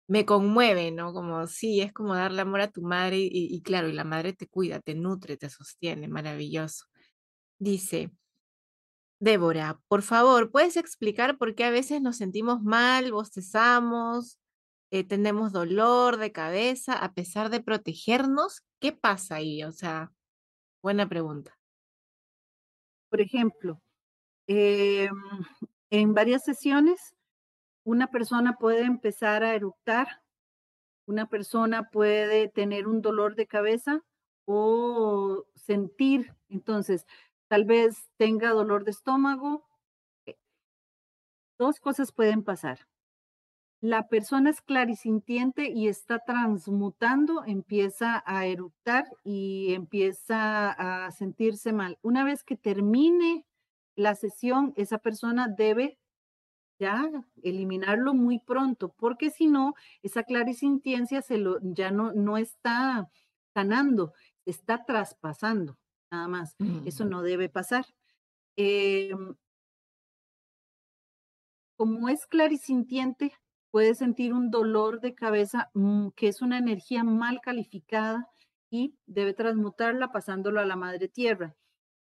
me 0.10 0.26
conmueve, 0.26 0.92
¿no? 0.92 1.14
Como 1.14 1.46
sí, 1.48 1.82
es 1.82 1.94
como 1.94 2.16
darle 2.16 2.42
amor 2.42 2.62
a 2.62 2.72
tu 2.72 2.82
madre 2.82 3.18
y, 3.20 3.62
claro, 3.62 3.90
y 3.90 3.94
la 3.94 4.04
madre 4.04 4.34
te 4.34 4.48
cuida, 4.48 4.80
te 4.82 4.96
nutre, 4.96 5.38
te 5.38 5.50
sostiene, 5.52 6.08
maravilloso. 6.08 6.86
Dice, 7.60 8.12
Débora, 9.20 9.80
por 9.88 10.02
favor, 10.02 10.50
¿puedes 10.52 10.78
explicar 10.78 11.38
por 11.38 11.54
qué 11.54 11.66
a 11.66 11.70
veces 11.70 12.02
nos 12.02 12.18
sentimos 12.18 12.64
mal, 12.64 13.12
bostezamos, 13.12 14.40
eh, 14.92 15.04
tenemos 15.04 15.52
dolor 15.52 16.18
de 16.18 16.32
cabeza 16.32 16.94
a 16.94 17.14
pesar 17.14 17.52
de 17.52 17.62
protegernos? 17.62 18.64
¿Qué 18.80 18.92
pasa 18.94 19.36
ahí? 19.36 19.64
O 19.64 19.72
sea, 19.72 20.12
buena 20.82 21.08
pregunta. 21.08 21.56
Por 23.10 23.22
ejemplo, 23.22 23.80
em, 24.48 25.12
en 25.92 26.14
varias 26.16 26.44
sesiones, 26.46 27.16
una 27.90 28.08
persona 28.08 28.58
puede 28.58 28.84
empezar 28.84 29.44
a 29.44 29.56
eructar, 29.56 30.22
una 31.08 31.28
persona 31.28 31.90
puede 31.90 32.48
tener 32.48 32.88
un 32.88 33.02
dolor 33.02 33.36
de 33.36 33.48
cabeza 33.48 34.04
o 34.46 35.46
sentir, 35.56 36.36
entonces, 36.50 37.08
tal 37.48 37.66
vez 37.66 38.12
tenga 38.18 38.52
dolor 38.52 38.84
de 38.84 38.92
estómago. 38.92 39.68
eh, 40.28 40.38
Dos 41.60 41.80
cosas 41.80 42.12
pueden 42.12 42.44
pasar. 42.44 42.88
La 43.82 44.08
persona 44.10 44.50
es 44.50 44.62
clarisintiente 44.62 45.70
y 45.70 45.88
está 45.88 46.20
transmutando, 46.20 47.44
empieza 47.46 48.22
a 48.26 48.46
eructar 48.46 49.06
y 49.24 49.74
empieza 49.74 50.72
a 51.06 51.12
sentirse 51.12 51.72
mal. 51.72 51.98
Una 52.02 52.26
vez 52.26 52.44
que 52.44 52.58
termine 52.58 53.46
la 53.96 54.16
sesión, 54.16 54.74
esa 54.76 54.98
persona 54.98 55.48
debe 55.48 55.98
ya 56.80 57.10
eliminarlo 57.44 58.14
muy 58.14 58.40
pronto, 58.40 58.94
porque 58.98 59.30
si 59.32 59.48
no, 59.48 59.74
esa 60.04 60.24
clarisintiencia 60.24 61.22
se 61.22 61.38
lo, 61.38 61.60
ya 61.62 61.92
no, 61.92 62.14
no 62.14 62.38
está 62.38 63.10
sanando, 63.54 64.14
está 64.46 64.86
traspasando, 64.86 65.78
nada 66.12 66.28
más. 66.28 66.56
Eso 66.86 67.06
Mm, 67.06 67.10
no 67.10 67.22
debe 67.22 67.50
pasar. 67.50 67.86
Em, 68.58 69.36
como 71.78 72.10
es 72.10 72.28
clarisintiente, 72.28 73.34
puede 73.72 73.96
sentir 73.96 74.34
un 74.34 74.52
dolor 74.52 75.00
de 75.02 75.16
cabeza, 75.16 75.70
mm, 75.74 76.10
que 76.16 76.28
es 76.28 76.42
una 76.42 76.58
energía 76.58 77.04
mal 77.04 77.40
calificada 77.42 78.28
y 78.70 78.96
debe 79.06 79.34
transmutarla 79.34 80.12
pasándolo 80.12 80.60
a 80.60 80.66
la 80.66 80.76
madre 80.76 81.08
tierra. 81.08 81.56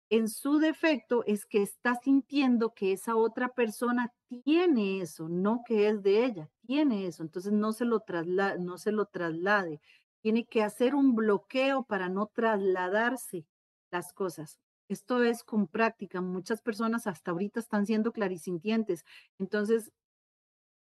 En 0.10 0.30
su 0.30 0.60
defecto 0.60 1.24
es 1.26 1.46
que 1.46 1.62
está 1.62 1.96
sintiendo 1.96 2.74
que 2.74 2.94
esa 2.94 3.16
otra 3.16 3.50
persona 3.50 4.14
tiene 4.44 5.02
eso, 5.02 5.28
no 5.30 5.64
que 5.66 5.88
es 5.90 6.02
de 6.04 6.26
ella, 6.26 6.50
tiene 6.66 7.08
eso, 7.08 7.24
entonces 7.24 7.52
no 7.52 7.74
se 7.74 7.86
lo 7.86 8.00
trasla 8.02 8.58
no 8.58 8.78
se 8.78 8.92
lo 8.92 9.06
traslade. 9.06 9.82
Tiene 10.22 10.46
que 10.46 10.64
hacer 10.64 10.96
un 10.96 11.16
bloqueo 11.16 11.84
para 11.84 12.08
no 12.10 12.28
trasladarse 12.28 13.46
las 13.92 14.14
cosas. 14.14 14.60
Esto 14.88 15.24
es 15.24 15.44
con 15.44 15.68
práctica. 15.68 16.22
Muchas 16.22 16.62
personas 16.62 17.08
hasta 17.08 17.32
ahorita 17.32 17.60
están 17.60 17.86
siendo 17.86 18.12
clarisintientes. 18.12 19.04
Entonces, 19.40 19.92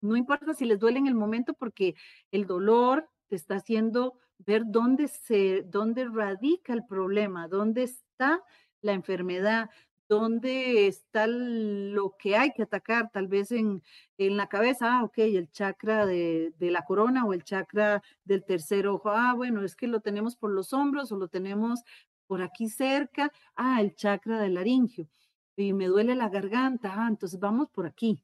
no 0.02 0.16
importa 0.16 0.54
si 0.54 0.64
les 0.66 0.78
duele 0.78 0.98
en 0.98 1.06
el 1.06 1.14
momento, 1.14 1.54
porque 1.54 1.94
el 2.30 2.46
dolor 2.46 3.08
te 3.28 3.36
está 3.36 3.56
haciendo 3.56 4.18
ver 4.38 4.64
dónde 4.66 5.08
se 5.08 5.62
dónde 5.62 6.06
radica 6.06 6.72
el 6.72 6.84
problema, 6.84 7.48
dónde 7.48 7.84
está 7.84 8.42
la 8.82 8.92
enfermedad, 8.92 9.70
dónde 10.08 10.86
está 10.86 11.26
lo 11.26 12.14
que 12.18 12.36
hay 12.36 12.52
que 12.52 12.62
atacar, 12.64 13.10
tal 13.12 13.28
vez 13.28 13.50
en 13.52 13.82
en 14.18 14.36
la 14.36 14.48
cabeza, 14.48 14.98
ah, 14.98 15.04
okey, 15.04 15.36
el 15.36 15.50
chakra 15.50 16.06
de 16.06 16.52
de 16.58 16.70
la 16.70 16.84
corona 16.84 17.24
o 17.26 17.32
el 17.32 17.44
chakra 17.44 18.02
del 18.24 18.44
tercer 18.44 18.86
ojo, 18.88 19.10
ah, 19.10 19.34
bueno, 19.34 19.62
es 19.64 19.76
que 19.76 19.86
lo 19.88 20.00
tenemos 20.00 20.36
por 20.36 20.50
los 20.52 20.72
hombros 20.72 21.12
o 21.12 21.16
lo 21.16 21.28
tenemos 21.28 21.82
por 22.26 22.42
aquí 22.42 22.68
cerca, 22.68 23.32
ah, 23.56 23.80
el 23.80 23.94
chakra 23.94 24.40
del 24.40 24.54
laringio, 24.54 25.08
y 25.56 25.72
me 25.72 25.86
duele 25.86 26.14
la 26.16 26.28
garganta, 26.28 26.94
ah, 26.96 27.08
entonces 27.08 27.38
vamos 27.40 27.68
por 27.70 27.86
aquí. 27.86 28.22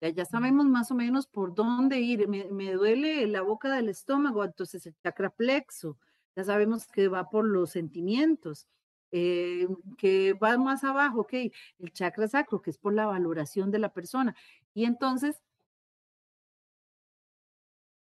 Ya, 0.00 0.10
ya 0.10 0.24
sabemos 0.24 0.66
más 0.66 0.90
o 0.90 0.94
menos 0.94 1.26
por 1.26 1.54
dónde 1.54 2.00
ir. 2.00 2.28
Me, 2.28 2.46
me 2.52 2.72
duele 2.74 3.26
la 3.26 3.42
boca 3.42 3.74
del 3.74 3.88
estómago, 3.88 4.44
entonces 4.44 4.86
el 4.86 4.94
chakra 5.02 5.30
plexo. 5.30 5.98
Ya 6.36 6.44
sabemos 6.44 6.86
que 6.88 7.08
va 7.08 7.30
por 7.30 7.44
los 7.46 7.70
sentimientos. 7.70 8.68
Eh, 9.14 9.68
que 9.98 10.34
va 10.34 10.58
más 10.58 10.84
abajo, 10.84 11.20
ok, 11.22 11.34
el 11.78 11.92
chakra 11.92 12.28
sacro, 12.28 12.62
que 12.62 12.70
es 12.70 12.78
por 12.78 12.94
la 12.94 13.06
valoración 13.06 13.70
de 13.70 13.78
la 13.80 13.92
persona. 13.92 14.34
Y 14.74 14.84
entonces, 14.86 15.40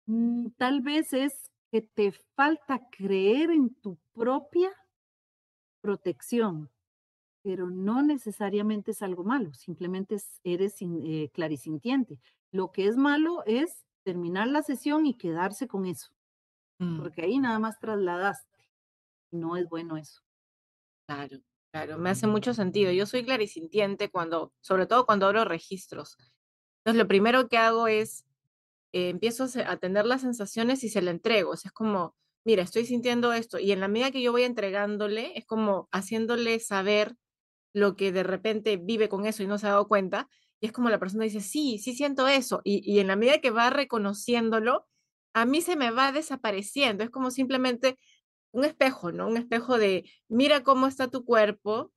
mm, 0.07 0.49
tal 0.57 0.81
vez 0.81 1.13
es 1.13 1.51
que 1.71 1.83
te 1.83 2.13
falta 2.35 2.89
creer 2.91 3.51
en 3.51 3.75
tu 3.75 3.97
propia 4.13 4.71
protección, 5.81 6.71
pero 7.43 7.71
no 7.71 8.03
necesariamente 8.03 8.93
es 8.93 9.03
algo 9.03 9.25
malo, 9.25 9.55
simplemente 9.55 10.17
es- 10.17 10.41
eres 10.45 10.77
eh, 10.83 11.31
clarisintiente. 11.35 12.19
Lo 12.53 12.73
que 12.73 12.87
es 12.89 12.97
malo 12.97 13.45
es 13.47 13.87
terminar 14.05 14.49
la 14.49 14.63
sesión 14.63 15.07
y 15.07 15.17
quedarse 15.17 15.69
con 15.69 15.87
eso, 15.87 16.11
mm, 16.81 16.99
porque 17.01 17.23
ahí 17.23 17.39
nada 17.41 17.59
más 17.61 17.79
trasladaste. 17.81 18.49
No 19.33 19.57
es 19.57 19.69
bueno 19.69 19.97
eso. 19.99 20.23
Claro, 21.09 21.39
claro, 21.73 21.99
me 21.99 22.11
hace 22.11 22.27
mucho 22.27 22.55
sentido. 22.55 22.93
Yo 22.93 23.07
soy 23.07 23.25
clarisintiente 23.25 24.11
cuando, 24.11 24.53
sobre 24.61 24.87
todo 24.87 25.07
cuando 25.07 25.27
abro 25.27 25.45
registros. 25.45 26.17
Entonces, 26.85 27.03
lo 27.03 27.09
primero 27.09 27.49
que 27.49 27.57
hago 27.57 27.89
es 27.89 28.27
eh, 28.93 29.11
empiezo 29.11 29.47
a, 29.67 29.77
tener 29.79 30.07
las 30.07 30.23
sensaciones 30.23 30.85
y 30.85 30.91
se 30.91 31.03
la 31.03 31.11
entrego. 31.11 31.51
O 31.53 31.55
es 31.55 31.73
como, 31.73 32.15
mira, 32.45 32.63
estoy 32.63 32.85
sintiendo 32.87 33.33
esto. 33.33 33.59
Y 33.59 33.73
en 33.73 33.81
la 33.81 33.89
medida 33.89 34.11
que 34.11 34.23
yo 34.23 34.33
voy 34.33 34.45
entregándole, 34.45 35.33
es 35.37 35.47
como 35.47 35.89
haciéndole 35.93 36.61
saber 36.61 37.17
lo 37.75 37.97
que 37.97 38.13
de 38.13 38.23
repente 38.23 38.77
vive 38.77 39.09
con 39.09 39.27
eso 39.27 39.43
y 39.43 39.47
no 39.47 39.59
se 39.59 39.67
ha 39.67 39.71
dado 39.71 39.89
cuenta. 39.89 40.29
Y 40.61 40.67
es 40.67 40.73
como 40.73 40.91
la 40.91 40.99
persona 40.99 41.25
dice, 41.25 41.41
sí, 41.41 41.79
sí 41.79 41.95
siento 41.95 42.29
eso. 42.29 42.61
Y, 42.65 42.83
y 42.91 43.01
en 43.01 43.09
la 43.09 43.17
medida 43.17 43.41
que 43.41 43.51
va 43.51 43.71
reconociéndolo, 43.71 44.87
a 45.35 45.47
mí 45.47 45.63
se 45.63 45.77
me 45.77 45.91
va 45.91 46.13
desapareciendo. 46.13 47.05
Es 47.05 47.11
como 47.11 47.31
simplemente 47.31 47.99
un 48.59 48.65
espejo, 48.65 49.13
¿no? 49.13 49.29
Un 49.29 49.37
espejo 49.37 49.79
de, 49.79 50.05
mira 50.29 50.63
cómo 50.63 50.87
está 50.87 51.09
tu 51.09 51.25
cuerpo 51.25 51.93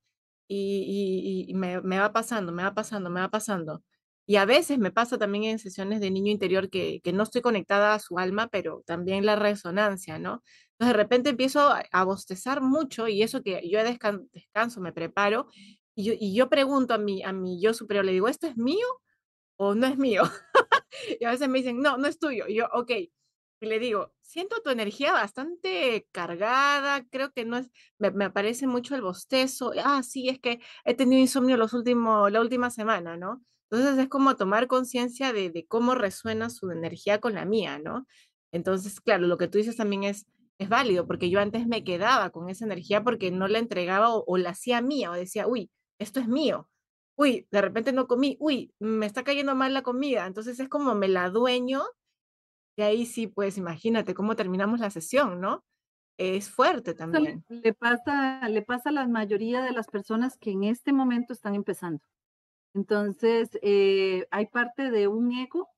y, 0.47 1.51
me, 1.55 1.81
me 1.81 1.99
va 1.99 2.13
pasando, 2.13 2.51
me 2.51 2.63
va 2.63 2.73
pasando, 2.73 3.09
me 3.09 3.21
va 3.21 3.29
pasando. 3.29 3.83
Y 4.27 4.35
a 4.37 4.45
veces 4.45 4.77
me 4.79 4.91
pasa 4.91 5.17
también 5.17 5.45
en 5.45 5.59
sesiones 5.59 5.99
de 5.99 6.11
niño 6.11 6.31
interior 6.31 6.69
que, 6.69 7.01
no 7.13 7.23
estoy 7.23 7.41
conectada 7.41 7.93
a 7.93 7.99
su 7.99 8.19
alma, 8.19 8.47
pero 8.47 8.83
también 8.85 9.25
la 9.25 9.35
resonancia, 9.35 10.19
¿no? 10.19 10.43
Entonces 10.73 10.93
de 10.95 11.03
repente 11.03 11.29
empiezo 11.31 11.61
a, 11.91 12.03
bostezar 12.05 12.61
mucho 12.61 13.07
y 13.07 13.23
eso 13.23 13.43
que 13.43 13.61
yo 13.69 13.79
descan- 13.79 14.29
descanso, 14.31 14.81
me 14.81 14.93
preparo 14.93 15.47
y 15.95 16.05
yo, 16.05 16.13
y 16.19 16.35
yo 16.35 16.49
pregunto 16.49 16.93
a 16.93 16.97
mi, 16.97 17.23
a 17.23 17.33
mi 17.33 17.61
yo 17.61 17.73
superior, 17.73 18.05
le 18.05 18.13
digo, 18.13 18.27
¿esto 18.27 18.47
es 18.47 18.57
mío 18.57 18.87
o 19.57 19.75
no 19.75 19.87
es 19.87 19.97
mío? 19.97 20.23
Y 21.19 21.25
a 21.25 21.31
veces 21.31 21.49
me 21.49 21.59
dicen, 21.59 21.79
no, 21.81 21.97
no 21.97 22.07
es 22.07 22.19
tuyo. 22.19 22.47
Yo, 22.47 22.67
ok. 22.73 22.91
Y 23.61 23.65
le 23.67 23.79
digo, 23.79 24.13
siento 24.31 24.61
tu 24.63 24.69
energía 24.69 25.11
bastante 25.13 26.07
cargada, 26.11 27.05
creo 27.09 27.31
que 27.33 27.45
no 27.45 27.57
es, 27.57 27.69
me, 27.99 28.11
me 28.11 28.25
aparece 28.25 28.67
mucho 28.67 28.95
el 28.95 29.01
bostezo. 29.01 29.73
Ah, 29.83 30.03
sí, 30.03 30.29
es 30.29 30.39
que 30.39 30.59
he 30.85 30.93
tenido 30.93 31.21
insomnio 31.21 31.57
los 31.57 31.73
últimos, 31.73 32.31
la 32.31 32.41
última 32.41 32.69
semana, 32.69 33.17
¿no? 33.17 33.43
Entonces 33.69 33.97
es 33.99 34.09
como 34.09 34.35
tomar 34.35 34.67
conciencia 34.67 35.33
de, 35.33 35.49
de 35.49 35.65
cómo 35.67 35.95
resuena 35.95 36.49
su 36.49 36.71
energía 36.71 37.19
con 37.19 37.33
la 37.33 37.45
mía, 37.45 37.79
¿no? 37.79 38.07
Entonces, 38.53 39.01
claro, 39.01 39.27
lo 39.27 39.37
que 39.37 39.47
tú 39.47 39.57
dices 39.57 39.77
también 39.77 40.03
es, 40.03 40.25
es 40.59 40.69
válido, 40.69 41.07
porque 41.07 41.29
yo 41.29 41.39
antes 41.39 41.67
me 41.67 41.83
quedaba 41.83 42.29
con 42.31 42.49
esa 42.49 42.65
energía 42.65 43.03
porque 43.03 43.31
no 43.31 43.47
la 43.47 43.59
entregaba 43.59 44.13
o, 44.15 44.23
o 44.27 44.37
la 44.37 44.51
hacía 44.51 44.81
mía 44.81 45.11
o 45.11 45.13
decía, 45.15 45.47
uy, 45.47 45.69
esto 45.99 46.19
es 46.19 46.27
mío 46.27 46.69
uy, 47.15 47.47
de 47.51 47.61
repente 47.61 47.93
no 47.93 48.07
comí, 48.07 48.35
uy, 48.39 48.73
me 48.79 49.05
está 49.05 49.23
cayendo 49.23 49.53
mal 49.55 49.73
la 49.73 49.83
comida. 49.83 50.25
Entonces 50.25 50.59
es 50.59 50.69
como 50.69 50.95
me 50.95 51.07
la 51.07 51.29
dueño 51.29 51.83
y 52.77 52.81
ahí 52.83 53.05
sí, 53.05 53.27
pues 53.27 53.57
imagínate 53.57 54.13
cómo 54.13 54.35
terminamos 54.35 54.79
la 54.79 54.89
sesión, 54.91 55.41
¿no? 55.41 55.63
Es 56.17 56.49
fuerte 56.51 56.93
le, 57.11 57.21
también. 57.21 57.45
le 57.49 57.73
pasa, 57.73 58.47
le 58.49 58.61
pasa 58.61 58.89
a 58.89 58.91
la 58.93 59.07
mayoría 59.07 59.61
de 59.63 59.71
las 59.73 59.87
personas 59.87 60.37
que 60.37 60.51
en 60.51 60.63
este 60.63 60.93
momento 60.93 61.33
están 61.33 61.55
empezando. 61.55 62.01
Entonces, 62.75 63.51
eh, 63.63 64.27
hay 64.31 64.47
parte 64.47 64.91
de 64.91 65.07
un 65.09 65.31
ego, 65.33 65.69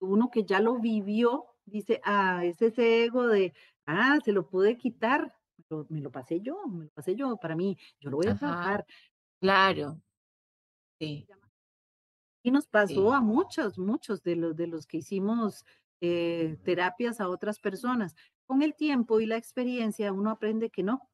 uno 0.00 0.30
que 0.32 0.44
ya 0.46 0.60
lo 0.60 0.80
vivió, 0.80 1.46
dice, 1.66 2.00
ah, 2.04 2.44
es 2.44 2.62
ese 2.62 3.04
ego 3.04 3.26
de, 3.28 3.54
ah, 3.86 4.18
se 4.24 4.32
lo 4.32 4.48
pude 4.48 4.78
quitar, 4.78 5.34
pero 5.68 5.86
me 5.90 6.00
lo 6.02 6.12
pasé 6.12 6.40
yo, 6.42 6.58
me 6.68 6.86
lo 6.86 6.90
pasé 6.92 7.16
yo 7.16 7.36
para 7.38 7.56
mí, 7.56 7.78
yo 8.00 8.10
lo 8.10 8.18
voy 8.18 8.28
a 8.28 8.34
Ajá, 8.34 8.36
trabajar. 8.36 8.86
claro, 9.40 10.02
sí, 11.00 11.28
Y 12.42 12.50
nos 12.50 12.66
pasó 12.66 13.12
sí. 13.12 13.14
a 13.14 13.20
muchos, 13.20 13.78
muchos 13.78 14.22
de 14.22 14.36
los 14.36 14.56
de 14.56 14.66
los 14.68 14.86
que 14.86 14.98
hicimos, 14.98 15.64
eh, 16.00 16.58
terapias 16.64 17.20
a 17.20 17.28
otras 17.28 17.58
personas. 17.58 18.14
Con 18.46 18.62
el 18.62 18.74
tiempo 18.74 19.20
y 19.20 19.26
la 19.26 19.36
experiencia, 19.36 20.12
uno 20.12 20.30
aprende 20.30 20.70
que 20.70 20.82
no, 20.82 21.08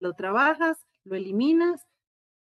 lo 0.00 0.14
trabajas, 0.14 0.86
lo 1.04 1.16
eliminas, 1.16 1.86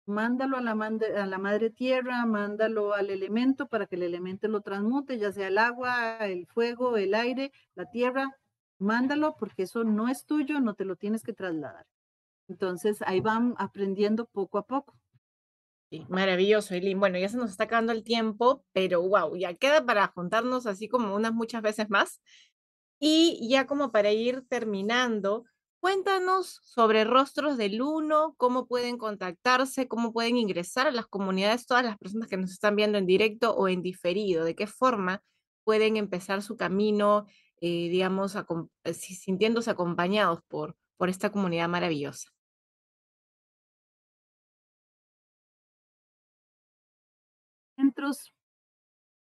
mándalo 0.06 0.56
a 0.56 0.60
la, 0.60 0.72
a 0.72 1.26
la 1.26 1.38
madre 1.38 1.70
tierra, 1.70 2.26
mándalo 2.26 2.94
al 2.94 3.10
elemento 3.10 3.68
para 3.68 3.86
que 3.86 3.96
el 3.96 4.02
elemento 4.02 4.48
lo 4.48 4.60
transmute, 4.60 5.18
ya 5.18 5.32
sea 5.32 5.48
el 5.48 5.58
agua, 5.58 6.18
el 6.18 6.46
fuego, 6.46 6.96
el 6.96 7.14
aire, 7.14 7.52
la 7.74 7.86
tierra, 7.90 8.36
mándalo 8.78 9.36
porque 9.38 9.64
eso 9.64 9.84
no 9.84 10.08
es 10.08 10.26
tuyo, 10.26 10.60
no 10.60 10.74
te 10.74 10.84
lo 10.84 10.96
tienes 10.96 11.22
que 11.22 11.32
trasladar. 11.32 11.86
Entonces 12.48 13.02
ahí 13.06 13.20
van 13.20 13.54
aprendiendo 13.58 14.26
poco 14.26 14.58
a 14.58 14.66
poco. 14.66 14.94
Sí, 15.92 16.06
maravilloso, 16.08 16.72
Eileen. 16.72 16.98
Bueno, 16.98 17.18
ya 17.18 17.28
se 17.28 17.36
nos 17.36 17.50
está 17.50 17.64
acabando 17.64 17.92
el 17.92 18.02
tiempo, 18.02 18.64
pero 18.72 19.02
wow, 19.02 19.36
ya 19.36 19.52
queda 19.52 19.84
para 19.84 20.06
juntarnos 20.06 20.64
así 20.64 20.88
como 20.88 21.14
unas 21.14 21.34
muchas 21.34 21.60
veces 21.60 21.90
más. 21.90 22.22
Y 22.98 23.46
ya 23.50 23.66
como 23.66 23.92
para 23.92 24.10
ir 24.10 24.42
terminando, 24.48 25.44
Cuéntanos 25.80 26.60
sobre 26.62 27.02
Rostros 27.02 27.58
del 27.58 27.82
Uno, 27.82 28.36
cómo 28.38 28.68
pueden 28.68 28.98
contactarse, 28.98 29.88
cómo 29.88 30.12
pueden 30.12 30.36
ingresar 30.36 30.86
a 30.86 30.92
las 30.92 31.08
comunidades, 31.08 31.66
todas 31.66 31.84
las 31.84 31.98
personas 31.98 32.28
que 32.28 32.36
nos 32.36 32.52
están 32.52 32.76
viendo 32.76 32.98
en 32.98 33.06
directo 33.06 33.56
o 33.56 33.66
en 33.66 33.82
diferido, 33.82 34.44
de 34.44 34.54
qué 34.54 34.68
forma 34.68 35.24
pueden 35.64 35.96
empezar 35.96 36.40
su 36.40 36.56
camino, 36.56 37.26
eh, 37.60 37.88
digamos, 37.90 38.36
eh, 38.84 38.94
sintiéndose 38.94 39.72
acompañados 39.72 40.38
por, 40.46 40.76
por 40.96 41.08
esta 41.08 41.32
comunidad 41.32 41.68
maravillosa. 41.68 42.28
Centros 48.02 48.34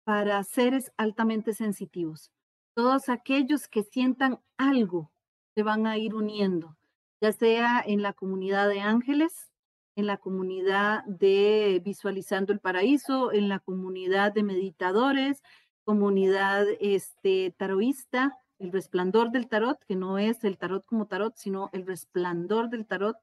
para 0.05 0.45
seres 0.45 0.93
altamente 0.97 1.55
sensitivos. 1.55 2.31
Todos 2.75 3.09
aquellos 3.09 3.67
que 3.67 3.83
sientan 3.83 4.41
algo 4.59 5.11
se 5.57 5.65
van 5.65 5.89
a 5.89 5.99
ir 5.99 6.15
uniendo, 6.15 6.77
ya 7.21 7.33
sea 7.33 7.83
en 7.85 8.01
la 8.03 8.13
comunidad 8.13 8.69
de 8.69 8.81
ángeles, 8.81 9.51
en 9.97 10.07
la 10.07 10.19
comunidad 10.19 11.05
de 11.05 11.83
Visualizando 11.85 12.53
el 12.53 12.61
Paraíso, 12.61 13.33
en 13.33 13.49
la 13.49 13.59
comunidad 13.59 14.33
de 14.33 14.45
meditadores, 14.45 15.43
comunidad 15.85 16.65
este, 16.79 17.53
taroísta, 17.59 18.39
el 18.61 18.71
resplandor 18.71 19.33
del 19.33 19.49
tarot, 19.49 19.85
que 19.85 19.97
no 19.97 20.19
es 20.19 20.45
el 20.45 20.59
tarot 20.59 20.85
como 20.87 21.07
tarot, 21.07 21.35
sino 21.37 21.71
el 21.73 21.87
resplandor 21.87 22.71
del 22.71 22.87
tarot, 22.87 23.17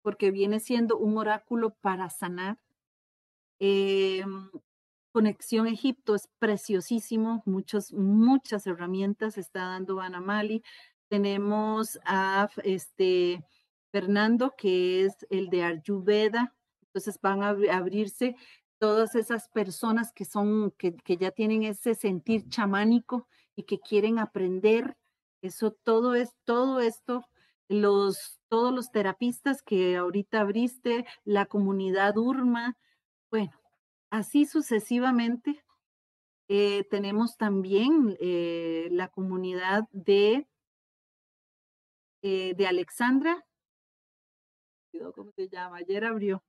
porque 0.00 0.30
viene 0.30 0.60
siendo 0.60 0.96
un 0.96 1.18
oráculo 1.18 1.74
para 1.82 2.08
sanar. 2.08 2.58
Em, 3.60 4.50
Conexión 5.12 5.66
Egipto 5.66 6.14
es 6.14 6.28
preciosísimo, 6.38 7.42
muchas, 7.46 7.92
muchas 7.92 8.66
herramientas 8.66 9.38
está 9.38 9.60
dando 9.60 9.96
Banamali 9.96 10.62
tenemos 11.08 11.98
a 12.04 12.48
este 12.64 13.44
Fernando, 13.90 14.54
que 14.56 15.04
es 15.04 15.26
el 15.30 15.48
de 15.48 15.64
Ayurveda. 15.64 16.54
Entonces 16.82 17.18
van 17.20 17.42
a 17.42 17.56
abrirse 17.74 18.36
todas 18.78 19.14
esas 19.14 19.48
personas 19.48 20.12
que 20.12 20.24
son, 20.24 20.70
que, 20.72 20.94
que 20.96 21.16
ya 21.16 21.30
tienen 21.30 21.64
ese 21.64 21.94
sentir 21.94 22.48
chamánico 22.48 23.26
y 23.56 23.64
que 23.64 23.80
quieren 23.80 24.18
aprender. 24.18 24.96
Eso 25.42 25.72
todo 25.72 26.14
es, 26.14 26.34
todo 26.44 26.80
esto, 26.80 27.24
los, 27.68 28.40
todos 28.48 28.72
los 28.74 28.90
terapistas 28.90 29.62
que 29.62 29.96
ahorita 29.96 30.40
abriste, 30.40 31.06
la 31.24 31.46
comunidad 31.46 32.16
Urma, 32.16 32.76
bueno, 33.30 33.52
así 34.10 34.46
sucesivamente. 34.46 35.62
Eh, 36.48 36.84
tenemos 36.90 37.36
también 37.36 38.16
eh, 38.20 38.88
la 38.90 39.08
comunidad 39.08 39.84
de 39.92 40.48
eh, 42.22 42.54
de 42.56 42.66
Alexandra. 42.66 43.44
¿Cómo 45.14 45.30
se 45.32 45.48
llama? 45.48 45.76
Ayer 45.76 46.04
abrió. 46.04 46.42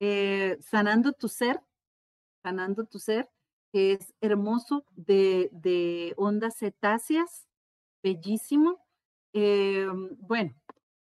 Eh, 0.00 0.56
sanando 0.60 1.12
tu 1.12 1.28
ser, 1.28 1.60
sanando 2.42 2.84
tu 2.86 2.98
ser, 2.98 3.28
que 3.72 3.92
es 3.92 4.14
hermoso, 4.20 4.84
de, 4.96 5.48
de 5.52 6.14
ondas 6.16 6.56
cetáceas, 6.58 7.46
bellísimo. 8.02 8.84
Bueno, 9.32 10.54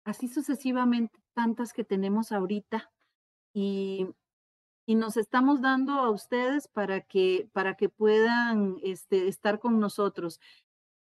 así 0.03 0.27
sucesivamente, 0.27 1.19
tantas 1.33 1.73
que 1.73 1.83
tenemos 1.83 2.31
ahorita 2.31 2.91
y, 3.53 4.07
y, 4.85 4.95
nos 4.95 5.17
estamos 5.17 5.61
dando 5.61 5.93
a 5.93 6.09
ustedes 6.09 6.67
para 6.67 7.01
que, 7.01 7.49
para 7.53 7.75
que 7.75 7.89
puedan 7.89 8.77
este, 8.83 9.27
estar 9.27 9.59
con 9.59 9.79
nosotros. 9.79 10.39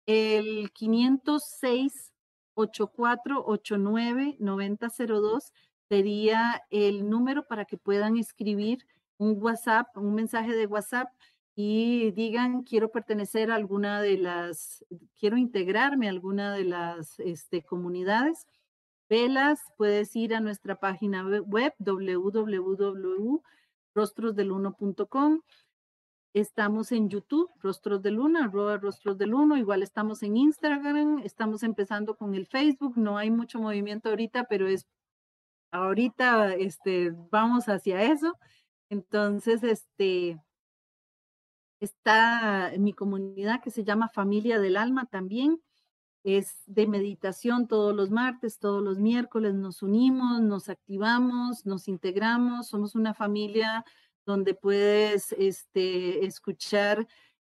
El 0.05 0.71
506 0.71 2.13
8489 2.55 4.37
9002 4.39 5.53
sería 5.89 6.63
el 6.69 7.09
número 7.09 7.47
para 7.47 7.65
que 7.65 7.77
puedan 7.77 8.17
escribir 8.17 8.85
un 9.17 9.41
WhatsApp, 9.41 9.95
un 9.97 10.15
mensaje 10.15 10.53
de 10.53 10.65
WhatsApp 10.65 11.09
y 11.55 12.11
digan 12.11 12.63
quiero 12.63 12.91
pertenecer 12.91 13.51
a 13.51 13.55
alguna 13.55 14.01
de 14.01 14.17
las, 14.17 14.85
quiero 15.19 15.37
integrarme 15.37 16.07
a 16.07 16.11
alguna 16.11 16.53
de 16.53 16.65
las 16.65 17.19
este, 17.19 17.63
comunidades. 17.63 18.47
Velas, 19.09 19.61
puedes 19.77 20.15
ir 20.15 20.35
a 20.35 20.41
nuestra 20.41 20.79
página 20.79 21.25
web 21.45 21.73
www.rostrosdeluno.com 23.97 25.41
Estamos 26.33 26.91
en 26.91 27.09
YouTube, 27.09 27.49
Rostros 27.61 28.03
de 28.03 28.11
Luna, 28.11 28.45
arroba 28.45 28.77
Rostros 28.77 29.17
del. 29.17 29.33
Igual 29.57 29.81
estamos 29.81 30.21
en 30.21 30.37
Instagram, 30.37 31.19
estamos 31.19 31.63
empezando 31.63 32.15
con 32.15 32.35
el 32.35 32.45
Facebook. 32.45 32.95
No 32.95 33.17
hay 33.17 33.31
mucho 33.31 33.59
movimiento 33.59 34.09
ahorita, 34.09 34.43
pero 34.43 34.67
es 34.67 34.85
ahorita 35.71 36.53
este, 36.53 37.11
vamos 37.31 37.69
hacia 37.69 38.03
eso. 38.03 38.37
Entonces, 38.89 39.63
este, 39.63 40.39
está 41.79 42.71
mi 42.77 42.93
comunidad 42.93 43.61
que 43.63 43.71
se 43.71 43.83
llama 43.83 44.07
Familia 44.09 44.59
del 44.59 44.77
Alma 44.77 45.07
también. 45.07 45.59
Es 46.29 46.61
de 46.65 46.87
meditación 46.87 47.69
todos 47.69 47.95
los 47.95 48.11
martes, 48.11 48.59
todos 48.59 48.83
los 48.83 48.99
miércoles 48.99 49.53
nos 49.53 49.81
unimos, 49.81 50.41
nos 50.41 50.67
activamos, 50.67 51.65
nos 51.65 51.87
integramos, 51.87 52.67
somos 52.67 52.95
una 52.95 53.13
familia 53.13 53.85
donde 54.25 54.53
puedes 54.53 55.31
este, 55.31 56.25
escuchar 56.25 57.07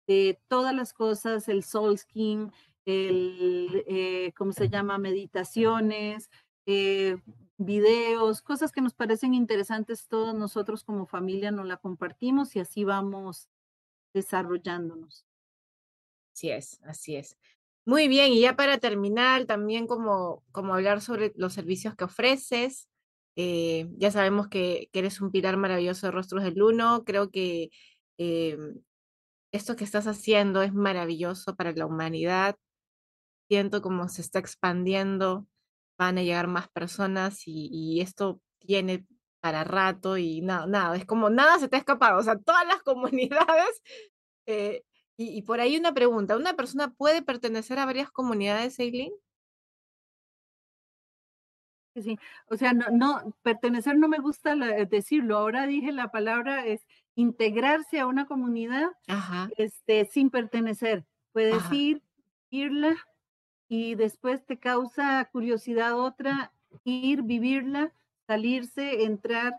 de 0.07 0.41
todas 0.49 0.75
las 0.75 0.91
cosas, 0.91 1.47
el 1.47 1.63
soul 1.63 1.97
skin, 1.97 2.51
el, 2.83 3.85
eh, 3.87 4.33
¿cómo 4.35 4.51
se 4.51 4.67
llama? 4.67 4.97
Meditaciones, 4.97 6.29
eh, 6.65 7.15
videos, 7.57 8.41
cosas 8.41 8.73
que 8.73 8.81
nos 8.81 8.93
parecen 8.93 9.33
interesantes, 9.33 10.09
todos 10.09 10.35
nosotros 10.35 10.83
como 10.83 11.05
familia 11.05 11.49
nos 11.49 11.65
la 11.65 11.77
compartimos 11.77 12.57
y 12.57 12.59
así 12.59 12.83
vamos 12.83 13.47
desarrollándonos. 14.13 15.25
Así 16.33 16.49
es, 16.49 16.81
así 16.83 17.15
es. 17.15 17.37
Muy 17.85 18.07
bien, 18.07 18.33
y 18.33 18.41
ya 18.41 18.55
para 18.55 18.79
terminar, 18.79 19.45
también 19.45 19.85
como, 19.85 20.43
como 20.51 20.73
hablar 20.73 21.01
sobre 21.01 21.33
los 21.35 21.53
servicios 21.53 21.95
que 21.95 22.05
ofreces, 22.05 22.87
eh, 23.35 23.87
ya 23.97 24.11
sabemos 24.11 24.47
que, 24.47 24.89
eres 24.93 25.21
un 25.21 25.31
pilar 25.31 25.57
maravilloso 25.57 26.07
de 26.07 26.11
Rostros 26.11 26.43
del 26.43 26.61
Uno. 26.61 27.03
Creo 27.05 27.29
que 27.31 27.69
eh, 28.17 28.57
esto 29.51 29.75
que 29.75 29.83
estás 29.83 30.07
haciendo 30.07 30.61
es 30.63 30.73
maravilloso 30.73 31.55
para 31.55 31.71
la 31.73 31.85
humanidad. 31.85 32.55
Siento 33.49 33.81
como 33.81 34.09
se 34.09 34.21
está 34.21 34.39
expandiendo, 34.39 35.47
van 35.97 36.17
a 36.17 36.23
llegar 36.23 36.47
más 36.47 36.69
personas 36.69 37.43
y, 37.45 38.01
esto 38.01 38.41
tiene 38.59 39.05
para 39.41 39.63
rato 39.63 40.17
y 40.17 40.41
nada, 40.41 40.65
nada, 40.67 40.97
es 40.97 41.05
como 41.05 41.29
nada 41.29 41.59
se 41.59 41.67
te 41.69 41.75
ha 41.75 41.79
escapado, 41.79 42.19
o 42.19 42.23
sea, 42.23 42.37
todas 42.39 42.65
las 42.67 42.81
comunidades. 42.83 43.81
Eh, 44.47 44.83
y, 45.17 45.29
y, 45.37 45.41
por 45.43 45.59
ahí 45.59 45.77
una 45.77 45.93
pregunta, 45.93 46.35
¿una 46.35 46.55
persona 46.55 46.93
puede 46.93 47.21
pertenecer 47.21 47.79
a 47.79 47.85
varias 47.85 48.11
comunidades, 48.11 48.79
Eileen? 48.79 49.13
Sí, 51.95 52.19
o 52.49 52.57
sea, 52.57 52.73
no, 52.73 52.87
no, 52.91 53.33
pertenecer 53.41 53.97
no 53.97 54.09
me 54.09 54.19
gusta 54.19 54.55
decirlo. 54.85 55.37
Ahora 55.37 55.65
dije 55.65 55.93
la 55.93 56.11
palabra 56.11 56.65
es 56.65 56.85
integrarse 57.15 58.01
a 58.01 58.07
una 58.07 58.25
comunidad 58.25 58.89
este, 59.57 60.03
sin 60.05 60.29
pertenecer. 60.29 61.05
Puedes 61.31 61.71
ir, 61.71 62.01
irla 62.49 62.97
y 63.69 63.95
después 63.95 64.45
te 64.45 64.57
causa 64.57 65.23
curiosidad 65.31 65.97
otra, 65.97 66.51
ir, 66.83 67.21
vivirla, 67.21 67.93
salirse, 68.27 69.05
entrar. 69.05 69.55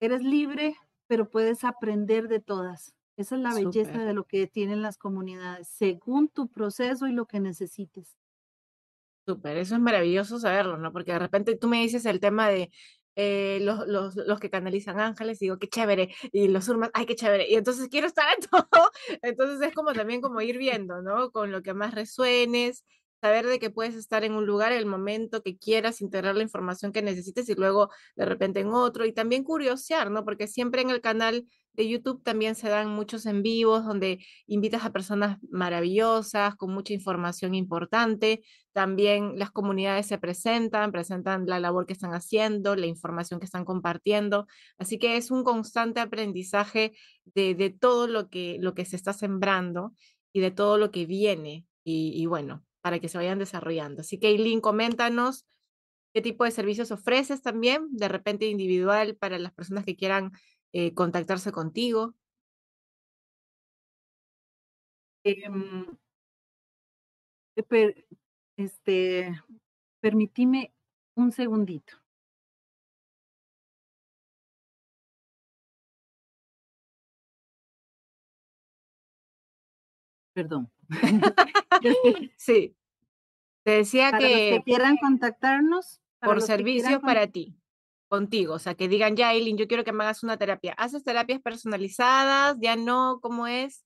Eres 0.00 0.22
libre, 0.22 0.74
pero 1.06 1.30
puedes 1.30 1.62
aprender 1.62 2.26
de 2.26 2.40
todas. 2.40 2.95
Esa 3.16 3.36
es 3.36 3.40
la 3.40 3.54
belleza 3.54 4.04
de 4.04 4.12
lo 4.12 4.24
que 4.24 4.46
tienen 4.46 4.82
las 4.82 4.98
comunidades, 4.98 5.68
según 5.68 6.28
tu 6.28 6.48
proceso 6.48 7.06
y 7.06 7.12
lo 7.12 7.26
que 7.26 7.40
necesites. 7.40 8.16
Súper, 9.26 9.56
eso 9.56 9.74
es 9.74 9.80
maravilloso 9.80 10.38
saberlo, 10.38 10.76
¿no? 10.76 10.92
Porque 10.92 11.12
de 11.12 11.18
repente 11.18 11.56
tú 11.56 11.66
me 11.66 11.80
dices 11.80 12.04
el 12.06 12.20
tema 12.20 12.48
de 12.48 12.70
eh, 13.16 13.58
los, 13.62 13.86
los, 13.88 14.14
los, 14.14 14.38
que 14.38 14.50
canalizan 14.50 15.00
ángeles, 15.00 15.38
digo, 15.38 15.58
qué 15.58 15.68
chévere, 15.68 16.14
y 16.32 16.48
los 16.48 16.68
urmas, 16.68 16.90
ay, 16.92 17.06
qué 17.06 17.16
chévere, 17.16 17.48
y 17.48 17.54
entonces 17.54 17.88
quiero 17.88 18.06
estar 18.06 18.26
en 18.34 18.46
todo, 18.50 18.90
entonces 19.22 19.66
es 19.66 19.74
como 19.74 19.94
también 19.94 20.20
como 20.20 20.40
ir 20.42 20.58
viendo, 20.58 21.00
¿no? 21.00 21.30
Con 21.32 21.50
lo 21.50 21.62
que 21.62 21.72
más 21.72 21.94
resuenes, 21.94 22.84
saber 23.20 23.46
de 23.46 23.58
que 23.58 23.70
puedes 23.70 23.94
estar 23.94 24.24
en 24.24 24.34
un 24.34 24.46
lugar, 24.46 24.72
el 24.72 24.86
momento 24.86 25.42
que 25.42 25.56
quieras, 25.56 26.00
integrar 26.00 26.36
la 26.36 26.42
información 26.42 26.92
que 26.92 27.02
necesites 27.02 27.48
y 27.48 27.54
luego 27.54 27.90
de 28.14 28.24
repente 28.24 28.60
en 28.60 28.68
otro. 28.68 29.04
Y 29.06 29.12
también 29.12 29.42
curiosear, 29.44 30.10
¿no? 30.10 30.24
Porque 30.24 30.46
siempre 30.46 30.82
en 30.82 30.90
el 30.90 31.00
canal 31.00 31.46
de 31.76 31.88
YouTube 31.88 32.22
también 32.22 32.54
se 32.54 32.68
dan 32.68 32.90
muchos 32.90 33.26
en 33.26 33.42
vivos 33.42 33.84
donde 33.84 34.24
invitas 34.46 34.84
a 34.84 34.92
personas 34.92 35.38
maravillosas, 35.50 36.56
con 36.56 36.72
mucha 36.72 36.94
información 36.94 37.54
importante. 37.54 38.42
También 38.72 39.38
las 39.38 39.50
comunidades 39.50 40.06
se 40.06 40.18
presentan, 40.18 40.92
presentan 40.92 41.46
la 41.46 41.60
labor 41.60 41.86
que 41.86 41.92
están 41.92 42.14
haciendo, 42.14 42.74
la 42.76 42.86
información 42.86 43.38
que 43.38 43.46
están 43.46 43.64
compartiendo. 43.64 44.46
Así 44.78 44.98
que 44.98 45.16
es 45.16 45.30
un 45.30 45.44
constante 45.44 46.00
aprendizaje 46.00 46.92
de, 47.24 47.76
todo 47.78 48.06
lo 48.06 48.28
que, 48.28 48.56
lo 48.60 48.74
que 48.74 48.84
se 48.84 48.96
está 48.96 49.12
sembrando 49.12 49.94
y 50.32 50.40
de 50.40 50.50
todo 50.50 50.78
lo 50.78 50.90
que 50.90 51.06
viene. 51.06 51.66
Y, 51.84 52.12
y 52.20 52.26
bueno, 52.26 52.64
para 52.80 52.98
que 52.98 53.08
se 53.08 53.18
vayan 53.18 53.38
desarrollando. 53.38 54.00
Así 54.00 54.18
que, 54.18 54.28
Eileen, 54.28 54.60
coméntanos 54.60 55.46
qué 56.16 56.22
tipo 56.22 56.44
de 56.44 56.50
servicios 56.50 56.90
ofreces 56.92 57.42
también, 57.42 57.88
de 57.90 58.08
repente 58.08 58.46
individual 58.46 59.16
para 59.16 59.38
las 59.38 59.52
personas 59.52 59.84
que 59.84 59.96
quieran 59.96 60.32
eh, 60.78 60.92
contactarse 60.92 61.52
contigo. 61.52 62.14
Em, 65.24 65.96
eh, 67.56 67.62
per- 67.62 68.06
este, 68.56 69.42
permitime 70.00 70.72
un 71.16 71.32
segundito, 71.32 71.94
perdón. 80.34 80.70
Sí, 82.36 82.76
te 83.64 83.72
decía 83.72 84.10
Para 84.12 84.20
los 84.22 84.30
que 84.30 84.50
que 84.50 84.62
quieran 84.64 84.96
contactarnos, 84.98 86.00
por 86.20 86.36
que 86.36 86.42
con 86.94 87.02
para 87.02 87.26
ti, 87.28 87.56
contigo, 88.08 88.54
o 88.54 88.58
sea, 88.58 88.74
que 88.74 88.88
digan, 88.88 89.16
ya, 89.16 89.32
Eileen, 89.32 89.58
yo 89.58 89.68
quiero 89.68 89.84
que 89.84 89.92
me 89.92 90.04
hagas 90.04 90.22
una 90.22 90.36
terapia. 90.38 90.72
¿Haces 90.74 91.04
terapias 91.04 91.40
personalizadas? 91.40 92.56
¿Ya 92.60 92.76
no? 92.76 93.20
¿Cómo 93.22 93.46
es? 93.46 93.84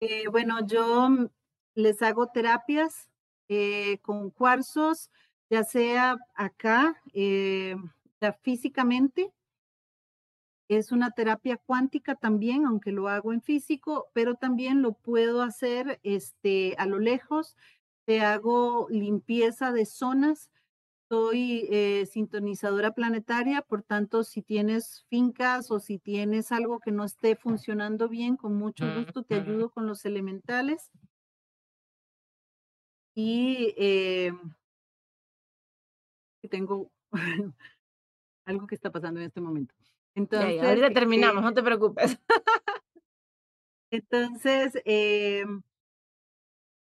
eh, 0.00 0.28
bueno, 0.28 0.66
yo, 0.66 1.08
mm, 1.10 1.28
les 1.74 2.02
hago 2.02 2.28
terapias, 2.28 3.08
eh, 3.48 3.98
con 4.02 4.30
cuarzos, 4.30 5.10
ya 5.50 5.64
sea 5.64 6.16
acá, 6.34 7.00
eh, 7.14 7.76
ya 8.20 8.32
físicamente, 8.42 9.32
es 10.68 10.92
una 10.92 11.10
terapia 11.10 11.58
cuántica 11.58 12.14
también, 12.14 12.66
aunque 12.66 12.90
lo 12.92 13.08
hago 13.08 13.32
en 13.32 13.42
físico, 13.42 14.06
pero 14.14 14.34
también 14.36 14.82
lo 14.82 14.92
puedo 14.94 15.42
hacer, 15.42 16.00
este, 16.02 16.74
a 16.78 16.86
lo 16.86 16.98
lejos. 16.98 17.54
Te 18.06 18.20
hago 18.22 18.86
limpieza 18.90 19.72
de 19.72 19.86
zonas. 19.86 20.50
Soy, 21.08 21.68
eh, 21.70 22.06
sintonizadora 22.06 22.92
planetaria, 22.92 23.62
por 23.62 23.82
tanto, 23.82 24.24
si 24.24 24.42
tienes 24.42 25.04
fincas 25.08 25.70
o 25.70 25.78
si 25.78 25.98
tienes 25.98 26.50
algo 26.50 26.80
que 26.80 26.92
no 26.92 27.04
esté 27.04 27.36
funcionando 27.36 28.08
bien, 28.08 28.36
con 28.36 28.54
mucho 28.54 28.84
gusto 28.96 29.22
te 29.22 29.34
ayudo 29.34 29.70
con 29.70 29.86
los 29.86 30.04
elementales. 30.04 30.90
Y, 33.14 33.74
que 36.44 36.48
tengo 36.48 36.90
algo 38.44 38.66
que 38.66 38.74
está 38.74 38.92
pasando 38.92 39.18
en 39.20 39.26
este 39.26 39.40
momento. 39.40 39.74
Ya, 39.78 39.86
ya, 39.86 40.22
Entonces, 40.22 40.62
ahorita 40.62 40.90
terminamos, 40.92 41.42
no 41.42 41.50
eh, 41.50 41.54
te 41.54 41.62
preocupes. 41.62 42.18
entonces, 43.90 44.78
em 44.84 45.62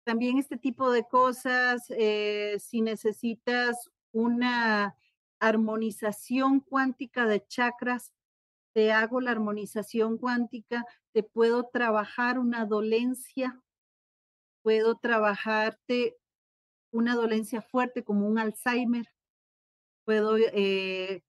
También 0.04 0.38
este 0.38 0.56
tipo 0.56 0.90
de 0.90 1.04
cosas, 1.04 1.86
eh, 1.90 2.56
si 2.58 2.80
necesitas 2.80 3.90
una 4.16 4.96
armonización 5.40 6.60
cuántica 6.60 7.26
de 7.26 7.46
chakras, 7.46 8.14
te 8.72 8.90
hago 8.90 9.20
la 9.20 9.32
armonización 9.32 10.16
cuántica, 10.16 10.86
te 11.12 11.22
puedo 11.22 11.68
trabajar 11.70 12.38
una 12.38 12.64
dolencia, 12.64 13.60
puedo 14.62 14.96
trabajarte 14.96 16.16
una 16.92 17.14
dolencia 17.14 17.60
fuerte 17.60 18.04
como 18.04 18.26
un 18.26 18.38
Alzheimer, 18.38 19.06
puedo 20.04 20.38
eh, 20.38 21.22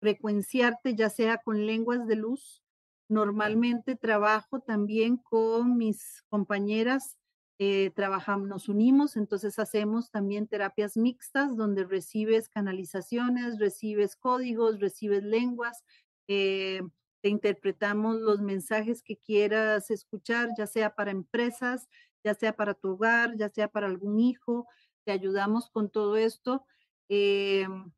frecuenciarte, 0.00 0.94
ya 0.94 1.10
sea 1.10 1.36
con 1.38 1.66
lenguas 1.66 2.06
de 2.06 2.16
luz. 2.16 2.62
Normalmente 3.08 3.94
trabajo 3.94 4.60
también 4.60 5.18
con 5.18 5.76
mis 5.76 6.22
compañeras, 6.30 7.18
eh, 7.58 7.90
trabajamos, 7.94 8.48
nos 8.48 8.68
unimos, 8.68 9.16
entonces 9.16 9.58
hacemos 9.58 10.10
también 10.10 10.48
terapias 10.48 10.96
mixtas 10.96 11.56
donde 11.56 11.84
recibes 11.84 12.48
canalizaciones, 12.48 13.58
recibes 13.58 14.16
códigos, 14.16 14.80
recibes 14.80 15.22
lenguas, 15.22 15.84
eh, 16.28 16.82
te 17.22 17.28
interpretamos 17.28 18.16
los 18.20 18.40
mensajes 18.40 19.02
que 19.02 19.16
quieras 19.18 19.90
escuchar, 19.90 20.50
ya 20.58 20.66
sea 20.66 20.94
para 20.94 21.12
empresas, 21.12 21.88
ya 22.24 22.34
sea 22.34 22.54
para 22.56 22.74
tu 22.74 22.92
hogar, 22.92 23.36
ya 23.36 23.48
sea 23.48 23.68
para 23.68 23.86
algún 23.86 24.18
hijo, 24.20 24.66
te 25.04 25.12
ayudamos 25.12 25.70
con 25.70 25.90
todo 25.90 26.16
esto. 26.16 26.64
em, 27.08 27.92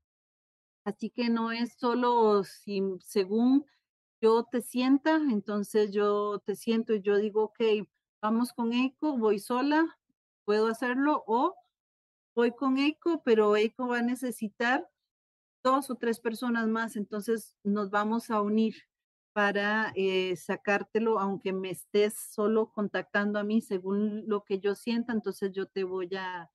Así 0.84 1.10
que 1.10 1.30
no 1.30 1.50
es 1.52 1.74
solo 1.78 2.44
si 2.44 2.82
según 3.00 3.64
yo 4.20 4.44
te 4.50 4.60
sienta, 4.62 5.16
entonces 5.16 5.92
yo 5.92 6.40
te 6.44 6.56
siento 6.56 6.94
y 6.94 7.00
yo 7.02 7.16
digo, 7.16 7.44
okey, 7.44 7.88
vamos 8.24 8.54
con 8.54 8.72
Eiko, 8.72 9.18
voy 9.18 9.38
sola, 9.38 9.98
puedo 10.46 10.68
hacerlo, 10.68 11.24
o 11.26 11.54
voy 12.34 12.52
con 12.52 12.78
Eiko, 12.78 13.22
pero 13.22 13.54
Eiko 13.54 13.86
va 13.86 13.98
a 13.98 14.02
necesitar 14.02 14.88
2 15.62 15.90
o 15.90 15.96
3 15.96 16.20
personas 16.20 16.66
más, 16.68 16.96
entonces 16.96 17.56
nos 17.64 17.90
vamos 17.90 18.30
a 18.30 18.40
unir 18.40 18.76
para, 19.34 19.92
eh, 19.96 20.36
sacártelo, 20.36 21.18
aunque 21.20 21.52
me 21.52 21.70
estés 21.70 22.14
solo 22.32 22.72
contactando 22.72 23.38
a 23.38 23.44
mí 23.44 23.60
según 23.60 24.24
lo 24.26 24.44
que 24.44 24.58
yo 24.58 24.74
sienta, 24.74 25.12
entonces 25.12 25.52
yo 25.52 25.66
te 25.66 25.84
voy 25.84 26.08
a 26.16 26.50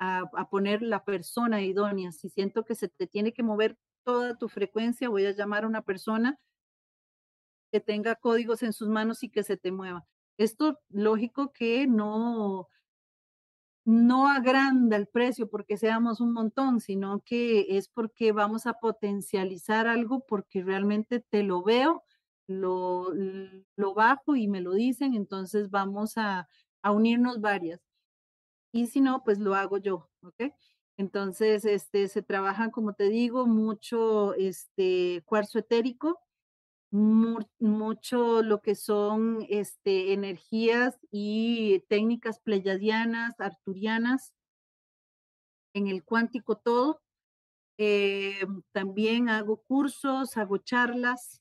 a, 0.00 0.24
a 0.34 0.50
poner 0.50 0.82
la 0.82 1.04
persona 1.04 1.62
idónea. 1.62 2.12
Si 2.12 2.28
siento 2.30 2.64
que 2.64 2.74
se 2.74 2.88
te 2.88 3.06
tiene 3.06 3.32
que 3.34 3.42
mover 3.44 3.78
toda 4.04 4.36
tu 4.38 4.48
frecuencia, 4.48 5.08
voy 5.10 5.26
a 5.26 5.32
llamar 5.32 5.64
a 5.64 5.68
una 5.68 5.82
persona 5.82 6.40
que 7.70 7.78
tenga 7.80 8.14
códigos 8.14 8.62
en 8.62 8.72
sus 8.72 8.88
manos 8.88 9.22
y 9.22 9.28
que 9.30 9.42
se 9.42 9.58
te 9.58 9.70
mueva. 9.70 10.06
Esto, 10.38 10.80
lógico 10.90 11.52
que 11.52 11.86
no, 11.86 12.68
no 13.84 14.28
agranda 14.28 14.96
el 14.96 15.06
precio 15.06 15.48
porque 15.48 15.76
seamos 15.76 16.20
un 16.20 16.32
montón, 16.32 16.80
sino 16.80 17.20
que 17.20 17.76
es 17.76 17.88
porque 17.88 18.32
vamos 18.32 18.66
a 18.66 18.74
potencializar 18.74 19.86
algo 19.86 20.24
porque 20.26 20.62
realmente 20.62 21.20
te 21.20 21.42
lo 21.42 21.62
veo, 21.62 22.02
lo, 22.46 23.08
lo 23.76 23.94
bajo 23.94 24.36
y 24.36 24.48
me 24.48 24.60
lo 24.60 24.72
dicen, 24.72 25.14
entonces 25.14 25.70
vamos 25.70 26.16
a, 26.16 26.48
a 26.82 26.92
unirnos 26.92 27.40
varias. 27.40 27.80
Y 28.72 28.88
si 28.88 29.00
no, 29.00 29.22
pues 29.24 29.38
lo 29.38 29.54
hago 29.54 29.78
yo, 29.78 30.10
¿ok? 30.22 30.52
Entonces, 30.96 31.64
este, 31.64 32.08
se 32.08 32.22
trabaja, 32.22 32.70
como 32.70 32.94
te 32.94 33.08
digo, 33.08 33.46
mucho, 33.46 34.34
este, 34.34 35.22
cuarzo 35.26 35.58
etérico, 35.60 36.20
mucho 36.94 38.42
lo 38.42 38.60
que 38.62 38.74
son, 38.76 39.44
este, 39.48 40.12
energías 40.12 40.96
y 41.10 41.80
técnicas 41.88 42.38
pleyadianas, 42.40 43.34
arturianas, 43.40 44.32
en 45.74 45.88
el 45.88 46.04
cuántico 46.04 46.56
todo. 46.56 47.02
Em, 47.78 48.62
también 48.72 49.28
hago 49.28 49.58
cursos, 49.62 50.36
hago 50.36 50.58
charlas. 50.58 51.40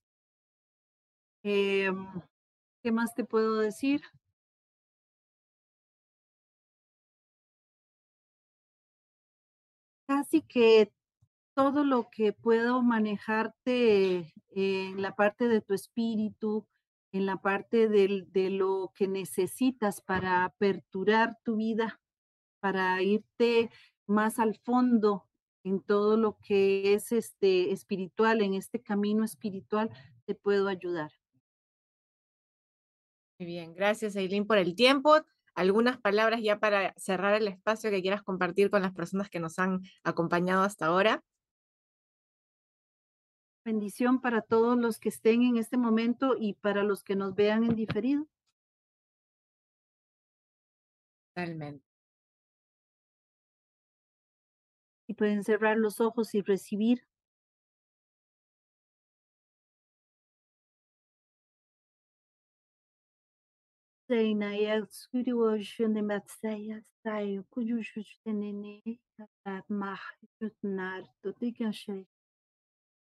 Em, 1.43 2.07
¿qué 2.84 2.91
más 2.91 3.13
te 3.15 3.23
puedo 3.25 3.59
decir? 3.59 4.01
Casi 10.07 10.41
que 10.41 10.91
todo 11.53 11.84
lo 11.84 12.09
que 12.09 12.34
puedo 12.34 12.81
manejarte 12.81 14.34
en 14.49 15.01
la 15.01 15.15
parte 15.15 15.47
de 15.47 15.61
tu 15.61 15.73
espíritu, 15.73 16.67
en 17.11 17.25
la 17.25 17.38
parte 17.38 17.88
del 17.88 18.31
de 18.31 18.49
lo 18.49 18.91
que 18.95 19.07
necesitas 19.07 20.01
para 20.01 20.45
aperturar 20.45 21.38
tu 21.43 21.57
vida, 21.57 22.01
para 22.59 23.01
irte 23.01 23.69
más 24.07 24.39
al 24.39 24.55
fondo 24.63 25.27
en 25.63 25.81
todo 25.81 26.17
lo 26.17 26.38
que 26.39 26.93
es, 26.93 27.11
este, 27.11 27.71
espiritual, 27.71 28.41
en 28.41 28.53
este 28.53 28.81
camino 28.81 29.23
espiritual, 29.23 29.89
te 30.25 30.35
puedo 30.35 30.67
ayudar. 30.67 31.11
Muy 33.39 33.47
bien, 33.47 33.73
gracias, 33.73 34.15
Eileen, 34.15 34.45
por 34.45 34.57
el 34.57 34.75
tiempo. 34.75 35.21
Algunas 35.55 35.99
palabras 35.99 36.41
ya 36.41 36.59
para 36.59 36.93
cerrar 36.97 37.35
el 37.35 37.47
espacio 37.47 37.91
que 37.91 38.01
quieras 38.01 38.23
compartir 38.23 38.69
con 38.69 38.81
las 38.81 38.93
personas 38.93 39.30
que 39.30 39.39
nos 39.39 39.59
han 39.59 39.81
acompañado 40.03 40.63
hasta 40.63 40.88
ahora. 40.88 41.23
Bendición 43.65 44.19
para 44.19 44.41
todos 44.41 44.77
los 44.77 44.99
que 44.99 45.07
estén 45.07 45.41
en 45.44 45.56
este 45.56 45.77
momento 45.77 46.35
y 46.38 46.53
para 46.53 46.84
los 46.84 47.02
que 47.02 47.15
nos 47.15 47.34
vean 47.34 47.64
en 47.64 47.76
diferido. 47.76 48.27
Totalmente. 51.35 51.84
Y 55.07 55.14
pueden 55.14 55.44
cerrar 55.44 55.77
los 55.77 56.02
ojos 56.02 56.35
y 56.35 56.41
recibir. 56.41 57.07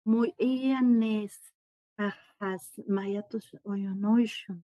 muy 0.04 0.34
ienes 0.38 1.34
kajas 1.96 2.64
maya 2.88 3.22
tus 3.22 3.46
oyonoishun 3.64 4.62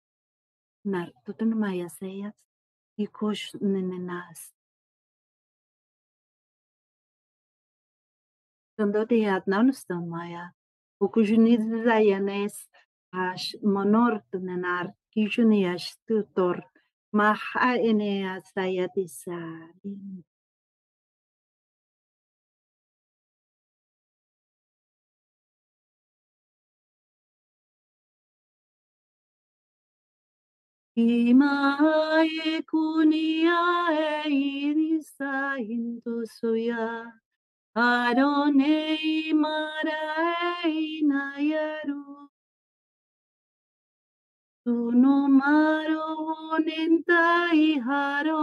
nar 0.84 1.08
tutun 1.24 1.52
maya 1.62 1.88
seyas 1.88 2.36
ikosh 3.04 3.54
nenenas 3.60 4.40
Tandotihat 8.76 9.46
nanustan 9.46 10.06
maya 10.08 10.44
ukujuniz 11.00 11.62
zayanes 11.84 12.54
ash 13.12 13.56
monor 13.62 14.22
tunenar 14.30 14.86
kijunias 15.12 15.98
tutor 16.06 16.56
maha 17.12 17.74
eneas 17.90 18.44
sayatisa 18.54 19.38
Ima 30.98 31.78
ekunia 32.54 33.58
eiriza 34.26 35.54
intuzuia, 35.74 36.86
aronei 37.76 39.32
mara 39.32 40.02
yaru 41.50 42.02
Tuno 44.64 45.28
maro 45.28 46.06
honenta 46.26 47.22
iharo 47.54 48.42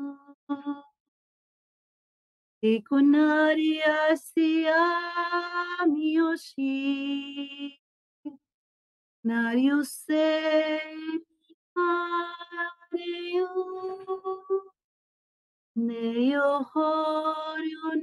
Ikunari 2.62 3.80
asiam 3.82 5.96
yoshi. 5.96 7.80
Nariuse 9.24 10.26
Areu 11.76 13.48
Neyo 15.76 16.66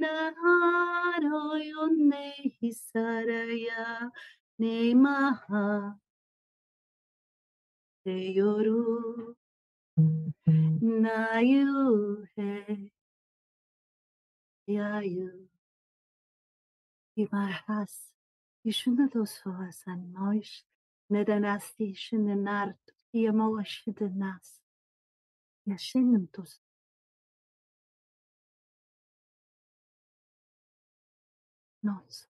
naharoyo 0.00 1.84
nehisaraya 2.10 4.10
neimaha 4.58 5.94
Teyoru 8.02 9.36
mm-hmm. 9.98 11.02
Nayuhe 11.02 12.50
Yayu. 14.68 15.48
Imarhas, 17.16 18.12
Ishunadosvas 18.64 19.82
Anmoish, 19.88 20.62
Nedanasti 21.10 21.94
Shinenart, 21.96 22.76
Yamoashidenas, 23.14 24.60
Yashinantos. 25.66 26.60
Nós. 31.82 32.28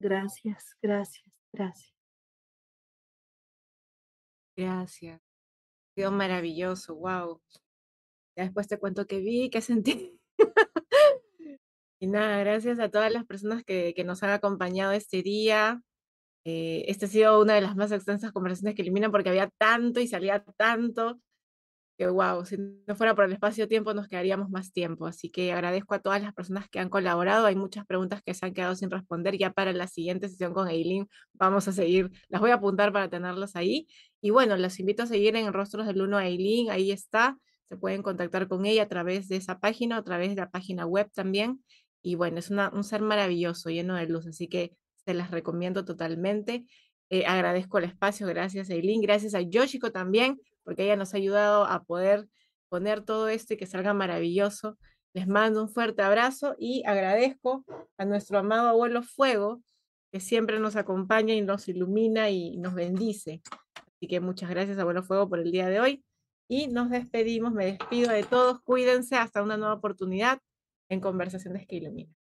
Gracias, 0.00 0.76
gracias, 0.82 1.24
gracias. 1.52 1.93
Gracias. 4.56 5.20
Quedó 5.96 6.10
maravilloso, 6.10 6.94
wow. 6.96 7.40
Ya 8.36 8.44
después 8.44 8.68
te 8.68 8.78
cuento 8.78 9.06
qué 9.06 9.20
vi, 9.20 9.50
qué 9.50 9.60
sentí. 9.60 10.20
y 12.00 12.06
nada, 12.06 12.38
gracias 12.38 12.78
a 12.80 12.90
todas 12.90 13.12
las 13.12 13.24
personas 13.24 13.64
que, 13.64 13.94
que 13.94 14.04
nos 14.04 14.22
han 14.22 14.30
acompañado 14.30 14.92
este 14.92 15.22
día. 15.22 15.82
Eh, 16.44 16.84
esta 16.88 17.06
ha 17.06 17.08
sido 17.08 17.40
una 17.40 17.54
de 17.54 17.62
las 17.62 17.76
más 17.76 17.90
extensas 17.92 18.32
conversaciones 18.32 18.74
que 18.74 18.82
eliminan 18.82 19.10
porque 19.10 19.30
había 19.30 19.50
tanto 19.58 20.00
y 20.00 20.08
salía 20.08 20.44
tanto 20.56 21.20
que 21.96 22.08
wow, 22.08 22.44
si 22.44 22.56
no 22.58 22.96
fuera 22.96 23.14
por 23.14 23.24
el 23.24 23.32
espacio-tiempo 23.32 23.94
nos 23.94 24.08
quedaríamos 24.08 24.50
más 24.50 24.72
tiempo. 24.72 25.06
Así 25.06 25.30
que 25.30 25.52
agradezco 25.52 25.94
a 25.94 26.00
todas 26.00 26.20
las 26.22 26.34
personas 26.34 26.68
que 26.68 26.80
han 26.80 26.88
colaborado. 26.88 27.46
Hay 27.46 27.56
muchas 27.56 27.86
preguntas 27.86 28.22
que 28.22 28.34
se 28.34 28.46
han 28.46 28.54
quedado 28.54 28.74
sin 28.74 28.90
responder. 28.90 29.36
Ya 29.38 29.52
para 29.52 29.72
la 29.72 29.86
siguiente 29.86 30.28
sesión 30.28 30.52
con 30.54 30.68
Eileen 30.68 31.08
vamos 31.32 31.68
a 31.68 31.72
seguir. 31.72 32.10
Las 32.28 32.40
voy 32.40 32.50
a 32.50 32.54
apuntar 32.54 32.92
para 32.92 33.08
tenerlas 33.08 33.56
ahí. 33.56 33.86
Y 34.20 34.30
bueno, 34.30 34.56
los 34.56 34.78
invito 34.80 35.04
a 35.04 35.06
seguir 35.06 35.36
en 35.36 35.52
Rostros 35.52 35.86
del 35.86 36.02
Uno 36.02 36.18
a 36.18 36.26
Eileen. 36.26 36.70
Ahí 36.70 36.90
está. 36.90 37.38
Se 37.68 37.76
pueden 37.76 38.02
contactar 38.02 38.48
con 38.48 38.66
ella 38.66 38.82
a 38.84 38.88
través 38.88 39.28
de 39.28 39.36
esa 39.36 39.60
página, 39.60 39.98
a 39.98 40.02
través 40.02 40.30
de 40.30 40.36
la 40.36 40.50
página 40.50 40.86
web 40.86 41.10
también. 41.14 41.62
Y 42.02 42.16
bueno, 42.16 42.38
es 42.38 42.50
una, 42.50 42.70
un 42.70 42.84
ser 42.84 43.02
maravilloso, 43.02 43.70
lleno 43.70 43.94
de 43.94 44.06
luz. 44.06 44.26
Así 44.26 44.48
que 44.48 44.76
se 45.04 45.14
las 45.14 45.30
recomiendo 45.30 45.84
totalmente. 45.84 46.66
Eh, 47.10 47.26
agradezco 47.26 47.78
el 47.78 47.84
espacio, 47.84 48.26
gracias 48.26 48.70
Eileen, 48.70 49.00
gracias 49.00 49.34
a 49.34 49.40
Yoshiko 49.40 49.92
también, 49.92 50.40
porque 50.64 50.84
ella 50.84 50.96
nos 50.96 51.14
ha 51.14 51.18
ayudado 51.18 51.64
a 51.64 51.84
poder 51.84 52.28
poner 52.68 53.02
todo 53.02 53.28
esto 53.28 53.54
y 53.54 53.56
que 53.56 53.66
salga 53.66 53.94
maravilloso. 53.94 54.78
Les 55.14 55.28
mando 55.28 55.62
un 55.62 55.68
fuerte 55.68 56.02
abrazo 56.02 56.56
y 56.58 56.82
agradezco 56.86 57.64
a 57.98 58.04
nuestro 58.04 58.38
amado 58.38 58.68
abuelo 58.68 59.02
Fuego, 59.02 59.62
que 60.10 60.20
siempre 60.20 60.58
nos 60.58 60.74
acompaña 60.76 61.34
y 61.34 61.40
nos 61.42 61.68
ilumina 61.68 62.30
y 62.30 62.56
nos 62.56 62.74
bendice. 62.74 63.42
Así 63.76 64.08
que 64.08 64.20
muchas 64.20 64.50
gracias, 64.50 64.78
abuelo 64.78 65.02
Fuego, 65.02 65.28
por 65.28 65.38
el 65.38 65.52
día 65.52 65.68
de 65.68 65.80
hoy. 65.80 66.04
Y 66.48 66.66
nos 66.66 66.90
despedimos, 66.90 67.52
me 67.52 67.66
despido 67.66 68.10
de 68.10 68.22
todos, 68.24 68.60
cuídense 68.62 69.16
hasta 69.16 69.42
una 69.42 69.56
nueva 69.56 69.74
oportunidad 69.74 70.40
en 70.88 71.00
Conversaciones 71.00 71.66
que 71.66 71.76
Iluminan. 71.76 72.14